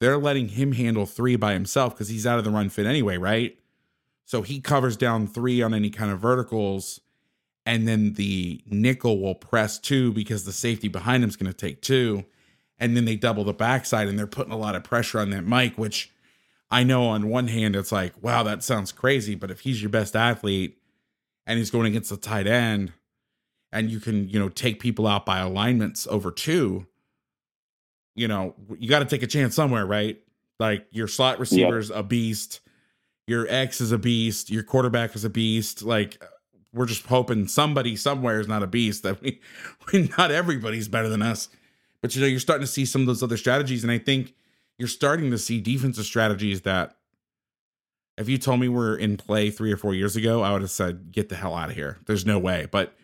they're 0.00 0.18
letting 0.18 0.48
him 0.48 0.72
handle 0.72 1.06
three 1.06 1.36
by 1.36 1.54
himself 1.54 1.94
because 1.94 2.08
he's 2.08 2.26
out 2.26 2.38
of 2.38 2.44
the 2.44 2.50
run 2.50 2.68
fit 2.68 2.86
anyway, 2.86 3.16
right? 3.16 3.56
So 4.24 4.42
he 4.42 4.60
covers 4.60 4.96
down 4.96 5.26
three 5.26 5.62
on 5.62 5.74
any 5.74 5.90
kind 5.90 6.10
of 6.10 6.20
verticals, 6.20 7.00
and 7.64 7.86
then 7.86 8.14
the 8.14 8.62
nickel 8.66 9.18
will 9.20 9.34
press 9.34 9.78
two 9.78 10.12
because 10.12 10.44
the 10.44 10.52
safety 10.52 10.88
behind 10.88 11.22
him 11.22 11.30
is 11.30 11.36
going 11.36 11.50
to 11.50 11.56
take 11.56 11.80
two. 11.80 12.24
And 12.78 12.96
then 12.96 13.04
they 13.06 13.16
double 13.16 13.44
the 13.44 13.54
backside 13.54 14.08
and 14.08 14.18
they're 14.18 14.26
putting 14.26 14.52
a 14.52 14.58
lot 14.58 14.74
of 14.74 14.84
pressure 14.84 15.20
on 15.20 15.30
that 15.30 15.46
Mike, 15.46 15.78
which 15.78 16.12
I 16.70 16.82
know 16.82 17.06
on 17.06 17.28
one 17.28 17.48
hand 17.48 17.76
it's 17.76 17.92
like, 17.92 18.14
wow, 18.22 18.42
that 18.42 18.62
sounds 18.62 18.92
crazy. 18.92 19.34
But 19.34 19.50
if 19.50 19.60
he's 19.60 19.82
your 19.82 19.90
best 19.90 20.16
athlete 20.16 20.78
and 21.46 21.58
he's 21.58 21.70
going 21.70 21.86
against 21.86 22.10
the 22.10 22.16
tight 22.16 22.46
end 22.46 22.92
and 23.72 23.90
you 23.90 24.00
can, 24.00 24.28
you 24.28 24.38
know, 24.38 24.48
take 24.48 24.80
people 24.80 25.06
out 25.06 25.26
by 25.26 25.38
alignments 25.38 26.06
over 26.08 26.30
two, 26.30 26.86
you 28.14 28.28
know, 28.28 28.54
you 28.78 28.88
got 28.88 29.00
to 29.00 29.04
take 29.04 29.22
a 29.22 29.26
chance 29.26 29.54
somewhere, 29.54 29.86
right? 29.86 30.20
Like 30.58 30.86
your 30.90 31.08
slot 31.08 31.38
receiver's 31.38 31.90
yep. 31.90 31.98
a 31.98 32.02
beast, 32.02 32.60
your 33.26 33.46
X 33.48 33.80
is 33.80 33.92
a 33.92 33.98
beast, 33.98 34.50
your 34.50 34.62
quarterback 34.62 35.14
is 35.16 35.24
a 35.24 35.30
beast. 35.30 35.82
Like 35.82 36.18
uh, 36.22 36.26
we're 36.72 36.86
just 36.86 37.06
hoping 37.06 37.48
somebody 37.48 37.96
somewhere 37.96 38.40
is 38.40 38.48
not 38.48 38.62
a 38.62 38.66
beast. 38.66 39.02
That 39.02 39.20
we, 39.20 39.40
we 39.92 40.10
not 40.16 40.30
everybody's 40.30 40.88
better 40.88 41.08
than 41.08 41.22
us. 41.22 41.48
But 42.02 42.14
you 42.14 42.20
know, 42.20 42.26
you're 42.26 42.40
starting 42.40 42.66
to 42.66 42.70
see 42.72 42.84
some 42.84 43.00
of 43.00 43.06
those 43.06 43.22
other 43.22 43.36
strategies, 43.36 43.82
and 43.82 43.90
I 43.90 43.98
think 43.98 44.34
you're 44.78 44.88
starting 44.88 45.30
to 45.30 45.38
see 45.38 45.60
defensive 45.60 46.04
strategies 46.04 46.62
that 46.62 46.96
if 48.16 48.28
you 48.28 48.38
told 48.38 48.60
me 48.60 48.68
we're 48.68 48.96
in 48.96 49.16
play 49.16 49.50
three 49.50 49.72
or 49.72 49.76
four 49.76 49.94
years 49.94 50.16
ago, 50.16 50.42
I 50.42 50.52
would 50.52 50.62
have 50.62 50.70
said, 50.70 51.10
get 51.10 51.28
the 51.28 51.36
hell 51.36 51.54
out 51.54 51.70
of 51.70 51.74
here. 51.74 51.98
There's 52.06 52.24
no 52.24 52.38
way. 52.38 52.66
But 52.70 52.94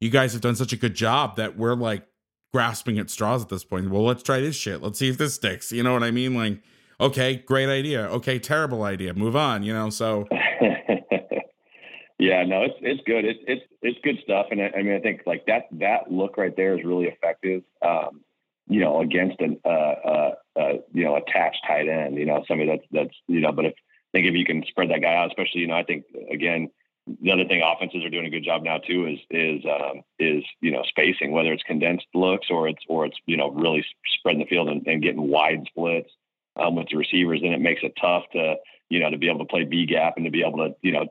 you 0.00 0.10
guys 0.10 0.32
have 0.32 0.42
done 0.42 0.56
such 0.56 0.72
a 0.72 0.76
good 0.76 0.94
job 0.94 1.36
that 1.36 1.56
we're 1.56 1.74
like 1.74 2.06
grasping 2.52 2.98
at 2.98 3.10
straws 3.10 3.42
at 3.42 3.48
this 3.48 3.64
point. 3.64 3.90
Well, 3.90 4.04
let's 4.04 4.22
try 4.22 4.40
this 4.40 4.56
shit. 4.56 4.82
Let's 4.82 4.98
see 4.98 5.08
if 5.08 5.18
this 5.18 5.34
sticks. 5.34 5.72
You 5.72 5.82
know 5.82 5.92
what 5.92 6.02
I 6.02 6.10
mean? 6.10 6.34
Like, 6.34 6.60
okay, 7.00 7.36
great 7.36 7.68
idea. 7.68 8.02
Okay, 8.08 8.38
terrible 8.38 8.82
idea. 8.82 9.14
Move 9.14 9.36
on, 9.36 9.62
you 9.62 9.72
know? 9.72 9.88
So 9.88 10.28
Yeah, 12.20 12.44
no, 12.44 12.64
it's 12.64 12.74
it's 12.82 13.00
good. 13.06 13.24
It's 13.24 13.40
it's 13.46 13.62
it's 13.80 13.98
good 14.04 14.18
stuff, 14.22 14.48
and 14.50 14.60
I, 14.60 14.70
I 14.76 14.82
mean, 14.82 14.92
I 14.92 15.00
think 15.00 15.22
like 15.24 15.46
that 15.46 15.68
that 15.72 16.12
look 16.12 16.36
right 16.36 16.54
there 16.54 16.78
is 16.78 16.84
really 16.84 17.06
effective. 17.06 17.62
Um, 17.80 18.20
you 18.70 18.80
know, 18.80 19.00
against 19.00 19.40
an 19.40 19.58
uh, 19.64 19.68
uh, 19.68 20.34
uh, 20.58 20.72
you 20.92 21.04
know 21.04 21.16
attached 21.16 21.58
tight 21.66 21.88
end. 21.88 22.16
You 22.16 22.26
know, 22.26 22.44
somebody 22.46 22.70
that's 22.70 22.86
that's 22.92 23.16
you 23.26 23.40
know, 23.40 23.52
but 23.52 23.64
if 23.64 23.74
I 23.74 24.18
think 24.18 24.28
if 24.28 24.34
you 24.34 24.44
can 24.44 24.64
spread 24.68 24.90
that 24.90 25.02
guy 25.02 25.14
out, 25.14 25.28
especially 25.28 25.62
you 25.62 25.66
know, 25.66 25.76
I 25.76 25.82
think 25.82 26.04
again, 26.30 26.70
the 27.20 27.32
other 27.32 27.44
thing 27.44 27.62
offenses 27.64 28.04
are 28.04 28.10
doing 28.10 28.26
a 28.26 28.30
good 28.30 28.44
job 28.44 28.62
now 28.62 28.78
too 28.78 29.06
is 29.06 29.18
is 29.30 29.64
um, 29.64 30.02
is 30.20 30.44
you 30.60 30.70
know 30.70 30.84
spacing, 30.88 31.32
whether 31.32 31.52
it's 31.52 31.64
condensed 31.64 32.06
looks 32.14 32.46
or 32.48 32.68
it's 32.68 32.82
or 32.88 33.06
it's 33.06 33.16
you 33.26 33.36
know 33.36 33.50
really 33.50 33.84
spreading 34.18 34.40
the 34.40 34.46
field 34.46 34.68
and, 34.68 34.86
and 34.86 35.02
getting 35.02 35.28
wide 35.28 35.64
splits 35.66 36.10
um, 36.56 36.76
with 36.76 36.86
the 36.88 36.96
receivers. 36.96 37.40
Then 37.42 37.52
it 37.52 37.60
makes 37.60 37.82
it 37.82 37.94
tough 38.00 38.22
to 38.34 38.54
you 38.88 39.00
know 39.00 39.10
to 39.10 39.18
be 39.18 39.28
able 39.28 39.40
to 39.40 39.50
play 39.50 39.64
B 39.64 39.84
gap 39.84 40.14
and 40.16 40.24
to 40.24 40.30
be 40.30 40.44
able 40.46 40.58
to 40.58 40.76
you 40.82 40.92
know 40.92 41.06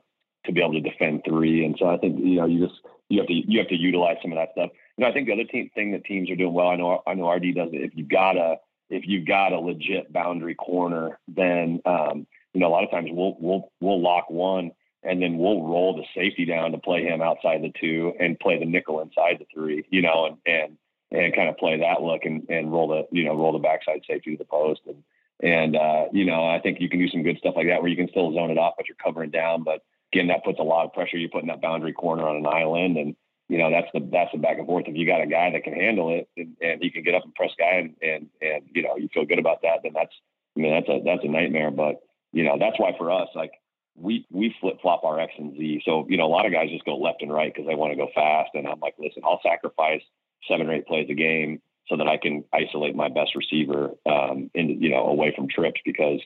to 0.46 0.52
be 0.52 0.62
able 0.62 0.72
to 0.72 0.80
defend 0.80 1.22
three. 1.28 1.64
And 1.66 1.76
so 1.78 1.88
I 1.88 1.98
think 1.98 2.18
you 2.18 2.36
know 2.36 2.46
you 2.46 2.66
just 2.66 2.80
you 3.10 3.18
have 3.18 3.28
to 3.28 3.34
you 3.34 3.58
have 3.58 3.68
to 3.68 3.76
utilize 3.76 4.16
some 4.22 4.32
of 4.32 4.38
that 4.38 4.52
stuff. 4.52 4.70
You 5.00 5.06
know, 5.06 5.12
I 5.12 5.14
think 5.14 5.28
the 5.28 5.32
other 5.32 5.46
thing 5.74 5.92
that 5.92 6.04
teams 6.04 6.28
are 6.28 6.36
doing 6.36 6.52
well. 6.52 6.68
I 6.68 6.76
know 6.76 7.02
I 7.06 7.14
know 7.14 7.30
RD 7.30 7.54
does 7.54 7.70
it. 7.72 7.80
If 7.80 7.92
you 7.96 8.04
got 8.04 8.36
a 8.36 8.56
if 8.90 9.04
you've 9.06 9.26
got 9.26 9.54
a 9.54 9.58
legit 9.58 10.12
boundary 10.12 10.54
corner, 10.54 11.18
then 11.26 11.80
um, 11.86 12.26
you 12.52 12.60
know 12.60 12.66
a 12.66 12.68
lot 12.68 12.84
of 12.84 12.90
times 12.90 13.08
we'll 13.10 13.34
we'll 13.40 13.72
we'll 13.80 14.02
lock 14.02 14.28
one 14.28 14.72
and 15.02 15.22
then 15.22 15.38
we'll 15.38 15.62
roll 15.62 15.96
the 15.96 16.04
safety 16.14 16.44
down 16.44 16.72
to 16.72 16.76
play 16.76 17.02
him 17.02 17.22
outside 17.22 17.62
the 17.62 17.72
two 17.80 18.12
and 18.20 18.38
play 18.40 18.58
the 18.58 18.66
nickel 18.66 19.00
inside 19.00 19.38
the 19.38 19.46
three. 19.54 19.86
You 19.88 20.02
know, 20.02 20.26
and 20.26 20.36
and 20.44 20.76
and 21.10 21.34
kind 21.34 21.48
of 21.48 21.56
play 21.56 21.78
that 21.78 22.02
look 22.02 22.26
and 22.26 22.46
and 22.50 22.70
roll 22.70 22.88
the 22.88 23.06
you 23.10 23.24
know 23.24 23.34
roll 23.34 23.54
the 23.54 23.58
backside 23.58 24.02
safety 24.06 24.32
to 24.32 24.36
the 24.36 24.44
post 24.44 24.82
and. 24.86 25.02
And 25.42 25.74
uh, 25.74 26.04
you 26.12 26.26
know, 26.26 26.46
I 26.46 26.60
think 26.60 26.82
you 26.82 26.90
can 26.90 26.98
do 26.98 27.08
some 27.08 27.22
good 27.22 27.38
stuff 27.38 27.54
like 27.56 27.66
that 27.68 27.80
where 27.80 27.88
you 27.88 27.96
can 27.96 28.10
still 28.10 28.30
zone 28.34 28.50
it 28.50 28.58
off, 28.58 28.74
but 28.76 28.86
you're 28.86 28.96
covering 29.02 29.30
down. 29.30 29.64
But 29.64 29.82
again, 30.12 30.26
that 30.26 30.44
puts 30.44 30.58
a 30.58 30.62
lot 30.62 30.84
of 30.84 30.92
pressure. 30.92 31.16
You're 31.16 31.30
putting 31.30 31.48
that 31.48 31.62
boundary 31.62 31.94
corner 31.94 32.28
on 32.28 32.36
an 32.36 32.46
island, 32.46 32.98
and 32.98 33.16
you 33.50 33.58
know 33.58 33.68
that's 33.68 33.88
the 33.92 34.00
that's 34.12 34.30
the 34.30 34.38
back 34.38 34.58
and 34.58 34.66
forth. 34.66 34.84
If 34.86 34.96
you 34.96 35.04
got 35.04 35.20
a 35.20 35.26
guy 35.26 35.50
that 35.50 35.64
can 35.64 35.74
handle 35.74 36.14
it 36.14 36.28
and, 36.36 36.56
and 36.62 36.80
he 36.80 36.88
can 36.88 37.02
get 37.02 37.16
up 37.16 37.24
and 37.24 37.34
press 37.34 37.50
guy, 37.58 37.82
and 37.82 37.96
and 38.00 38.28
and 38.40 38.62
you 38.72 38.82
know 38.82 38.96
you 38.96 39.08
feel 39.12 39.24
good 39.24 39.40
about 39.40 39.62
that, 39.62 39.80
then 39.82 39.92
that's 39.92 40.14
I 40.56 40.60
mean 40.60 40.72
that's 40.72 40.88
a 40.88 41.02
that's 41.04 41.24
a 41.24 41.28
nightmare. 41.28 41.72
But 41.72 42.00
you 42.32 42.44
know 42.44 42.56
that's 42.60 42.78
why 42.78 42.94
for 42.96 43.10
us, 43.10 43.28
like 43.34 43.50
we 43.96 44.24
we 44.30 44.54
flip 44.60 44.80
flop 44.80 45.02
our 45.02 45.18
X 45.18 45.32
and 45.36 45.56
Z. 45.58 45.82
So 45.84 46.06
you 46.08 46.16
know 46.16 46.26
a 46.26 46.30
lot 46.30 46.46
of 46.46 46.52
guys 46.52 46.70
just 46.70 46.84
go 46.84 46.96
left 46.96 47.22
and 47.22 47.32
right 47.32 47.52
because 47.52 47.66
they 47.66 47.74
want 47.74 47.90
to 47.92 47.96
go 47.96 48.08
fast, 48.14 48.50
and 48.54 48.68
I'm 48.68 48.78
like, 48.78 48.94
listen, 49.00 49.22
I'll 49.24 49.40
sacrifice 49.42 50.02
seven 50.46 50.68
or 50.68 50.74
eight 50.74 50.86
plays 50.86 51.10
a 51.10 51.14
game 51.14 51.60
so 51.88 51.96
that 51.96 52.06
I 52.06 52.18
can 52.18 52.44
isolate 52.52 52.94
my 52.94 53.08
best 53.08 53.34
receiver 53.34 53.90
um, 54.06 54.48
in 54.54 54.80
you 54.80 54.90
know 54.90 55.08
away 55.08 55.34
from 55.34 55.48
trips 55.48 55.80
because 55.84 56.20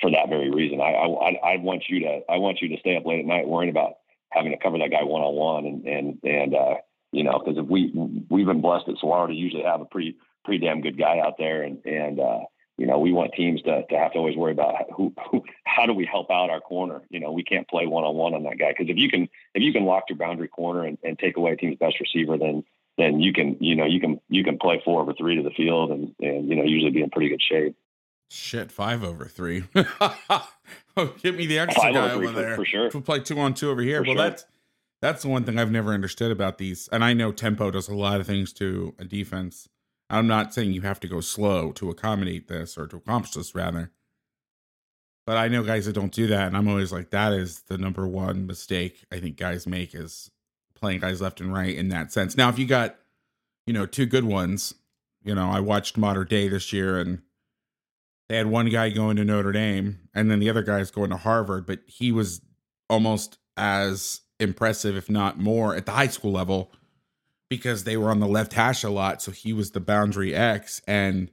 for 0.00 0.08
that 0.12 0.28
very 0.28 0.50
reason. 0.50 0.80
I, 0.80 0.92
I 0.92 1.54
I 1.54 1.56
want 1.56 1.88
you 1.88 1.98
to 2.00 2.20
I 2.30 2.36
want 2.36 2.62
you 2.62 2.68
to 2.68 2.78
stay 2.78 2.96
up 2.96 3.04
late 3.04 3.18
at 3.18 3.26
night 3.26 3.48
worrying 3.48 3.70
about 3.70 3.94
having 4.30 4.52
to 4.52 4.58
cover 4.58 4.78
that 4.78 4.90
guy 4.90 5.02
one 5.02 5.22
on 5.22 5.34
one 5.34 5.66
and 5.66 5.84
and 5.86 6.18
and 6.24 6.54
uh, 6.54 6.74
you 7.12 7.24
know 7.24 7.38
because 7.38 7.58
if 7.58 7.66
we 7.66 7.92
we've 8.28 8.46
been 8.46 8.60
blessed 8.60 8.88
at 8.88 8.96
Saguaro 8.96 9.28
to 9.28 9.34
usually 9.34 9.62
have 9.62 9.80
a 9.80 9.86
pretty 9.86 10.16
pretty 10.44 10.64
damn 10.64 10.80
good 10.80 10.98
guy 10.98 11.18
out 11.18 11.34
there 11.38 11.62
and 11.62 11.84
and 11.84 12.20
uh, 12.20 12.40
you 12.78 12.86
know 12.86 12.98
we 12.98 13.12
want 13.12 13.32
teams 13.34 13.62
to 13.62 13.84
to 13.86 13.98
have 13.98 14.12
to 14.12 14.18
always 14.18 14.36
worry 14.36 14.52
about 14.52 14.74
who, 14.94 15.12
who 15.30 15.42
how 15.64 15.86
do 15.86 15.92
we 15.92 16.06
help 16.06 16.30
out 16.30 16.50
our 16.50 16.60
corner 16.60 17.02
you 17.10 17.20
know 17.20 17.32
we 17.32 17.44
can't 17.44 17.68
play 17.68 17.86
one 17.86 18.04
on 18.04 18.14
one 18.14 18.34
on 18.34 18.42
that 18.44 18.58
guy 18.58 18.70
because 18.70 18.90
if 18.90 18.96
you 18.96 19.08
can 19.08 19.28
if 19.54 19.62
you 19.62 19.72
can 19.72 19.84
lock 19.84 20.04
your 20.08 20.18
boundary 20.18 20.48
corner 20.48 20.84
and, 20.84 20.98
and 21.04 21.18
take 21.18 21.36
away 21.36 21.52
a 21.52 21.56
team's 21.56 21.78
best 21.78 22.00
receiver 22.00 22.38
then 22.38 22.64
then 23.00 23.20
you 23.20 23.32
can 23.32 23.56
you 23.60 23.74
know 23.74 23.86
you 23.86 24.00
can 24.00 24.20
you 24.28 24.44
can 24.44 24.58
play 24.58 24.80
four 24.84 25.00
over 25.00 25.12
three 25.14 25.36
to 25.36 25.42
the 25.42 25.50
field 25.50 25.90
and 25.90 26.14
and 26.20 26.48
you 26.48 26.54
know 26.54 26.62
usually 26.62 26.90
be 26.90 27.02
in 27.02 27.10
pretty 27.10 27.30
good 27.30 27.42
shape. 27.42 27.76
Shit, 28.28 28.70
five 28.70 29.02
over 29.02 29.24
three. 29.24 29.64
oh, 30.96 31.14
give 31.22 31.36
me 31.36 31.46
the 31.46 31.58
oh, 31.58 31.62
extra 31.64 31.82
Five 31.82 31.94
guy 31.94 32.10
over 32.10 32.24
over 32.24 32.26
for- 32.26 32.40
there. 32.40 32.56
for 32.56 32.64
sure. 32.64 32.90
We'll 32.92 33.02
play 33.02 33.20
two 33.20 33.38
on 33.38 33.54
two 33.54 33.70
over 33.70 33.82
here. 33.82 34.04
For 34.04 34.08
well, 34.08 34.16
sure. 34.16 34.30
that's 34.30 34.46
that's 35.00 35.22
the 35.22 35.28
one 35.28 35.44
thing 35.44 35.58
I've 35.58 35.70
never 35.70 35.92
understood 35.92 36.30
about 36.30 36.58
these. 36.58 36.88
And 36.92 37.02
I 37.02 37.14
know 37.14 37.32
tempo 37.32 37.70
does 37.70 37.88
a 37.88 37.94
lot 37.94 38.20
of 38.20 38.26
things 38.26 38.52
to 38.54 38.94
a 38.98 39.04
defense. 39.04 39.68
I'm 40.10 40.26
not 40.26 40.52
saying 40.52 40.72
you 40.72 40.82
have 40.82 41.00
to 41.00 41.08
go 41.08 41.20
slow 41.20 41.72
to 41.72 41.88
accommodate 41.88 42.48
this 42.48 42.76
or 42.76 42.86
to 42.88 42.96
accomplish 42.96 43.32
this, 43.32 43.54
rather. 43.54 43.92
But 45.24 45.36
I 45.36 45.48
know 45.48 45.62
guys 45.62 45.86
that 45.86 45.92
don't 45.92 46.12
do 46.12 46.26
that, 46.26 46.48
and 46.48 46.56
I'm 46.56 46.68
always 46.68 46.92
like, 46.92 47.10
that 47.10 47.32
is 47.32 47.60
the 47.62 47.78
number 47.78 48.06
one 48.06 48.46
mistake 48.46 49.04
I 49.12 49.20
think 49.20 49.36
guys 49.36 49.66
make 49.66 49.94
is 49.94 50.30
playing 50.74 51.00
guys 51.00 51.20
left 51.20 51.40
and 51.40 51.52
right 51.52 51.74
in 51.74 51.88
that 51.90 52.12
sense. 52.12 52.36
Now, 52.36 52.48
if 52.48 52.58
you 52.58 52.66
got, 52.66 52.96
you 53.66 53.72
know, 53.72 53.86
two 53.86 54.06
good 54.06 54.24
ones, 54.24 54.74
you 55.22 55.34
know, 55.34 55.48
I 55.50 55.60
watched 55.60 55.96
Mater 55.96 56.24
Dei 56.24 56.48
this 56.48 56.72
year, 56.72 56.98
and 56.98 57.22
they 58.30 58.36
had 58.36 58.46
one 58.46 58.68
guy 58.68 58.90
going 58.90 59.16
to 59.16 59.24
Notre 59.24 59.50
Dame, 59.50 59.98
and 60.14 60.30
then 60.30 60.38
the 60.38 60.48
other 60.48 60.62
guy's 60.62 60.92
going 60.92 61.10
to 61.10 61.16
Harvard, 61.16 61.66
but 61.66 61.80
he 61.86 62.12
was 62.12 62.40
almost 62.88 63.38
as 63.56 64.20
impressive, 64.38 64.96
if 64.96 65.10
not 65.10 65.40
more, 65.40 65.74
at 65.74 65.84
the 65.84 65.90
high 65.90 66.06
school 66.06 66.30
level 66.30 66.70
because 67.48 67.82
they 67.82 67.96
were 67.96 68.08
on 68.08 68.20
the 68.20 68.28
left 68.28 68.52
hash 68.52 68.84
a 68.84 68.88
lot. 68.88 69.20
So 69.20 69.32
he 69.32 69.52
was 69.52 69.72
the 69.72 69.80
boundary 69.80 70.32
X. 70.32 70.80
And, 70.86 71.32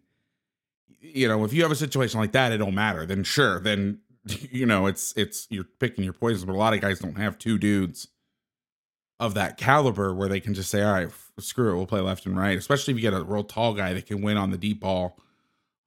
you 1.00 1.28
know, 1.28 1.44
if 1.46 1.54
you 1.54 1.62
have 1.62 1.70
a 1.70 1.76
situation 1.76 2.20
like 2.20 2.32
that, 2.32 2.52
it 2.52 2.58
don't 2.58 2.74
matter. 2.74 3.06
Then 3.06 3.24
sure, 3.24 3.60
then, 3.60 4.00
you 4.26 4.66
know, 4.66 4.88
it's, 4.88 5.14
it's, 5.16 5.46
you're 5.52 5.66
picking 5.80 6.04
your 6.04 6.14
poisons. 6.14 6.46
But 6.46 6.54
a 6.54 6.58
lot 6.58 6.74
of 6.74 6.82
guys 6.82 6.98
don't 6.98 7.20
have 7.20 7.38
two 7.38 7.60
dudes 7.60 8.08
of 9.20 9.36
that 9.36 9.58
caliber 9.58 10.16
where 10.16 10.30
they 10.30 10.40
can 10.40 10.56
just 10.56 10.72
say, 10.72 10.82
all 10.82 10.94
right, 10.94 11.10
screw 11.38 11.74
it, 11.74 11.76
we'll 11.76 11.86
play 11.86 12.02
left 12.02 12.26
and 12.26 12.36
right. 12.36 12.58
Especially 12.58 12.94
if 12.94 12.98
you 12.98 13.04
get 13.04 13.14
a 13.14 13.24
real 13.24 13.44
tall 13.44 13.76
guy 13.76 13.94
that 13.94 14.08
can 14.08 14.24
win 14.24 14.38
on 14.38 14.50
the 14.50 14.58
deep 14.58 14.80
ball 14.80 15.20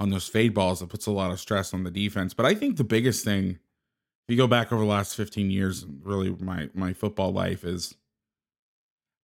on 0.00 0.10
those 0.10 0.26
fade 0.26 0.54
balls, 0.54 0.80
that 0.80 0.88
puts 0.88 1.06
a 1.06 1.12
lot 1.12 1.30
of 1.30 1.38
stress 1.38 1.72
on 1.72 1.84
the 1.84 1.90
defense. 1.90 2.34
But 2.34 2.46
I 2.46 2.54
think 2.54 2.76
the 2.76 2.84
biggest 2.84 3.24
thing, 3.24 3.50
if 3.50 4.28
you 4.28 4.36
go 4.36 4.46
back 4.48 4.72
over 4.72 4.82
the 4.82 4.88
last 4.88 5.14
15 5.14 5.50
years, 5.50 5.86
really 6.02 6.30
my 6.40 6.70
my 6.74 6.92
football 6.92 7.32
life 7.32 7.62
is 7.62 7.94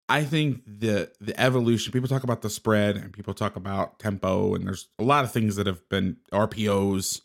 I 0.07 0.23
think 0.23 0.61
the 0.67 1.11
the 1.19 1.39
evolution. 1.39 1.91
People 1.91 2.09
talk 2.09 2.23
about 2.23 2.41
the 2.43 2.49
spread, 2.49 2.97
and 2.97 3.11
people 3.11 3.33
talk 3.33 3.55
about 3.55 3.97
tempo, 3.97 4.53
and 4.53 4.67
there's 4.67 4.89
a 4.99 5.03
lot 5.03 5.23
of 5.23 5.31
things 5.31 5.55
that 5.55 5.65
have 5.65 5.87
been 5.89 6.17
RPOs, 6.31 7.21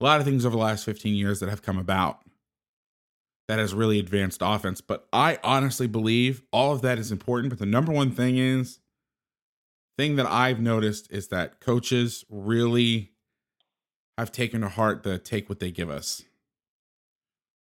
a 0.00 0.04
lot 0.04 0.18
of 0.18 0.26
things 0.26 0.44
over 0.44 0.56
the 0.56 0.62
last 0.62 0.84
15 0.84 1.14
years 1.14 1.38
that 1.40 1.48
have 1.48 1.62
come 1.62 1.78
about 1.78 2.20
that 3.46 3.58
has 3.58 3.74
really 3.74 3.98
advanced 3.98 4.40
offense. 4.42 4.80
But 4.80 5.06
I 5.12 5.38
honestly 5.44 5.86
believe 5.86 6.42
all 6.52 6.72
of 6.72 6.82
that 6.82 6.98
is 6.98 7.12
important. 7.12 7.50
But 7.50 7.58
the 7.58 7.66
number 7.66 7.92
one 7.92 8.10
thing 8.12 8.38
is 8.38 8.79
thing 10.00 10.16
that 10.16 10.24
I've 10.24 10.60
noticed 10.60 11.10
is 11.12 11.28
that 11.28 11.60
coaches 11.60 12.24
really 12.30 13.12
have 14.16 14.32
taken 14.32 14.62
to 14.62 14.68
heart 14.70 15.02
the 15.02 15.18
take 15.18 15.50
what 15.50 15.60
they 15.60 15.70
give 15.70 15.90
us. 15.90 16.22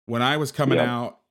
When 0.05 0.21
I 0.21 0.37
was 0.37 0.51
coming 0.51 0.77
Yeah. 0.77 0.95
out, 0.95 1.21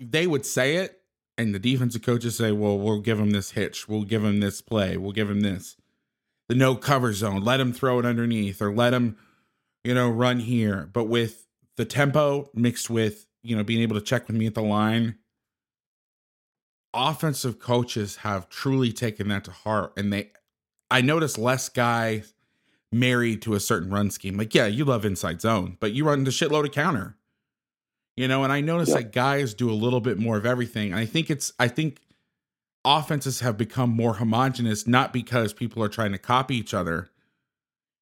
they 0.00 0.26
would 0.26 0.44
say 0.44 0.76
it, 0.78 1.02
and 1.38 1.54
the 1.54 1.60
defensive 1.60 2.02
coaches 2.02 2.34
say, 2.34 2.50
Well, 2.50 2.76
we'll 2.80 3.00
give 3.00 3.20
him 3.20 3.30
this 3.30 3.52
hitch, 3.52 3.88
we'll 3.88 4.02
give 4.02 4.24
him 4.24 4.40
this 4.40 4.60
play, 4.60 4.96
we'll 4.96 5.12
give 5.12 5.30
him 5.30 5.42
this. 5.42 5.76
The 6.48 6.56
no 6.56 6.74
cover 6.74 7.12
zone, 7.12 7.44
let 7.44 7.60
him 7.60 7.72
throw 7.72 8.00
it 8.00 8.04
underneath, 8.04 8.60
or 8.60 8.74
let 8.74 8.92
him, 8.92 9.16
you 9.84 9.94
know, 9.94 10.10
run 10.10 10.40
here. 10.40 10.90
But 10.92 11.04
with 11.04 11.46
the 11.76 11.84
tempo 11.84 12.50
mixed 12.54 12.90
with, 12.90 13.28
you 13.44 13.54
know, 13.54 13.62
being 13.62 13.82
able 13.82 13.94
to 13.94 14.04
check 14.04 14.26
with 14.26 14.36
me 14.36 14.46
at 14.46 14.54
the 14.54 14.62
line, 14.62 15.16
offensive 16.92 17.60
coaches 17.60 18.16
have 18.16 18.48
truly 18.48 18.92
taken 18.92 19.28
that 19.28 19.44
to 19.44 19.52
heart. 19.52 19.92
And 19.96 20.12
they, 20.12 20.32
I 20.90 21.00
notice 21.00 21.38
less 21.38 21.68
guys 21.68 22.34
married 22.92 23.42
to 23.42 23.54
a 23.54 23.60
certain 23.60 23.90
run 23.90 24.10
scheme. 24.10 24.36
Like, 24.36 24.54
yeah, 24.54 24.66
you 24.66 24.84
love 24.84 25.04
inside 25.04 25.40
zone, 25.40 25.76
but 25.80 25.92
you 25.92 26.04
run 26.04 26.24
the 26.24 26.30
shitload 26.30 26.64
of 26.66 26.72
counter. 26.72 27.16
You 28.16 28.26
know, 28.28 28.42
and 28.44 28.52
I 28.52 28.60
notice 28.60 28.88
Yeah. 28.90 28.96
that 28.96 29.12
guys 29.12 29.54
do 29.54 29.70
a 29.70 29.72
little 29.72 30.00
bit 30.00 30.18
more 30.18 30.36
of 30.36 30.44
everything. 30.44 30.90
And 30.90 31.00
I 31.00 31.06
think 31.06 31.30
it's, 31.30 31.52
I 31.58 31.68
think 31.68 32.00
offenses 32.84 33.40
have 33.40 33.56
become 33.56 33.90
more 33.90 34.14
homogenous, 34.14 34.86
not 34.86 35.12
because 35.12 35.52
people 35.52 35.82
are 35.82 35.88
trying 35.88 36.12
to 36.12 36.18
copy 36.18 36.56
each 36.56 36.74
other, 36.74 37.08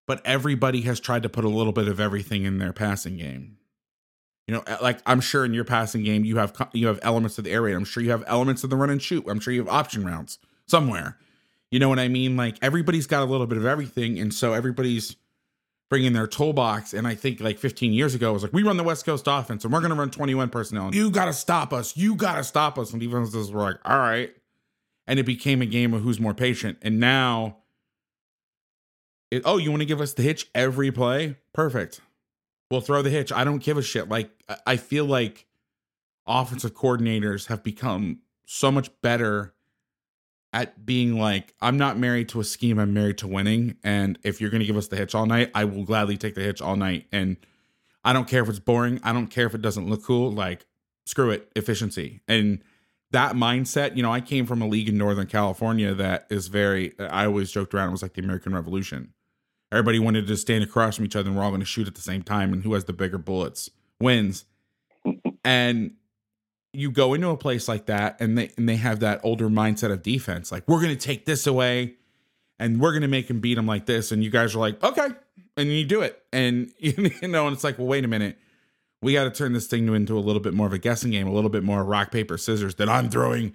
but 0.06 0.20
everybody 0.26 0.82
has 0.82 1.00
tried 1.00 1.22
to 1.22 1.28
put 1.28 1.44
a 1.44 1.48
little 1.48 1.72
bit 1.72 1.88
of 1.88 1.98
everything 1.98 2.44
in 2.44 2.58
their 2.58 2.72
passing 2.72 3.16
game. 3.16 3.56
You 4.46 4.54
know, 4.56 4.64
like 4.82 4.98
I'm 5.06 5.22
sure 5.22 5.46
in 5.46 5.54
your 5.54 5.64
passing 5.64 6.04
game 6.04 6.22
you 6.26 6.36
have 6.36 6.52
you 6.74 6.86
have 6.88 6.98
elements 7.00 7.38
of 7.38 7.44
the 7.44 7.50
air 7.50 7.62
raid. 7.62 7.72
I'm 7.74 7.86
sure 7.86 8.02
you 8.02 8.10
have 8.10 8.22
elements 8.26 8.62
of 8.62 8.68
the 8.68 8.76
run 8.76 8.90
and 8.90 9.00
shoot. 9.00 9.24
I'm 9.26 9.40
sure 9.40 9.54
you 9.54 9.60
have 9.64 9.72
option 9.72 10.04
rounds 10.04 10.38
somewhere. 10.66 11.16
You 11.74 11.80
know 11.80 11.88
what 11.88 11.98
I 11.98 12.06
mean? 12.06 12.36
Like 12.36 12.56
everybody's 12.62 13.08
got 13.08 13.24
a 13.24 13.26
little 13.26 13.48
bit 13.48 13.58
of 13.58 13.66
everything, 13.66 14.20
and 14.20 14.32
so 14.32 14.52
everybody's 14.52 15.16
bringing 15.90 16.12
their 16.12 16.28
toolbox. 16.28 16.94
And 16.94 17.04
I 17.04 17.16
think 17.16 17.40
like 17.40 17.58
15 17.58 17.92
years 17.92 18.14
ago, 18.14 18.30
it 18.30 18.32
was 18.34 18.42
like 18.44 18.52
we 18.52 18.62
run 18.62 18.76
the 18.76 18.84
West 18.84 19.04
Coast 19.04 19.24
offense, 19.26 19.64
and 19.64 19.72
we're 19.72 19.80
going 19.80 19.90
to 19.90 19.96
run 19.96 20.08
21 20.08 20.50
personnel. 20.50 20.94
You 20.94 21.10
got 21.10 21.24
to 21.24 21.32
stop 21.32 21.72
us. 21.72 21.96
You 21.96 22.14
got 22.14 22.36
to 22.36 22.44
stop 22.44 22.78
us. 22.78 22.92
And 22.92 23.00
defenses 23.00 23.50
were 23.50 23.62
like, 23.62 23.78
all 23.84 23.98
right. 23.98 24.32
And 25.08 25.18
it 25.18 25.24
became 25.24 25.62
a 25.62 25.66
game 25.66 25.94
of 25.94 26.02
who's 26.02 26.20
more 26.20 26.32
patient. 26.32 26.78
And 26.80 27.00
now 27.00 27.56
it, 29.32 29.42
oh, 29.44 29.56
you 29.56 29.70
want 29.72 29.80
to 29.80 29.86
give 29.86 30.00
us 30.00 30.12
the 30.12 30.22
hitch 30.22 30.46
every 30.54 30.92
play? 30.92 31.38
Perfect. 31.52 32.00
We'll 32.70 32.82
throw 32.82 33.02
the 33.02 33.10
hitch. 33.10 33.32
I 33.32 33.42
don't 33.42 33.60
give 33.60 33.78
a 33.78 33.82
shit. 33.82 34.08
Like 34.08 34.30
I 34.64 34.76
feel 34.76 35.06
like 35.06 35.46
offensive 36.24 36.72
coordinators 36.72 37.46
have 37.46 37.64
become 37.64 38.20
so 38.46 38.70
much 38.70 38.90
better 39.02 39.53
at 40.54 40.86
being 40.86 41.18
like, 41.18 41.52
I'm 41.60 41.76
not 41.76 41.98
married 41.98 42.28
to 42.30 42.40
a 42.40 42.44
scheme, 42.44 42.78
I'm 42.78 42.94
married 42.94 43.18
to 43.18 43.26
winning. 43.26 43.76
And 43.82 44.18
if 44.22 44.40
you're 44.40 44.50
gonna 44.50 44.64
give 44.64 44.76
us 44.76 44.86
the 44.86 44.96
hitch 44.96 45.14
all 45.14 45.26
night, 45.26 45.50
I 45.52 45.64
will 45.64 45.82
gladly 45.82 46.16
take 46.16 46.36
the 46.36 46.42
hitch 46.42 46.62
all 46.62 46.76
night. 46.76 47.06
And 47.10 47.36
I 48.04 48.12
don't 48.12 48.28
care 48.28 48.42
if 48.42 48.48
it's 48.48 48.60
boring, 48.60 49.00
I 49.02 49.12
don't 49.12 49.26
care 49.26 49.46
if 49.46 49.54
it 49.54 49.62
doesn't 49.62 49.90
look 49.90 50.04
cool, 50.04 50.30
like 50.30 50.64
screw 51.06 51.30
it, 51.30 51.50
efficiency. 51.56 52.20
And 52.28 52.62
that 53.10 53.34
mindset, 53.34 53.96
you 53.96 54.04
know, 54.04 54.12
I 54.12 54.20
came 54.20 54.46
from 54.46 54.62
a 54.62 54.68
league 54.68 54.88
in 54.88 54.96
Northern 54.96 55.26
California 55.26 55.92
that 55.92 56.28
is 56.30 56.46
very 56.46 56.98
I 57.00 57.26
always 57.26 57.50
joked 57.50 57.74
around, 57.74 57.88
it 57.88 57.92
was 57.92 58.02
like 58.02 58.14
the 58.14 58.22
American 58.22 58.54
Revolution. 58.54 59.12
Everybody 59.72 59.98
wanted 59.98 60.28
to 60.28 60.36
stand 60.36 60.62
across 60.62 60.96
from 60.96 61.04
each 61.04 61.16
other 61.16 61.30
and 61.30 61.36
we're 61.36 61.42
all 61.42 61.50
gonna 61.50 61.64
shoot 61.64 61.88
at 61.88 61.96
the 61.96 62.00
same 62.00 62.22
time, 62.22 62.52
and 62.52 62.62
who 62.62 62.74
has 62.74 62.84
the 62.84 62.92
bigger 62.92 63.18
bullets 63.18 63.70
wins. 64.00 64.44
And 65.44 65.96
you 66.74 66.90
go 66.90 67.14
into 67.14 67.28
a 67.28 67.36
place 67.36 67.68
like 67.68 67.86
that 67.86 68.20
and 68.20 68.36
they 68.36 68.50
and 68.56 68.68
they 68.68 68.76
have 68.76 69.00
that 69.00 69.20
older 69.22 69.48
mindset 69.48 69.92
of 69.92 70.02
defense 70.02 70.50
like 70.50 70.66
we're 70.66 70.80
going 70.80 70.96
to 70.96 71.06
take 71.06 71.24
this 71.24 71.46
away 71.46 71.94
and 72.58 72.80
we're 72.80 72.92
going 72.92 73.02
to 73.02 73.08
make 73.08 73.28
them 73.28 73.40
beat 73.40 73.54
them 73.54 73.66
like 73.66 73.86
this. 73.86 74.12
And 74.12 74.22
you 74.22 74.30
guys 74.30 74.54
are 74.54 74.58
like 74.58 74.82
okay. 74.82 75.08
And 75.56 75.68
you 75.68 75.84
do 75.84 76.02
it. 76.02 76.22
And 76.32 76.70
you 76.78 77.10
know 77.28 77.46
and 77.46 77.54
it's 77.54 77.64
like 77.64 77.78
well 77.78 77.86
wait 77.86 78.04
a 78.04 78.08
minute. 78.08 78.38
We 79.02 79.12
got 79.12 79.24
to 79.24 79.30
turn 79.30 79.52
this 79.52 79.66
thing 79.66 79.86
into 79.94 80.16
a 80.16 80.20
little 80.20 80.40
bit 80.40 80.54
more 80.54 80.66
of 80.66 80.72
a 80.72 80.78
guessing 80.78 81.10
game 81.10 81.26
a 81.26 81.32
little 81.32 81.50
bit 81.50 81.62
more 81.62 81.84
rock 81.84 82.10
paper 82.10 82.38
scissors 82.38 82.76
that 82.76 82.88
i'm 82.88 83.10
throwing 83.10 83.52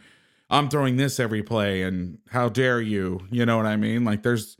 i'm 0.51 0.69
throwing 0.69 0.97
this 0.97 1.19
every 1.19 1.43
play. 1.43 1.81
And 1.81 2.19
how 2.29 2.49
dare 2.49 2.81
you? 2.81 3.27
You 3.31 3.45
know 3.45 3.57
what 3.57 3.65
i 3.65 3.75
mean? 3.75 4.03
Like 4.05 4.23
there's 4.23 4.57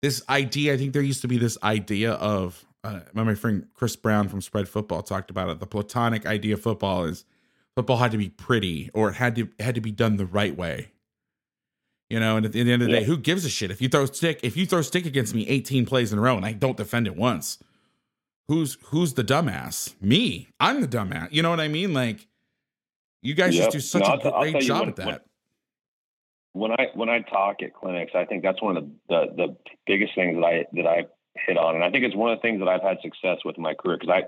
this 0.00 0.22
idea 0.28 0.74
i 0.74 0.76
think 0.76 0.92
there 0.92 1.02
used 1.02 1.22
to 1.22 1.28
be 1.28 1.38
this 1.38 1.58
idea 1.62 2.12
of 2.12 2.64
uh, 2.84 3.00
my 3.12 3.34
friend 3.34 3.66
chris 3.74 3.96
brown 3.96 4.28
from 4.28 4.40
spread 4.40 4.68
football 4.68 5.02
talked 5.02 5.30
about 5.30 5.50
it. 5.50 5.60
The 5.60 5.66
platonic 5.66 6.24
idea 6.24 6.54
of 6.54 6.62
football 6.62 7.04
is 7.04 7.24
football 7.78 7.98
had 7.98 8.10
to 8.10 8.18
be 8.18 8.28
pretty 8.28 8.90
or 8.92 9.10
it 9.10 9.14
had 9.14 9.36
to 9.36 9.48
it 9.56 9.62
had 9.62 9.76
to 9.76 9.80
be 9.80 9.92
done 9.92 10.16
the 10.16 10.26
right 10.26 10.56
way. 10.56 10.90
You 12.10 12.18
know, 12.18 12.36
and 12.36 12.44
at 12.44 12.50
the 12.50 12.60
end 12.60 12.70
of 12.70 12.80
the 12.80 12.90
yeah. 12.90 13.00
day, 13.00 13.04
who 13.04 13.16
gives 13.16 13.44
a 13.44 13.48
shit 13.48 13.70
if 13.70 13.80
you 13.80 13.88
throw 13.88 14.04
stick 14.06 14.40
if 14.42 14.56
you 14.56 14.66
throw 14.66 14.82
stick 14.82 15.06
against 15.06 15.32
me 15.32 15.46
18 15.46 15.86
plays 15.86 16.12
in 16.12 16.18
a 16.18 16.22
row 16.22 16.36
and 16.36 16.44
I 16.44 16.54
don't 16.54 16.76
defend 16.76 17.06
it 17.06 17.16
once? 17.16 17.58
Who's 18.48 18.78
who's 18.86 19.14
the 19.14 19.22
dumbass? 19.22 19.94
Me. 20.02 20.48
I'm 20.58 20.80
the 20.80 20.88
dumbass. 20.88 21.28
You 21.30 21.42
know 21.42 21.50
what 21.50 21.60
I 21.60 21.68
mean? 21.68 21.94
Like 21.94 22.26
you 23.22 23.34
guys 23.34 23.54
yep. 23.54 23.66
just 23.66 23.72
do 23.72 23.80
such 23.80 24.24
no, 24.24 24.30
a 24.32 24.40
great 24.40 24.60
job 24.60 24.80
when, 24.80 24.88
at 24.88 24.96
that. 24.96 25.06
When, 26.54 26.70
when 26.70 26.72
I 26.72 26.86
when 26.94 27.08
I 27.08 27.20
talk 27.20 27.62
at 27.62 27.74
clinics, 27.74 28.10
I 28.16 28.24
think 28.24 28.42
that's 28.42 28.60
one 28.60 28.76
of 28.76 28.88
the, 29.08 29.26
the 29.36 29.46
the 29.46 29.56
biggest 29.86 30.16
things 30.16 30.36
that 30.36 30.44
I 30.44 30.64
that 30.72 30.86
I 30.88 31.06
hit 31.46 31.56
on, 31.56 31.76
and 31.76 31.84
I 31.84 31.90
think 31.92 32.04
it's 32.04 32.16
one 32.16 32.32
of 32.32 32.38
the 32.38 32.42
things 32.42 32.58
that 32.58 32.66
I've 32.66 32.82
had 32.82 32.98
success 33.02 33.38
with 33.44 33.56
in 33.56 33.62
my 33.62 33.74
career 33.74 33.98
because 34.00 34.12
I 34.12 34.22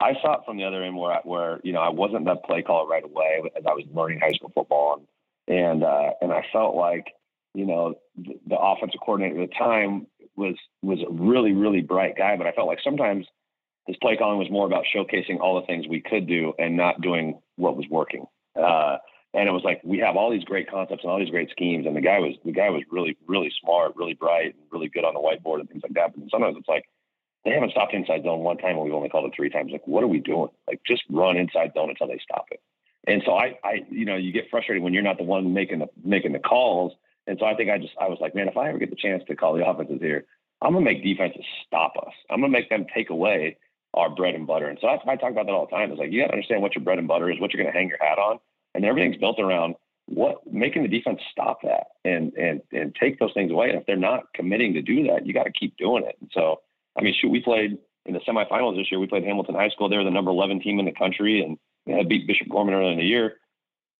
I 0.00 0.12
saw 0.20 0.34
it 0.34 0.40
from 0.44 0.58
the 0.58 0.64
other 0.64 0.82
end 0.82 0.96
where, 0.96 1.12
I, 1.12 1.20
where 1.24 1.60
you 1.64 1.72
know 1.72 1.80
I 1.80 1.88
wasn't 1.88 2.26
that 2.26 2.44
play 2.44 2.62
caller 2.62 2.86
right 2.86 3.04
away 3.04 3.42
as 3.56 3.64
I 3.66 3.72
was 3.72 3.84
learning 3.94 4.20
high 4.20 4.32
school 4.32 4.52
football, 4.54 4.98
and 4.98 5.06
and, 5.48 5.84
uh, 5.84 6.10
and 6.20 6.32
I 6.32 6.42
felt 6.52 6.74
like 6.76 7.06
you 7.54 7.66
know 7.66 7.94
the, 8.16 8.38
the 8.46 8.58
offensive 8.58 9.00
coordinator 9.00 9.42
at 9.42 9.48
the 9.48 9.54
time 9.54 10.06
was 10.36 10.54
was 10.82 10.98
a 11.00 11.10
really 11.10 11.52
really 11.52 11.80
bright 11.80 12.16
guy, 12.16 12.36
but 12.36 12.46
I 12.46 12.52
felt 12.52 12.68
like 12.68 12.80
sometimes 12.84 13.26
his 13.86 13.96
play 14.02 14.16
calling 14.16 14.38
was 14.38 14.50
more 14.50 14.66
about 14.66 14.84
showcasing 14.94 15.40
all 15.40 15.60
the 15.60 15.66
things 15.66 15.86
we 15.88 16.00
could 16.00 16.26
do 16.26 16.52
and 16.58 16.76
not 16.76 17.00
doing 17.00 17.40
what 17.54 17.76
was 17.76 17.86
working. 17.88 18.26
Uh, 18.56 18.96
and 19.32 19.48
it 19.48 19.52
was 19.52 19.62
like 19.64 19.80
we 19.84 19.98
have 19.98 20.16
all 20.16 20.30
these 20.30 20.44
great 20.44 20.68
concepts 20.68 21.04
and 21.04 21.10
all 21.10 21.18
these 21.18 21.30
great 21.30 21.50
schemes, 21.50 21.86
and 21.86 21.96
the 21.96 22.00
guy 22.00 22.18
was 22.18 22.34
the 22.44 22.52
guy 22.52 22.68
was 22.68 22.82
really 22.90 23.16
really 23.26 23.50
smart, 23.62 23.92
really 23.96 24.14
bright, 24.14 24.54
and 24.54 24.64
really 24.70 24.88
good 24.88 25.04
on 25.04 25.14
the 25.14 25.20
whiteboard 25.20 25.60
and 25.60 25.68
things 25.68 25.82
like 25.82 25.94
that. 25.94 26.14
But 26.14 26.30
sometimes 26.30 26.56
it's 26.58 26.68
like 26.68 26.84
they 27.46 27.52
haven't 27.52 27.70
stopped 27.70 27.94
inside 27.94 28.24
zone 28.24 28.40
one 28.40 28.58
time, 28.58 28.72
and 28.72 28.82
we've 28.82 28.92
only 28.92 29.08
called 29.08 29.24
it 29.26 29.32
three 29.34 29.48
times. 29.48 29.70
Like, 29.70 29.86
what 29.86 30.02
are 30.02 30.08
we 30.08 30.18
doing? 30.18 30.48
Like, 30.66 30.80
just 30.84 31.02
run 31.08 31.36
inside 31.36 31.70
zone 31.74 31.90
until 31.90 32.08
they 32.08 32.20
stop 32.22 32.46
it. 32.50 32.60
And 33.06 33.22
so 33.24 33.34
I, 33.34 33.56
I, 33.62 33.86
you 33.88 34.04
know, 34.04 34.16
you 34.16 34.32
get 34.32 34.50
frustrated 34.50 34.82
when 34.82 34.92
you're 34.92 35.02
not 35.04 35.16
the 35.16 35.24
one 35.24 35.54
making 35.54 35.78
the 35.78 35.86
making 36.04 36.32
the 36.32 36.40
calls. 36.40 36.92
And 37.28 37.38
so 37.38 37.46
I 37.46 37.54
think 37.54 37.70
I 37.70 37.78
just 37.78 37.94
I 38.00 38.08
was 38.08 38.18
like, 38.20 38.34
man, 38.34 38.48
if 38.48 38.56
I 38.56 38.68
ever 38.68 38.78
get 38.78 38.90
the 38.90 38.96
chance 38.96 39.22
to 39.28 39.36
call 39.36 39.54
the 39.54 39.64
offenses 39.64 40.00
here, 40.00 40.24
I'm 40.60 40.72
gonna 40.72 40.84
make 40.84 41.04
defenses 41.04 41.44
stop 41.64 41.92
us. 42.04 42.12
I'm 42.30 42.40
gonna 42.40 42.52
make 42.52 42.68
them 42.68 42.84
take 42.92 43.10
away 43.10 43.56
our 43.94 44.10
bread 44.10 44.34
and 44.34 44.46
butter. 44.46 44.66
And 44.66 44.78
so 44.80 44.88
I, 44.88 44.94
I 44.94 45.16
talk 45.16 45.30
about 45.30 45.46
that 45.46 45.52
all 45.52 45.66
the 45.66 45.76
time. 45.76 45.92
It's 45.92 46.00
like 46.00 46.10
you 46.10 46.20
got 46.20 46.28
to 46.28 46.32
understand 46.32 46.62
what 46.62 46.74
your 46.74 46.82
bread 46.82 46.98
and 46.98 47.06
butter 47.06 47.30
is, 47.30 47.40
what 47.40 47.54
you're 47.54 47.62
gonna 47.62 47.76
hang 47.76 47.88
your 47.88 47.98
hat 48.00 48.18
on, 48.18 48.40
and 48.74 48.84
everything's 48.84 49.18
built 49.18 49.38
around 49.38 49.76
what 50.06 50.38
making 50.52 50.82
the 50.82 50.88
defense 50.88 51.20
stop 51.30 51.62
that 51.62 51.86
and 52.04 52.32
and 52.34 52.60
and 52.72 52.94
take 53.00 53.20
those 53.20 53.32
things 53.34 53.52
away. 53.52 53.70
And 53.70 53.78
if 53.78 53.86
they're 53.86 53.96
not 53.96 54.32
committing 54.34 54.74
to 54.74 54.82
do 54.82 55.06
that, 55.08 55.26
you 55.26 55.32
got 55.32 55.44
to 55.44 55.52
keep 55.52 55.76
doing 55.76 56.04
it. 56.04 56.16
And 56.20 56.30
so 56.34 56.60
I 56.98 57.02
mean, 57.02 57.14
shoot, 57.20 57.30
we 57.30 57.40
played 57.40 57.78
in 58.06 58.14
the 58.14 58.20
semifinals 58.20 58.76
this 58.76 58.90
year. 58.90 59.00
We 59.00 59.06
played 59.06 59.24
Hamilton 59.24 59.54
High 59.54 59.70
School. 59.70 59.88
They 59.88 59.96
were 59.96 60.04
the 60.04 60.10
number 60.10 60.30
11 60.30 60.60
team 60.60 60.78
in 60.78 60.86
the 60.86 60.92
country 60.92 61.42
and 61.42 61.58
had 61.94 62.08
beat 62.08 62.26
Bishop 62.26 62.48
Gorman 62.48 62.74
earlier 62.74 62.92
in 62.92 62.98
the 62.98 63.04
year. 63.04 63.34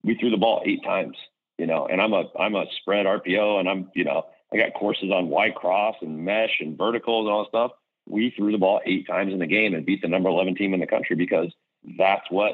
We 0.03 0.16
threw 0.16 0.30
the 0.30 0.36
ball 0.36 0.62
eight 0.64 0.82
times, 0.84 1.16
you 1.59 1.66
know, 1.66 1.86
and 1.86 2.01
I'm 2.01 2.12
a, 2.12 2.24
I'm 2.38 2.55
a 2.55 2.64
spread 2.80 3.07
RPO 3.07 3.61
and 3.61 3.68
I'm, 3.68 3.90
you 3.94 4.05
know, 4.05 4.26
I 4.53 4.57
got 4.57 4.74
courses 4.74 5.11
on 5.11 5.28
Y 5.28 5.51
cross 5.51 5.97
and 6.01 6.24
mesh 6.24 6.61
and 6.61 6.78
verticals 6.78 7.26
and 7.26 7.32
all 7.32 7.44
that 7.44 7.49
stuff. 7.49 7.72
We 8.09 8.32
threw 8.36 8.53
the 8.53 8.59
ball 8.59 8.80
eight 8.86 9.07
times 9.07 9.32
in 9.32 9.40
the 9.40 9.47
game 9.47 9.74
and 9.74 9.84
beat 9.84 10.03
the 10.03 10.09
number 10.09 10.28
11 10.28 10.55
team 10.55 10.74
in 10.74 10.80
the 10.80 10.86
country 10.86 11.16
because 11.16 11.53
that's 11.99 12.30
what 12.30 12.53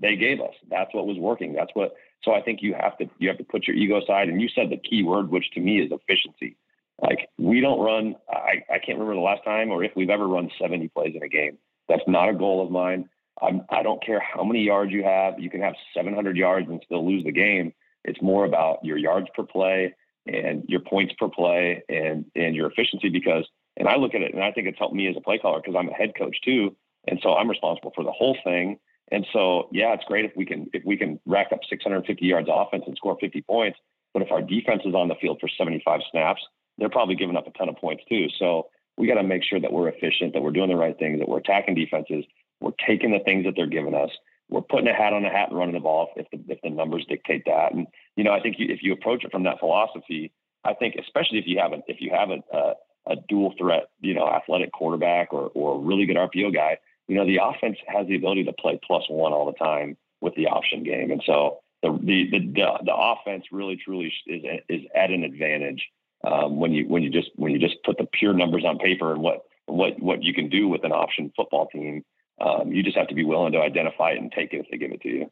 they 0.00 0.16
gave 0.16 0.40
us. 0.40 0.54
That's 0.70 0.92
what 0.94 1.06
was 1.06 1.18
working. 1.18 1.52
That's 1.52 1.70
what, 1.74 1.94
so 2.22 2.32
I 2.32 2.40
think 2.40 2.62
you 2.62 2.74
have 2.74 2.96
to, 2.98 3.06
you 3.18 3.28
have 3.28 3.38
to 3.38 3.44
put 3.44 3.66
your 3.66 3.76
ego 3.76 4.00
aside. 4.02 4.28
And 4.28 4.40
you 4.40 4.48
said 4.48 4.70
the 4.70 4.78
key 4.78 5.02
word, 5.02 5.28
which 5.28 5.50
to 5.52 5.60
me 5.60 5.80
is 5.80 5.92
efficiency. 5.92 6.56
Like 7.00 7.28
we 7.38 7.60
don't 7.60 7.80
run. 7.80 8.16
I, 8.30 8.64
I 8.72 8.78
can't 8.78 8.98
remember 8.98 9.14
the 9.14 9.20
last 9.20 9.44
time 9.44 9.70
or 9.70 9.84
if 9.84 9.92
we've 9.94 10.10
ever 10.10 10.26
run 10.26 10.50
70 10.60 10.88
plays 10.88 11.14
in 11.14 11.22
a 11.22 11.28
game. 11.28 11.58
That's 11.88 12.02
not 12.06 12.28
a 12.28 12.34
goal 12.34 12.64
of 12.64 12.70
mine. 12.70 13.08
I'm, 13.40 13.62
I 13.70 13.82
don't 13.82 14.04
care 14.04 14.20
how 14.20 14.44
many 14.44 14.62
yards 14.62 14.92
you 14.92 15.04
have. 15.04 15.38
You 15.38 15.50
can 15.50 15.60
have 15.60 15.74
700 15.94 16.36
yards 16.36 16.68
and 16.68 16.80
still 16.84 17.06
lose 17.06 17.24
the 17.24 17.32
game. 17.32 17.72
It's 18.04 18.20
more 18.22 18.44
about 18.44 18.78
your 18.82 18.96
yards 18.96 19.26
per 19.34 19.42
play 19.42 19.94
and 20.26 20.64
your 20.68 20.80
points 20.80 21.14
per 21.18 21.28
play 21.28 21.82
and 21.88 22.24
and 22.34 22.56
your 22.56 22.70
efficiency. 22.70 23.08
Because 23.08 23.46
and 23.76 23.88
I 23.88 23.96
look 23.96 24.14
at 24.14 24.22
it 24.22 24.32
and 24.32 24.42
I 24.42 24.52
think 24.52 24.66
it's 24.66 24.78
helped 24.78 24.94
me 24.94 25.08
as 25.08 25.16
a 25.16 25.20
play 25.20 25.38
caller 25.38 25.60
because 25.60 25.76
I'm 25.78 25.88
a 25.88 25.94
head 25.94 26.12
coach 26.16 26.36
too, 26.44 26.74
and 27.06 27.18
so 27.22 27.34
I'm 27.34 27.50
responsible 27.50 27.92
for 27.94 28.04
the 28.04 28.12
whole 28.12 28.36
thing. 28.42 28.78
And 29.12 29.26
so 29.32 29.68
yeah, 29.70 29.92
it's 29.92 30.04
great 30.04 30.24
if 30.24 30.32
we 30.36 30.46
can 30.46 30.68
if 30.72 30.84
we 30.84 30.96
can 30.96 31.20
rack 31.26 31.48
up 31.52 31.60
650 31.68 32.24
yards 32.24 32.48
offense 32.50 32.84
and 32.86 32.96
score 32.96 33.18
50 33.20 33.42
points. 33.42 33.78
But 34.14 34.22
if 34.22 34.32
our 34.32 34.40
defense 34.40 34.82
is 34.86 34.94
on 34.94 35.08
the 35.08 35.14
field 35.20 35.38
for 35.40 35.48
75 35.48 36.00
snaps 36.10 36.40
they're 36.78 36.88
probably 36.88 37.14
giving 37.14 37.36
up 37.36 37.46
a 37.46 37.50
ton 37.52 37.68
of 37.68 37.76
points 37.76 38.04
too. 38.08 38.28
So 38.38 38.68
we 38.96 39.06
got 39.06 39.14
to 39.14 39.22
make 39.22 39.42
sure 39.44 39.60
that 39.60 39.72
we're 39.72 39.88
efficient, 39.88 40.32
that 40.34 40.42
we're 40.42 40.50
doing 40.50 40.68
the 40.68 40.76
right 40.76 40.98
things, 40.98 41.18
that 41.18 41.28
we're 41.28 41.38
attacking 41.38 41.74
defenses, 41.74 42.24
we're 42.60 42.72
taking 42.86 43.12
the 43.12 43.20
things 43.20 43.44
that 43.44 43.54
they're 43.56 43.66
giving 43.66 43.94
us, 43.94 44.10
we're 44.48 44.62
putting 44.62 44.88
a 44.88 44.94
hat 44.94 45.12
on 45.12 45.24
a 45.24 45.30
hat 45.30 45.48
and 45.50 45.58
running 45.58 45.74
the 45.74 45.80
ball 45.80 46.10
if 46.16 46.26
the 46.30 46.52
if 46.52 46.60
the 46.62 46.70
numbers 46.70 47.04
dictate 47.08 47.44
that. 47.46 47.72
And 47.74 47.86
you 48.16 48.24
know, 48.24 48.32
I 48.32 48.40
think 48.40 48.56
you, 48.58 48.66
if 48.68 48.82
you 48.82 48.92
approach 48.92 49.24
it 49.24 49.32
from 49.32 49.44
that 49.44 49.58
philosophy, 49.58 50.32
I 50.64 50.74
think 50.74 50.96
especially 50.96 51.38
if 51.38 51.46
you 51.46 51.58
have 51.58 51.72
a 51.72 51.82
if 51.88 52.00
you 52.00 52.10
have 52.12 52.30
a, 52.30 52.56
a, 52.56 52.74
a 53.12 53.16
dual 53.28 53.54
threat, 53.58 53.88
you 54.00 54.14
know, 54.14 54.28
athletic 54.28 54.72
quarterback 54.72 55.32
or 55.32 55.50
or 55.54 55.76
a 55.76 55.78
really 55.78 56.06
good 56.06 56.16
RPO 56.16 56.54
guy, 56.54 56.78
you 57.08 57.16
know, 57.16 57.26
the 57.26 57.40
offense 57.42 57.78
has 57.88 58.06
the 58.06 58.16
ability 58.16 58.44
to 58.44 58.52
play 58.52 58.78
plus 58.86 59.04
one 59.08 59.32
all 59.32 59.46
the 59.46 59.58
time 59.58 59.96
with 60.20 60.34
the 60.36 60.46
option 60.46 60.82
game, 60.84 61.10
and 61.10 61.22
so 61.26 61.58
the 61.82 61.90
the 62.02 62.30
the, 62.30 62.78
the 62.84 62.94
offense 62.94 63.44
really 63.50 63.76
truly 63.76 64.12
is 64.26 64.42
is 64.68 64.82
at 64.94 65.10
an 65.10 65.24
advantage 65.24 65.88
um, 66.26 66.58
when 66.58 66.72
you 66.72 66.86
when 66.88 67.02
you 67.02 67.10
just 67.10 67.30
when 67.36 67.52
you 67.52 67.58
just 67.58 67.76
put 67.84 67.96
the 67.98 68.06
pure 68.12 68.32
numbers 68.32 68.64
on 68.66 68.78
paper 68.78 69.12
and 69.12 69.22
what 69.22 69.42
what 69.66 70.00
what 70.00 70.22
you 70.22 70.34
can 70.34 70.48
do 70.48 70.68
with 70.68 70.84
an 70.84 70.92
option 70.92 71.32
football 71.36 71.68
team. 71.68 72.04
Um, 72.38 72.72
you 72.72 72.82
just 72.82 72.96
have 72.98 73.08
to 73.08 73.14
be 73.14 73.24
willing 73.24 73.52
to 73.52 73.60
identify 73.60 74.10
it 74.10 74.18
and 74.18 74.30
take 74.30 74.52
it 74.52 74.58
if 74.58 74.66
they 74.70 74.76
give 74.76 74.92
it 74.92 75.00
to 75.02 75.08
you. 75.08 75.30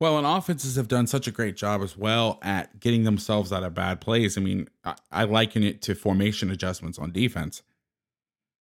Well, 0.00 0.18
and 0.18 0.26
offenses 0.26 0.76
have 0.76 0.88
done 0.88 1.06
such 1.06 1.26
a 1.26 1.30
great 1.30 1.56
job 1.56 1.82
as 1.82 1.96
well 1.96 2.38
at 2.42 2.80
getting 2.80 3.04
themselves 3.04 3.52
out 3.52 3.62
of 3.62 3.74
bad 3.74 4.00
plays. 4.00 4.36
I 4.36 4.40
mean, 4.40 4.68
I, 4.84 4.94
I 5.10 5.24
liken 5.24 5.62
it 5.62 5.80
to 5.82 5.94
formation 5.94 6.50
adjustments 6.50 6.98
on 6.98 7.12
defense. 7.12 7.62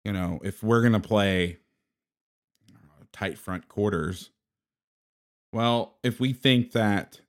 You 0.04 0.12
know, 0.12 0.40
if 0.42 0.62
we're 0.62 0.80
going 0.80 0.94
to 0.94 1.00
play 1.00 1.58
tight 3.12 3.38
front 3.38 3.68
quarters, 3.68 4.30
well, 5.52 5.98
if 6.02 6.20
we 6.20 6.32
think 6.32 6.72
that 6.72 7.20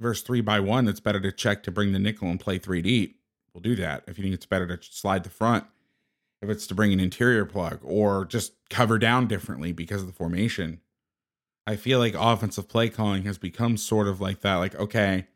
versus 0.00 0.22
three 0.22 0.40
by 0.40 0.60
one, 0.60 0.88
it's 0.88 1.00
better 1.00 1.20
to 1.20 1.32
check 1.32 1.62
to 1.64 1.70
bring 1.70 1.92
the 1.92 1.98
nickel 1.98 2.28
and 2.28 2.40
play 2.40 2.58
three 2.58 2.82
deep. 2.82 3.20
We'll 3.52 3.62
do 3.62 3.76
that. 3.76 4.04
If 4.06 4.18
you 4.18 4.24
think 4.24 4.34
it's 4.34 4.46
better 4.46 4.76
to 4.76 4.78
slide 4.82 5.24
the 5.24 5.30
front, 5.30 5.64
if 6.42 6.50
it's 6.50 6.66
to 6.66 6.74
bring 6.74 6.92
an 6.92 7.00
interior 7.00 7.44
plug 7.44 7.80
or 7.82 8.24
just 8.24 8.52
cover 8.70 8.98
down 8.98 9.26
differently 9.26 9.72
because 9.72 10.02
of 10.02 10.06
the 10.06 10.12
formation. 10.12 10.80
I 11.66 11.76
feel 11.76 11.98
like 11.98 12.14
offensive 12.14 12.68
play 12.68 12.90
calling 12.90 13.24
has 13.24 13.38
become 13.38 13.76
sort 13.76 14.06
of 14.06 14.20
like 14.20 14.40
that. 14.40 14.56
Like, 14.56 14.74
okay, 14.74 15.26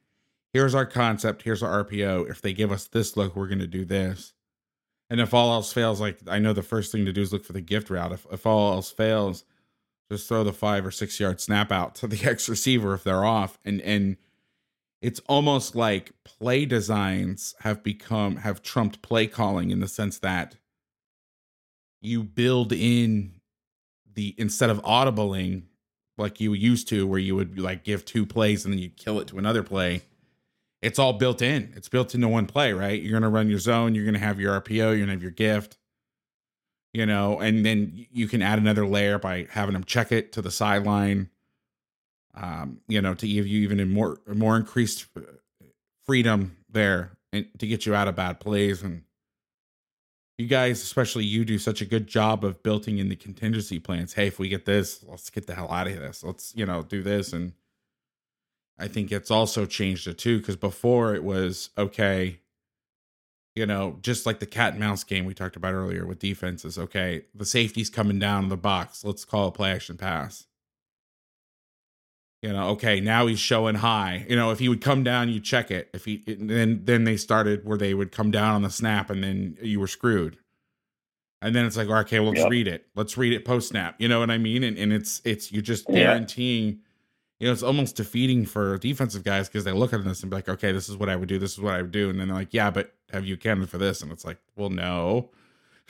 here's 0.52 0.74
our 0.74 0.84
concept, 0.84 1.42
here's 1.42 1.62
our 1.62 1.84
RPO. 1.84 2.30
If 2.30 2.42
they 2.42 2.52
give 2.52 2.70
us 2.70 2.86
this 2.86 3.16
look, 3.16 3.34
we're 3.34 3.48
going 3.48 3.60
to 3.60 3.66
do 3.66 3.84
this. 3.84 4.34
And 5.10 5.20
if 5.20 5.32
all 5.32 5.52
else 5.52 5.72
fails, 5.72 6.00
like 6.00 6.18
I 6.28 6.38
know 6.38 6.52
the 6.52 6.62
first 6.62 6.92
thing 6.92 7.06
to 7.06 7.12
do 7.12 7.22
is 7.22 7.32
look 7.32 7.44
for 7.44 7.54
the 7.54 7.62
gift 7.62 7.88
route. 7.88 8.12
If, 8.12 8.26
if 8.30 8.46
all 8.46 8.74
else 8.74 8.90
fails, 8.90 9.44
just 10.10 10.28
throw 10.28 10.44
the 10.44 10.52
five 10.52 10.84
or 10.84 10.90
six 10.90 11.18
yard 11.18 11.40
snap 11.40 11.72
out 11.72 11.94
to 11.96 12.06
the 12.06 12.22
X 12.28 12.48
receiver 12.48 12.94
if 12.94 13.04
they're 13.04 13.24
off 13.24 13.58
and 13.64 13.80
and 13.80 14.16
it's 15.00 15.20
almost 15.28 15.76
like 15.76 16.12
play 16.24 16.64
designs 16.64 17.54
have 17.60 17.82
become 17.82 18.36
have 18.36 18.62
trumped 18.62 19.02
play 19.02 19.26
calling 19.26 19.70
in 19.70 19.80
the 19.80 19.88
sense 19.88 20.18
that 20.18 20.56
you 22.00 22.22
build 22.22 22.72
in 22.72 23.32
the 24.14 24.34
instead 24.38 24.70
of 24.70 24.82
audibling 24.82 25.62
like 26.16 26.40
you 26.40 26.52
used 26.52 26.88
to 26.88 27.06
where 27.06 27.18
you 27.18 27.36
would 27.36 27.58
like 27.58 27.84
give 27.84 28.04
two 28.04 28.26
plays 28.26 28.64
and 28.64 28.74
then 28.74 28.80
you'd 28.80 28.96
kill 28.96 29.20
it 29.20 29.28
to 29.28 29.38
another 29.38 29.62
play 29.62 30.02
it's 30.80 31.00
all 31.00 31.14
built 31.14 31.42
in. 31.42 31.72
It's 31.74 31.88
built 31.88 32.14
into 32.14 32.28
one 32.28 32.46
play 32.46 32.72
right? 32.72 33.00
You're 33.02 33.10
going 33.10 33.22
to 33.22 33.28
run 33.28 33.48
your 33.48 33.58
zone 33.58 33.94
you're 33.94 34.04
going 34.04 34.14
to 34.14 34.20
have 34.20 34.40
your 34.40 34.60
rpo 34.60 34.76
you're 34.76 34.96
going 34.96 35.06
to 35.06 35.12
have 35.12 35.22
your 35.22 35.30
gift 35.30 35.78
you 36.92 37.06
know 37.06 37.38
and 37.40 37.64
then 37.64 38.06
you 38.10 38.26
can 38.26 38.42
add 38.42 38.58
another 38.58 38.86
layer 38.86 39.18
by 39.18 39.46
having 39.50 39.74
them 39.74 39.84
check 39.84 40.10
it 40.10 40.32
to 40.32 40.42
the 40.42 40.50
sideline 40.50 41.30
um, 42.40 42.80
you 42.88 43.00
know, 43.00 43.14
to 43.14 43.26
give 43.26 43.46
you 43.46 43.62
even 43.62 43.90
more 43.90 44.18
more 44.26 44.56
increased 44.56 45.06
uh, 45.16 45.22
freedom 46.04 46.56
there 46.70 47.18
and 47.32 47.46
to 47.58 47.66
get 47.66 47.84
you 47.84 47.94
out 47.94 48.08
of 48.08 48.16
bad 48.16 48.40
plays. 48.40 48.82
And 48.82 49.02
you 50.38 50.46
guys, 50.46 50.82
especially 50.82 51.24
you, 51.24 51.44
do 51.44 51.58
such 51.58 51.80
a 51.80 51.86
good 51.86 52.06
job 52.06 52.44
of 52.44 52.62
building 52.62 52.98
in 52.98 53.08
the 53.08 53.16
contingency 53.16 53.78
plans. 53.78 54.14
Hey, 54.14 54.28
if 54.28 54.38
we 54.38 54.48
get 54.48 54.64
this, 54.66 55.04
let's 55.06 55.30
get 55.30 55.46
the 55.46 55.54
hell 55.54 55.72
out 55.72 55.88
of 55.88 55.96
this. 55.96 56.22
Let's 56.22 56.54
you 56.54 56.64
know 56.64 56.82
do 56.82 57.02
this. 57.02 57.32
And 57.32 57.52
I 58.78 58.86
think 58.86 59.10
it's 59.10 59.30
also 59.30 59.66
changed 59.66 60.06
it 60.06 60.18
too 60.18 60.38
because 60.38 60.56
before 60.56 61.14
it 61.14 61.24
was 61.24 61.70
okay. 61.76 62.40
You 63.56 63.66
know, 63.66 63.96
just 64.02 64.24
like 64.24 64.38
the 64.38 64.46
cat 64.46 64.74
and 64.74 64.80
mouse 64.80 65.02
game 65.02 65.24
we 65.24 65.34
talked 65.34 65.56
about 65.56 65.74
earlier 65.74 66.06
with 66.06 66.20
defenses. 66.20 66.78
Okay, 66.78 67.24
the 67.34 67.44
safety's 67.44 67.90
coming 67.90 68.20
down 68.20 68.44
in 68.44 68.50
the 68.50 68.56
box. 68.56 69.02
Let's 69.02 69.24
call 69.24 69.48
a 69.48 69.50
play 69.50 69.72
action 69.72 69.96
pass 69.96 70.47
you 72.42 72.52
know 72.52 72.68
okay 72.70 73.00
now 73.00 73.26
he's 73.26 73.40
showing 73.40 73.76
high. 73.76 74.24
You 74.28 74.36
know 74.36 74.50
if 74.50 74.58
he 74.58 74.68
would 74.68 74.80
come 74.80 75.02
down 75.02 75.28
you 75.28 75.40
check 75.40 75.70
it. 75.70 75.90
If 75.92 76.04
he 76.04 76.22
then 76.26 76.82
then 76.84 77.04
they 77.04 77.16
started 77.16 77.64
where 77.64 77.78
they 77.78 77.94
would 77.94 78.12
come 78.12 78.30
down 78.30 78.54
on 78.54 78.62
the 78.62 78.70
snap 78.70 79.10
and 79.10 79.22
then 79.22 79.56
you 79.62 79.80
were 79.80 79.88
screwed. 79.88 80.38
And 81.40 81.54
then 81.54 81.66
it's 81.66 81.76
like 81.76 81.88
okay 81.88 82.20
well, 82.20 82.30
let's 82.30 82.40
yep. 82.40 82.50
read 82.50 82.68
it. 82.68 82.86
Let's 82.94 83.16
read 83.16 83.32
it 83.32 83.44
post 83.44 83.68
snap 83.68 83.96
you 83.98 84.08
know 84.08 84.20
what 84.20 84.30
i 84.30 84.38
mean? 84.38 84.62
And, 84.62 84.78
and 84.78 84.92
it's 84.92 85.20
it's 85.24 85.50
you're 85.52 85.62
just 85.62 85.86
guaranteeing 85.86 86.66
yeah. 86.66 86.74
you 87.40 87.46
know 87.46 87.52
it's 87.52 87.62
almost 87.62 87.96
defeating 87.96 88.46
for 88.46 88.78
defensive 88.78 89.24
guys 89.24 89.48
because 89.48 89.64
they 89.64 89.72
look 89.72 89.92
at 89.92 90.04
this 90.04 90.22
and 90.22 90.30
be 90.30 90.36
like 90.36 90.48
okay 90.48 90.70
this 90.72 90.88
is 90.88 90.96
what 90.96 91.08
i 91.08 91.16
would 91.16 91.28
do 91.28 91.38
this 91.38 91.52
is 91.52 91.60
what 91.60 91.74
i 91.74 91.82
would 91.82 91.92
do. 91.92 92.10
And 92.10 92.20
then 92.20 92.28
they're 92.28 92.36
like 92.36 92.54
yeah 92.54 92.70
but 92.70 92.94
have 93.12 93.24
you 93.24 93.34
accounted 93.34 93.68
for 93.68 93.78
this? 93.78 94.00
And 94.02 94.12
it's 94.12 94.24
like 94.24 94.38
well 94.56 94.70
no. 94.70 95.30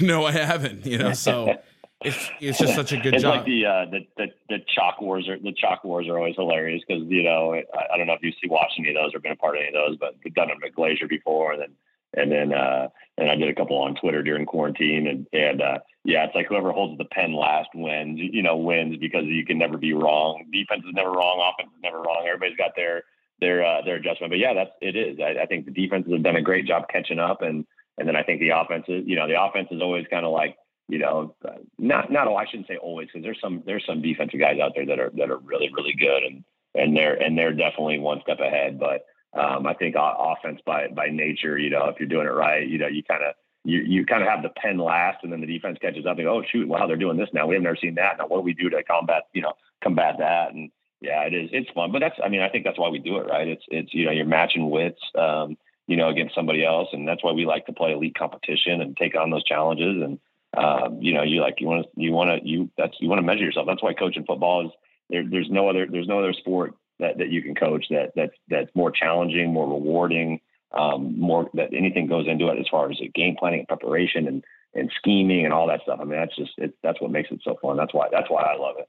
No 0.00 0.26
i 0.26 0.30
haven't 0.32 0.86
you 0.86 0.96
know? 0.96 1.12
So 1.12 1.58
it's 2.02 2.30
it's 2.40 2.58
just 2.58 2.74
such 2.74 2.92
a 2.92 2.96
good 2.96 3.14
it's 3.14 3.22
job. 3.22 3.38
like 3.38 3.44
the, 3.44 3.66
uh, 3.66 3.84
the 3.90 4.06
the 4.16 4.26
the 4.48 4.58
chalk 4.72 5.00
wars 5.00 5.28
are 5.28 5.38
the 5.38 5.52
chalk 5.52 5.82
wars 5.82 6.06
are 6.06 6.16
always 6.16 6.36
hilarious 6.36 6.82
because 6.86 7.02
you 7.08 7.24
know 7.24 7.54
I, 7.54 7.94
I, 7.94 7.96
don't 7.96 8.06
know 8.06 8.12
if 8.12 8.22
you 8.22 8.30
see 8.40 8.48
watched 8.48 8.74
any 8.78 8.90
of 8.90 8.94
those 8.94 9.14
or 9.14 9.20
been 9.20 9.32
a 9.32 9.36
part 9.36 9.56
of 9.56 9.60
any 9.60 9.68
of 9.68 9.74
those, 9.74 9.96
but 9.98 10.14
we've 10.24 10.34
done 10.34 10.48
them 10.48 10.58
at 10.64 10.74
Glazier 10.74 11.08
before, 11.08 11.52
and 11.52 11.62
then 11.62 11.74
and 12.14 12.30
then 12.30 12.52
uh, 12.52 12.88
and 13.16 13.28
I 13.28 13.34
did 13.34 13.48
a 13.48 13.54
couple 13.54 13.76
on 13.78 13.96
Twitter 13.96 14.22
during 14.22 14.46
quarantine, 14.46 15.08
and 15.08 15.26
and 15.32 15.60
uh, 15.60 15.78
yeah, 16.04 16.24
it's 16.24 16.36
like 16.36 16.46
whoever 16.46 16.70
holds 16.70 16.98
the 16.98 17.04
pen 17.04 17.34
last 17.34 17.70
wins. 17.74 18.20
You 18.20 18.42
know, 18.42 18.56
wins 18.56 18.96
because 18.98 19.24
you 19.24 19.44
can 19.44 19.58
never 19.58 19.76
be 19.76 19.92
wrong. 19.92 20.44
Defense 20.52 20.84
is 20.86 20.94
never 20.94 21.10
wrong. 21.10 21.52
Offense 21.52 21.74
is 21.74 21.82
never 21.82 22.00
wrong. 22.00 22.24
Everybody's 22.26 22.56
got 22.56 22.76
their 22.76 23.02
their 23.40 23.64
uh, 23.64 23.82
their 23.82 23.96
adjustment. 23.96 24.30
But 24.30 24.38
yeah, 24.38 24.54
that's 24.54 24.70
it 24.80 24.94
is. 24.94 25.18
I, 25.20 25.42
I 25.42 25.46
think 25.46 25.66
the 25.66 25.72
defenses 25.72 26.12
have 26.12 26.22
done 26.22 26.36
a 26.36 26.42
great 26.42 26.66
job 26.66 26.84
catching 26.88 27.18
up, 27.18 27.42
and 27.42 27.66
and 27.98 28.06
then 28.06 28.14
I 28.14 28.22
think 28.22 28.40
the 28.40 28.50
offenses, 28.50 29.02
you 29.04 29.16
know, 29.16 29.26
the 29.26 29.42
offense 29.42 29.68
is 29.72 29.82
always 29.82 30.06
kind 30.08 30.24
of 30.24 30.32
like 30.32 30.56
you 30.88 30.98
know, 30.98 31.34
not 31.78 32.10
not 32.10 32.26
oh, 32.26 32.36
I 32.36 32.46
shouldn't 32.46 32.68
say 32.68 32.76
always 32.76 33.08
because 33.08 33.22
there's 33.22 33.40
some 33.40 33.62
there's 33.66 33.84
some 33.86 34.02
defensive 34.02 34.40
guys 34.40 34.58
out 34.58 34.72
there 34.74 34.86
that 34.86 34.98
are 34.98 35.10
that 35.16 35.30
are 35.30 35.38
really 35.38 35.70
really 35.72 35.94
good 35.94 36.22
and 36.22 36.44
and 36.74 36.96
they're 36.96 37.14
and 37.14 37.36
they're 37.36 37.52
definitely 37.52 37.98
one 37.98 38.20
step 38.22 38.40
ahead. 38.40 38.80
But 38.80 39.04
um, 39.38 39.66
I 39.66 39.74
think 39.74 39.96
offense 39.98 40.60
by 40.64 40.88
by 40.88 41.08
nature, 41.08 41.58
you 41.58 41.70
know, 41.70 41.86
if 41.86 41.96
you're 41.98 42.08
doing 42.08 42.26
it 42.26 42.30
right, 42.30 42.66
you 42.66 42.78
know, 42.78 42.86
you 42.86 43.02
kind 43.02 43.22
of 43.22 43.34
you 43.64 43.80
you 43.80 44.06
kind 44.06 44.22
of 44.22 44.28
have 44.28 44.42
the 44.42 44.50
pen 44.50 44.78
last, 44.78 45.18
and 45.22 45.32
then 45.32 45.40
the 45.40 45.46
defense 45.46 45.78
catches 45.80 46.06
up 46.06 46.16
and 46.16 46.26
go, 46.26 46.38
oh 46.38 46.42
shoot, 46.50 46.66
wow, 46.66 46.86
they're 46.86 46.96
doing 46.96 47.18
this 47.18 47.28
now. 47.34 47.46
We 47.46 47.54
have 47.54 47.62
never 47.62 47.76
seen 47.76 47.96
that. 47.96 48.16
Now 48.18 48.26
what 48.26 48.38
do 48.38 48.42
we 48.42 48.54
do 48.54 48.70
to 48.70 48.82
combat 48.82 49.24
you 49.34 49.42
know 49.42 49.52
combat 49.82 50.16
that? 50.18 50.54
And 50.54 50.70
yeah, 51.00 51.22
it 51.22 51.34
is 51.34 51.50
it's 51.52 51.70
fun, 51.70 51.92
but 51.92 52.00
that's 52.00 52.16
I 52.24 52.28
mean 52.28 52.40
I 52.40 52.48
think 52.48 52.64
that's 52.64 52.78
why 52.78 52.88
we 52.88 52.98
do 52.98 53.18
it, 53.18 53.28
right? 53.28 53.46
It's 53.46 53.64
it's 53.68 53.92
you 53.92 54.06
know 54.06 54.12
you're 54.12 54.24
matching 54.24 54.70
wits. 54.70 55.00
Um, 55.16 55.56
you 55.88 55.96
know, 55.96 56.10
against 56.10 56.34
somebody 56.34 56.66
else, 56.66 56.88
and 56.92 57.08
that's 57.08 57.24
why 57.24 57.32
we 57.32 57.46
like 57.46 57.64
to 57.64 57.72
play 57.72 57.92
elite 57.92 58.14
competition 58.14 58.82
and 58.82 58.94
take 58.94 59.16
on 59.16 59.30
those 59.30 59.42
challenges. 59.42 60.02
And 60.02 60.18
um, 60.58 60.98
you 61.00 61.14
know, 61.14 61.22
you 61.22 61.40
like 61.40 61.56
you 61.60 61.68
want 61.68 61.84
to 61.84 62.00
you 62.00 62.12
want 62.12 62.30
to 62.30 62.48
you 62.48 62.70
that's 62.76 62.94
you 63.00 63.08
want 63.08 63.20
to 63.20 63.26
measure 63.26 63.44
yourself. 63.44 63.66
That's 63.66 63.82
why 63.82 63.94
coaching 63.94 64.24
football 64.26 64.66
is 64.66 64.72
there, 65.08 65.24
there's 65.28 65.48
no 65.50 65.68
other 65.68 65.86
there's 65.90 66.08
no 66.08 66.18
other 66.18 66.32
sport 66.32 66.74
that, 66.98 67.18
that 67.18 67.28
you 67.28 67.42
can 67.42 67.54
coach 67.54 67.86
that 67.90 68.12
that's 68.16 68.34
that's 68.48 68.70
more 68.74 68.90
challenging, 68.90 69.52
more 69.52 69.68
rewarding, 69.68 70.40
um, 70.72 71.18
more 71.18 71.48
that 71.54 71.72
anything 71.72 72.08
goes 72.08 72.26
into 72.26 72.48
it 72.48 72.58
as 72.58 72.66
far 72.70 72.90
as 72.90 72.98
game 73.14 73.36
planning 73.38 73.60
and 73.60 73.68
preparation 73.68 74.26
and 74.26 74.44
and 74.74 74.90
scheming 74.98 75.44
and 75.44 75.54
all 75.54 75.68
that 75.68 75.82
stuff. 75.82 75.98
I 76.00 76.04
mean, 76.04 76.18
that's 76.18 76.36
just 76.36 76.52
it, 76.58 76.74
that's 76.82 77.00
what 77.00 77.10
makes 77.10 77.30
it 77.30 77.40
so 77.44 77.56
fun. 77.62 77.76
That's 77.76 77.94
why 77.94 78.08
that's 78.10 78.28
why 78.28 78.42
I 78.42 78.56
love 78.56 78.76
it. 78.78 78.88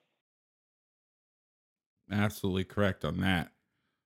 Absolutely 2.11 2.63
correct 2.63 3.05
on 3.05 3.19
that. 3.19 3.51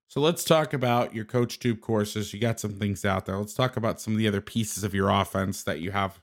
So 0.08 0.20
let's 0.20 0.44
talk 0.44 0.74
about 0.74 1.14
your 1.14 1.24
CoachTube 1.24 1.80
courses. 1.80 2.34
You 2.34 2.40
got 2.40 2.60
some 2.60 2.74
things 2.74 3.04
out 3.04 3.24
there. 3.24 3.38
Let's 3.38 3.54
talk 3.54 3.76
about 3.76 4.00
some 4.00 4.12
of 4.12 4.18
the 4.18 4.28
other 4.28 4.42
pieces 4.42 4.84
of 4.84 4.94
your 4.94 5.08
offense 5.08 5.62
that 5.64 5.80
you 5.80 5.90
have 5.92 6.20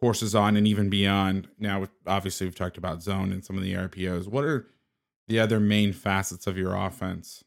courses 0.00 0.34
on 0.34 0.56
and 0.56 0.66
even 0.66 0.88
beyond. 0.88 1.48
Now, 1.58 1.86
obviously, 2.06 2.46
we've 2.46 2.54
talked 2.54 2.78
about 2.78 3.02
zone 3.02 3.32
and 3.32 3.44
some 3.44 3.56
of 3.56 3.62
the 3.62 3.74
RPOs. 3.74 4.26
What 4.26 4.44
are 4.44 4.66
the 5.28 5.38
other 5.38 5.60
main 5.60 5.92
facets 5.92 6.46
of 6.46 6.56
your 6.56 6.74
offense? 6.74 7.44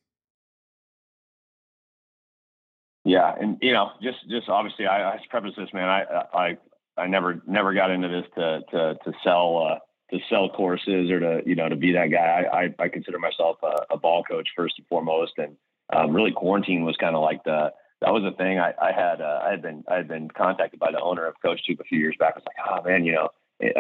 Yeah, 3.05 3.33
and 3.39 3.57
you 3.61 3.73
know, 3.73 3.91
just 4.01 4.17
just 4.29 4.47
obviously, 4.47 4.85
I, 4.85 5.13
I 5.13 5.19
preface 5.29 5.53
this, 5.57 5.73
man. 5.73 5.89
I 5.89 6.23
I 6.33 6.57
I 6.97 7.07
never 7.07 7.41
never 7.45 7.73
got 7.73 7.91
into 7.91 8.07
this 8.07 8.25
to 8.35 8.61
to 8.71 8.95
to 9.03 9.13
sell 9.23 9.57
uh, 9.57 9.79
to 10.11 10.19
sell 10.29 10.49
courses 10.49 11.11
or 11.11 11.19
to 11.19 11.41
you 11.45 11.55
know 11.55 11.67
to 11.67 11.75
be 11.75 11.91
that 11.91 12.11
guy. 12.11 12.45
I 12.53 12.57
I, 12.57 12.75
I 12.85 12.87
consider 12.87 13.19
myself 13.19 13.57
a, 13.61 13.93
a, 13.93 13.97
ball 13.97 14.23
coach 14.23 14.47
first 14.55 14.75
and 14.77 14.87
foremost, 14.87 15.33
and 15.37 15.57
um, 15.91 16.15
really 16.15 16.31
quarantine 16.31 16.85
was 16.85 16.95
kind 16.95 17.15
of 17.15 17.21
like 17.21 17.43
the 17.43 17.73
that 18.03 18.11
was 18.11 18.23
a 18.25 18.35
thing. 18.35 18.59
I, 18.59 18.73
I 18.81 18.91
had 18.91 19.21
uh, 19.21 19.39
I 19.43 19.51
had 19.51 19.61
been 19.61 19.83
I 19.87 19.95
had 19.95 20.07
been 20.07 20.29
contacted 20.29 20.79
by 20.79 20.91
the 20.91 20.99
owner 20.99 21.25
of 21.25 21.35
CoachTube 21.43 21.79
a 21.79 21.83
few 21.85 21.99
years 21.99 22.15
back. 22.19 22.33
I 22.35 22.39
was 22.39 22.45
like, 22.45 22.67
oh 22.69 22.89
man, 22.89 23.05
you 23.05 23.13
know, 23.13 23.29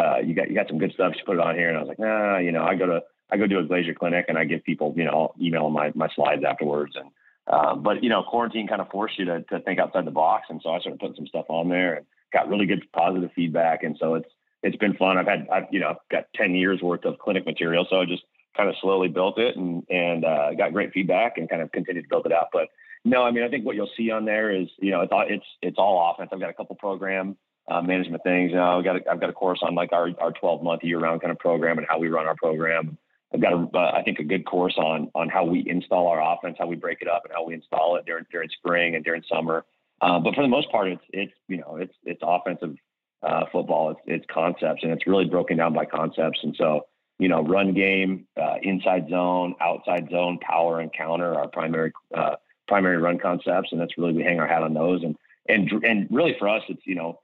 uh, 0.01 0.19
you 0.19 0.33
got 0.33 0.49
you 0.49 0.55
got 0.55 0.67
some 0.67 0.77
good 0.77 0.93
stuff. 0.93 1.13
You 1.15 1.21
put 1.25 1.35
it 1.35 1.41
on 1.41 1.55
here, 1.55 1.67
and 1.67 1.77
I 1.77 1.81
was 1.81 1.89
like, 1.89 1.99
nah, 1.99 2.37
you 2.37 2.51
know, 2.51 2.63
I 2.63 2.75
go 2.75 2.85
to 2.85 3.01
I 3.29 3.37
go 3.37 3.47
do 3.47 3.59
a 3.59 3.63
Glazier 3.63 3.93
clinic, 3.93 4.25
and 4.29 4.37
I 4.37 4.45
give 4.45 4.63
people, 4.63 4.93
you 4.95 5.03
know, 5.03 5.33
email 5.41 5.69
my 5.69 5.91
my 5.95 6.07
slides 6.15 6.43
afterwards. 6.47 6.95
And 6.95 7.09
um, 7.53 7.83
but 7.83 8.01
you 8.03 8.09
know, 8.09 8.23
quarantine 8.23 8.67
kind 8.67 8.81
of 8.81 8.89
forced 8.89 9.19
you 9.19 9.25
to 9.25 9.41
to 9.43 9.59
think 9.59 9.79
outside 9.79 10.05
the 10.05 10.11
box, 10.11 10.47
and 10.49 10.61
so 10.63 10.69
I 10.69 10.79
started 10.79 10.99
putting 10.99 11.15
some 11.15 11.27
stuff 11.27 11.45
on 11.49 11.67
there 11.67 11.95
and 11.95 12.05
got 12.31 12.47
really 12.47 12.65
good 12.65 12.85
positive 12.93 13.31
feedback. 13.35 13.83
And 13.83 13.97
so 13.99 14.15
it's 14.15 14.29
it's 14.61 14.77
been 14.77 14.95
fun. 14.95 15.17
I've 15.17 15.27
had 15.27 15.47
I've 15.51 15.65
you 15.71 15.81
know 15.81 15.95
got 16.09 16.25
ten 16.35 16.55
years 16.55 16.81
worth 16.81 17.03
of 17.03 17.19
clinic 17.19 17.45
material, 17.45 17.85
so 17.89 17.99
I 17.99 18.05
just 18.05 18.23
kind 18.55 18.69
of 18.69 18.75
slowly 18.81 19.09
built 19.09 19.37
it 19.37 19.57
and 19.57 19.83
and 19.89 20.23
uh, 20.23 20.53
got 20.53 20.73
great 20.73 20.93
feedback 20.93 21.37
and 21.37 21.49
kind 21.49 21.61
of 21.61 21.71
continued 21.71 22.03
to 22.03 22.09
build 22.09 22.25
it 22.25 22.31
out. 22.31 22.47
But 22.53 22.69
no, 23.05 23.23
I 23.23 23.31
mean, 23.31 23.43
I 23.43 23.49
think 23.49 23.65
what 23.65 23.75
you'll 23.75 23.89
see 23.97 24.11
on 24.11 24.25
there 24.25 24.51
is, 24.51 24.67
you 24.79 24.91
know, 24.91 25.01
it's 25.01 25.11
all, 25.11 25.25
it's, 25.27 25.45
it's 25.61 25.77
all 25.77 26.13
offense. 26.13 26.29
I've 26.33 26.39
got 26.39 26.49
a 26.49 26.53
couple 26.53 26.75
program 26.75 27.37
uh, 27.67 27.81
management 27.81 28.23
things. 28.23 28.51
You 28.51 28.57
know, 28.57 28.77
I've 28.77 28.83
got 28.83 28.95
a, 28.97 29.11
I've 29.11 29.19
got 29.19 29.29
a 29.29 29.33
course 29.33 29.59
on 29.61 29.75
like 29.75 29.91
our, 29.91 30.09
our 30.19 30.31
12 30.31 30.63
month 30.63 30.83
year 30.83 30.99
round 30.99 31.21
kind 31.21 31.31
of 31.31 31.39
program 31.39 31.77
and 31.77 31.87
how 31.87 31.99
we 31.99 32.07
run 32.07 32.25
our 32.25 32.35
program. 32.35 32.97
I've 33.33 33.41
got 33.41 33.53
a, 33.53 33.67
uh, 33.73 33.91
I 33.95 34.03
think 34.03 34.19
a 34.19 34.23
good 34.23 34.45
course 34.45 34.75
on, 34.77 35.09
on 35.15 35.27
how 35.29 35.43
we 35.43 35.67
install 35.67 36.07
our 36.07 36.35
offense, 36.35 36.57
how 36.59 36.67
we 36.67 36.75
break 36.75 37.01
it 37.01 37.07
up 37.07 37.23
and 37.25 37.33
how 37.33 37.45
we 37.45 37.53
install 37.53 37.95
it 37.95 38.05
during, 38.05 38.25
during 38.31 38.49
spring 38.49 38.95
and 38.95 39.03
during 39.03 39.23
summer. 39.31 39.65
Uh, 40.01 40.19
but 40.19 40.35
for 40.35 40.41
the 40.41 40.47
most 40.49 40.71
part, 40.71 40.87
it's, 40.89 41.03
it's, 41.09 41.33
you 41.47 41.57
know, 41.57 41.77
it's, 41.77 41.93
it's 42.03 42.21
offensive 42.21 42.75
uh, 43.23 43.45
football. 43.51 43.91
It's, 43.91 44.01
it's 44.05 44.25
concepts 44.31 44.83
and 44.83 44.91
it's 44.91 45.07
really 45.07 45.25
broken 45.25 45.57
down 45.57 45.73
by 45.73 45.85
concepts. 45.85 46.39
And 46.43 46.55
so, 46.57 46.87
you 47.17 47.27
know, 47.27 47.41
run 47.41 47.73
game, 47.73 48.27
uh, 48.39 48.55
inside 48.61 49.09
zone, 49.09 49.55
outside 49.61 50.09
zone, 50.11 50.39
power 50.39 50.79
and 50.79 50.91
counter, 50.93 51.33
our 51.33 51.47
primary, 51.47 51.91
uh, 52.15 52.35
primary 52.67 52.97
run 52.97 53.19
concepts, 53.19 53.69
and 53.71 53.79
that's 53.79 53.97
really 53.97 54.13
we 54.13 54.23
hang 54.23 54.39
our 54.39 54.47
hat 54.47 54.63
on 54.63 54.73
those. 54.73 55.03
And 55.03 55.15
and 55.47 55.71
and 55.83 56.07
really 56.11 56.35
for 56.39 56.49
us, 56.49 56.63
it's 56.69 56.85
you 56.85 56.95
know 56.95 57.19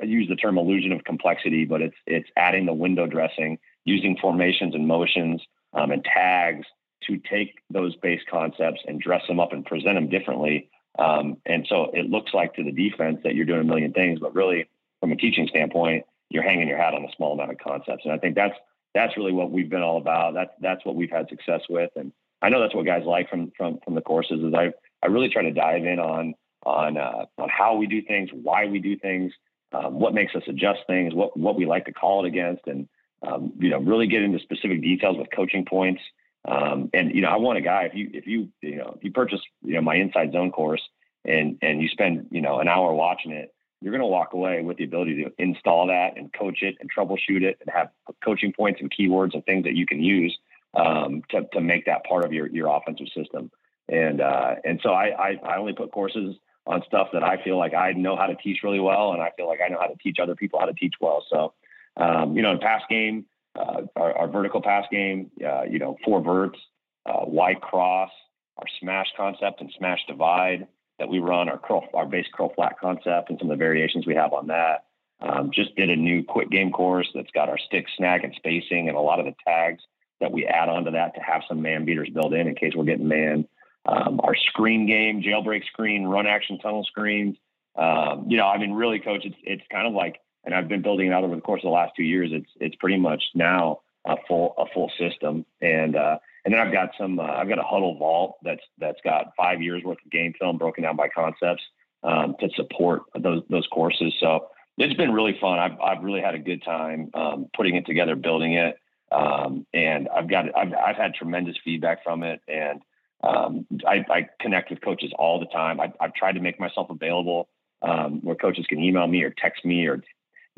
I 0.00 0.04
use 0.04 0.28
the 0.28 0.36
term 0.36 0.58
illusion 0.58 0.92
of 0.92 1.04
complexity, 1.04 1.64
but 1.64 1.82
it's 1.82 1.96
it's 2.06 2.28
adding 2.36 2.66
the 2.66 2.72
window 2.72 3.06
dressing, 3.06 3.58
using 3.84 4.16
formations 4.20 4.74
and 4.74 4.86
motions 4.86 5.42
um, 5.74 5.90
and 5.90 6.04
tags 6.04 6.66
to 7.04 7.18
take 7.18 7.58
those 7.70 7.94
base 7.96 8.20
concepts 8.30 8.80
and 8.86 9.00
dress 9.00 9.22
them 9.28 9.40
up 9.40 9.52
and 9.52 9.64
present 9.64 9.94
them 9.94 10.08
differently. 10.08 10.68
Um, 10.98 11.36
and 11.46 11.64
so 11.68 11.90
it 11.94 12.10
looks 12.10 12.34
like 12.34 12.54
to 12.54 12.64
the 12.64 12.72
defense 12.72 13.20
that 13.22 13.34
you're 13.34 13.46
doing 13.46 13.60
a 13.60 13.64
million 13.64 13.92
things, 13.92 14.18
but 14.18 14.34
really 14.34 14.68
from 15.00 15.12
a 15.12 15.16
teaching 15.16 15.46
standpoint, 15.48 16.04
you're 16.28 16.42
hanging 16.42 16.66
your 16.66 16.76
hat 16.76 16.94
on 16.94 17.04
a 17.04 17.12
small 17.16 17.32
amount 17.32 17.52
of 17.52 17.58
concepts. 17.58 18.04
And 18.04 18.12
I 18.12 18.18
think 18.18 18.34
that's 18.34 18.56
that's 18.94 19.16
really 19.16 19.32
what 19.32 19.50
we've 19.50 19.70
been 19.70 19.82
all 19.82 19.98
about. 19.98 20.34
That's 20.34 20.50
that's 20.60 20.84
what 20.84 20.96
we've 20.96 21.10
had 21.10 21.28
success 21.28 21.62
with. 21.68 21.90
And 21.96 22.12
I 22.42 22.48
know 22.48 22.60
that's 22.60 22.74
what 22.74 22.86
guys 22.86 23.04
like 23.04 23.28
from 23.28 23.52
from 23.56 23.78
from 23.84 23.94
the 23.94 24.00
courses 24.00 24.40
is 24.42 24.54
I 24.54 24.72
I 25.02 25.06
really 25.06 25.28
try 25.28 25.42
to 25.42 25.52
dive 25.52 25.84
in 25.84 25.98
on 25.98 26.34
on 26.64 26.96
uh, 26.96 27.26
on 27.38 27.48
how 27.48 27.76
we 27.76 27.86
do 27.86 28.02
things, 28.02 28.30
why 28.32 28.66
we 28.66 28.78
do 28.78 28.96
things, 28.96 29.32
um, 29.72 29.98
what 29.98 30.14
makes 30.14 30.34
us 30.34 30.42
adjust 30.46 30.80
things, 30.86 31.14
what 31.14 31.36
what 31.36 31.56
we 31.56 31.66
like 31.66 31.86
to 31.86 31.92
call 31.92 32.24
it 32.24 32.28
against, 32.28 32.66
and 32.66 32.88
um, 33.22 33.52
you 33.58 33.70
know 33.70 33.78
really 33.78 34.06
get 34.06 34.22
into 34.22 34.38
specific 34.38 34.82
details 34.82 35.16
with 35.16 35.28
coaching 35.34 35.64
points. 35.64 36.02
Um, 36.46 36.90
and 36.94 37.14
you 37.14 37.20
know, 37.20 37.28
I 37.28 37.36
want 37.36 37.58
a 37.58 37.62
guy 37.62 37.84
if 37.84 37.94
you 37.94 38.10
if 38.12 38.26
you 38.26 38.48
you 38.62 38.76
know 38.76 38.94
if 38.96 39.04
you 39.04 39.10
purchase 39.10 39.40
you 39.62 39.74
know 39.74 39.80
my 39.80 39.96
inside 39.96 40.32
zone 40.32 40.52
course 40.52 40.82
and 41.24 41.58
and 41.62 41.82
you 41.82 41.88
spend 41.88 42.28
you 42.30 42.40
know 42.40 42.60
an 42.60 42.68
hour 42.68 42.92
watching 42.92 43.32
it, 43.32 43.52
you're 43.80 43.92
going 43.92 44.00
to 44.00 44.06
walk 44.06 44.32
away 44.32 44.62
with 44.62 44.76
the 44.76 44.84
ability 44.84 45.24
to 45.24 45.32
install 45.38 45.88
that 45.88 46.16
and 46.16 46.32
coach 46.32 46.62
it 46.62 46.76
and 46.80 46.90
troubleshoot 46.96 47.42
it 47.42 47.58
and 47.60 47.70
have 47.74 47.90
coaching 48.24 48.52
points 48.52 48.80
and 48.80 48.92
keywords 48.92 49.34
and 49.34 49.44
things 49.44 49.64
that 49.64 49.74
you 49.74 49.86
can 49.86 50.02
use 50.02 50.36
um, 50.74 51.22
to 51.30 51.42
to 51.52 51.60
make 51.60 51.86
that 51.86 52.04
part 52.04 52.24
of 52.24 52.32
your 52.32 52.48
your 52.48 52.68
offensive 52.74 53.08
system. 53.14 53.50
And 53.88 54.20
uh, 54.20 54.56
and 54.64 54.80
so 54.82 54.90
I, 54.90 55.06
I 55.08 55.40
I 55.44 55.56
only 55.58 55.72
put 55.72 55.92
courses 55.92 56.36
on 56.66 56.82
stuff 56.86 57.08
that 57.14 57.22
I 57.22 57.42
feel 57.42 57.56
like 57.56 57.72
I 57.72 57.92
know 57.92 58.16
how 58.16 58.26
to 58.26 58.36
teach 58.36 58.58
really 58.62 58.80
well, 58.80 59.12
and 59.12 59.22
I 59.22 59.30
feel 59.36 59.46
like 59.46 59.60
I 59.64 59.68
know 59.68 59.78
how 59.80 59.86
to 59.86 59.96
teach 60.02 60.18
other 60.22 60.34
people 60.34 60.60
how 60.60 60.66
to 60.66 60.74
teach 60.74 60.94
well. 61.00 61.24
So 61.30 61.54
um, 61.96 62.36
you 62.36 62.42
know, 62.42 62.52
in 62.52 62.58
pass 62.58 62.82
game 62.88 63.24
uh, 63.58 63.82
our, 63.96 64.16
our, 64.16 64.28
vertical 64.28 64.62
pass 64.62 64.84
game, 64.90 65.30
uh, 65.44 65.62
you 65.64 65.78
know, 65.78 65.96
four 66.04 66.22
verts, 66.22 66.58
uh, 67.06 67.24
Y 67.24 67.54
cross, 67.54 68.10
our 68.56 68.66
smash 68.80 69.08
concept 69.16 69.60
and 69.60 69.72
smash 69.76 70.00
divide 70.06 70.66
that 70.98 71.08
we 71.08 71.18
run, 71.18 71.48
our 71.48 71.58
curl, 71.58 71.84
our 71.94 72.06
base 72.06 72.26
curl 72.32 72.52
flat 72.54 72.78
concept, 72.80 73.30
and 73.30 73.38
some 73.38 73.50
of 73.50 73.58
the 73.58 73.62
variations 73.62 74.06
we 74.06 74.14
have 74.14 74.32
on 74.32 74.48
that. 74.48 74.84
Um, 75.20 75.50
just 75.52 75.74
did 75.74 75.90
a 75.90 75.96
new 75.96 76.22
quick 76.22 76.50
game 76.50 76.70
course 76.70 77.08
that's 77.14 77.30
got 77.32 77.48
our 77.48 77.58
stick 77.58 77.86
snag 77.96 78.22
and 78.22 78.32
spacing 78.36 78.88
and 78.88 78.96
a 78.96 79.00
lot 79.00 79.18
of 79.18 79.26
the 79.26 79.34
tags 79.44 79.82
that 80.20 80.32
we 80.32 80.46
add 80.46 80.68
onto 80.68 80.90
that 80.92 81.14
to 81.14 81.20
have 81.20 81.42
some 81.48 81.62
man 81.62 81.84
beaters 81.84 82.08
built 82.12 82.32
in 82.32 82.48
in 82.48 82.54
case 82.54 82.72
we're 82.74 82.84
getting 82.84 83.08
man. 83.08 83.46
Um, 83.86 84.20
our 84.22 84.34
screen 84.34 84.86
game, 84.86 85.22
jailbreak 85.22 85.64
screen, 85.66 86.04
run 86.04 86.26
action 86.26 86.58
tunnel 86.58 86.84
screens. 86.84 87.36
Um, 87.76 88.26
you 88.28 88.36
know, 88.36 88.46
I 88.46 88.58
mean, 88.58 88.72
really, 88.72 88.98
coach, 88.98 89.24
it's 89.24 89.36
it's 89.44 89.62
kind 89.70 89.86
of 89.86 89.94
like 89.94 90.20
and 90.44 90.54
I've 90.54 90.68
been 90.68 90.80
building 90.80 91.08
it 91.08 91.12
out 91.12 91.24
over 91.24 91.34
the 91.34 91.42
course 91.42 91.60
of 91.60 91.68
the 91.68 91.74
last 91.74 91.92
two 91.94 92.02
years. 92.02 92.30
It's 92.32 92.50
it's 92.58 92.74
pretty 92.76 92.96
much 92.96 93.22
now 93.34 93.80
a 94.06 94.16
full 94.26 94.54
a 94.56 94.64
full 94.72 94.90
system, 94.98 95.44
and 95.60 95.94
uh, 95.94 96.18
and 96.44 96.54
then 96.54 96.60
I've 96.60 96.72
got 96.72 96.90
some 96.98 97.18
uh, 97.18 97.24
I've 97.24 97.48
got 97.48 97.58
a 97.58 97.62
Hudl 97.62 97.98
vault 97.98 98.38
that's 98.42 98.62
that's 98.78 99.00
got 99.04 99.32
five 99.36 99.60
years 99.60 99.82
worth 99.84 99.98
of 100.04 100.10
game 100.10 100.32
film 100.38 100.56
broken 100.56 100.84
down 100.84 100.96
by 100.96 101.08
concepts 101.08 101.62
um, 102.02 102.34
to 102.40 102.48
support 102.56 103.02
those 103.18 103.42
those 103.50 103.66
courses. 103.66 104.14
So 104.20 104.48
it's 104.78 104.94
been 104.94 105.12
really 105.12 105.36
fun. 105.38 105.58
I've 105.58 105.78
I've 105.80 106.02
really 106.02 106.22
had 106.22 106.34
a 106.34 106.38
good 106.38 106.62
time 106.62 107.10
um, 107.12 107.50
putting 107.54 107.76
it 107.76 107.84
together, 107.84 108.16
building 108.16 108.54
it, 108.54 108.78
um, 109.10 109.66
and 109.72 110.08
I've 110.08 110.28
got 110.28 110.56
I've 110.56 110.72
I've 110.72 110.96
had 110.96 111.14
tremendous 111.14 111.56
feedback 111.64 112.02
from 112.04 112.22
it, 112.22 112.40
and 112.48 112.80
um, 113.22 113.66
I, 113.86 114.04
I, 114.10 114.28
connect 114.40 114.70
with 114.70 114.80
coaches 114.80 115.12
all 115.18 115.40
the 115.40 115.46
time. 115.46 115.80
I, 115.80 115.92
have 116.00 116.14
tried 116.14 116.32
to 116.32 116.40
make 116.40 116.60
myself 116.60 116.88
available 116.88 117.48
um, 117.82 118.20
where 118.22 118.36
coaches 118.36 118.64
can 118.68 118.78
email 118.78 119.06
me 119.06 119.24
or 119.24 119.30
text 119.30 119.64
me 119.64 119.86
or 119.86 120.00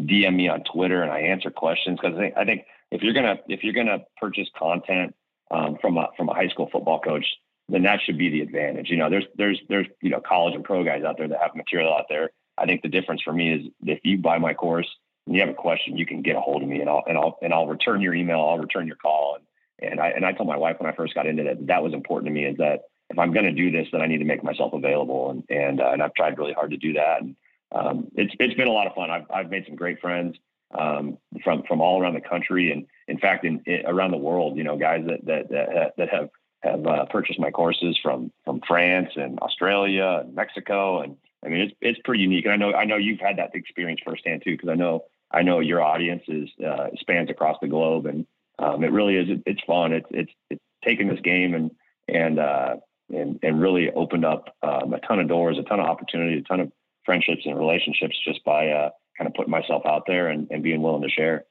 DM 0.00 0.34
me 0.36 0.48
on 0.48 0.62
Twitter 0.64 1.02
and 1.02 1.10
I 1.10 1.20
answer 1.20 1.50
questions 1.50 1.98
because 2.00 2.16
I 2.16 2.20
think, 2.20 2.34
I 2.36 2.44
think 2.44 2.64
if 2.90 3.02
you're 3.02 3.14
gonna 3.14 3.36
if 3.48 3.62
you're 3.62 3.72
gonna 3.72 4.04
purchase 4.18 4.48
content 4.58 5.14
um, 5.50 5.78
from 5.80 5.96
a 5.96 6.08
from 6.16 6.28
a 6.28 6.34
high 6.34 6.48
school 6.48 6.68
football 6.70 7.00
coach, 7.00 7.26
then 7.68 7.82
that 7.84 8.00
should 8.04 8.18
be 8.18 8.30
the 8.30 8.40
advantage. 8.40 8.90
You 8.90 8.96
know, 8.96 9.10
there's 9.10 9.26
there's 9.36 9.60
there's 9.68 9.86
you 10.02 10.10
know 10.10 10.20
college 10.20 10.54
and 10.54 10.64
pro 10.64 10.84
guys 10.84 11.02
out 11.04 11.16
there 11.18 11.28
that 11.28 11.40
have 11.40 11.54
material 11.54 11.94
out 11.94 12.06
there. 12.08 12.30
I 12.58 12.66
think 12.66 12.82
the 12.82 12.88
difference 12.88 13.22
for 13.22 13.32
me 13.32 13.52
is 13.54 13.72
if 13.86 14.00
you 14.04 14.18
buy 14.18 14.38
my 14.38 14.54
course 14.54 14.88
and 15.30 15.36
you 15.36 15.42
have 15.42 15.50
a 15.50 15.54
question, 15.54 15.96
you 15.96 16.04
can 16.04 16.22
get 16.22 16.34
a 16.34 16.40
hold 16.40 16.60
of 16.60 16.68
me 16.68 16.80
and 16.80 16.90
I'll 16.90 17.04
and 17.06 17.16
I'll 17.16 17.38
and 17.40 17.54
I'll 17.54 17.68
return 17.68 18.00
your 18.00 18.14
email, 18.14 18.40
I'll 18.40 18.58
return 18.58 18.88
your 18.88 18.96
call. 18.96 19.36
And 19.36 19.92
and 19.92 20.00
I 20.00 20.08
and 20.08 20.26
I 20.26 20.32
told 20.32 20.48
my 20.48 20.56
wife 20.56 20.80
when 20.80 20.90
I 20.90 20.96
first 20.96 21.14
got 21.14 21.28
into 21.28 21.44
that 21.44 21.68
that 21.68 21.84
was 21.84 21.94
important 21.94 22.26
to 22.26 22.32
me 22.32 22.46
is 22.46 22.56
that 22.56 22.80
if 23.10 23.16
I'm 23.16 23.32
going 23.32 23.44
to 23.44 23.52
do 23.52 23.70
this, 23.70 23.86
then 23.92 24.02
I 24.02 24.06
need 24.06 24.18
to 24.18 24.24
make 24.24 24.42
myself 24.42 24.72
available. 24.72 25.30
And 25.30 25.44
and 25.48 25.80
uh, 25.80 25.90
and 25.92 26.02
I've 26.02 26.14
tried 26.14 26.36
really 26.36 26.52
hard 26.52 26.72
to 26.72 26.76
do 26.76 26.94
that. 26.94 27.22
And 27.22 27.36
um, 27.70 28.08
it's 28.16 28.34
it's 28.40 28.54
been 28.54 28.66
a 28.66 28.72
lot 28.72 28.88
of 28.88 28.94
fun. 28.94 29.08
I've 29.08 29.30
I've 29.32 29.50
made 29.50 29.66
some 29.66 29.76
great 29.76 30.00
friends 30.00 30.36
um, 30.76 31.16
from 31.44 31.62
from 31.62 31.80
all 31.80 32.02
around 32.02 32.14
the 32.14 32.20
country, 32.20 32.72
and 32.72 32.88
in 33.06 33.18
fact, 33.20 33.44
in, 33.44 33.62
in 33.66 33.86
around 33.86 34.10
the 34.10 34.16
world. 34.16 34.56
You 34.56 34.64
know, 34.64 34.76
guys 34.76 35.04
that 35.06 35.24
that 35.26 35.48
that, 35.50 35.92
that 35.96 36.08
have 36.08 36.30
have 36.64 36.84
uh, 36.84 37.04
purchased 37.04 37.38
my 37.38 37.52
courses 37.52 37.96
from 38.02 38.32
from 38.44 38.62
France 38.66 39.10
and 39.14 39.38
Australia 39.38 40.22
and 40.24 40.34
Mexico, 40.34 41.02
and 41.02 41.16
I 41.44 41.50
mean 41.50 41.60
it's 41.60 41.74
it's 41.80 42.00
pretty 42.04 42.24
unique. 42.24 42.46
And 42.46 42.52
I 42.52 42.56
know 42.56 42.74
I 42.74 42.84
know 42.84 42.96
you've 42.96 43.20
had 43.20 43.36
that 43.38 43.54
experience 43.54 44.00
firsthand 44.04 44.42
too, 44.42 44.54
because 44.54 44.70
I 44.70 44.74
know 44.74 45.04
I 45.32 45.42
know 45.42 45.60
your 45.60 45.82
audience 45.82 46.22
is 46.28 46.48
uh, 46.64 46.88
spans 46.98 47.30
across 47.30 47.56
the 47.60 47.68
globe, 47.68 48.06
and 48.06 48.26
um, 48.58 48.82
it 48.84 48.92
really 48.92 49.16
is 49.16 49.28
it, 49.28 49.42
it's 49.46 49.62
fun. 49.66 49.92
It's 49.92 50.06
it's 50.10 50.32
it's 50.50 50.62
taken 50.84 51.08
this 51.08 51.20
game 51.20 51.54
and 51.54 51.70
and 52.08 52.38
uh, 52.38 52.76
and 53.10 53.38
and 53.42 53.60
really 53.60 53.90
opened 53.92 54.24
up 54.24 54.56
um, 54.62 54.92
a 54.92 55.00
ton 55.00 55.20
of 55.20 55.28
doors, 55.28 55.58
a 55.58 55.62
ton 55.62 55.80
of 55.80 55.86
opportunity, 55.86 56.38
a 56.38 56.42
ton 56.42 56.60
of 56.60 56.72
friendships 57.04 57.42
and 57.44 57.58
relationships 57.58 58.16
just 58.24 58.44
by 58.44 58.68
uh, 58.68 58.90
kind 59.16 59.28
of 59.28 59.34
putting 59.34 59.50
myself 59.50 59.82
out 59.86 60.04
there 60.06 60.28
and, 60.28 60.48
and 60.50 60.62
being 60.62 60.82
willing 60.82 61.02
to 61.02 61.08
share. 61.08 61.44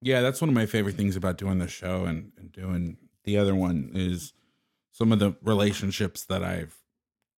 Yeah, 0.00 0.20
that's 0.20 0.40
one 0.40 0.48
of 0.48 0.54
my 0.54 0.66
favorite 0.66 0.96
things 0.96 1.14
about 1.14 1.38
doing 1.38 1.58
the 1.58 1.68
show 1.68 2.04
and, 2.04 2.32
and 2.36 2.50
doing 2.50 2.96
the 3.24 3.36
other 3.38 3.54
one 3.54 3.90
is 3.94 4.32
some 4.90 5.12
of 5.12 5.20
the 5.20 5.36
relationships 5.42 6.24
that 6.24 6.42
I've 6.42 6.76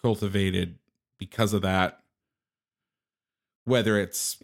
cultivated 0.00 0.78
because 1.18 1.52
of 1.52 1.62
that. 1.62 2.00
Whether 3.64 3.98
it's, 3.98 4.42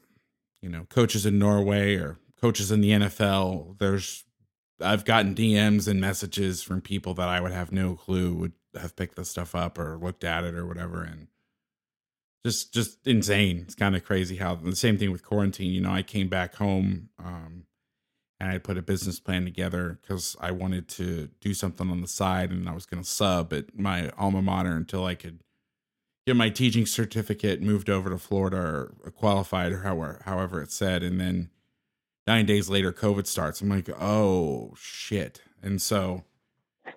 you 0.61 0.69
know, 0.69 0.87
coaches 0.89 1.27
in 1.27 1.39
Norway 1.39 1.97
or 1.97 2.19
coaches 2.41 2.71
in 2.71 2.81
the 2.81 2.91
NFL, 2.91 3.79
there's 3.79 4.25
I've 4.83 5.05
gotten 5.05 5.35
DMs 5.35 5.87
and 5.87 6.01
messages 6.01 6.63
from 6.63 6.81
people 6.81 7.15
that 7.15 7.29
I 7.29 7.41
would 7.41 7.53
have 7.53 7.71
no 7.71 7.95
clue 7.95 8.35
would 8.35 8.53
have 8.79 8.97
picked 8.97 9.17
this 9.17 9.31
stuff 9.31 9.55
up 9.55 9.79
or 9.79 9.99
looked 9.99 10.25
at 10.25 10.45
it 10.45 10.55
or 10.55 10.67
whatever. 10.67 11.03
And 11.03 11.29
just 12.45 12.73
just 12.73 13.07
insane. 13.07 13.61
It's 13.63 13.75
kind 13.75 13.95
of 13.95 14.05
crazy 14.05 14.37
how 14.37 14.55
the 14.55 14.77
same 14.77 14.97
thing 14.97 15.13
with 15.13 15.25
quarantine. 15.25 15.73
You 15.73 15.83
know, 15.83 15.93
I 15.93 16.03
came 16.03 16.29
back 16.29 16.55
home 16.55 17.11
um, 17.19 17.65
and 18.39 18.51
I 18.51 18.59
put 18.59 18.79
a 18.79 18.83
business 18.83 19.21
plan 19.21 19.45
together 19.45 19.99
because 20.01 20.37
I 20.41 20.51
wanted 20.51 20.89
to 20.89 21.29
do 21.41 21.53
something 21.53 21.91
on 21.91 22.01
the 22.01 22.09
side, 22.09 22.51
and 22.51 22.69
I 22.69 22.73
was 22.73 22.87
going 22.87 23.03
to 23.03 23.09
sub 23.09 23.53
at 23.53 23.79
my 23.79 24.11
alma 24.17 24.41
mater 24.41 24.73
until 24.73 25.05
I 25.05 25.15
could 25.15 25.41
get 26.27 26.37
my 26.37 26.51
teaching 26.51 26.87
certificate, 26.87 27.63
moved 27.63 27.91
over 27.91 28.11
to 28.11 28.19
Florida 28.19 28.57
or 28.57 28.95
qualified, 29.15 29.73
or 29.73 29.81
however 29.81 30.23
however 30.25 30.63
it 30.63 30.71
said, 30.73 31.03
and 31.03 31.21
then 31.21 31.51
nine 32.27 32.47
days 32.47 32.69
later, 32.69 32.93
COVID 32.93 33.27
starts. 33.27 33.61
I'm 33.61 33.69
like, 33.69 33.89
oh 34.01 34.75
shit, 34.77 35.43
and 35.63 35.81
so 35.81 36.25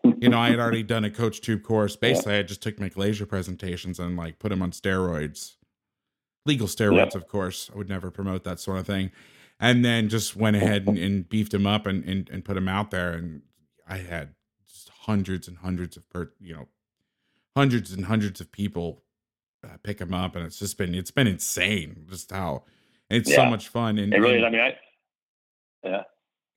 you 0.04 0.30
know, 0.30 0.40
I 0.40 0.50
had 0.50 0.60
already 0.60 0.84
done 0.84 1.06
a 1.06 1.10
CoachTube 1.10 1.64
course. 1.64 1.96
Basically, 1.96 2.36
I 2.36 2.44
just 2.44 2.62
took 2.62 2.80
my 2.80 2.90
Glazier 2.90 3.26
presentations 3.26 4.00
and 4.00 4.18
like 4.18 4.40
put 4.40 4.50
them 4.50 4.62
on 4.62 4.72
steroids, 4.72 5.56
legal 6.46 6.68
steroids, 6.68 7.16
of 7.16 7.28
course. 7.28 7.70
I 7.74 7.78
would 7.78 7.90
never 7.90 8.12
promote 8.12 8.44
that 8.44 8.60
sort 8.60 8.80
of 8.80 8.88
thing. 8.88 9.12
And 9.60 9.84
then 9.84 10.10
just 10.10 10.36
went 10.36 10.56
ahead 10.56 10.88
and, 10.88 10.98
and 10.98 11.30
beefed 11.30 11.54
him 11.54 11.68
up 11.68 11.86
and, 11.86 12.04
and, 12.06 12.30
and 12.30 12.44
put 12.44 12.58
him 12.58 12.68
out 12.68 12.92
there. 12.92 13.12
And 13.12 13.44
I 13.88 13.98
had 13.98 14.34
just 14.68 14.90
hundreds 14.90 15.48
and 15.48 15.58
hundreds 15.58 15.96
of, 15.96 16.10
per, 16.10 16.32
you 16.40 16.54
know, 16.54 16.68
hundreds 17.56 17.92
and 17.92 18.06
hundreds 18.06 18.42
of 18.42 18.52
people 18.52 19.04
uh, 19.64 19.78
pick 19.84 20.00
him 20.00 20.14
up. 20.14 20.36
And 20.36 20.46
it's 20.46 20.60
just 20.60 20.78
been, 20.78 20.94
it's 20.96 21.12
been 21.12 21.28
insane 21.28 22.06
just 22.10 22.32
how 22.32 22.64
it's 23.10 23.30
yeah. 23.30 23.38
so 23.38 23.46
much 23.46 23.70
fun. 23.70 23.98
And 23.98 24.14
it 24.14 24.20
really 24.20 24.40
is. 24.40 24.44
I 24.46 24.50
mean, 24.50 24.62
I, 24.62 24.78
yeah. 25.84 26.04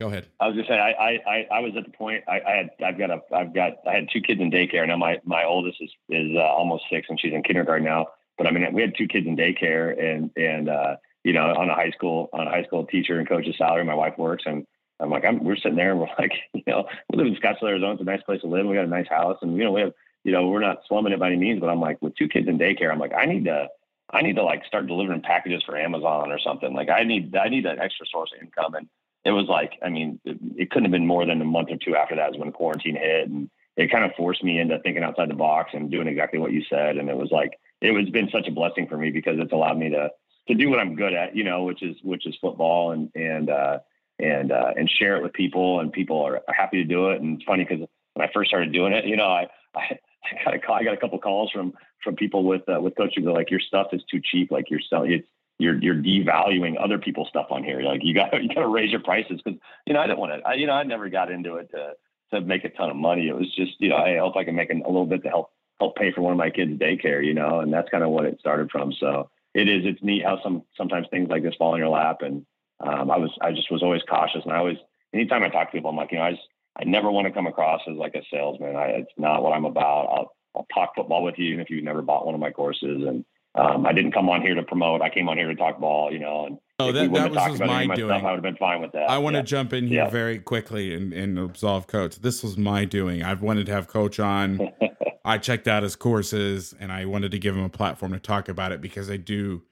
Go 0.00 0.08
ahead. 0.08 0.26
I 0.40 0.48
was 0.48 0.56
just 0.56 0.68
saying, 0.68 0.80
I, 0.80 1.18
I, 1.26 1.46
I 1.50 1.60
was 1.60 1.72
at 1.76 1.84
the 1.84 1.90
point 1.90 2.22
I, 2.28 2.40
I, 2.40 2.56
had, 2.56 2.70
I've 2.84 2.98
got 2.98 3.10
a, 3.10 3.20
I've 3.34 3.54
got, 3.54 3.72
I 3.86 3.94
had 3.94 4.08
two 4.12 4.20
kids 4.20 4.40
in 4.40 4.50
daycare. 4.50 4.86
Now 4.86 4.98
my, 4.98 5.20
my 5.24 5.44
oldest 5.44 5.78
is, 5.80 5.90
is 6.10 6.36
uh, 6.36 6.40
almost 6.40 6.84
six 6.90 7.06
and 7.08 7.18
she's 7.18 7.32
in 7.32 7.42
kindergarten 7.42 7.86
now. 7.86 8.08
But 8.36 8.46
I 8.46 8.50
mean, 8.50 8.70
we 8.74 8.82
had 8.82 8.92
two 8.96 9.08
kids 9.08 9.26
in 9.26 9.36
daycare 9.36 9.98
and, 9.98 10.30
and, 10.36 10.68
uh, 10.68 10.96
you 11.24 11.32
know, 11.32 11.46
on 11.46 11.70
a 11.70 11.74
high 11.74 11.90
school, 11.90 12.28
on 12.34 12.46
a 12.46 12.50
high 12.50 12.64
school 12.64 12.84
teacher 12.84 13.18
and 13.18 13.28
coach's 13.28 13.56
salary, 13.56 13.84
my 13.84 13.94
wife 13.94 14.18
works. 14.18 14.44
And 14.46 14.66
I'm 15.00 15.10
like, 15.10 15.24
I'm, 15.24 15.42
we're 15.42 15.56
sitting 15.56 15.76
there 15.76 15.92
and 15.92 16.00
we're 16.00 16.06
like, 16.18 16.32
you 16.52 16.62
know, 16.66 16.86
we 17.10 17.16
live 17.16 17.26
in 17.26 17.36
Scottsdale, 17.36 17.70
Arizona. 17.70 17.92
It's 17.92 18.02
a 18.02 18.04
nice 18.04 18.22
place 18.22 18.42
to 18.42 18.48
live. 18.48 18.66
We 18.66 18.74
got 18.74 18.84
a 18.84 18.88
nice 18.88 19.08
house 19.08 19.38
and, 19.40 19.56
you 19.56 19.64
know, 19.64 19.72
we 19.72 19.80
have, 19.80 19.92
you 20.26 20.32
know, 20.32 20.48
we're 20.48 20.60
not 20.60 20.82
slumming 20.88 21.12
it 21.12 21.20
by 21.20 21.28
any 21.28 21.36
means, 21.36 21.60
but 21.60 21.68
I'm 21.68 21.80
like, 21.80 22.02
with 22.02 22.16
two 22.16 22.28
kids 22.28 22.48
in 22.48 22.58
daycare, 22.58 22.90
I'm 22.90 22.98
like, 22.98 23.14
I 23.14 23.26
need 23.26 23.44
to, 23.44 23.68
I 24.10 24.22
need 24.22 24.36
to 24.36 24.42
like 24.42 24.64
start 24.66 24.88
delivering 24.88 25.22
packages 25.22 25.62
for 25.64 25.76
Amazon 25.78 26.32
or 26.32 26.38
something. 26.40 26.74
Like 26.74 26.90
I 26.90 27.04
need, 27.04 27.36
I 27.36 27.48
need 27.48 27.64
that 27.64 27.78
extra 27.78 28.06
source 28.06 28.32
of 28.36 28.42
income. 28.42 28.74
And, 28.74 28.88
it 29.26 29.32
was 29.32 29.48
like, 29.48 29.72
I 29.84 29.88
mean, 29.88 30.20
it, 30.24 30.38
it, 30.56 30.70
couldn't 30.70 30.84
have 30.84 30.92
been 30.92 31.06
more 31.06 31.26
than 31.26 31.42
a 31.42 31.44
month 31.44 31.70
or 31.72 31.76
two 31.76 31.96
after 31.96 32.14
that 32.14 32.30
is 32.30 32.38
when 32.38 32.52
quarantine 32.52 32.94
hit. 32.94 33.28
And 33.28 33.50
it 33.76 33.90
kind 33.90 34.04
of 34.04 34.12
forced 34.16 34.44
me 34.44 34.60
into 34.60 34.78
thinking 34.78 35.02
outside 35.02 35.28
the 35.28 35.34
box 35.34 35.72
and 35.74 35.90
doing 35.90 36.06
exactly 36.06 36.38
what 36.38 36.52
you 36.52 36.62
said. 36.70 36.96
And 36.96 37.10
it 37.10 37.16
was 37.16 37.32
like, 37.32 37.58
it 37.80 37.90
was 37.90 38.08
been 38.10 38.30
such 38.30 38.46
a 38.46 38.52
blessing 38.52 38.86
for 38.86 38.96
me 38.96 39.10
because 39.10 39.40
it's 39.40 39.52
allowed 39.52 39.78
me 39.78 39.90
to, 39.90 40.10
to 40.46 40.54
do 40.54 40.70
what 40.70 40.78
I'm 40.78 40.94
good 40.94 41.12
at, 41.12 41.34
you 41.34 41.42
know, 41.42 41.64
which 41.64 41.82
is, 41.82 41.96
which 42.04 42.24
is 42.24 42.36
football 42.40 42.92
and, 42.92 43.10
and, 43.16 43.50
uh, 43.50 43.78
and, 44.20 44.52
uh, 44.52 44.74
and 44.76 44.88
share 44.88 45.16
it 45.16 45.24
with 45.24 45.32
people 45.32 45.80
and 45.80 45.92
people 45.92 46.22
are 46.22 46.42
happy 46.46 46.76
to 46.76 46.84
do 46.84 47.10
it. 47.10 47.20
And 47.20 47.34
it's 47.34 47.44
funny 47.44 47.64
because 47.64 47.84
when 48.14 48.28
I 48.28 48.30
first 48.32 48.48
started 48.48 48.72
doing 48.72 48.92
it, 48.92 49.06
you 49.06 49.16
know, 49.16 49.26
I, 49.26 49.48
I, 49.74 49.98
I 50.32 50.44
got 50.44 50.54
a 50.54 50.58
call, 50.58 50.76
I 50.76 50.84
got 50.84 50.94
a 50.94 50.98
couple 50.98 51.18
calls 51.18 51.50
from, 51.50 51.72
from 52.02 52.16
people 52.16 52.44
with, 52.44 52.62
uh, 52.68 52.80
with 52.80 52.96
coaching. 52.96 53.24
They're 53.24 53.32
like, 53.32 53.50
your 53.50 53.60
stuff 53.60 53.88
is 53.92 54.02
too 54.10 54.20
cheap. 54.22 54.50
Like 54.50 54.70
you're 54.70 54.80
selling, 54.88 55.12
it's, 55.12 55.28
you're 55.58 55.78
you're 55.80 55.94
devaluing 55.94 56.74
other 56.82 56.98
people's 56.98 57.28
stuff 57.28 57.46
on 57.50 57.64
here. 57.64 57.80
Like 57.80 58.00
you 58.02 58.14
got 58.14 58.32
you 58.42 58.48
got 58.48 58.60
to 58.60 58.68
raise 58.68 58.90
your 58.90 59.00
prices 59.00 59.40
because 59.42 59.58
you 59.86 59.94
know 59.94 60.00
I 60.00 60.06
didn't 60.06 60.18
want 60.18 60.32
to. 60.32 60.48
I, 60.48 60.54
you 60.54 60.66
know 60.66 60.74
I 60.74 60.82
never 60.82 61.08
got 61.08 61.30
into 61.30 61.56
it 61.56 61.70
to 61.70 61.92
to 62.34 62.40
make 62.40 62.64
a 62.64 62.70
ton 62.70 62.90
of 62.90 62.96
money. 62.96 63.28
It 63.28 63.36
was 63.36 63.52
just 63.54 63.72
you 63.78 63.88
know 63.88 63.96
I 63.96 64.18
hope 64.18 64.36
I 64.36 64.44
can 64.44 64.54
make 64.54 64.70
a 64.70 64.74
little 64.74 65.06
bit 65.06 65.22
to 65.22 65.28
help 65.28 65.50
help 65.80 65.96
pay 65.96 66.12
for 66.12 66.20
one 66.20 66.32
of 66.32 66.38
my 66.38 66.50
kids' 66.50 66.78
daycare. 66.78 67.24
You 67.24 67.34
know, 67.34 67.60
and 67.60 67.72
that's 67.72 67.88
kind 67.90 68.04
of 68.04 68.10
what 68.10 68.26
it 68.26 68.38
started 68.40 68.70
from. 68.70 68.92
So 68.92 69.30
it 69.54 69.68
is 69.68 69.82
it's 69.84 70.02
neat 70.02 70.24
how 70.24 70.40
some 70.42 70.62
sometimes 70.76 71.06
things 71.10 71.28
like 71.30 71.42
this 71.42 71.54
fall 71.58 71.74
in 71.74 71.80
your 71.80 71.88
lap. 71.88 72.18
And 72.20 72.44
um, 72.80 73.10
I 73.10 73.16
was 73.16 73.30
I 73.40 73.52
just 73.52 73.70
was 73.70 73.82
always 73.82 74.02
cautious, 74.08 74.42
and 74.44 74.52
I 74.52 74.58
always 74.58 74.78
anytime 75.14 75.42
I 75.42 75.48
talk 75.48 75.70
to 75.70 75.76
people, 75.76 75.90
I'm 75.90 75.96
like 75.96 76.12
you 76.12 76.18
know 76.18 76.24
I 76.24 76.32
just 76.32 76.48
I 76.78 76.84
never 76.84 77.10
want 77.10 77.26
to 77.26 77.32
come 77.32 77.46
across 77.46 77.80
as 77.88 77.96
like 77.96 78.14
a 78.14 78.22
salesman. 78.30 78.76
I, 78.76 78.86
it's 78.86 79.12
not 79.16 79.42
what 79.42 79.52
I'm 79.52 79.64
about. 79.64 80.08
I'll, 80.12 80.32
I'll 80.54 80.66
talk 80.74 80.94
football 80.94 81.22
with 81.22 81.36
you 81.38 81.46
even 81.46 81.60
if 81.60 81.70
you've 81.70 81.84
never 81.84 82.02
bought 82.02 82.26
one 82.26 82.34
of 82.34 82.40
my 82.40 82.50
courses. 82.50 83.02
And 83.06 83.24
um, 83.54 83.86
I 83.86 83.92
didn't 83.92 84.12
come 84.12 84.28
on 84.28 84.42
here 84.42 84.54
to 84.54 84.62
promote. 84.62 85.00
I 85.00 85.08
came 85.08 85.28
on 85.28 85.38
here 85.38 85.48
to 85.48 85.54
talk 85.54 85.80
ball, 85.80 86.12
you 86.12 86.18
know. 86.18 86.46
And 86.46 86.58
oh, 86.78 86.92
that, 86.92 87.12
that 87.12 87.30
was, 87.30 87.50
was 87.52 87.60
my 87.60 87.86
doing. 87.94 88.10
Stuff, 88.10 88.22
I 88.22 88.30
would 88.30 88.36
have 88.36 88.42
been 88.42 88.56
fine 88.56 88.80
with 88.82 88.92
that. 88.92 89.08
I 89.08 89.18
want 89.18 89.34
yeah. 89.34 89.42
to 89.42 89.46
jump 89.46 89.72
in 89.72 89.86
here 89.86 90.04
yeah. 90.04 90.10
very 90.10 90.38
quickly 90.38 90.94
and, 90.94 91.12
and 91.12 91.38
absolve 91.38 91.86
Coach. 91.86 92.16
This 92.16 92.42
was 92.42 92.58
my 92.58 92.84
doing. 92.84 93.22
I've 93.22 93.42
wanted 93.42 93.66
to 93.66 93.72
have 93.72 93.88
Coach 93.88 94.20
on. 94.20 94.72
I 95.24 95.38
checked 95.38 95.66
out 95.66 95.82
his 95.82 95.96
courses 95.96 96.74
and 96.78 96.92
I 96.92 97.04
wanted 97.04 97.32
to 97.32 97.38
give 97.38 97.56
him 97.56 97.64
a 97.64 97.68
platform 97.68 98.12
to 98.12 98.20
talk 98.20 98.48
about 98.48 98.70
it 98.70 98.80
because 98.80 99.10
I 99.10 99.16
do 99.16 99.62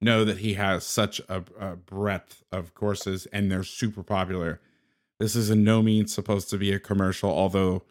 know 0.00 0.24
that 0.24 0.38
he 0.38 0.54
has 0.54 0.84
such 0.84 1.20
a, 1.28 1.42
a 1.58 1.76
breadth 1.76 2.44
of 2.52 2.74
courses 2.74 3.26
and 3.26 3.50
they're 3.50 3.64
super 3.64 4.02
popular. 4.02 4.60
This 5.20 5.36
is 5.36 5.50
in 5.50 5.62
no 5.62 5.82
means 5.82 6.14
supposed 6.14 6.48
to 6.48 6.58
be 6.58 6.72
a 6.72 6.80
commercial, 6.80 7.30
although 7.30 7.84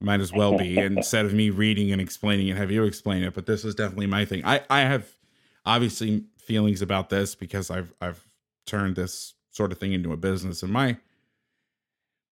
might 0.00 0.20
as 0.20 0.32
well 0.32 0.56
be. 0.56 0.78
instead 0.78 1.26
of 1.26 1.34
me 1.34 1.50
reading 1.50 1.92
and 1.92 2.00
explaining 2.00 2.48
it, 2.48 2.56
have 2.56 2.70
you 2.70 2.84
explain 2.84 3.22
it. 3.22 3.34
But 3.34 3.44
this 3.44 3.66
is 3.66 3.74
definitely 3.74 4.06
my 4.06 4.24
thing. 4.24 4.42
I, 4.46 4.62
I 4.70 4.80
have 4.80 5.06
obviously 5.66 6.24
feelings 6.38 6.80
about 6.80 7.10
this 7.10 7.34
because 7.34 7.70
I've 7.70 7.92
I've 8.00 8.24
turned 8.66 8.96
this 8.96 9.34
sort 9.50 9.72
of 9.72 9.78
thing 9.78 9.92
into 9.92 10.12
a 10.12 10.16
business. 10.16 10.62
And 10.62 10.72
my 10.72 10.96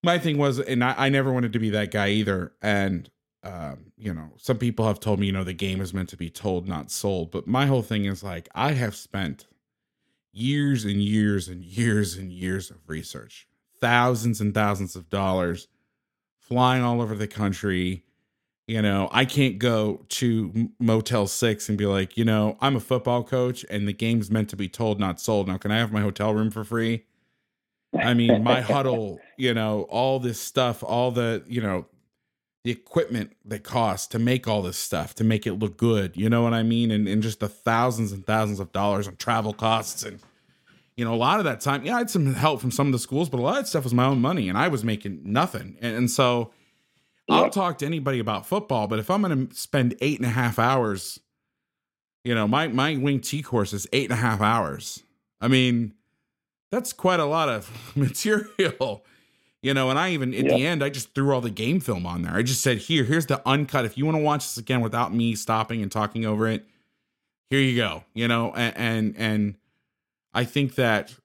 my 0.01 0.17
thing 0.17 0.37
was, 0.37 0.59
and 0.59 0.81
I, 0.81 0.95
I 0.97 1.09
never 1.09 1.33
wanted 1.33 1.51
to 1.51 1.59
be 1.59 1.69
that 1.71 1.91
guy 1.91 2.09
either. 2.09 2.53
And 2.61 3.09
um, 3.43 3.91
you 3.97 4.13
know, 4.13 4.31
some 4.37 4.57
people 4.57 4.87
have 4.87 5.01
told 5.01 5.19
me, 5.19 5.25
you 5.25 5.33
know, 5.33 5.43
the 5.43 5.53
game 5.53 5.81
is 5.81 5.93
meant 5.93 6.07
to 6.09 6.17
be 6.17 6.29
told, 6.29 6.69
not 6.69 6.89
sold. 6.89 7.31
But 7.31 7.47
my 7.47 7.65
whole 7.65 7.81
thing 7.81 8.05
is 8.05 8.23
like, 8.23 8.47
I 8.55 8.71
have 8.71 8.95
spent 8.95 9.45
years 10.31 10.85
and 10.85 11.01
years 11.01 11.49
and 11.49 11.65
years 11.65 12.15
and 12.15 12.31
years 12.31 12.71
of 12.71 12.77
research 12.87 13.46
thousands 13.79 14.41
and 14.41 14.53
thousands 14.53 14.95
of 14.95 15.09
dollars 15.09 15.67
flying 16.39 16.83
all 16.83 17.01
over 17.01 17.15
the 17.15 17.27
country. 17.27 18.03
You 18.67 18.81
know, 18.81 19.07
I 19.11 19.23
can't 19.23 19.59
go 19.59 20.05
to 20.09 20.69
Motel 20.79 21.27
6 21.27 21.69
and 21.69 21.77
be 21.77 21.85
like, 21.85 22.17
you 22.17 22.25
know, 22.25 22.57
I'm 22.59 22.75
a 22.75 22.81
football 22.81 23.23
coach 23.23 23.65
and 23.69 23.87
the 23.87 23.93
game's 23.93 24.29
meant 24.29 24.49
to 24.49 24.57
be 24.57 24.67
told, 24.67 24.99
not 24.99 25.21
sold. 25.21 25.47
Now, 25.47 25.57
can 25.57 25.71
I 25.71 25.77
have 25.77 25.93
my 25.93 26.01
hotel 26.01 26.33
room 26.33 26.51
for 26.51 26.65
free? 26.65 27.05
I 27.97 28.13
mean, 28.13 28.43
my 28.43 28.61
Hudl, 28.63 29.19
you 29.37 29.53
know, 29.53 29.83
all 29.83 30.19
this 30.19 30.39
stuff, 30.39 30.83
all 30.83 31.11
the, 31.11 31.43
you 31.47 31.61
know, 31.61 31.85
the 32.65 32.71
equipment 32.71 33.31
that 33.45 33.63
costs 33.63 34.07
to 34.07 34.19
make 34.19 34.45
all 34.45 34.61
this 34.61 34.77
stuff, 34.77 35.15
to 35.15 35.23
make 35.23 35.47
it 35.47 35.53
look 35.53 35.77
good. 35.77 36.17
You 36.17 36.29
know 36.29 36.41
what 36.41 36.53
I 36.53 36.63
mean? 36.63 36.91
And, 36.91 37.07
and 37.07 37.23
just 37.23 37.39
the 37.39 37.47
thousands 37.47 38.11
and 38.11 38.25
thousands 38.25 38.59
of 38.59 38.73
dollars 38.73 39.07
on 39.07 39.15
travel 39.15 39.53
costs 39.53 40.03
and 40.03 40.19
you 40.97 41.05
know, 41.05 41.13
a 41.13 41.15
lot 41.15 41.37
of 41.37 41.45
that 41.45 41.61
time, 41.61 41.85
yeah, 41.85 41.95
I 41.95 41.99
had 41.99 42.09
some 42.09 42.33
help 42.33 42.59
from 42.59 42.71
some 42.71 42.87
of 42.87 42.91
the 42.91 42.99
schools, 42.99 43.29
but 43.29 43.39
a 43.39 43.43
lot 43.43 43.59
of 43.59 43.67
stuff 43.67 43.83
was 43.83 43.93
my 43.93 44.05
own 44.05 44.19
money 44.19 44.49
and 44.49 44.57
I 44.57 44.67
was 44.67 44.83
making 44.83 45.21
nothing. 45.23 45.77
And, 45.79 45.95
and 45.95 46.11
so 46.11 46.51
I'll 47.29 47.51
talk 47.51 47.77
to 47.79 47.85
anybody 47.85 48.19
about 48.19 48.47
football, 48.47 48.87
but 48.87 48.97
if 48.97 49.11
I'm 49.11 49.21
going 49.21 49.47
to 49.47 49.55
spend 49.55 49.95
eight 50.01 50.17
and 50.17 50.25
a 50.25 50.31
half 50.31 50.57
hours, 50.57 51.19
you 52.23 52.33
know, 52.33 52.47
my, 52.47 52.67
my 52.67 52.97
wing 52.97 53.19
T 53.21 53.43
course 53.43 53.73
is 53.73 53.87
eight 53.93 54.09
and 54.09 54.13
a 54.13 54.21
half 54.21 54.41
hours. 54.41 55.03
I 55.39 55.47
mean, 55.47 55.93
that's 56.71 56.93
quite 56.93 57.19
a 57.19 57.25
lot 57.25 57.47
of 57.47 57.69
material, 57.95 59.05
you 59.61 59.75
know, 59.75 59.91
and 59.91 59.99
I 59.99 60.11
even 60.11 60.33
at 60.33 60.45
the 60.45 60.65
end, 60.65 60.83
I 60.83 60.89
just 60.89 61.13
threw 61.13 61.31
all 61.31 61.41
the 61.41 61.51
game 61.51 61.79
film 61.79 62.07
on 62.07 62.23
there. 62.23 62.33
I 62.33 62.41
just 62.41 62.61
said, 62.61 62.79
here, 62.79 63.03
here's 63.03 63.27
the 63.27 63.39
uncut. 63.47 63.85
If 63.85 63.99
you 63.99 64.05
want 64.05 64.17
to 64.17 64.23
watch 64.23 64.45
this 64.45 64.57
again 64.57 64.81
without 64.81 65.13
me 65.13 65.35
stopping 65.35 65.83
and 65.83 65.91
talking 65.91 66.25
over 66.25 66.47
it, 66.47 66.65
here 67.51 67.59
you 67.59 67.75
go, 67.75 68.03
you 68.15 68.27
know, 68.27 68.51
and, 68.55 68.75
and, 68.77 69.15
and, 69.15 69.55
I 70.37 70.45
think 70.45 70.75
that 70.75 71.15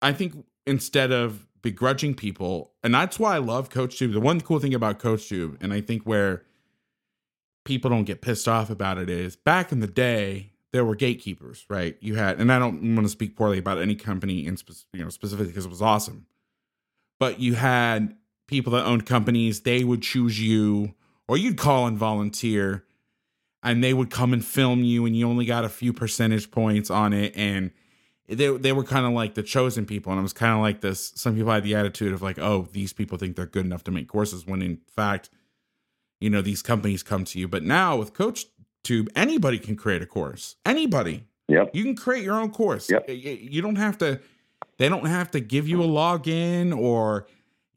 I 0.00 0.12
think 0.12 0.46
instead 0.64 1.10
of 1.10 1.48
begrudging 1.62 2.14
people, 2.14 2.72
and 2.84 2.94
that's 2.94 3.18
why 3.18 3.34
I 3.34 3.38
love 3.38 3.70
CoachTube. 3.70 4.12
The 4.12 4.20
one 4.20 4.40
cool 4.40 4.60
thing 4.60 4.72
about 4.72 5.00
CoachTube, 5.00 5.60
and 5.60 5.72
I 5.72 5.80
think 5.80 6.04
where 6.04 6.44
people 7.64 7.90
don't 7.90 8.04
get 8.04 8.22
pissed 8.22 8.46
off 8.46 8.70
about 8.70 8.98
it 8.98 9.10
is 9.10 9.34
back 9.34 9.72
in 9.72 9.80
the 9.80 9.88
day 9.88 10.52
there 10.72 10.84
were 10.84 10.94
gatekeepers, 10.94 11.66
right? 11.68 11.96
You 12.00 12.14
had, 12.14 12.38
and 12.40 12.52
I 12.52 12.60
don't 12.60 12.94
want 12.94 13.04
to 13.04 13.10
speak 13.10 13.34
poorly 13.34 13.58
about 13.58 13.78
any 13.78 13.96
company 13.96 14.46
in 14.46 14.56
spe- 14.56 14.86
you 14.92 15.02
know 15.02 15.10
specifically 15.10 15.48
because 15.48 15.66
it 15.66 15.70
was 15.70 15.82
awesome, 15.82 16.26
but 17.18 17.40
you 17.40 17.54
had 17.54 18.14
people 18.46 18.72
that 18.74 18.86
owned 18.86 19.06
companies. 19.06 19.62
They 19.62 19.82
would 19.82 20.02
choose 20.02 20.40
you, 20.40 20.94
or 21.26 21.36
you'd 21.36 21.58
call 21.58 21.88
and 21.88 21.98
volunteer, 21.98 22.84
and 23.60 23.82
they 23.82 23.92
would 23.92 24.10
come 24.10 24.32
and 24.32 24.44
film 24.44 24.84
you, 24.84 25.04
and 25.04 25.16
you 25.16 25.28
only 25.28 25.46
got 25.46 25.64
a 25.64 25.68
few 25.68 25.92
percentage 25.92 26.52
points 26.52 26.90
on 26.90 27.12
it, 27.12 27.32
and 27.34 27.72
they 28.30 28.56
they 28.56 28.72
were 28.72 28.84
kind 28.84 29.06
of 29.06 29.12
like 29.12 29.34
the 29.34 29.42
chosen 29.42 29.84
people, 29.84 30.12
and 30.12 30.18
it 30.18 30.22
was 30.22 30.32
kind 30.32 30.54
of 30.54 30.60
like 30.60 30.80
this. 30.80 31.12
Some 31.16 31.34
people 31.34 31.50
had 31.50 31.64
the 31.64 31.74
attitude 31.74 32.12
of 32.12 32.22
like, 32.22 32.38
oh, 32.38 32.68
these 32.72 32.92
people 32.92 33.18
think 33.18 33.36
they're 33.36 33.46
good 33.46 33.66
enough 33.66 33.84
to 33.84 33.90
make 33.90 34.08
courses, 34.08 34.46
when 34.46 34.62
in 34.62 34.78
fact, 34.94 35.30
you 36.20 36.30
know, 36.30 36.40
these 36.40 36.62
companies 36.62 37.02
come 37.02 37.24
to 37.24 37.38
you. 37.38 37.48
But 37.48 37.64
now 37.64 37.96
with 37.96 38.14
Coach 38.14 38.46
Tube, 38.84 39.08
anybody 39.16 39.58
can 39.58 39.76
create 39.76 40.00
a 40.00 40.06
course. 40.06 40.56
Anybody. 40.64 41.24
Yep. 41.48 41.70
You 41.74 41.82
can 41.82 41.96
create 41.96 42.22
your 42.22 42.40
own 42.40 42.52
course. 42.52 42.88
Yep. 42.88 43.06
You 43.08 43.60
don't 43.60 43.76
have 43.76 43.98
to. 43.98 44.20
They 44.78 44.88
don't 44.88 45.06
have 45.06 45.30
to 45.32 45.40
give 45.40 45.68
you 45.68 45.82
a 45.82 45.86
login 45.86 46.74
or 46.74 47.26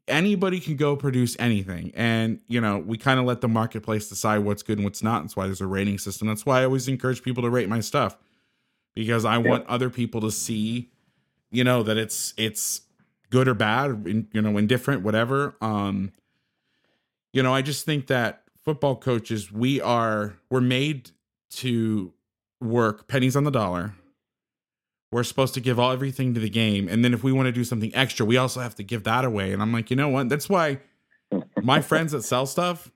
anybody 0.08 0.60
can 0.60 0.76
go 0.76 0.96
produce 0.96 1.36
anything. 1.38 1.92
And, 1.94 2.40
you 2.46 2.60
know, 2.60 2.78
we 2.78 2.96
kind 2.96 3.20
of 3.20 3.26
let 3.26 3.40
the 3.42 3.48
marketplace 3.48 4.08
decide 4.08 4.38
what's 4.38 4.62
good 4.62 4.78
and 4.78 4.84
what's 4.84 5.02
not. 5.02 5.22
That's 5.22 5.36
why 5.36 5.46
there's 5.46 5.60
a 5.60 5.66
rating 5.66 5.98
system. 5.98 6.28
That's 6.28 6.46
why 6.46 6.60
I 6.60 6.64
always 6.64 6.88
encourage 6.88 7.22
people 7.22 7.42
to 7.42 7.50
rate 7.50 7.68
my 7.68 7.80
stuff 7.80 8.16
because 8.94 9.24
I 9.24 9.38
want 9.38 9.66
other 9.66 9.90
people 9.90 10.20
to 10.22 10.30
see, 10.30 10.90
you 11.50 11.64
know, 11.64 11.82
that 11.82 11.96
it's 11.96 12.32
it's 12.36 12.82
good 13.30 13.48
or 13.48 13.54
bad, 13.54 14.26
you 14.32 14.40
know, 14.40 14.56
indifferent, 14.56 15.02
whatever. 15.02 15.56
Um, 15.60 16.12
you 17.32 17.42
know, 17.42 17.52
I 17.52 17.62
just 17.62 17.84
think 17.84 18.06
that 18.06 18.44
football 18.64 18.96
coaches, 18.96 19.50
we 19.50 19.80
are 19.80 20.36
we're 20.50 20.60
made 20.60 21.10
to 21.50 22.12
work 22.60 23.08
pennies 23.08 23.36
on 23.36 23.44
the 23.44 23.50
dollar. 23.50 23.94
We're 25.10 25.24
supposed 25.24 25.54
to 25.54 25.60
give 25.60 25.78
all 25.78 25.92
everything 25.92 26.34
to 26.34 26.40
the 26.40 26.50
game, 26.50 26.88
and 26.88 27.04
then 27.04 27.14
if 27.14 27.22
we 27.22 27.32
want 27.32 27.46
to 27.46 27.52
do 27.52 27.64
something 27.64 27.94
extra, 27.94 28.26
we 28.26 28.36
also 28.36 28.60
have 28.60 28.74
to 28.76 28.82
give 28.82 29.04
that 29.04 29.24
away. 29.24 29.52
And 29.52 29.62
I'm 29.62 29.72
like, 29.72 29.90
you 29.90 29.96
know 29.96 30.08
what? 30.08 30.28
That's 30.28 30.48
why 30.48 30.80
my 31.62 31.80
friends 31.82 32.12
that 32.12 32.22
sell 32.22 32.46
stuff, 32.46 32.90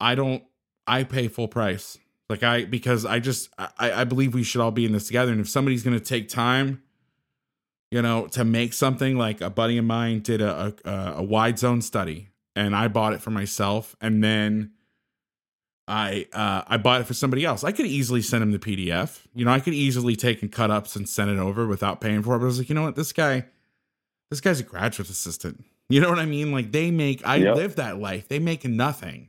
I 0.00 0.14
don't. 0.14 0.42
I 0.86 1.04
pay 1.04 1.28
full 1.28 1.46
price. 1.48 1.98
Like 2.28 2.42
I 2.42 2.64
because 2.64 3.04
I 3.04 3.18
just 3.18 3.50
I, 3.58 3.68
I 3.92 4.04
believe 4.04 4.34
we 4.34 4.42
should 4.42 4.60
all 4.60 4.70
be 4.70 4.84
in 4.84 4.92
this 4.92 5.06
together. 5.06 5.32
And 5.32 5.40
if 5.40 5.48
somebody's 5.48 5.82
gonna 5.82 6.00
take 6.00 6.28
time, 6.28 6.82
you 7.90 8.00
know, 8.00 8.26
to 8.28 8.44
make 8.44 8.72
something 8.72 9.18
like 9.18 9.40
a 9.40 9.50
buddy 9.50 9.76
of 9.78 9.84
mine 9.84 10.20
did 10.20 10.40
a 10.40 10.74
a, 10.84 11.14
a 11.18 11.22
wide 11.22 11.58
zone 11.58 11.82
study, 11.82 12.28
and 12.56 12.74
I 12.74 12.88
bought 12.88 13.12
it 13.12 13.20
for 13.20 13.30
myself, 13.30 13.94
and 14.00 14.22
then 14.24 14.72
I 15.88 16.26
uh 16.32 16.62
I 16.66 16.76
bought 16.78 17.00
it 17.00 17.06
for 17.06 17.14
somebody 17.14 17.44
else. 17.44 17.64
I 17.64 17.72
could 17.72 17.86
easily 17.86 18.22
send 18.22 18.42
him 18.42 18.52
the 18.52 18.58
PDF. 18.58 19.20
You 19.34 19.44
know, 19.44 19.50
I 19.50 19.60
could 19.60 19.74
easily 19.74 20.16
take 20.16 20.40
and 20.40 20.50
cut 20.50 20.70
ups 20.70 20.96
and 20.96 21.08
send 21.08 21.30
it 21.30 21.38
over 21.38 21.66
without 21.66 22.00
paying 22.00 22.22
for 22.22 22.34
it. 22.36 22.38
But 22.38 22.44
I 22.44 22.46
was 22.46 22.58
like, 22.58 22.68
you 22.68 22.74
know 22.74 22.82
what, 22.84 22.94
this 22.96 23.12
guy, 23.12 23.44
this 24.30 24.40
guy's 24.40 24.60
a 24.60 24.62
graduate 24.64 25.10
assistant. 25.10 25.64
You 25.88 26.00
know 26.00 26.08
what 26.08 26.20
I 26.20 26.24
mean? 26.24 26.52
Like 26.52 26.72
they 26.72 26.90
make 26.90 27.26
I 27.26 27.36
Yep. 27.36 27.56
live 27.56 27.76
that 27.76 27.98
life. 27.98 28.28
They 28.28 28.38
make 28.38 28.64
nothing. 28.64 29.28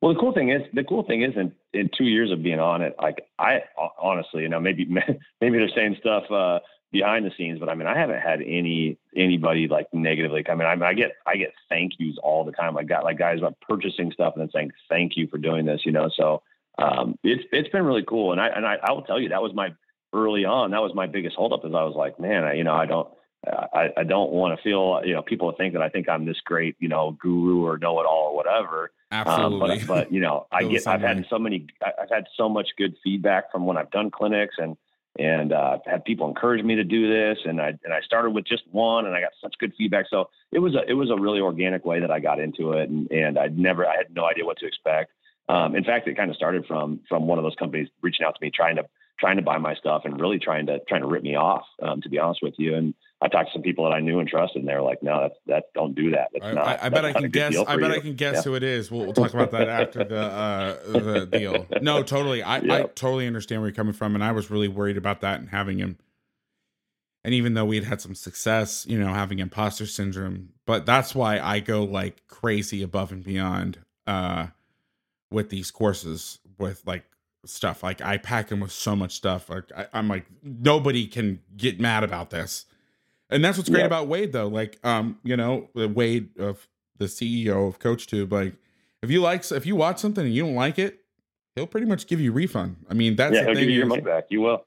Well, 0.00 0.14
the 0.14 0.18
cool 0.18 0.32
thing 0.32 0.50
is, 0.50 0.62
the 0.72 0.82
cool 0.82 1.04
thing 1.04 1.22
is, 1.22 1.34
in, 1.72 1.90
two 1.96 2.04
years 2.04 2.30
of 2.30 2.42
being 2.42 2.60
on 2.60 2.82
it, 2.82 2.94
like 3.00 3.26
I 3.38 3.62
honestly, 3.98 4.42
you 4.42 4.48
know, 4.48 4.60
maybe 4.60 4.84
maybe 5.40 5.58
they're 5.58 5.68
saying 5.74 5.96
stuff 6.00 6.30
uh, 6.30 6.60
behind 6.92 7.24
the 7.24 7.32
scenes, 7.36 7.60
but 7.60 7.68
I 7.68 7.74
mean, 7.74 7.86
I 7.86 7.96
haven't 7.98 8.20
had 8.20 8.40
any 8.42 8.98
anybody 9.16 9.68
like 9.68 9.86
negatively 9.92 10.42
come 10.42 10.60
in. 10.60 10.66
I 10.66 10.86
I 10.86 10.94
get 10.94 11.12
I 11.26 11.36
get 11.36 11.52
thank 11.68 11.92
yous 11.98 12.16
all 12.22 12.44
the 12.44 12.52
time. 12.52 12.76
I 12.76 12.82
got 12.82 13.04
like 13.04 13.18
guys 13.18 13.38
about 13.38 13.60
purchasing 13.60 14.12
stuff 14.12 14.34
and 14.34 14.42
then 14.42 14.50
saying 14.52 14.72
thank 14.88 15.16
you 15.16 15.26
for 15.28 15.38
doing 15.38 15.64
this, 15.66 15.82
you 15.84 15.92
know. 15.92 16.10
So 16.14 16.42
um, 16.78 17.18
it's 17.22 17.44
it's 17.52 17.68
been 17.68 17.84
really 17.84 18.04
cool, 18.06 18.32
and 18.32 18.40
I 18.40 18.48
and 18.48 18.66
I, 18.66 18.76
I 18.82 18.92
will 18.92 19.02
tell 19.02 19.20
you 19.20 19.28
that 19.28 19.42
was 19.42 19.54
my 19.54 19.70
early 20.12 20.44
on. 20.44 20.70
That 20.72 20.82
was 20.82 20.94
my 20.94 21.06
biggest 21.06 21.36
holdup. 21.36 21.64
Is 21.64 21.72
I 21.74 21.84
was 21.84 21.94
like, 21.96 22.18
man, 22.18 22.44
I, 22.44 22.54
you 22.54 22.64
know, 22.64 22.74
I 22.74 22.86
don't. 22.86 23.08
I, 23.46 23.88
I 23.96 24.04
don't 24.04 24.32
want 24.32 24.56
to 24.56 24.62
feel, 24.62 25.00
you 25.04 25.14
know, 25.14 25.22
people 25.22 25.52
think 25.56 25.72
that 25.72 25.82
I 25.82 25.88
think 25.88 26.08
I'm 26.08 26.26
this 26.26 26.40
great, 26.44 26.76
you 26.78 26.88
know, 26.88 27.12
guru 27.12 27.64
or 27.64 27.78
know 27.78 27.98
it 28.00 28.06
all 28.06 28.30
or 28.30 28.36
whatever. 28.36 28.92
Absolutely. 29.10 29.70
Um, 29.70 29.86
but, 29.86 29.86
but 29.94 30.12
you 30.12 30.20
know, 30.20 30.46
I 30.52 30.64
get, 30.64 30.86
I've 30.86 31.00
had 31.00 31.24
so 31.30 31.38
many, 31.38 31.66
I- 31.82 32.02
I've 32.02 32.10
had 32.10 32.26
so 32.36 32.48
much 32.48 32.68
good 32.76 32.96
feedback 33.02 33.50
from 33.50 33.66
when 33.66 33.76
I've 33.76 33.90
done 33.90 34.10
clinics 34.10 34.56
and, 34.58 34.76
and, 35.18 35.52
uh, 35.52 35.78
had 35.86 36.04
people 36.04 36.28
encourage 36.28 36.64
me 36.64 36.76
to 36.76 36.84
do 36.84 37.08
this. 37.08 37.38
And 37.44 37.60
I, 37.60 37.68
and 37.82 37.92
I 37.92 38.00
started 38.02 38.30
with 38.30 38.46
just 38.46 38.62
one 38.70 39.06
and 39.06 39.14
I 39.14 39.20
got 39.20 39.32
such 39.42 39.54
good 39.58 39.72
feedback. 39.76 40.06
So 40.10 40.28
it 40.52 40.58
was 40.58 40.74
a, 40.74 40.88
it 40.88 40.94
was 40.94 41.10
a 41.10 41.16
really 41.16 41.40
organic 41.40 41.84
way 41.84 42.00
that 42.00 42.10
I 42.10 42.20
got 42.20 42.40
into 42.40 42.72
it. 42.72 42.90
And, 42.90 43.10
and 43.10 43.38
I'd 43.38 43.58
never, 43.58 43.86
I 43.86 43.96
had 43.96 44.14
no 44.14 44.24
idea 44.26 44.44
what 44.44 44.58
to 44.58 44.66
expect. 44.66 45.12
Um, 45.48 45.74
in 45.74 45.82
fact, 45.82 46.06
it 46.06 46.16
kind 46.16 46.30
of 46.30 46.36
started 46.36 46.66
from, 46.66 47.00
from 47.08 47.26
one 47.26 47.38
of 47.38 47.44
those 47.44 47.56
companies 47.58 47.88
reaching 48.02 48.24
out 48.24 48.36
to 48.36 48.44
me, 48.44 48.52
trying 48.54 48.76
to, 48.76 48.84
trying 49.18 49.36
to 49.36 49.42
buy 49.42 49.58
my 49.58 49.74
stuff 49.74 50.02
and 50.04 50.20
really 50.20 50.38
trying 50.38 50.66
to, 50.66 50.78
trying 50.88 51.00
to 51.00 51.08
rip 51.08 51.22
me 51.22 51.34
off, 51.34 51.64
um, 51.82 52.00
to 52.02 52.08
be 52.08 52.18
honest 52.18 52.40
with 52.42 52.54
you. 52.56 52.76
And 52.76 52.94
I 53.22 53.28
talked 53.28 53.48
to 53.48 53.52
some 53.52 53.62
people 53.62 53.84
that 53.84 53.92
I 53.92 54.00
knew 54.00 54.18
and 54.18 54.28
trusted 54.28 54.60
and 54.62 54.68
they 54.68 54.74
were 54.74 54.82
like, 54.82 55.02
no, 55.02 55.20
that's, 55.22 55.34
that 55.46 55.64
don't 55.74 55.94
do 55.94 56.10
that. 56.12 56.28
That's 56.32 56.44
I, 56.46 56.52
not, 56.52 56.66
I, 56.66 56.78
I 56.86 56.88
bet 56.88 57.04
I 57.04 57.12
can 57.12 57.30
guess. 57.30 57.54
I 57.56 57.76
bet 57.76 57.90
you. 57.90 57.96
I 57.96 58.00
can 58.00 58.14
guess 58.14 58.36
Yeah. 58.36 58.42
who 58.42 58.54
it 58.54 58.62
is. 58.62 58.90
We'll, 58.90 59.04
we'll 59.04 59.12
talk 59.12 59.34
about 59.34 59.50
that 59.50 59.68
after 59.68 60.04
the 60.04 60.20
uh, 60.22 60.76
the 60.86 61.26
deal. 61.26 61.66
No, 61.82 62.02
totally. 62.14 62.42
I, 62.42 62.56
I 62.58 62.82
totally 62.84 63.26
understand 63.26 63.60
where 63.60 63.68
you're 63.68 63.74
coming 63.74 63.92
from, 63.92 64.14
and 64.14 64.24
I 64.24 64.32
was 64.32 64.50
really 64.50 64.68
worried 64.68 64.96
about 64.96 65.20
that 65.20 65.40
and 65.40 65.50
having 65.50 65.78
him 65.78 65.98
And 67.24 67.34
even 67.34 67.54
though 67.54 67.66
we 67.66 67.76
had 67.76 67.84
had 67.84 68.00
some 68.00 68.14
success, 68.14 68.86
you 68.88 68.98
know, 68.98 69.12
having 69.12 69.38
imposter 69.38 69.84
syndrome, 69.86 70.50
but 70.66 70.86
that's 70.86 71.14
why 71.14 71.38
I 71.38 71.60
go 71.60 71.84
like 71.84 72.26
crazy 72.28 72.82
above 72.82 73.12
and 73.12 73.22
beyond 73.22 73.78
uh 74.06 74.46
with 75.30 75.50
these 75.50 75.70
courses 75.70 76.38
with 76.58 76.82
like 76.86 77.04
stuff. 77.44 77.82
Like 77.82 78.00
I 78.00 78.16
pack 78.16 78.48
them 78.48 78.60
with 78.60 78.72
so 78.72 78.96
much 78.96 79.12
stuff. 79.12 79.50
Like 79.50 79.64
I, 79.76 79.86
am 79.92 80.08
like 80.08 80.26
nobody 80.42 81.06
can 81.06 81.40
get 81.56 81.78
mad 81.78 82.02
about 82.04 82.30
this. 82.30 82.64
And 83.30 83.44
that's 83.44 83.56
what's 83.56 83.70
great 83.70 83.86
about 83.86 84.08
Wade 84.08 84.32
though. 84.32 84.48
Like 84.48 84.78
um, 84.84 85.18
you 85.22 85.36
know, 85.36 85.68
Wade 85.74 86.38
of 86.38 86.68
the 86.98 87.06
CEO 87.06 87.68
of 87.68 87.78
CoachTube, 87.78 88.30
like 88.32 88.54
if 89.02 89.10
you 89.10 89.20
like 89.20 89.50
if 89.50 89.66
you 89.66 89.76
watch 89.76 89.98
something 89.98 90.24
and 90.24 90.34
you 90.34 90.44
don't 90.44 90.54
like 90.54 90.78
it, 90.78 91.00
he'll 91.54 91.66
pretty 91.66 91.86
much 91.86 92.06
give 92.06 92.20
you 92.20 92.30
a 92.30 92.34
refund. 92.34 92.84
I 92.88 92.94
mean, 92.94 93.16
that's 93.16 93.34
yeah, 93.34 93.44
he'll 93.44 93.54
give 93.54 93.68
you 93.68 93.76
your 93.76 93.86
money 93.86 94.02
back. 94.02 94.26
You 94.30 94.40
will. 94.42 94.66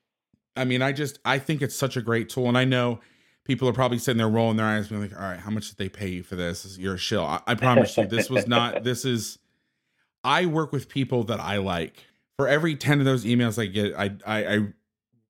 I 0.55 0.65
mean, 0.65 0.81
I 0.81 0.91
just 0.91 1.19
I 1.25 1.39
think 1.39 1.61
it's 1.61 1.75
such 1.75 1.97
a 1.97 2.01
great 2.01 2.29
tool, 2.29 2.47
and 2.47 2.57
I 2.57 2.65
know 2.65 2.99
people 3.45 3.67
are 3.67 3.73
probably 3.73 3.97
sitting 3.97 4.17
there 4.17 4.29
rolling 4.29 4.57
their 4.57 4.65
eyes, 4.65 4.87
being 4.87 5.01
like, 5.01 5.15
"All 5.15 5.21
right, 5.21 5.39
how 5.39 5.51
much 5.51 5.69
did 5.69 5.77
they 5.77 5.89
pay 5.89 6.07
you 6.07 6.23
for 6.23 6.35
this? 6.35 6.77
You're 6.77 6.95
a 6.95 6.99
shill." 6.99 7.25
I, 7.25 7.41
I 7.47 7.55
promise 7.55 7.97
you, 7.97 8.05
this 8.07 8.29
was 8.29 8.47
not. 8.47 8.83
This 8.83 9.05
is. 9.05 9.39
I 10.23 10.45
work 10.45 10.71
with 10.71 10.87
people 10.87 11.25
that 11.25 11.39
I 11.39 11.57
like. 11.57 12.05
For 12.37 12.47
every 12.47 12.75
ten 12.75 12.99
of 12.99 13.05
those 13.05 13.25
emails 13.25 13.61
I 13.61 13.65
get, 13.65 13.93
I 13.95 14.15
I, 14.25 14.45
I 14.45 14.53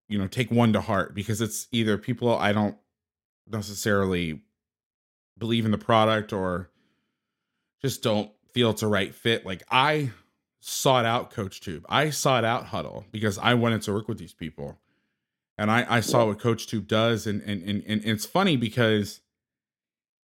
you 0.07 0.17
know 0.17 0.27
take 0.27 0.51
one 0.51 0.73
to 0.73 0.81
heart 0.81 1.15
because 1.15 1.41
it's 1.41 1.67
either 1.71 1.97
people 1.97 2.37
I 2.37 2.53
don't 2.53 2.77
necessarily 3.47 4.41
believe 5.37 5.65
in 5.65 5.71
the 5.71 5.77
product 5.77 6.33
or 6.33 6.69
just 7.81 8.03
don't 8.03 8.31
feel 8.53 8.69
it's 8.69 8.83
a 8.83 8.87
right 8.87 9.13
fit. 9.13 9.45
Like 9.45 9.63
I 9.69 10.11
sought 10.59 11.05
out 11.05 11.33
CoachTube. 11.33 11.83
I 11.89 12.09
sought 12.09 12.45
out 12.45 12.67
Hudl 12.67 13.03
because 13.11 13.37
I 13.37 13.53
wanted 13.55 13.81
to 13.83 13.93
work 13.93 14.07
with 14.07 14.17
these 14.17 14.33
people. 14.33 14.79
And 15.57 15.69
I, 15.69 15.85
I 15.87 15.99
saw 15.99 16.25
what 16.25 16.39
CoachTube 16.39 16.87
does. 16.87 17.27
And, 17.27 17.41
and, 17.41 17.61
and, 17.63 17.83
and 17.85 18.05
it's 18.05 18.25
funny 18.25 18.55
because, 18.55 19.19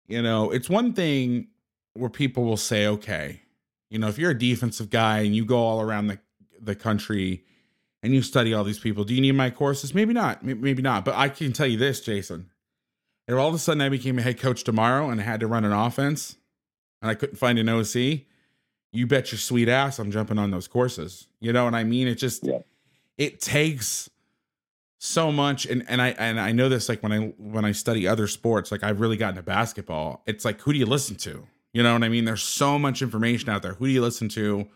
you 0.07 0.21
know, 0.21 0.49
it's 0.51 0.69
one 0.69 0.93
thing 0.93 1.47
where 1.93 2.09
people 2.09 2.43
will 2.45 2.57
say, 2.57 2.87
okay, 2.87 3.41
you 3.89 3.99
know, 3.99 4.07
if 4.07 4.17
you're 4.17 4.31
a 4.31 4.37
defensive 4.37 4.89
guy 4.89 5.19
and 5.19 5.35
you 5.35 5.43
go 5.43 5.57
all 5.57 5.81
around 5.81 6.07
the, 6.07 6.19
the 6.61 6.75
country 6.75 7.43
and 8.01 8.13
you 8.13 8.21
study 8.21 8.53
all 8.53 8.63
these 8.63 8.79
people, 8.79 9.03
do 9.03 9.13
you 9.13 9.21
need 9.21 9.33
my 9.33 9.49
courses? 9.49 9.93
Maybe 9.93 10.13
not. 10.13 10.43
Maybe 10.43 10.81
not. 10.81 11.03
But 11.03 11.15
I 11.15 11.27
can 11.27 11.51
tell 11.51 11.67
you 11.67 11.77
this, 11.77 11.99
Jason. 11.99 12.50
If 13.31 13.37
all 13.37 13.47
of 13.47 13.55
a 13.55 13.59
sudden 13.59 13.81
I 13.81 13.87
became 13.87 14.19
a 14.19 14.21
head 14.21 14.39
coach 14.39 14.63
tomorrow 14.63 15.09
and 15.09 15.21
I 15.21 15.23
had 15.23 15.39
to 15.39 15.47
run 15.47 15.63
an 15.63 15.71
offense 15.71 16.35
and 17.01 17.09
I 17.09 17.15
couldn't 17.15 17.37
find 17.37 17.57
an 17.57 17.69
OC, 17.69 18.25
you 18.91 19.07
bet 19.07 19.31
your 19.31 19.39
sweet 19.39 19.69
ass 19.69 19.99
I'm 19.99 20.11
jumping 20.11 20.37
on 20.37 20.51
those 20.51 20.67
courses. 20.67 21.27
You 21.39 21.53
know 21.53 21.63
what 21.63 21.73
I 21.73 21.85
mean? 21.85 22.09
It 22.09 22.15
just 22.15 22.43
yeah. 22.43 22.59
it 23.17 23.39
takes 23.39 24.09
so 24.97 25.31
much 25.31 25.65
and 25.65 25.85
and 25.87 26.01
I 26.01 26.09
and 26.09 26.39
I 26.41 26.51
know 26.51 26.67
this 26.67 26.89
like 26.89 27.01
when 27.01 27.13
I 27.13 27.19
when 27.37 27.63
I 27.63 27.71
study 27.71 28.05
other 28.05 28.27
sports, 28.27 28.69
like 28.69 28.83
I've 28.83 28.99
really 28.99 29.15
gotten 29.17 29.37
to 29.37 29.43
basketball. 29.43 30.23
It's 30.27 30.43
like 30.43 30.59
who 30.61 30.73
do 30.73 30.79
you 30.79 30.85
listen 30.85 31.15
to? 31.17 31.47
You 31.73 31.83
know 31.83 31.93
what 31.93 32.03
I 32.03 32.09
mean? 32.09 32.25
There's 32.25 32.43
so 32.43 32.77
much 32.77 33.01
information 33.01 33.49
out 33.49 33.61
there. 33.61 33.75
Who 33.75 33.85
do 33.85 33.91
you 33.91 34.01
listen 34.01 34.27
to? 34.29 34.67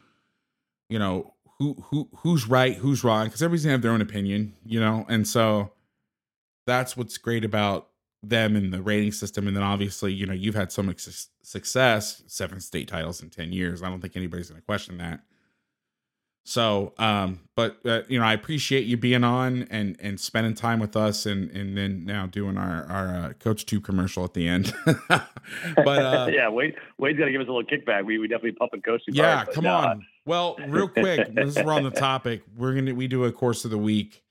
You 0.87 0.99
know, 0.99 1.33
who 1.59 1.73
who 1.89 2.07
who's 2.19 2.47
right, 2.47 2.77
who's 2.77 3.03
wrong 3.03 3.29
cuz 3.29 3.41
everybody's 3.41 3.63
to 3.63 3.69
have 3.71 3.81
their 3.81 3.91
own 3.91 4.01
opinion, 4.01 4.55
you 4.65 4.79
know? 4.79 5.05
And 5.09 5.27
so 5.27 5.73
that's 6.65 6.95
what's 6.95 7.17
great 7.17 7.43
about 7.43 7.89
them 8.23 8.55
in 8.55 8.71
the 8.71 8.81
rating 8.81 9.11
system. 9.11 9.47
And 9.47 9.55
then 9.55 9.63
obviously 9.63 10.13
you 10.13 10.25
know 10.25 10.33
you've 10.33 10.55
had 10.55 10.71
so 10.71 10.83
much 10.83 10.99
su- 11.01 11.29
success 11.41 12.23
seven 12.27 12.59
state 12.59 12.87
titles 12.87 13.21
in 13.21 13.29
10 13.29 13.53
years. 13.53 13.83
I 13.83 13.89
don't 13.89 14.01
think 14.01 14.15
anybody's 14.15 14.49
going 14.49 14.61
to 14.61 14.65
question 14.65 14.97
that. 14.97 15.21
So 16.47 16.93
um 16.99 17.39
but 17.55 17.79
uh, 17.85 18.01
you 18.07 18.19
know 18.19 18.25
i 18.25 18.33
appreciate 18.33 18.85
you 18.85 18.97
being 18.97 19.23
on 19.23 19.63
and 19.71 19.97
and 19.99 20.19
spending 20.19 20.53
time 20.53 20.79
with 20.79 20.95
us 20.95 21.25
and 21.25 21.49
and 21.51 21.75
then 21.75 22.05
now 22.05 22.27
doing 22.27 22.55
our 22.55 22.85
our 22.85 23.07
uh, 23.07 23.33
CoachTube 23.39 23.83
commercial 23.83 24.23
at 24.23 24.33
the 24.33 24.47
end. 24.47 24.73
But 25.75 25.99
uh 25.99 26.27
yeah 26.33 26.49
wade 26.49 26.75
wade's 26.97 27.19
got 27.19 27.25
to 27.25 27.31
give 27.31 27.41
us 27.41 27.47
a 27.47 27.51
little 27.51 27.63
kickback. 27.63 28.05
We, 28.05 28.17
we 28.17 28.27
definitely 28.27 28.53
pump 28.53 28.73
and 28.73 28.83
coach 28.83 29.01
yeah 29.07 29.45
come 29.45 29.63
no. 29.63 29.75
on. 29.75 30.05
Well 30.25 30.57
real 30.67 30.87
quick 30.87 31.33
this 31.35 31.55
is 31.55 31.63
we're 31.63 31.73
on 31.73 31.83
the 31.83 31.91
topic. 31.91 32.43
We're 32.55 32.75
gonna 32.75 32.93
we 32.93 33.07
do 33.07 33.25
a 33.25 33.31
course 33.31 33.65
of 33.65 33.71
the 33.71 33.77
week 33.77 34.23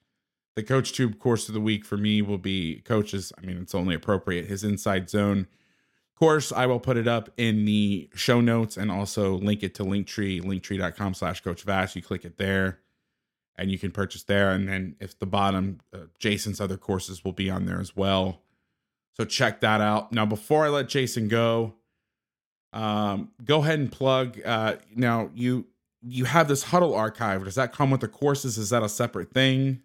the 0.55 0.63
CoachTube 0.63 1.19
course 1.19 1.47
of 1.47 1.53
the 1.53 1.61
week 1.61 1.85
for 1.85 1.97
me 1.97 2.21
will 2.21 2.37
be 2.37 2.81
coaches. 2.85 3.33
I 3.37 3.45
mean, 3.45 3.57
it's 3.61 3.75
only 3.75 3.95
appropriate. 3.95 4.45
His 4.45 4.63
inside 4.63 5.09
zone 5.09 5.47
course, 6.15 6.51
I 6.51 6.65
will 6.65 6.79
put 6.79 6.97
it 6.97 7.07
up 7.07 7.29
in 7.37 7.65
the 7.65 8.09
show 8.15 8.41
notes 8.41 8.77
and 8.77 8.89
also 8.89 9.35
link 9.35 9.63
it 9.63 9.75
to 9.75 9.83
Linktree, 9.83 10.41
linktree.com 10.41 11.13
slash 11.13 11.41
coach 11.41 11.63
Vass. 11.63 11.95
You 11.95 12.01
click 12.01 12.25
it 12.25 12.37
there 12.37 12.79
and 13.57 13.69
you 13.69 13.77
can 13.77 13.91
purchase 13.91 14.23
there. 14.23 14.51
And 14.51 14.67
then 14.67 14.95
if 14.99 15.17
the 15.19 15.25
bottom, 15.25 15.81
uh, 15.93 16.05
Jason's 16.19 16.61
other 16.61 16.77
courses 16.77 17.23
will 17.23 17.33
be 17.33 17.49
on 17.49 17.65
there 17.65 17.79
as 17.79 17.95
well. 17.95 18.41
So 19.13 19.25
check 19.25 19.61
that 19.61 19.81
out. 19.81 20.11
Now, 20.11 20.25
before 20.25 20.65
I 20.65 20.69
let 20.69 20.89
Jason 20.89 21.27
go, 21.27 21.75
um, 22.73 23.31
go 23.43 23.61
ahead 23.61 23.79
and 23.79 23.91
plug. 23.91 24.39
Uh, 24.43 24.75
now 24.93 25.29
you 25.33 25.65
you 26.07 26.25
have 26.25 26.47
this 26.47 26.65
Hudl 26.65 26.95
archive. 26.95 27.45
Does 27.45 27.55
that 27.55 27.73
come 27.73 27.89
with 27.89 28.01
the 28.01 28.07
courses? 28.07 28.57
Is 28.57 28.69
that 28.69 28.83
a 28.83 28.89
separate 28.89 29.31
thing? 29.31 29.81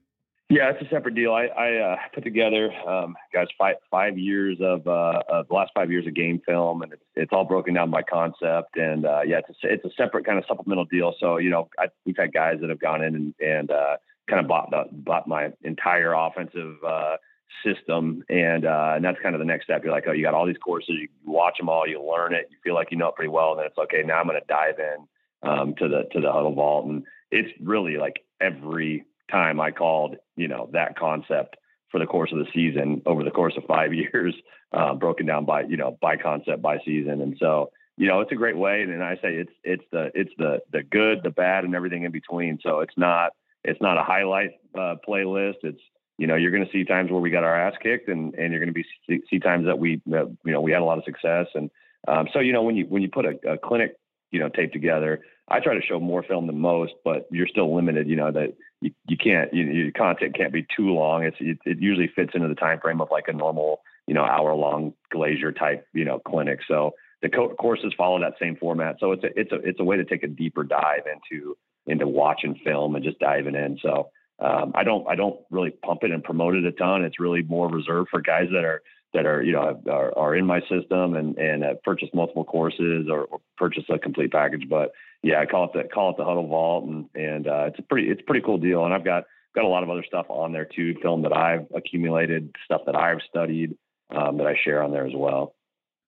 Yeah, 0.50 0.72
it's 0.72 0.82
a 0.84 0.90
separate 0.92 1.14
deal. 1.14 1.32
I, 1.32 1.44
I 1.46 1.76
uh, 1.76 1.96
put 2.12 2.24
together, 2.24 2.72
um, 2.84 3.14
guys, 3.32 3.46
five 3.56 3.76
five 3.88 4.18
years 4.18 4.58
of, 4.60 4.84
uh, 4.84 5.22
of 5.28 5.46
the 5.46 5.54
last 5.54 5.70
five 5.76 5.92
years 5.92 6.08
of 6.08 6.14
game 6.14 6.42
film, 6.44 6.82
and 6.82 6.92
it's 6.92 7.04
it's 7.14 7.32
all 7.32 7.44
broken 7.44 7.72
down 7.72 7.92
by 7.92 8.02
concept. 8.02 8.76
And 8.76 9.06
uh, 9.06 9.20
yeah, 9.24 9.38
it's 9.38 9.58
a, 9.62 9.72
it's 9.72 9.84
a 9.84 9.90
separate 9.96 10.26
kind 10.26 10.38
of 10.38 10.44
supplemental 10.48 10.86
deal. 10.86 11.14
So 11.20 11.36
you 11.36 11.50
know, 11.50 11.68
I, 11.78 11.86
we've 12.04 12.16
had 12.16 12.32
guys 12.32 12.56
that 12.62 12.68
have 12.68 12.80
gone 12.80 13.00
in 13.00 13.14
and, 13.14 13.34
and 13.38 13.70
uh, 13.70 13.98
kind 14.28 14.40
of 14.40 14.48
bought 14.48 14.70
the, 14.70 14.86
bought 14.90 15.28
my 15.28 15.52
entire 15.62 16.14
offensive 16.14 16.78
uh, 16.84 17.16
system, 17.64 18.24
and 18.28 18.64
uh, 18.64 18.94
and 18.96 19.04
that's 19.04 19.18
kind 19.22 19.36
of 19.36 19.38
the 19.38 19.44
next 19.44 19.66
step. 19.66 19.84
You're 19.84 19.92
like, 19.92 20.08
oh, 20.08 20.12
you 20.12 20.24
got 20.24 20.34
all 20.34 20.48
these 20.48 20.58
courses, 20.58 20.96
you 21.00 21.08
watch 21.24 21.58
them 21.58 21.68
all, 21.68 21.86
you 21.86 22.02
learn 22.02 22.34
it, 22.34 22.48
you 22.50 22.56
feel 22.64 22.74
like 22.74 22.88
you 22.90 22.96
know 22.96 23.10
it 23.10 23.14
pretty 23.14 23.30
well, 23.30 23.52
and 23.52 23.60
then 23.60 23.66
it's 23.66 23.78
okay. 23.78 24.02
Now 24.04 24.18
I'm 24.18 24.26
going 24.26 24.40
to 24.40 24.46
dive 24.48 24.80
in 24.80 25.48
um, 25.48 25.74
to 25.78 25.86
the 25.86 26.08
to 26.10 26.20
the 26.20 26.26
Hudl 26.26 26.56
vault, 26.56 26.86
and 26.86 27.04
it's 27.30 27.50
really 27.62 27.98
like 27.98 28.24
every 28.40 29.04
time 29.30 29.60
I 29.60 29.70
called, 29.70 30.16
you 30.36 30.48
know, 30.48 30.68
that 30.72 30.98
concept 30.98 31.56
for 31.90 31.98
the 31.98 32.06
course 32.06 32.30
of 32.32 32.38
the 32.38 32.46
season 32.54 33.02
over 33.06 33.24
the 33.24 33.30
course 33.30 33.54
of 33.56 33.64
five 33.64 33.92
years, 33.94 34.34
uh, 34.72 34.94
broken 34.94 35.26
down 35.26 35.44
by, 35.44 35.62
you 35.62 35.76
know, 35.76 35.98
by 36.00 36.16
concept, 36.16 36.62
by 36.62 36.78
season. 36.84 37.20
And 37.20 37.36
so, 37.38 37.70
you 37.96 38.06
know, 38.06 38.20
it's 38.20 38.32
a 38.32 38.36
great 38.36 38.56
way. 38.56 38.82
And 38.82 39.02
I 39.02 39.16
say 39.16 39.34
it's, 39.34 39.52
it's 39.64 39.84
the, 39.92 40.10
it's 40.14 40.30
the, 40.38 40.60
the 40.72 40.82
good, 40.82 41.22
the 41.22 41.30
bad 41.30 41.64
and 41.64 41.74
everything 41.74 42.04
in 42.04 42.12
between. 42.12 42.58
So 42.62 42.80
it's 42.80 42.94
not, 42.96 43.32
it's 43.64 43.80
not 43.80 43.98
a 43.98 44.02
highlight 44.02 44.52
uh, 44.74 44.96
playlist. 45.06 45.56
It's, 45.62 45.80
you 46.16 46.26
know, 46.26 46.36
you're 46.36 46.50
going 46.50 46.64
to 46.64 46.72
see 46.72 46.84
times 46.84 47.10
where 47.10 47.20
we 47.20 47.30
got 47.30 47.44
our 47.44 47.58
ass 47.58 47.74
kicked 47.82 48.08
and, 48.08 48.34
and 48.34 48.52
you're 48.52 48.60
going 48.60 48.72
to 48.72 48.74
be 48.74 48.84
see, 49.08 49.20
see 49.28 49.38
times 49.38 49.66
that 49.66 49.78
we, 49.78 50.02
you 50.06 50.36
know, 50.44 50.60
we 50.60 50.72
had 50.72 50.82
a 50.82 50.84
lot 50.84 50.98
of 50.98 51.04
success. 51.04 51.46
And 51.54 51.70
um, 52.08 52.28
so, 52.32 52.40
you 52.40 52.52
know, 52.52 52.62
when 52.62 52.76
you, 52.76 52.86
when 52.86 53.02
you 53.02 53.08
put 53.08 53.26
a, 53.26 53.52
a 53.52 53.58
clinic, 53.58 53.96
you 54.30 54.38
know, 54.38 54.48
tape 54.48 54.72
together, 54.72 55.20
I 55.50 55.60
try 55.60 55.74
to 55.74 55.82
show 55.82 55.98
more 55.98 56.22
film 56.22 56.46
than 56.46 56.58
most, 56.58 56.92
but 57.04 57.26
you're 57.30 57.48
still 57.48 57.74
limited, 57.74 58.08
you 58.08 58.16
know, 58.16 58.30
that 58.30 58.54
you, 58.80 58.92
you 59.08 59.16
can't 59.16 59.52
you, 59.52 59.64
your 59.64 59.92
content 59.92 60.36
can't 60.36 60.52
be 60.52 60.66
too 60.76 60.90
long. 60.90 61.24
It's 61.24 61.36
it, 61.40 61.58
it 61.64 61.78
usually 61.80 62.10
fits 62.14 62.32
into 62.34 62.48
the 62.48 62.54
time 62.54 62.80
frame 62.80 63.00
of 63.00 63.08
like 63.10 63.28
a 63.28 63.32
normal 63.32 63.80
you 64.06 64.14
know 64.14 64.24
hour 64.24 64.54
long 64.54 64.94
glazier 65.10 65.52
type 65.52 65.86
you 65.92 66.04
know 66.04 66.18
clinic. 66.20 66.60
So 66.68 66.92
the 67.22 67.28
co- 67.28 67.54
courses 67.54 67.92
follow 67.96 68.20
that 68.20 68.34
same 68.40 68.56
format. 68.56 68.96
So 69.00 69.12
it's 69.12 69.24
a 69.24 69.38
it's 69.38 69.52
a 69.52 69.56
it's 69.56 69.80
a 69.80 69.84
way 69.84 69.96
to 69.96 70.04
take 70.04 70.22
a 70.22 70.28
deeper 70.28 70.62
dive 70.62 71.04
into 71.06 71.56
into 71.86 72.06
watching 72.06 72.58
film 72.64 72.94
and 72.94 73.04
just 73.04 73.18
diving 73.18 73.54
in. 73.54 73.78
So 73.82 74.10
um, 74.38 74.72
I 74.74 74.84
don't 74.84 75.06
I 75.08 75.16
don't 75.16 75.40
really 75.50 75.70
pump 75.70 76.00
it 76.02 76.10
and 76.10 76.24
promote 76.24 76.54
it 76.54 76.64
a 76.64 76.72
ton. 76.72 77.04
It's 77.04 77.20
really 77.20 77.42
more 77.42 77.68
reserved 77.68 78.08
for 78.10 78.20
guys 78.20 78.48
that 78.52 78.64
are 78.64 78.82
that 79.12 79.26
are 79.26 79.42
you 79.42 79.52
know 79.52 79.80
are, 79.90 80.16
are 80.16 80.34
in 80.34 80.46
my 80.46 80.60
system 80.62 81.14
and 81.14 81.36
and 81.36 81.62
have 81.62 81.82
purchased 81.82 82.14
multiple 82.14 82.44
courses 82.44 83.08
or, 83.10 83.24
or 83.24 83.40
purchased 83.58 83.90
a 83.90 83.98
complete 83.98 84.32
package. 84.32 84.68
But 84.68 84.92
yeah, 85.22 85.40
I 85.40 85.46
call 85.46 85.64
it 85.64 85.70
the 85.74 85.88
call 85.88 86.10
it 86.10 86.16
the 86.16 86.24
Hudl 86.24 86.48
Vault, 86.48 86.84
and 86.88 87.06
and 87.14 87.46
uh, 87.46 87.64
it's 87.68 87.78
a 87.78 87.82
pretty 87.82 88.08
it's 88.08 88.20
a 88.20 88.24
pretty 88.24 88.44
cool 88.44 88.58
deal. 88.58 88.84
And 88.84 88.94
I've 88.94 89.04
got 89.04 89.24
got 89.54 89.64
a 89.64 89.68
lot 89.68 89.82
of 89.82 89.90
other 89.90 90.04
stuff 90.06 90.26
on 90.28 90.52
there 90.52 90.64
too, 90.64 90.94
film 91.02 91.22
that 91.22 91.36
I've 91.36 91.66
accumulated, 91.74 92.54
stuff 92.64 92.82
that 92.86 92.96
I've 92.96 93.18
studied 93.28 93.76
um, 94.14 94.38
that 94.38 94.46
I 94.46 94.56
share 94.64 94.82
on 94.82 94.92
there 94.92 95.06
as 95.06 95.12
well. 95.14 95.54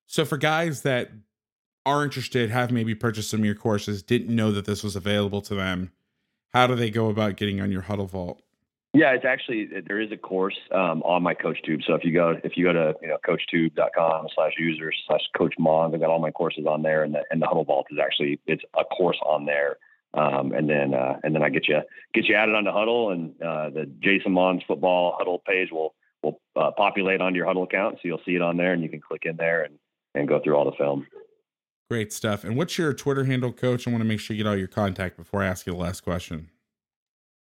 So 0.07 0.25
for 0.25 0.37
guys 0.37 0.83
that 0.83 1.11
are 1.85 2.05
interested, 2.05 2.51
have 2.51 2.71
maybe 2.71 2.95
purchased 2.95 3.31
some 3.31 3.41
of 3.41 3.47
your 3.47 3.55
courses, 3.55 4.03
didn't 4.03 4.35
know 4.35 4.53
that 4.53 4.65
this 4.65 4.85
was 4.85 4.95
available 4.95 5.43
to 5.43 5.55
them, 5.55 5.91
how 6.53 6.67
do 6.67 6.75
they 6.75 6.91
go 6.91 7.09
about 7.09 7.37
getting 7.37 7.61
on 7.61 7.73
your 7.73 7.83
Hudl 7.83 8.09
Vault? 8.09 8.43
Yeah, 8.95 9.13
it's 9.13 9.25
actually 9.25 9.69
there 9.87 10.01
is 10.01 10.13
a 10.13 10.19
course 10.19 10.59
um, 10.71 11.03
on 11.03 11.23
my 11.23 11.35
CoachTube. 11.35 11.83
So 11.87 11.95
if 11.95 12.05
you 12.05 12.13
go 12.13 12.37
if 12.45 12.57
you 12.57 12.65
go 12.65 12.75
to 12.75 12.95
you 13.01 13.09
know 13.09 13.17
coachtube.com 13.27 14.27
slash 14.35 14.53
users 14.59 14.95
slash 15.07 15.23
coach 15.37 15.55
Mohns, 15.59 15.95
I've 15.95 16.01
got 16.01 16.11
all 16.11 16.19
my 16.19 16.31
courses 16.31 16.67
on 16.69 16.83
there, 16.83 17.03
and 17.03 17.15
the 17.15 17.23
and 17.31 17.41
the 17.41 17.47
Hudl 17.47 17.67
Vault 17.67 17.87
is 17.91 17.99
actually 18.03 18.39
it's 18.47 18.63
a 18.79 18.85
course 18.85 19.19
on 19.25 19.47
there. 19.47 19.79
Um, 20.15 20.53
and 20.53 20.69
then 20.69 20.93
uh, 20.93 21.19
and 21.23 21.35
then 21.35 21.43
I 21.43 21.49
get 21.49 21.69
you 21.69 21.81
get 22.13 22.27
you 22.27 22.35
added 22.35 22.55
onto 22.55 22.71
Hudl, 22.71 23.13
and 23.13 23.43
uh, 23.43 23.71
the 23.71 23.91
Jason 24.01 24.33
Mohns 24.33 24.67
football 24.67 25.17
Hudl 25.19 25.43
page 25.43 25.71
will 25.73 25.95
will 26.23 26.39
uh, 26.55 26.71
populate 26.77 27.23
onto 27.23 27.39
your 27.39 27.47
Hudl 27.47 27.65
account, 27.65 27.95
so 27.95 28.01
you'll 28.05 28.21
see 28.27 28.35
it 28.35 28.43
on 28.43 28.59
there, 28.59 28.75
and 28.75 28.83
you 28.83 28.91
can 28.91 29.01
click 29.01 29.23
in 29.25 29.37
there 29.37 29.63
and 29.63 29.79
and 30.15 30.29
go 30.29 30.39
through 30.39 30.55
all 30.55 30.67
the 30.67 30.77
film. 30.77 31.07
Great 31.91 32.13
stuff. 32.13 32.45
And 32.45 32.59
what's 32.59 32.77
your 32.77 32.93
Twitter 32.93 33.25
handle, 33.25 33.53
Coach? 33.53 33.89
I 33.89 33.91
want 33.91 34.03
to 34.03 34.09
make 34.09 34.21
sure 34.21 34.37
you 34.37 34.43
get 34.43 34.49
all 34.49 34.57
your 34.57 34.69
contact 34.69 35.17
before 35.17 35.43
I 35.43 35.47
ask 35.47 35.67
you 35.67 35.73
the 35.73 35.79
last 35.79 36.03
question. 36.03 36.51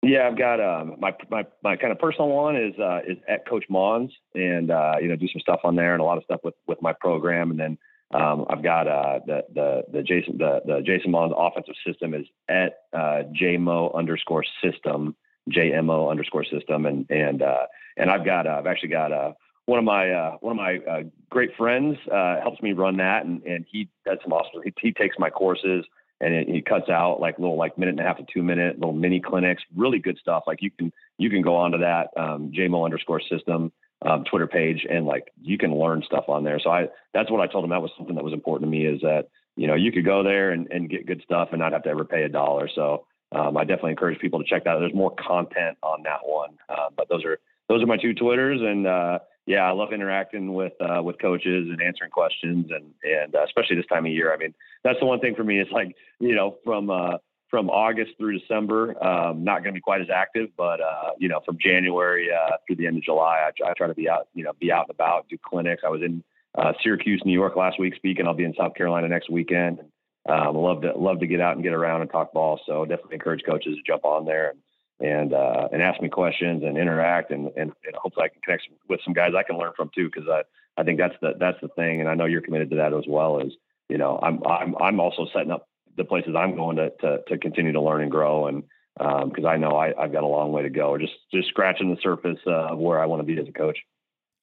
Yeah, 0.03 0.27
I've 0.27 0.39
got 0.39 0.61
um, 0.61 0.97
my 0.99 1.15
my 1.31 1.45
my 1.63 1.77
kind 1.77 1.93
of 1.93 1.99
personal 1.99 2.29
one 2.31 2.57
is 2.57 2.75
uh, 2.79 3.01
is 3.07 3.19
at 3.29 3.47
Coach 3.47 3.65
Mohns, 3.71 4.11
and 4.35 4.71
uh, 4.71 4.95
you 5.01 5.09
know 5.09 5.17
do 5.17 5.29
some 5.29 5.41
stuff 5.41 5.61
on 5.63 5.77
there 5.77 5.93
and 5.93 6.01
a 6.01 6.05
lot 6.05 6.17
of 6.17 6.25
stuff 6.25 6.41
with 6.43 6.55
with 6.67 6.81
my 6.81 6.95
program, 6.95 7.51
and 7.51 7.61
then 7.61 7.79
um, 8.13 8.47
I've 8.49 8.63
got 8.63 8.89
uh, 8.89 9.21
the 9.27 9.45
the 9.55 9.83
the 9.93 10.03
Jason 10.03 10.39
the 10.39 10.63
the 10.65 10.81
Jason 10.81 11.13
Mohns 11.13 11.35
offensive 11.37 11.75
system 11.87 12.15
is 12.15 12.27
at 12.49 12.79
uh, 12.95 13.25
JMO 13.41 13.95
underscore 13.95 14.45
system 14.65 15.17
JMO 15.51 16.11
underscore 16.11 16.45
system, 16.45 16.87
and 16.87 17.07
and 17.11 17.43
uh, 17.43 17.67
and 17.99 18.11
I've 18.11 18.25
got 18.25 18.47
uh, 18.47 18.57
I've 18.59 18.67
actually 18.67 18.89
got 18.89 19.13
uh, 19.13 19.33
one 19.67 19.79
of 19.79 19.85
my 19.85 20.11
uh, 20.11 20.37
one 20.41 20.53
of 20.53 20.57
my 20.57 21.05
great 21.29 21.51
friends 21.59 21.99
helps 22.09 22.63
me 22.63 22.73
run 22.73 22.97
that, 22.97 23.27
and 23.27 23.43
and 23.43 23.67
he 23.71 23.91
does 24.07 24.19
some 24.23 24.33
awesome. 24.33 24.63
He, 24.65 24.73
he 24.81 24.93
takes 24.93 25.17
my 25.19 25.29
courses 25.29 25.85
and 26.21 26.35
it, 26.35 26.49
he 26.49 26.61
cuts 26.61 26.89
out 26.89 27.21
like 27.21 27.39
little 27.39 27.57
like 27.57 27.79
minute 27.79 27.93
and 27.93 28.01
a 28.01 28.03
half 28.03 28.19
to 28.19 28.27
two 28.33 28.43
minute 28.43 28.79
little 28.79 28.93
mini 28.93 29.21
clinics, 29.21 29.63
really 29.75 29.99
good 29.99 30.19
stuff. 30.19 30.45
Like 30.47 30.63
you 30.63 30.71
can 30.71 30.93
you 31.19 31.31
can 31.31 31.43
go 31.43 31.57
onto 31.57 31.79
that 31.79 32.09
um, 32.17 32.53
JMO 32.57 32.85
underscore 32.85 33.21
system 33.21 33.73
um, 34.03 34.25
Twitter 34.25 34.47
page 34.47 34.87
and 34.89 35.07
like 35.07 35.33
you 35.41 35.59
can 35.59 35.77
learn 35.77 36.03
stuff 36.05 36.25
on 36.29 36.45
there. 36.45 36.61
So 36.63 36.71
I 36.71 36.89
that's 37.15 37.31
what 37.31 37.41
I 37.41 37.51
told 37.51 37.65
him 37.65 37.71
that 37.71 37.83
was 37.83 37.91
something 37.97 38.17
that 38.17 38.25
was 38.25 38.33
important 38.33 38.71
to 38.71 38.77
me 38.77 38.87
is 38.87 39.01
that 39.03 39.29
you 39.57 39.67
know 39.67 39.75
you 39.75 39.93
could 39.93 40.05
go 40.05 40.23
there 40.23 40.51
and, 40.51 40.69
and 40.71 40.89
get 40.89 41.07
good 41.07 41.23
stuff 41.25 41.49
and 41.53 41.61
not 41.61 41.73
have 41.73 41.83
to 41.85 41.91
ever 41.91 42.05
pay 42.05 42.23
a 42.23 42.29
dollar. 42.29 42.69
So 42.75 43.07
um, 43.33 43.57
I 43.57 43.65
definitely 43.65 43.93
encourage 43.93 44.19
people 44.19 44.43
to 44.43 44.49
check 44.49 44.65
that. 44.65 44.71
out 44.71 44.81
There's 44.81 44.95
more 44.95 45.15
content 45.15 45.79
on 45.83 46.03
that 46.05 46.21
one, 46.25 46.51
uh, 46.69 46.89
but 46.97 47.09
those 47.09 47.25
are 47.25 47.39
those 47.69 47.83
are 47.83 47.87
my 47.87 47.97
two 47.97 48.15
Twitters 48.15 48.61
and. 48.61 48.87
Uh, 48.87 49.19
yeah, 49.51 49.65
I 49.65 49.73
love 49.73 49.93
interacting 49.93 50.55
with 50.55 50.75
uh, 50.81 51.03
with 51.03 51.19
coaches 51.21 51.67
and 51.69 51.83
answering 51.83 52.13
questions, 52.13 52.71
and 52.71 52.95
and 53.03 53.35
uh, 53.35 53.43
especially 53.45 53.75
this 53.75 53.87
time 53.87 54.07
of 54.07 54.13
year. 54.13 54.33
I 54.33 54.37
mean, 54.37 54.55
that's 54.85 55.01
the 55.01 55.07
one 55.07 55.19
thing 55.19 55.35
for 55.35 55.43
me. 55.43 55.59
It's 55.59 55.73
like 55.73 55.97
you 56.21 56.37
know, 56.37 56.59
from 56.65 56.89
uh, 56.89 57.17
from 57.49 57.69
August 57.69 58.13
through 58.17 58.39
December, 58.39 58.95
um, 59.05 59.43
not 59.43 59.65
going 59.65 59.75
to 59.75 59.79
be 59.79 59.81
quite 59.81 60.03
as 60.03 60.07
active, 60.09 60.51
but 60.57 60.81
uh, 60.81 61.11
you 61.19 61.29
know, 61.29 61.41
from 61.45 61.59
January 61.61 62.29
uh, 62.33 62.59
through 62.65 62.77
the 62.77 62.87
end 62.87 62.99
of 62.99 63.03
July, 63.03 63.49
I, 63.49 63.71
I, 63.71 63.73
try 63.77 63.89
to 63.89 63.95
be 63.95 64.09
out, 64.09 64.29
you 64.35 64.45
know, 64.45 64.53
be 64.61 64.71
out 64.71 64.85
and 64.89 64.95
about, 64.95 65.29
do 65.29 65.37
clinics. 65.45 65.83
I 65.85 65.89
was 65.89 66.01
in 66.01 66.23
uh, 66.57 66.73
Syracuse, 66.81 67.21
New 67.25 67.33
York 67.33 67.57
last 67.57 67.81
week 67.81 67.97
speaking. 67.97 68.29
I'll 68.29 68.35
be 68.35 68.45
in 68.45 68.55
South 68.57 68.77
Carolina 68.77 69.09
next 69.09 69.31
weekend. 69.31 69.81
Um, 70.29 70.57
love 70.57 70.83
to 70.83 70.93
love 70.97 71.19
to 71.21 71.27
get 71.27 71.41
out 71.41 71.57
and 71.57 71.65
get 71.65 71.73
around 71.73 72.03
and 72.03 72.11
talk 72.11 72.33
ball. 72.33 72.61
So 72.67 72.85
definitely 72.85 73.15
encourage 73.15 73.43
coaches 73.45 73.75
to 73.75 73.83
jump 73.85 74.05
on 74.05 74.27
there 74.27 74.51
and 74.51 74.61
and 75.01 75.33
uh, 75.33 75.69
and 75.73 75.83
ask 75.83 76.01
me 76.01 76.09
questions 76.09 76.63
and 76.63 76.77
interact 76.77 77.31
and, 77.31 77.47
and, 77.57 77.73
and 77.85 77.95
hopefully 77.97 78.27
I 78.27 78.29
can 78.29 78.41
connect 78.43 78.69
with 78.89 79.01
some 79.05 79.15
guys 79.15 79.33
I 79.37 79.43
can 79.43 79.59
learn 79.59 79.73
from 79.77 79.91
too 79.95 80.11
because 80.13 80.29
I, 80.29 80.43
I 80.81 80.85
think 80.85 80.99
that's 80.99 81.15
the 81.21 81.33
that's 81.39 81.61
the 81.61 81.69
thing 81.69 82.01
and 82.01 82.09
I 82.09 82.15
know 82.15 82.27
you're 82.27 82.43
committed 82.43 82.71
to 82.71 82.77
that 82.77 82.93
as 82.93 83.05
well 83.09 83.41
as 83.41 83.49
you 83.89 83.99
know 83.99 84.19
I'm 84.23 84.41
I'm 84.47 84.77
I'm 84.81 85.01
also 85.01 85.27
setting 85.33 85.51
up 85.51 85.69
the 85.97 86.05
places 86.05 86.35
I'm 86.37 86.55
going 86.55 86.77
to 86.77 86.91
to, 87.01 87.19
to 87.29 87.39
continue 87.39 87.73
to 87.73 87.81
learn 87.81 88.03
and 88.03 88.11
grow 88.11 88.47
and 88.47 88.63
because 88.99 89.45
um, 89.45 89.47
I 89.47 89.57
know 89.57 89.77
I, 89.77 89.95
I've 89.99 90.13
got 90.13 90.25
a 90.25 90.27
long 90.27 90.53
way 90.53 90.63
to 90.63 90.71
go 90.71 90.99
just 90.99 91.15
just 91.33 91.49
scratching 91.49 91.91
the 91.91 92.01
surface 92.03 92.39
uh, 92.47 92.73
of 92.73 92.79
where 92.79 93.01
I 93.01 93.07
want 93.07 93.21
to 93.21 93.25
be 93.25 93.41
as 93.41 93.49
a 93.49 93.53
coach. 93.53 93.79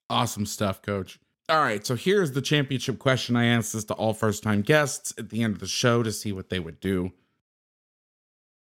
Awesome 0.09 0.45
stuff, 0.45 0.81
coach. 0.81 1.19
All 1.49 1.61
right, 1.61 1.85
so 1.85 1.95
here's 1.95 2.31
the 2.31 2.41
championship 2.41 2.99
question 2.99 3.35
I 3.35 3.45
asked 3.45 3.73
this 3.73 3.85
to 3.85 3.93
all 3.93 4.13
first 4.13 4.43
time 4.43 4.61
guests 4.61 5.13
at 5.17 5.29
the 5.29 5.43
end 5.43 5.53
of 5.53 5.59
the 5.59 5.67
show 5.67 6.03
to 6.03 6.11
see 6.11 6.31
what 6.31 6.49
they 6.49 6.59
would 6.59 6.79
do. 6.79 7.11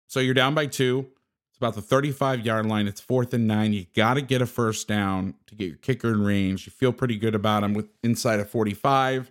So 0.06 0.20
you're 0.20 0.34
down 0.34 0.54
by 0.54 0.66
two 0.66 1.08
about 1.62 1.74
the 1.74 1.82
35 1.82 2.44
yard 2.44 2.66
line. 2.66 2.88
It's 2.88 3.00
fourth 3.00 3.32
and 3.32 3.46
nine. 3.46 3.72
You 3.72 3.86
got 3.94 4.14
to 4.14 4.20
get 4.20 4.42
a 4.42 4.46
first 4.46 4.88
down 4.88 5.34
to 5.46 5.54
get 5.54 5.68
your 5.68 5.76
kicker 5.76 6.10
in 6.10 6.24
range. 6.24 6.66
You 6.66 6.72
feel 6.72 6.92
pretty 6.92 7.16
good 7.16 7.36
about 7.36 7.62
him 7.62 7.72
with 7.72 7.88
inside 8.02 8.40
of 8.40 8.50
45, 8.50 9.30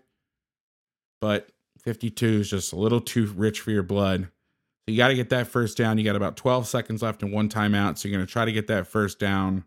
but 1.20 1.50
52 1.80 2.26
is 2.26 2.50
just 2.50 2.72
a 2.72 2.78
little 2.78 3.02
too 3.02 3.26
rich 3.36 3.60
for 3.60 3.72
your 3.72 3.84
blood. 3.84 4.24
So 4.24 4.92
you 4.94 4.98
got 4.98 5.10
to 5.10 5.16
get 5.16 5.30
that 5.30 5.48
first 5.48 5.78
down. 5.78 5.98
You 5.98 6.06
got 6.06 6.16
about 6.16 6.38
12 6.38 6.68
seconds 6.68 7.02
left 7.02 7.22
and 7.22 7.34
one 7.34 7.50
timeout. 7.50 7.98
So 7.98 8.08
you're 8.08 8.18
going 8.18 8.26
to 8.26 8.32
try 8.32 8.46
to 8.46 8.52
get 8.52 8.68
that 8.68 8.88
first 8.88 9.20
down, 9.20 9.66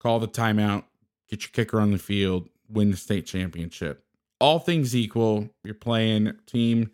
call 0.00 0.20
the 0.20 0.28
timeout, 0.28 0.84
get 1.28 1.42
your 1.42 1.50
kicker 1.50 1.80
on 1.80 1.90
the 1.90 1.98
field, 1.98 2.48
win 2.68 2.92
the 2.92 2.96
state 2.96 3.26
championship. 3.26 4.04
All 4.40 4.60
things 4.60 4.94
equal, 4.94 5.50
you're 5.64 5.74
playing 5.74 6.34
team 6.46 6.92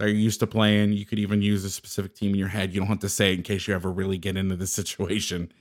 that 0.00 0.08
you're 0.08 0.16
used 0.16 0.40
to 0.40 0.46
playing. 0.46 0.94
You 0.94 1.04
could 1.04 1.18
even 1.18 1.42
use 1.42 1.62
a 1.62 1.70
specific 1.70 2.14
team 2.14 2.30
in 2.30 2.38
your 2.38 2.48
head. 2.48 2.72
You 2.72 2.80
don't 2.80 2.88
have 2.88 3.00
to 3.00 3.08
say 3.08 3.32
it 3.32 3.36
in 3.36 3.42
case 3.42 3.68
you 3.68 3.74
ever 3.74 3.92
really 3.92 4.16
get 4.16 4.36
into 4.36 4.56
the 4.56 4.66
situation. 4.80 5.52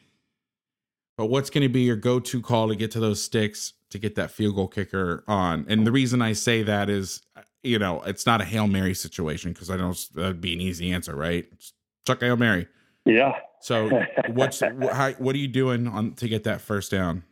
But 1.18 1.26
what's 1.26 1.50
going 1.50 1.64
to 1.64 1.70
be 1.70 1.82
your 1.82 1.98
go 1.98 2.22
to 2.22 2.42
call 2.42 2.70
to 2.70 2.76
get 2.76 2.92
to 2.92 3.02
those 3.02 3.22
sticks 3.22 3.74
to 3.90 4.00
get 4.00 4.16
that 4.16 4.32
field 4.32 4.56
goal 4.56 4.70
kicker 4.70 5.26
on? 5.28 5.66
And 5.68 5.86
the 5.86 5.92
reason 5.92 6.22
I 6.22 6.32
say 6.32 6.64
that 6.64 6.90
is, 6.90 7.22
you 7.64 7.78
know, 7.78 8.02
it's 8.04 8.26
not 8.26 8.40
a 8.40 8.46
Hail 8.46 8.68
Mary 8.68 8.94
situation 8.94 9.52
because 9.52 9.70
I 9.70 9.76
know 9.76 9.94
that'd 10.16 10.40
be 10.40 10.54
an 10.54 10.62
easy 10.62 10.94
answer, 10.94 11.14
right? 11.14 11.46
Chuck 12.08 12.22
Hail 12.22 12.38
Mary. 12.38 12.68
Yeah. 13.04 13.34
So 13.60 13.90
what's 14.30 14.62
how, 14.62 15.12
what 15.18 15.36
are 15.36 15.40
you 15.40 15.50
doing 15.50 15.86
on 15.86 16.14
to 16.14 16.30
get 16.30 16.46
that 16.46 16.62
first 16.62 16.92
down? 16.92 17.24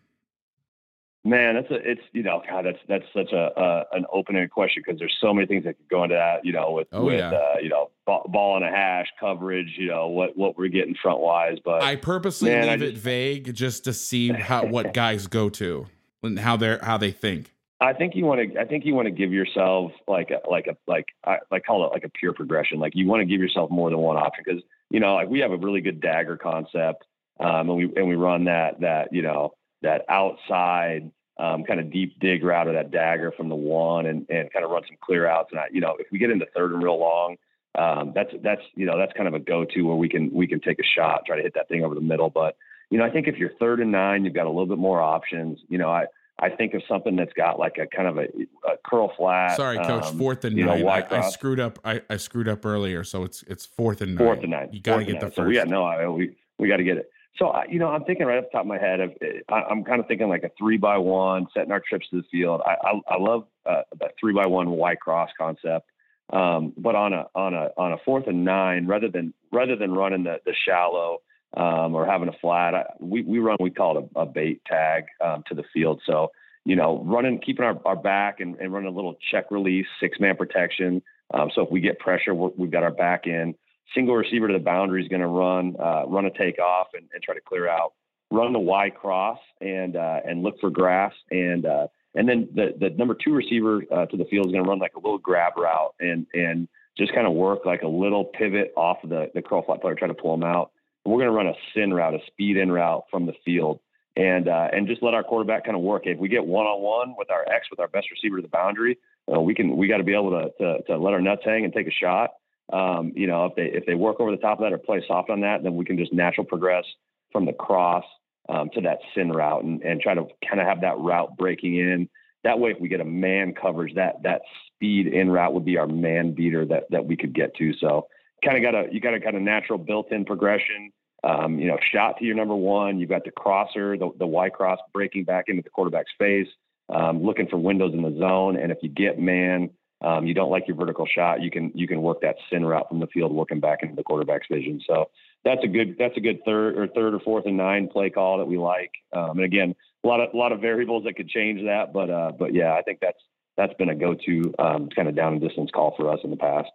Man, 1.28 1.56
that's 1.56 1.70
a 1.70 1.76
it's 1.76 2.02
you 2.14 2.24
know 2.24 2.42
God 2.50 2.66
that's 2.66 2.78
that's 2.88 3.04
such 3.14 3.34
a 3.34 3.52
uh, 3.60 3.84
an 3.92 4.06
open-ended 4.14 4.50
question 4.50 4.82
because 4.86 4.98
there's 4.98 5.16
so 5.20 5.34
many 5.34 5.46
things 5.46 5.66
that 5.66 5.78
could 5.78 5.90
go 5.90 6.04
into 6.04 6.16
that 6.16 6.46
you 6.46 6.54
know 6.54 6.72
with 6.72 6.88
oh, 6.94 7.04
with 7.04 7.20
yeah. 7.20 7.32
uh, 7.32 7.56
you 7.62 7.68
know 7.68 7.90
ball, 8.06 8.26
ball 8.30 8.56
and 8.56 8.64
a 8.64 8.70
hash 8.70 9.08
coverage 9.20 9.76
you 9.78 9.88
know 9.88 10.08
what 10.08 10.38
what 10.38 10.58
we're 10.58 10.70
getting 10.70 10.96
front 11.02 11.20
wise 11.20 11.58
but 11.66 11.84
I 11.84 11.98
purposely 11.98 12.52
man, 12.52 12.80
leave 12.80 12.82
I 12.82 12.86
it 12.86 12.98
vague 12.98 13.54
just 13.54 13.84
to 13.84 13.94
see 13.94 14.30
how 14.30 14.66
what 14.68 14.94
guys 14.94 15.28
go 15.28 15.50
to 15.50 15.88
and 16.24 16.40
how 16.40 16.56
they're 16.56 16.80
how 16.82 16.98
they 16.98 17.12
think. 17.12 17.54
I 17.82 17.92
think 17.92 18.16
you 18.16 18.24
want 18.24 18.54
to 18.54 18.62
I 18.62 18.64
think 18.64 18.86
you 18.86 18.96
want 18.96 19.08
to 19.08 19.12
give 19.12 19.34
yourself 19.34 19.92
like 20.08 20.32
a 20.32 20.50
like 20.50 20.68
a 20.68 20.78
like 20.90 21.08
I 21.26 21.40
like 21.52 21.66
call 21.66 21.86
it 21.86 21.90
like 21.92 22.06
a 22.06 22.10
pure 22.10 22.32
progression 22.32 22.80
like 22.80 22.94
you 22.96 23.06
want 23.06 23.20
to 23.20 23.26
give 23.26 23.42
yourself 23.42 23.70
more 23.70 23.90
than 23.90 24.00
one 24.00 24.16
option 24.16 24.46
because 24.48 24.64
you 24.90 25.02
know 25.02 25.16
like 25.16 25.28
we 25.28 25.40
have 25.40 25.52
a 25.52 25.58
really 25.58 25.82
good 25.82 26.00
dagger 26.00 26.38
concept 26.38 27.04
um, 27.42 27.70
and 27.70 27.76
we 27.76 27.84
and 27.98 28.08
we 28.08 28.16
run 28.16 28.46
that 28.46 28.80
that 28.80 29.12
you 29.12 29.22
know 29.22 29.52
that 29.82 30.06
outside 30.10 31.12
um, 31.40 31.64
kind 31.64 31.80
of 31.80 31.92
deep 31.92 32.20
dig 32.20 32.44
route 32.44 32.68
of 32.68 32.74
that 32.74 32.92
dagger 32.92 33.32
from 33.32 33.50
the 33.50 33.56
one 33.56 34.06
and, 34.06 34.26
and 34.30 34.52
kind 34.52 34.66
of 34.66 34.72
run 34.72 34.84
some 34.88 34.98
clear 35.02 35.28
outs. 35.28 35.50
And 35.52 35.60
I, 35.60 35.66
you 35.72 35.82
know, 35.82 35.96
if 36.00 36.08
we 36.12 36.18
get 36.18 36.32
into 36.32 36.46
third 36.56 36.72
and 36.72 36.84
real 36.84 37.00
long, 37.00 37.38
um, 37.78 38.12
that's, 38.16 38.32
that's, 38.44 38.62
you 38.76 38.86
know, 38.86 38.98
that's 38.98 39.14
kind 39.14 39.28
of 39.28 39.34
a 39.34 39.40
go-to 39.40 39.84
where 39.84 39.96
we 39.96 40.10
can, 40.10 40.32
we 40.34 40.48
can 40.48 40.60
take 40.60 40.80
a 40.80 40.84
shot, 40.84 41.22
try 41.28 41.38
to 41.38 41.44
hit 41.44 41.54
that 41.54 41.68
thing 41.68 41.84
over 41.84 41.94
the 41.94 42.02
middle. 42.02 42.30
But, 42.30 42.58
you 42.90 42.98
know, 42.98 43.06
I 43.06 43.12
think 43.12 43.28
if 43.28 43.38
you're 43.38 43.52
third 43.60 43.80
and 43.80 43.92
nine, 43.92 44.26
you've 44.26 44.34
got 44.34 44.46
a 44.46 44.50
little 44.50 44.66
bit 44.66 44.80
more 44.80 45.02
options. 45.02 45.60
You 45.70 45.78
know, 45.78 45.90
I, 45.90 46.06
I 46.40 46.50
think 46.50 46.74
of 46.76 46.84
something 46.88 47.16
that's 47.16 47.34
got 47.34 47.58
like 47.58 47.78
a 47.78 47.88
kind 47.88 48.08
of 48.08 48.18
a, 48.18 48.28
a 48.68 48.78
curl 48.86 49.12
flat. 49.18 49.58
Sorry, 49.58 49.78
coach. 49.78 50.06
um, 50.06 50.20
fourth 50.20 50.46
and 50.46 50.56
you 50.56 50.66
know, 50.66 50.78
nine. 50.78 51.04
I, 51.10 51.18
I 51.18 51.30
screwed 51.30 51.60
up. 51.60 51.80
I, 51.84 52.02
I 52.12 52.18
screwed 52.18 52.48
up 52.48 52.64
earlier, 52.64 53.04
so 53.04 53.24
it's 53.24 53.42
it's 53.48 53.66
fourth 53.66 54.02
and 54.02 54.14
nine. 54.14 54.24
Fourth 54.24 54.40
and 54.42 54.52
nine. 54.52 54.70
You 54.72 54.80
got 54.80 54.98
to 54.98 55.04
get 55.04 55.16
and 55.16 55.22
the 55.24 55.32
first. 55.32 55.50
So 55.50 55.54
got 55.54 55.68
no, 55.68 55.84
I, 55.84 56.08
we 56.08 56.36
we 56.60 56.68
got 56.68 56.78
to 56.78 56.84
get 56.84 56.98
it. 56.98 57.10
So 57.38 57.50
I, 57.50 57.66
you 57.70 57.80
know, 57.80 57.90
I'm 57.90 58.04
thinking 58.04 58.26
right 58.26 58.38
off 58.38 58.46
the 58.46 58.58
top 58.58 58.62
of 58.62 58.68
my 58.68 58.80
head 58.80 59.00
of 59.00 59.12
I, 59.50 59.62
I'm 59.70 59.84
kind 59.84 60.00
of 60.00 60.08
thinking 60.08 60.30
like 60.30 60.44
a 60.44 60.52
three 60.58 60.78
by 60.78 60.98
one, 60.98 61.48
setting 61.54 61.72
our 61.72 61.82
trips 61.88 62.08
to 62.10 62.18
the 62.18 62.28
field. 62.32 62.62
I 62.66 62.76
I, 62.84 63.16
I 63.16 63.18
love 63.20 63.46
uh, 63.66 63.82
that 64.00 64.14
three 64.20 64.34
by 64.34 64.46
one 64.48 64.70
Y 64.72 64.96
cross 64.96 65.30
concept. 65.38 65.90
Um, 66.34 66.74
but 66.78 66.96
on 66.96 67.14
a 67.14 67.26
on 67.36 67.54
a 67.54 67.70
on 67.78 67.94
a 67.94 67.98
fourth 68.04 68.28
and 68.28 68.44
nine, 68.44 68.88
rather 68.88 69.10
than 69.10 69.34
rather 69.52 69.76
than 69.76 69.94
running 69.94 70.24
the 70.24 70.38
the 70.46 70.54
shallow 70.68 71.22
um, 71.56 71.96
or 71.96 72.06
having 72.06 72.28
a 72.28 72.38
flat, 72.42 72.74
I, 72.74 72.86
we 73.00 73.22
we 73.22 73.40
run 73.40 73.58
we 73.60 73.70
call 73.70 73.98
it 73.98 74.10
a, 74.16 74.22
a 74.22 74.26
bait 74.26 74.62
tag 74.66 75.06
um, 75.24 75.44
to 75.48 75.56
the 75.56 75.64
field. 75.74 76.02
So 76.06 76.32
you 76.66 76.76
know, 76.76 77.02
running 77.06 77.40
keeping 77.40 77.64
our, 77.64 77.80
our 77.86 77.96
back 77.96 78.42
and, 78.42 78.56
and 78.58 78.74
running 78.74 78.90
a 78.90 78.96
little 78.96 79.16
check 79.32 79.52
release, 79.52 79.86
six 80.02 80.20
man 80.20 80.36
protection. 80.36 81.02
Um, 81.34 81.50
so 81.56 81.62
if 81.62 81.72
we 81.72 81.80
get 81.80 81.98
pressure, 81.98 82.34
we're, 82.34 82.50
we've 82.58 82.72
got 82.72 82.84
our 82.84 82.92
back 82.92 83.26
in. 83.26 83.56
Single 83.96 84.16
receiver 84.16 84.48
to 84.48 84.54
the 84.54 84.60
boundary 84.60 85.02
is 85.02 85.08
going 85.08 85.22
to 85.22 85.28
run 85.28 85.76
uh, 85.80 86.06
run 86.08 86.26
a 86.26 86.32
takeoff 86.32 86.88
and, 86.94 87.08
and 87.14 87.24
try 87.24 87.36
to 87.36 87.42
clear 87.42 87.70
out. 87.70 87.94
Run 88.30 88.52
the 88.52 88.60
Y 88.60 88.90
cross 88.90 89.40
and 89.62 89.96
uh, 89.96 90.20
and 90.26 90.44
look 90.44 90.60
for 90.60 90.70
grass 90.70 91.14
and 91.32 91.66
uh, 91.66 91.88
and 92.16 92.28
then 92.28 92.50
the 92.54 92.74
the 92.80 92.90
number 92.92 93.16
two 93.16 93.34
receiver 93.34 93.84
uh, 93.92 94.06
to 94.08 94.18
the 94.18 94.26
field 94.26 94.48
is 94.48 94.52
going 94.52 94.64
to 94.64 94.70
run 94.70 94.80
like 94.80 94.96
a 94.96 95.00
little 95.00 95.20
grab 95.20 95.54
route 95.56 95.94
and 96.00 96.26
and 96.34 96.68
just 96.98 97.14
kind 97.14 97.28
of 97.28 97.34
work 97.34 97.66
like 97.66 97.84
a 97.84 97.88
little 97.88 98.26
pivot 98.26 98.74
off 98.76 98.98
of 99.04 99.10
the 99.10 99.32
the 99.34 99.42
curl 99.42 99.64
flat 99.64 99.82
player, 99.82 99.96
try 99.96 100.08
to 100.08 100.14
pull 100.14 100.36
them 100.36 100.48
out. 100.48 100.72
We're 101.06 101.20
going 101.20 101.28
to 101.28 101.32
run 101.32 101.48
a 101.48 101.54
sin 101.74 101.94
route, 101.94 102.16
a 102.16 102.20
speed 102.28 102.58
in 102.58 102.70
route 102.72 103.06
from 103.10 103.28
the 103.28 103.34
field, 103.46 103.80
and 104.18 104.50
uh, 104.50 104.68
and 104.74 104.88
just 104.88 105.04
let 105.04 105.14
our 105.14 105.24
quarterback 105.24 105.66
kind 105.66 105.78
of 105.78 105.84
work. 105.84 106.04
If 106.06 106.18
we 106.18 106.28
get 106.28 106.46
one 106.46 106.66
on 106.66 106.82
one 106.82 107.16
with 107.18 107.30
our 107.30 107.48
X 107.48 107.68
with 107.70 107.80
our 107.80 107.88
best 107.88 108.08
receiver 108.12 108.38
to 108.38 108.42
the 108.42 108.50
boundary, 108.50 108.98
uh, 109.34 109.40
we 109.40 109.54
can 109.54 109.78
we 109.78 109.88
got 109.88 109.98
to 109.98 110.04
be 110.04 110.14
able 110.14 110.32
to, 110.32 110.50
to 110.58 110.84
to 110.84 110.98
let 110.98 111.14
our 111.14 111.22
nuts 111.22 111.44
hang 111.46 111.64
and 111.64 111.74
take 111.74 111.88
a 111.88 111.92
shot. 111.92 112.32
Um, 112.72 113.14
you 113.16 113.28
know, 113.28 113.46
if 113.46 113.56
they 113.56 113.66
if 113.66 113.86
they 113.86 113.96
work 113.96 114.20
over 114.20 114.32
the 114.32 114.38
top 114.38 114.60
of 114.60 114.64
that 114.64 114.74
or 114.74 114.78
play 114.78 115.04
soft 115.08 115.30
on 115.30 115.42
that, 115.42 115.64
then 115.64 115.76
we 115.76 115.86
can 115.86 115.98
just 115.98 116.14
natural 116.14 116.46
progress 116.46 116.84
from 117.32 117.46
the 117.46 117.54
cross 117.54 118.04
um, 118.50 118.70
to 118.74 118.82
that 118.82 119.00
sin 119.16 119.32
route 119.32 119.64
and, 119.64 119.82
and 119.82 120.02
try 120.02 120.14
to 120.14 120.28
kind 120.48 120.60
of 120.60 120.68
have 120.68 120.82
that 120.82 120.98
route 120.98 121.38
breaking 121.38 121.76
in. 121.78 122.10
That 122.44 122.60
way, 122.60 122.72
if 122.72 122.80
we 122.80 122.88
get 122.88 123.02
a 123.02 123.06
man 123.06 123.54
coverage, 123.54 123.96
that 123.96 124.24
that 124.24 124.42
speed 124.68 125.08
in 125.08 125.30
route 125.30 125.54
would 125.54 125.66
be 125.66 125.78
our 125.78 125.88
man 125.88 126.34
beater 126.34 126.66
that 126.66 126.84
that 126.92 127.06
we 127.06 127.16
could 127.16 127.34
get 127.34 127.56
to. 127.56 127.74
So 127.80 128.08
kind 128.44 128.58
of 128.58 128.64
got 128.64 128.76
a 128.76 128.94
you 128.94 129.00
got 129.00 129.14
a 129.14 129.20
kind 129.20 129.36
of 129.36 129.42
natural 129.42 129.80
built-in 129.80 130.26
progression. 130.26 130.92
Um, 131.24 131.60
you 131.60 131.68
know, 131.68 131.78
shot 131.92 132.20
to 132.20 132.26
your 132.26 132.36
number 132.36 132.56
one. 132.56 133.00
You've 133.00 133.10
got 133.10 133.24
the 133.26 133.32
crosser, 133.32 133.98
the, 133.98 134.12
the 134.20 134.28
Y 134.28 134.50
cross 134.50 134.78
breaking 134.94 135.24
back 135.24 135.46
into 135.48 135.64
the 135.64 135.70
quarterback's 135.70 136.12
face, 136.20 136.48
um, 136.90 137.24
looking 137.24 137.48
for 137.48 137.58
windows 137.58 137.94
in 137.94 138.04
the 138.04 138.16
zone. 138.20 138.56
And 138.56 138.72
if 138.72 138.78
you 138.82 138.90
get 138.90 139.20
man, 139.20 139.72
um, 140.02 140.28
you 140.28 140.34
don't 140.34 140.52
like 140.52 140.68
your 140.68 140.78
vertical 140.78 141.08
shot, 141.08 141.42
you 141.42 141.50
can 141.50 141.72
you 141.74 141.88
can 141.88 142.02
work 142.02 142.22
that 142.22 142.36
sin 142.52 142.66
route 142.66 142.88
from 142.88 143.00
the 143.00 143.08
field, 143.08 143.32
working 143.32 143.60
back 143.60 143.80
into 143.82 143.96
the 143.96 144.04
quarterback's 144.04 144.48
vision. 144.52 144.82
So 144.86 145.10
that's 145.44 145.64
a 145.64 145.68
good 145.68 145.96
that's 145.98 146.16
a 146.18 146.20
good 146.20 146.40
third 146.46 146.78
or 146.78 146.88
third 146.88 147.14
or 147.14 147.20
fourth 147.20 147.46
and 147.46 147.58
nine 147.58 147.88
play 147.88 148.10
call 148.10 148.38
that 148.38 148.46
we 148.46 148.58
like. 148.58 148.92
Um, 149.14 149.32
and 149.32 149.44
again, 149.44 149.76
a 150.04 150.08
lot 150.08 150.20
of 150.20 150.34
a 150.34 150.38
lot 150.38 150.52
of 150.52 150.62
variables 150.62 151.04
that 151.06 151.16
could 151.16 151.30
change 151.30 151.62
that, 151.64 151.94
but 151.94 152.10
uh, 152.10 152.32
but 152.38 152.54
yeah, 152.54 152.74
I 152.74 152.82
think 152.84 153.00
that's 153.02 153.18
that's 153.56 153.74
been 153.74 153.90
a 153.90 153.96
go-to 153.96 154.54
um, 154.60 154.88
kind 154.96 155.08
of 155.08 155.16
down 155.16 155.34
and 155.34 155.42
distance 155.42 155.72
call 155.74 155.96
for 155.98 156.12
us 156.12 156.20
in 156.24 156.30
the 156.30 156.38
past. 156.38 156.70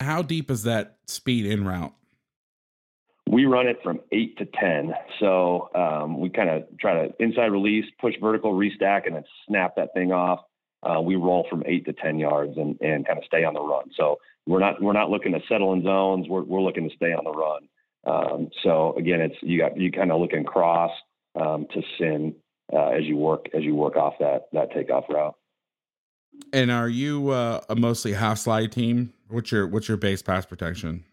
How 0.00 0.20
deep 0.20 0.50
is 0.50 0.64
that 0.64 0.96
speed 1.06 1.46
in 1.46 1.64
route? 1.64 1.94
We 3.28 3.44
run 3.46 3.68
it 3.68 3.78
from 3.82 4.00
eight 4.12 4.36
to 4.38 4.46
ten, 4.46 4.94
so 5.20 5.70
um, 5.74 6.20
we 6.20 6.28
kind 6.28 6.50
of 6.50 6.64
try 6.78 7.06
to 7.06 7.14
inside 7.22 7.46
release, 7.46 7.84
push 8.00 8.14
vertical, 8.20 8.52
restack, 8.52 9.06
and 9.06 9.16
then 9.16 9.24
snap 9.48 9.76
that 9.76 9.94
thing 9.94 10.12
off. 10.12 10.40
Uh, 10.86 11.00
we 11.00 11.16
roll 11.16 11.46
from 11.50 11.62
eight 11.66 11.84
to 11.86 11.92
ten 11.92 12.18
yards 12.18 12.56
and, 12.56 12.78
and 12.80 13.06
kind 13.06 13.18
of 13.18 13.24
stay 13.24 13.44
on 13.44 13.54
the 13.54 13.60
run. 13.60 13.84
So 13.96 14.18
we're 14.46 14.60
not 14.60 14.80
we're 14.80 14.92
not 14.92 15.10
looking 15.10 15.32
to 15.32 15.40
settle 15.48 15.72
in 15.72 15.82
zones. 15.82 16.28
We're 16.28 16.44
we're 16.44 16.60
looking 16.60 16.88
to 16.88 16.94
stay 16.94 17.12
on 17.12 17.24
the 17.24 17.32
run. 17.32 17.68
Um, 18.06 18.50
so 18.62 18.94
again, 18.96 19.20
it's 19.20 19.34
you 19.42 19.58
got 19.58 19.76
you 19.76 19.90
kind 19.90 20.12
of 20.12 20.20
looking 20.20 20.44
cross 20.44 20.92
um, 21.34 21.66
to 21.74 21.82
sin 21.98 22.34
uh, 22.72 22.88
as 22.88 23.04
you 23.04 23.16
work 23.16 23.46
as 23.54 23.64
you 23.64 23.74
work 23.74 23.96
off 23.96 24.14
that 24.20 24.48
that 24.52 24.72
takeoff 24.72 25.04
route. 25.08 25.34
And 26.52 26.70
are 26.70 26.88
you 26.88 27.30
uh, 27.30 27.60
a 27.68 27.74
mostly 27.74 28.12
half 28.12 28.38
slide 28.38 28.70
team? 28.70 29.12
What's 29.28 29.50
your 29.50 29.66
what's 29.66 29.88
your 29.88 29.96
base 29.96 30.22
pass 30.22 30.46
protection? 30.46 31.04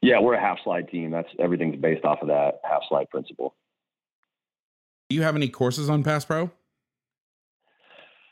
Yeah, 0.00 0.20
we're 0.20 0.34
a 0.34 0.40
half 0.40 0.58
slide 0.62 0.88
team. 0.88 1.10
That's 1.10 1.28
everything's 1.40 1.76
based 1.76 2.04
off 2.04 2.22
of 2.22 2.28
that 2.28 2.60
half 2.62 2.82
slide 2.88 3.10
principle. 3.10 3.56
Do 5.10 5.16
you 5.16 5.22
have 5.22 5.34
any 5.34 5.48
courses 5.48 5.88
on 5.88 6.04
Pass 6.04 6.24
Pro? 6.24 6.50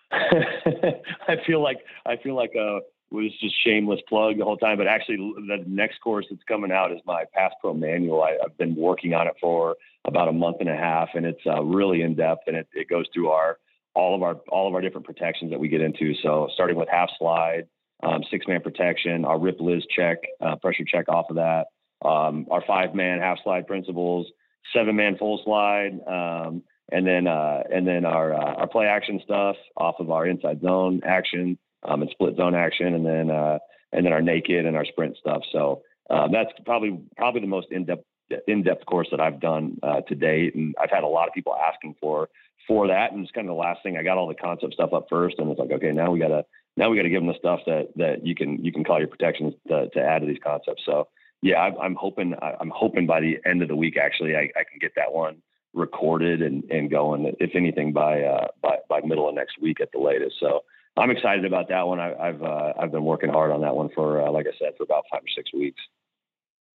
I 0.13 1.37
feel 1.47 1.63
like 1.63 1.79
I 2.05 2.17
feel 2.17 2.35
like 2.35 2.53
a 2.57 2.77
uh, 2.77 2.81
was 3.11 3.33
just 3.41 3.55
shameless 3.65 4.01
plug 4.09 4.39
the 4.39 4.45
whole 4.45 4.57
time. 4.57 4.79
But 4.79 4.87
actually, 4.87 5.17
the 5.17 5.65
next 5.67 6.01
course 6.01 6.27
that's 6.29 6.43
coming 6.45 6.73
out 6.73 6.93
is 6.93 7.01
my 7.07 7.25
Pass 7.33 7.53
Pro 7.61 7.73
manual. 7.75 8.23
I, 8.23 8.37
have 8.43 8.57
been 8.59 8.75
working 8.75 9.15
on 9.15 9.27
it 9.27 9.35
for 9.41 9.77
about 10.05 10.29
a 10.29 10.33
month 10.33 10.57
and 10.61 10.69
a 10.69 10.77
half, 10.77 11.11
and 11.15 11.25
it's 11.25 11.41
uh, 11.47 11.63
really 11.63 12.03
in 12.03 12.15
depth, 12.15 12.43
and 12.47 12.57
it, 12.57 12.69
it 12.73 12.89
goes 12.89 13.07
through 13.15 13.31
our 13.31 13.59
all 13.95 14.15
of 14.15 14.23
our 14.23 14.35
all 14.49 14.69
of 14.69 14.75
our 14.75 14.81
different 14.81 15.07
protections 15.07 15.51
that 15.51 15.61
we 15.61 15.69
get 15.69 15.81
into. 15.81 16.15
So 16.23 16.49
starting 16.55 16.77
with 16.77 16.89
half 16.89 17.11
slide, 17.19 17.67
um, 18.03 18.23
six 18.31 18.47
man 18.47 18.61
protection, 18.61 19.25
our 19.25 19.39
rip 19.39 19.61
Liz 19.61 19.85
check, 19.95 20.19
uh, 20.41 20.57
pressure 20.57 20.85
check 20.85 21.09
off 21.09 21.27
of 21.31 21.37
that, 21.37 21.67
um, 22.05 22.47
our 22.51 22.63
five 22.67 22.95
man 22.95 23.21
half 23.21 23.39
slide 23.43 23.67
principles, 23.67 24.27
seven 24.73 24.97
man 24.97 25.17
full 25.17 25.41
slide. 25.45 25.99
Um, 26.07 26.63
and 26.91 27.07
then, 27.07 27.27
uh, 27.27 27.63
and 27.73 27.87
then 27.87 28.05
our, 28.05 28.35
uh, 28.35 28.55
our 28.55 28.69
play 28.69 28.87
action 28.87 29.21
stuff 29.25 29.57
off 29.77 29.97
of 29.99 30.11
our 30.11 30.27
inside 30.27 30.61
zone 30.61 31.01
action, 31.05 31.59
um, 31.83 32.03
and 32.03 32.11
split 32.11 32.37
zone 32.37 32.55
action, 32.55 32.95
and 32.95 33.07
then 33.07 33.31
uh, 33.31 33.59
and 33.93 34.05
then 34.05 34.13
our 34.13 34.23
naked 34.23 34.67
and 34.67 34.77
our 34.77 34.85
sprint 34.85 35.17
stuff. 35.17 35.43
So 35.53 35.83
uh, 36.11 36.29
that's 36.29 36.51
probably 36.65 37.01
probably 37.17 37.41
the 37.41 37.47
most 37.47 37.69
in 37.71 37.85
depth 37.85 38.05
in 38.47 38.63
depth 38.63 38.87
course 38.87 39.09
that 39.11 39.21
I've 39.21 39.41
done 39.41 39.79
uh, 39.83 40.01
to 40.03 40.15
date, 40.15 40.55
and 40.55 40.75
I've 40.81 40.91
had 40.91 41.05
a 41.05 41.09
lot 41.09 41.29
of 41.29 41.35
people 41.35 41.57
asking 41.57 41.97
for 42.01 42.29
for 42.67 42.89
that, 42.89 43.13
and 43.13 43.23
it's 43.23 43.33
kind 43.33 43.47
of 43.47 43.55
the 43.55 43.61
last 43.61 43.83
thing. 43.83 43.97
I 43.97 44.03
got 44.03 44.19
all 44.19 44.29
the 44.29 44.35
concept 44.35 44.75
stuff 44.75 44.93
up 44.93 45.07
first, 45.09 45.37
and 45.39 45.51
it's 45.51 45.61
like, 45.61 45.71
okay, 45.71 45.93
now 45.93 46.11
we 46.11 46.19
gotta 46.19 46.45
now 46.77 46.91
we 46.91 46.97
gotta 46.97 47.09
give 47.09 47.23
them 47.23 47.29
the 47.29 47.39
stuff 47.39 47.61
that 47.67 47.89
that 47.97 48.27
you 48.27 48.35
can 48.35 48.65
you 48.65 48.73
can 48.73 48.85
call 48.85 48.99
your 48.99 49.09
protections 49.09 49.55
to, 49.69 49.89
to 49.91 50.01
add 50.01 50.21
to 50.21 50.27
these 50.27 50.43
concepts. 50.43 50.83
So 50.85 51.09
yeah, 51.43 51.57
I, 51.57 51.85
I'm 51.85 51.95
hoping 51.95 52.35
I'm 52.43 52.73
hoping 52.75 53.07
by 53.07 53.21
the 53.21 53.39
end 53.45 53.63
of 53.63 53.69
the 53.69 53.77
week 53.77 53.97
actually 53.97 54.37
I, 54.37 54.51
I 54.57 54.65
can 54.65 54.79
get 54.81 54.93
that 54.97 55.13
one 55.13 55.43
recorded 55.77 56.43
and, 56.43 56.65
and 56.71 56.91
going 56.91 57.33
if 57.39 57.51
anything 57.55 57.93
by 57.93 58.23
uh, 58.23 58.49
by 58.63 58.77
by 58.89 59.01
middle 59.05 59.29
of 59.29 59.35
next 59.35 59.61
week 59.61 59.81
at 59.81 59.93
the 59.93 59.99
latest. 59.99 60.37
So 60.41 60.63
I'm 60.97 61.11
excited 61.11 61.45
about 61.45 61.69
that 61.69 61.87
one. 61.87 62.01
I, 62.01 62.15
have 62.27 62.43
uh, 62.43 62.73
I've 62.79 62.91
been 62.91 63.05
working 63.05 63.29
hard 63.29 63.51
on 63.51 63.61
that 63.61 63.77
one 63.77 63.91
for, 63.95 64.27
uh, 64.27 64.31
like 64.31 64.47
I 64.47 64.57
said, 64.59 64.73
for 64.77 64.85
about 64.85 65.05
five 65.11 65.21
or 65.21 65.29
six 65.37 65.53
weeks. 65.53 65.81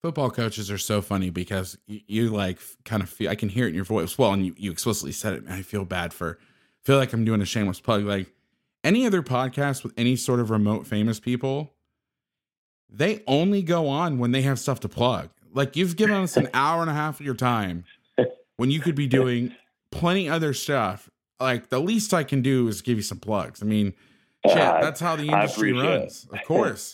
Football 0.04 0.30
coaches 0.30 0.70
are 0.70 0.78
so 0.78 1.02
funny 1.02 1.32
because 1.32 1.78
you, 1.88 2.02
you, 2.08 2.30
like 2.30 2.60
kind 2.86 3.02
of 3.02 3.10
feel. 3.10 3.30
I 3.30 3.36
can 3.36 3.50
hear 3.50 3.66
it 3.66 3.70
in 3.70 3.76
your 3.76 3.84
voice. 3.84 4.18
Well, 4.18 4.34
and 4.34 4.46
you, 4.46 4.54
you 4.58 4.72
explicitly 4.72 5.12
said 5.12 5.34
it. 5.34 5.44
I 5.50 5.62
feel 5.64 5.86
bad 5.86 6.14
for. 6.14 6.40
Feel 6.84 6.98
like 6.98 7.14
I'm 7.14 7.26
doing 7.26 7.42
a 7.42 7.46
shameless 7.46 7.80
plug. 7.80 8.04
Like 8.04 8.32
any 8.84 9.06
other 9.06 9.22
podcast 9.22 9.84
with 9.84 9.94
any 9.98 10.16
sort 10.16 10.40
of 10.40 10.50
remote 10.50 10.88
famous 10.88 11.20
people, 11.20 11.74
they 12.90 13.24
only 13.28 13.62
go 13.62 13.88
on 13.88 14.18
when 14.18 14.32
they 14.32 14.42
have 14.42 14.60
stuff 14.60 14.80
to 14.82 14.90
plug. 14.90 15.30
Like 15.54 15.76
you've 15.76 15.96
given 15.96 16.16
us 16.16 16.38
an 16.38 16.50
hour 16.54 16.82
and 16.82 16.90
a 16.90 16.94
half 16.94 17.20
of 17.20 17.26
your 17.26 17.36
time 17.36 17.86
when 18.62 18.70
you 18.70 18.80
could 18.80 18.94
be 18.94 19.08
doing 19.08 19.56
plenty 19.92 20.30
other 20.30 20.54
stuff. 20.54 21.10
Like 21.40 21.70
the 21.70 21.80
least 21.80 22.14
I 22.14 22.24
can 22.24 22.44
do 22.44 22.68
is 22.68 22.84
give 22.84 22.96
you 22.96 23.02
some 23.02 23.18
plugs. 23.18 23.64
I 23.64 23.66
mean 23.66 23.96
yeah, 24.46 24.82
that's 24.82 25.00
how 25.00 25.16
the 25.16 25.26
industry 25.26 25.74
runs. 25.74 26.28
It. 26.32 26.40
Of 26.40 26.46
course. 26.46 26.94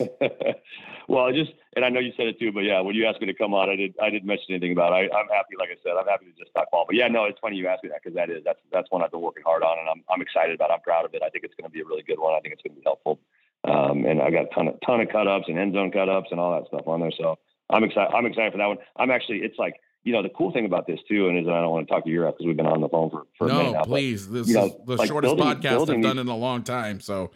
well, 1.08 1.26
I 1.26 1.32
just 1.32 1.52
and 1.76 1.84
I 1.84 1.90
know 1.90 2.00
you 2.00 2.12
said 2.18 2.28
it 2.28 2.40
too, 2.40 2.52
but 2.54 2.62
yeah, 2.62 2.80
when 2.80 2.96
you 2.96 3.06
asked 3.06 3.20
me 3.20 3.28
to 3.28 3.34
come 3.34 3.54
on, 3.54 3.70
I 3.70 3.76
did 3.76 3.96
I 4.02 4.10
didn't 4.10 4.26
mention 4.26 4.48
anything 4.50 4.72
about. 4.72 4.94
It. 4.94 5.12
I, 5.12 5.20
I'm 5.20 5.28
happy, 5.28 5.60
like 5.60 5.70
I 5.70 5.76
said, 5.84 5.94
I'm 6.00 6.08
happy 6.08 6.26
to 6.26 6.36
just 6.40 6.54
talk 6.54 6.72
ball. 6.72 6.86
But 6.88 6.96
yeah, 6.96 7.08
no, 7.08 7.26
it's 7.26 7.40
funny 7.40 7.58
you 7.58 7.68
asked 7.68 7.84
me 7.84 7.90
that 7.90 8.00
because 8.04 8.16
that 8.16 8.30
is 8.30 8.44
that's 8.44 8.60
that's 8.72 8.90
one 8.92 9.04
I've 9.04 9.12
been 9.12 9.22
working 9.22 9.44
hard 9.46 9.64
on, 9.64 9.80
and 9.80 9.88
I'm 9.88 10.04
I'm 10.10 10.22
excited 10.22 10.56
about. 10.56 10.72
It. 10.72 10.74
I'm 10.74 10.82
proud 10.82 11.06
of 11.06 11.14
it. 11.14 11.22
I 11.24 11.30
think 11.30 11.44
it's 11.44 11.56
going 11.56 11.70
to 11.70 11.74
be 11.74 11.82
a 11.82 11.86
really 11.86 12.04
good 12.04 12.20
one. 12.20 12.34
I 12.34 12.40
think 12.40 12.54
it's 12.54 12.64
going 12.64 12.76
to 12.76 12.80
be 12.80 12.88
helpful. 12.88 13.20
Um, 13.64 14.06
and 14.06 14.22
I 14.22 14.32
got 14.32 14.46
a 14.46 14.56
ton 14.56 14.68
of 14.68 14.76
ton 14.86 15.02
of 15.02 15.10
cut 15.10 15.28
ups 15.28 15.46
and 15.48 15.58
end 15.58 15.74
zone 15.74 15.92
cut 15.92 16.10
ups 16.10 16.28
and 16.32 16.40
all 16.40 16.52
that 16.60 16.68
stuff 16.68 16.88
on 16.88 17.00
there. 17.00 17.12
So 17.18 17.40
I'm 17.70 17.84
excited. 17.84 18.14
I'm 18.14 18.26
excited 18.26 18.52
for 18.52 18.58
that 18.60 18.68
one. 18.68 18.78
I'm 18.98 19.12
actually. 19.12 19.40
It's 19.40 19.58
like 19.58 19.80
you 20.04 20.14
know, 20.14 20.24
the 20.24 20.30
cool 20.30 20.52
thing 20.52 20.66
about 20.66 20.88
this 20.88 21.00
too, 21.08 21.28
and 21.28 21.38
is 21.38 21.48
I 21.48 21.60
don't 21.60 21.72
want 21.72 21.88
to 21.88 21.94
talk 21.94 22.06
to 22.06 22.10
you 22.10 22.22
because 22.22 22.46
we've 22.46 22.56
been 22.56 22.66
on 22.66 22.82
the 22.82 22.90
phone 22.90 23.10
for, 23.10 23.24
for 23.38 23.48
no, 23.48 23.54
a 23.54 23.58
minute 23.58 23.72
now. 23.74 23.84
please. 23.84 24.26
But, 24.26 24.34
this 24.34 24.48
you 24.48 24.54
know, 24.54 24.66
is 24.66 24.74
the 24.86 24.96
like 24.96 25.08
shortest 25.08 25.36
building, 25.36 25.56
podcast 25.56 25.70
building 25.70 25.96
I've 25.98 26.04
done 26.04 26.16
these, 26.18 26.22
in 26.22 26.30
a 26.30 26.38
long 26.38 26.64
time. 26.64 27.00
So 27.02 27.32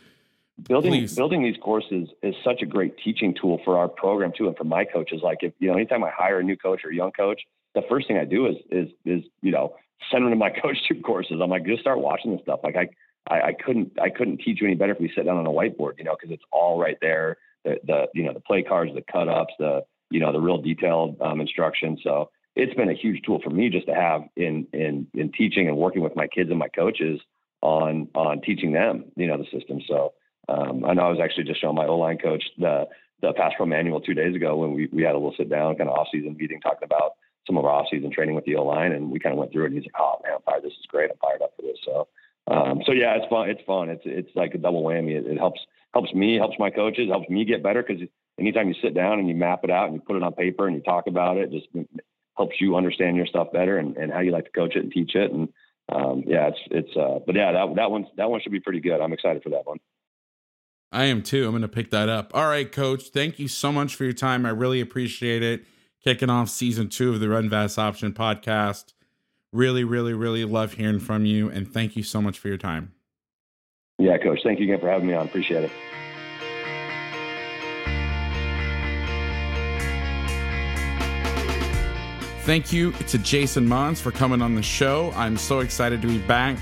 building 0.67 0.91
please. 0.91 1.15
building 1.15 1.43
these 1.43 1.57
courses 1.61 2.09
is 2.23 2.35
such 2.43 2.61
a 2.61 2.65
great 2.65 2.95
teaching 3.03 3.35
tool 3.39 3.59
for 3.65 3.77
our 3.77 3.87
program 3.87 4.31
too, 4.37 4.47
and 4.47 4.55
for 4.55 4.63
my 4.63 4.85
coaches. 4.85 5.21
Like 5.23 5.39
if 5.41 5.53
you 5.59 5.67
know, 5.67 5.75
anytime 5.75 6.03
I 6.03 6.11
hire 6.11 6.39
a 6.39 6.43
new 6.43 6.57
coach 6.57 6.81
or 6.85 6.91
a 6.91 6.95
young 6.95 7.11
coach, 7.11 7.41
the 7.75 7.81
first 7.89 8.07
thing 8.07 8.17
I 8.17 8.25
do 8.25 8.47
is 8.47 8.55
is 8.69 8.87
is 9.05 9.23
you 9.41 9.51
know 9.51 9.75
send 10.11 10.23
them 10.23 10.31
to 10.31 10.37
my 10.37 10.49
coach 10.61 10.77
tube 10.87 11.03
courses. 11.03 11.39
I'm 11.41 11.49
like, 11.49 11.65
just 11.65 11.81
start 11.81 11.99
watching 11.99 12.31
this 12.31 12.41
stuff. 12.41 12.61
Like 12.63 12.75
I, 12.75 12.89
I 13.29 13.47
I 13.47 13.53
couldn't 13.53 13.99
I 13.99 14.09
couldn't 14.09 14.37
teach 14.37 14.61
you 14.61 14.67
any 14.67 14.75
better 14.75 14.93
if 14.93 14.99
we 14.99 15.11
sit 15.15 15.25
down 15.25 15.37
on 15.37 15.45
a 15.45 15.49
whiteboard, 15.49 15.97
you 15.97 16.03
know, 16.03 16.15
because 16.19 16.33
it's 16.33 16.43
all 16.51 16.79
right 16.79 16.97
there. 17.01 17.37
The 17.63 17.79
the 17.85 18.07
you 18.13 18.23
know 18.23 18.33
the 18.33 18.39
play 18.39 18.63
cards, 18.63 18.91
the 18.93 19.03
cut 19.11 19.27
ups, 19.27 19.53
the 19.59 19.83
you 20.09 20.19
know 20.19 20.31
the 20.31 20.39
real 20.39 20.61
detailed 20.61 21.21
um, 21.21 21.41
instruction. 21.41 21.97
So 22.03 22.29
it's 22.55 22.73
been 22.73 22.89
a 22.89 22.93
huge 22.93 23.21
tool 23.25 23.39
for 23.43 23.49
me 23.49 23.69
just 23.69 23.87
to 23.87 23.95
have 23.95 24.23
in 24.35 24.67
in 24.73 25.07
in 25.13 25.31
teaching 25.31 25.67
and 25.67 25.77
working 25.77 26.01
with 26.01 26.15
my 26.15 26.27
kids 26.27 26.49
and 26.49 26.59
my 26.59 26.67
coaches 26.67 27.19
on 27.61 28.07
on 28.15 28.41
teaching 28.41 28.73
them, 28.73 29.05
you 29.15 29.27
know, 29.27 29.37
the 29.37 29.45
system. 29.57 29.79
So 29.87 30.13
um, 30.49 30.83
I 30.85 30.93
know 30.93 31.03
I 31.03 31.09
was 31.09 31.19
actually 31.21 31.45
just 31.45 31.61
showing 31.61 31.75
my 31.75 31.85
O 31.85 31.97
line 31.97 32.17
coach 32.17 32.43
the 32.57 32.87
the 33.21 33.33
pass 33.33 33.53
pro 33.55 33.65
manual 33.65 34.01
two 34.01 34.13
days 34.13 34.35
ago 34.35 34.57
when 34.57 34.73
we 34.73 34.89
we 34.91 35.03
had 35.03 35.13
a 35.13 35.17
little 35.17 35.35
sit 35.37 35.49
down 35.49 35.75
kind 35.75 35.89
of 35.89 35.95
off 35.95 36.07
season 36.11 36.35
meeting 36.37 36.59
talking 36.59 36.83
about 36.83 37.13
some 37.47 37.57
of 37.57 37.65
our 37.65 37.71
off 37.71 37.87
season 37.89 38.11
training 38.11 38.35
with 38.35 38.45
the 38.45 38.55
O 38.55 38.63
line, 38.63 38.91
and 38.91 39.11
we 39.11 39.19
kind 39.19 39.33
of 39.33 39.39
went 39.39 39.51
through 39.51 39.63
it. 39.63 39.67
And 39.67 39.75
he's 39.75 39.85
like, 39.85 40.01
"Oh 40.01 40.19
man, 40.23 40.33
I'm 40.35 40.41
fired. 40.41 40.63
This 40.63 40.73
is 40.73 40.85
great. 40.87 41.11
I'm 41.11 41.17
fired 41.17 41.41
up 41.41 41.53
for 41.55 41.61
this." 41.63 41.77
So. 41.85 42.07
Um, 42.47 42.81
so 42.85 42.91
yeah, 42.91 43.15
it's 43.15 43.29
fun. 43.29 43.49
It's 43.49 43.61
fun. 43.65 43.89
It's 43.89 44.01
it's 44.03 44.35
like 44.35 44.55
a 44.55 44.57
double 44.57 44.83
whammy. 44.83 45.11
It, 45.11 45.27
it 45.27 45.37
helps 45.37 45.61
helps 45.93 46.11
me, 46.13 46.37
helps 46.37 46.57
my 46.57 46.71
coaches, 46.71 47.07
helps 47.07 47.29
me 47.29 47.45
get 47.45 47.63
better 47.63 47.83
because 47.83 48.01
anytime 48.39 48.67
you 48.67 48.75
sit 48.81 48.95
down 48.95 49.19
and 49.19 49.29
you 49.29 49.35
map 49.35 49.63
it 49.63 49.69
out 49.69 49.85
and 49.85 49.95
you 49.95 50.01
put 50.01 50.15
it 50.15 50.23
on 50.23 50.33
paper 50.33 50.67
and 50.67 50.75
you 50.75 50.81
talk 50.81 51.07
about 51.07 51.37
it, 51.37 51.51
just 51.51 51.67
helps 52.41 52.59
you 52.59 52.75
understand 52.75 53.15
your 53.15 53.27
stuff 53.27 53.51
better 53.53 53.77
and, 53.77 53.95
and 53.97 54.11
how 54.11 54.19
you 54.19 54.31
like 54.31 54.45
to 54.45 54.51
coach 54.51 54.75
it 54.75 54.83
and 54.83 54.91
teach 54.91 55.13
it. 55.13 55.31
And 55.31 55.47
um, 55.93 56.23
yeah, 56.25 56.47
it's 56.47 56.59
it's 56.71 56.97
uh, 56.97 57.19
but 57.23 57.35
yeah, 57.35 57.51
that 57.51 57.75
that 57.75 57.91
one 57.91 58.07
that 58.17 58.31
one 58.31 58.41
should 58.41 58.51
be 58.51 58.59
pretty 58.59 58.79
good. 58.79 58.99
I'm 58.99 59.13
excited 59.13 59.43
for 59.43 59.49
that 59.49 59.67
one. 59.67 59.77
I 60.91 61.05
am 61.05 61.21
too. 61.21 61.45
I'm 61.45 61.51
going 61.51 61.61
to 61.61 61.67
pick 61.67 61.91
that 61.91 62.09
up. 62.09 62.31
All 62.33 62.47
right, 62.47 62.69
coach. 62.69 63.09
Thank 63.09 63.37
you 63.37 63.47
so 63.47 63.71
much 63.71 63.95
for 63.95 64.03
your 64.05 64.13
time. 64.13 64.45
I 64.45 64.49
really 64.49 64.81
appreciate 64.81 65.43
it. 65.43 65.63
Kicking 66.03 66.31
off 66.31 66.49
season 66.49 66.89
two 66.89 67.13
of 67.13 67.19
the 67.19 67.29
Run 67.29 67.47
Vass 67.47 67.77
Option 67.77 68.11
podcast. 68.11 68.93
Really, 69.53 69.83
really, 69.83 70.13
really 70.13 70.43
love 70.43 70.73
hearing 70.73 70.99
from 70.99 71.25
you. 71.25 71.49
And 71.49 71.71
thank 71.71 71.95
you 71.95 72.03
so 72.03 72.21
much 72.21 72.39
for 72.39 72.47
your 72.47 72.57
time. 72.57 72.91
Yeah, 73.99 74.17
coach. 74.17 74.39
Thank 74.43 74.59
you 74.59 74.65
again 74.65 74.79
for 74.79 74.89
having 74.89 75.07
me 75.07 75.13
on. 75.13 75.27
Appreciate 75.27 75.63
it. 75.63 75.71
Thank 82.43 82.73
you 82.73 82.91
to 82.93 83.19
Jason 83.19 83.67
Mohns 83.67 84.01
for 84.01 84.11
coming 84.11 84.41
on 84.41 84.55
the 84.55 84.63
show. 84.63 85.11
I'm 85.15 85.37
so 85.37 85.59
excited 85.59 86.01
to 86.01 86.07
be 86.07 86.17
back 86.17 86.57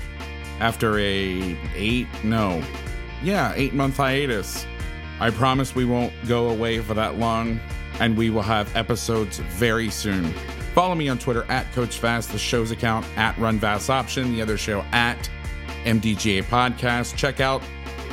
after 0.60 0.98
a 0.98 1.56
eight, 1.74 2.06
no, 2.22 2.62
yeah, 3.22 3.54
eight 3.56 3.72
month 3.72 3.96
hiatus. 3.96 4.66
I 5.20 5.30
promise 5.30 5.74
we 5.74 5.86
won't 5.86 6.12
go 6.28 6.50
away 6.50 6.80
for 6.80 6.92
that 6.92 7.18
long, 7.18 7.58
and 7.98 8.14
we 8.14 8.28
will 8.28 8.42
have 8.42 8.76
episodes 8.76 9.38
very 9.38 9.88
soon. 9.88 10.34
Follow 10.74 10.94
me 10.94 11.08
on 11.08 11.18
Twitter 11.18 11.44
at 11.44 11.72
Coach 11.72 11.98
Vass, 11.98 12.26
the 12.26 12.38
show's 12.38 12.70
account 12.70 13.06
at 13.16 13.36
Run 13.38 13.58
Vass 13.58 13.88
Option, 13.88 14.34
the 14.34 14.42
other 14.42 14.58
show 14.58 14.84
at 14.92 15.30
MDGA 15.84 16.44
Podcast. 16.44 17.16
Check 17.16 17.40
out 17.40 17.62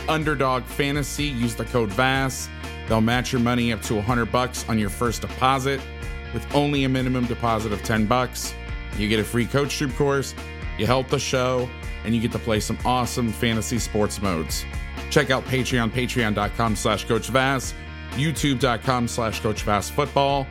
Underdog 0.07 0.63
Fantasy. 0.63 1.25
Use 1.25 1.53
the 1.53 1.65
code 1.65 1.89
VASS. 1.89 2.47
They'll 2.87 3.01
match 3.01 3.33
your 3.33 3.41
money 3.41 3.73
up 3.73 3.81
to 3.83 3.95
100 3.95 4.31
bucks 4.31 4.67
on 4.69 4.79
your 4.79 4.89
first 4.89 5.19
deposit 5.19 5.81
with 6.33 6.45
only 6.55 6.83
a 6.83 6.89
minimum 6.89 7.25
deposit 7.25 7.71
of 7.71 7.83
10 7.83 8.05
bucks. 8.05 8.53
You 8.97 9.07
get 9.07 9.19
a 9.19 9.23
free 9.23 9.45
CoachTube 9.45 9.95
course, 9.95 10.33
you 10.77 10.85
help 10.85 11.09
the 11.09 11.19
show, 11.19 11.69
and 12.03 12.15
you 12.15 12.21
get 12.21 12.31
to 12.31 12.39
play 12.39 12.59
some 12.59 12.77
awesome 12.85 13.31
fantasy 13.31 13.79
sports 13.79 14.21
modes. 14.21 14.65
Check 15.09 15.29
out 15.29 15.43
Patreon, 15.45 15.91
patreon.com 15.91 16.75
slash 16.75 17.05
Coach 17.05 17.27
Vass, 17.27 17.73
youtube.com 18.11 19.07
slash 19.07 19.39
Coach 19.41 19.63
Vass 19.63 19.89
Football. 19.89 20.47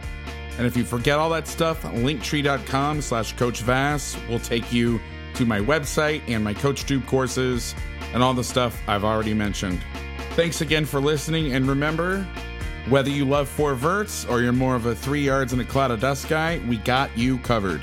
And 0.58 0.66
if 0.66 0.76
you 0.76 0.84
forget 0.84 1.18
all 1.18 1.30
that 1.30 1.46
stuff, 1.46 1.82
linktree.com 1.82 3.02
slash 3.02 3.34
Coach 3.36 3.60
Vass 3.60 4.16
will 4.28 4.38
take 4.38 4.72
you 4.72 5.00
to 5.34 5.44
my 5.44 5.60
website 5.60 6.22
and 6.28 6.42
my 6.42 6.54
CoachTube 6.54 7.06
courses 7.06 7.74
and 8.14 8.22
all 8.22 8.32
the 8.32 8.44
stuff 8.44 8.80
I've 8.88 9.04
already 9.04 9.34
mentioned. 9.34 9.80
Thanks 10.30 10.60
again 10.60 10.84
for 10.84 11.00
listening, 11.00 11.52
and 11.52 11.66
remember, 11.68 12.26
whether 12.88 13.10
you 13.10 13.24
love 13.24 13.48
four 13.48 13.74
verts 13.74 14.24
or 14.26 14.40
you're 14.40 14.52
more 14.52 14.76
of 14.76 14.86
a 14.86 14.94
three 14.94 15.22
yards 15.22 15.52
in 15.52 15.60
a 15.60 15.64
cloud 15.64 15.90
of 15.90 16.00
dust 16.00 16.28
guy, 16.28 16.60
we 16.68 16.76
got 16.78 17.16
you 17.16 17.38
covered. 17.38 17.80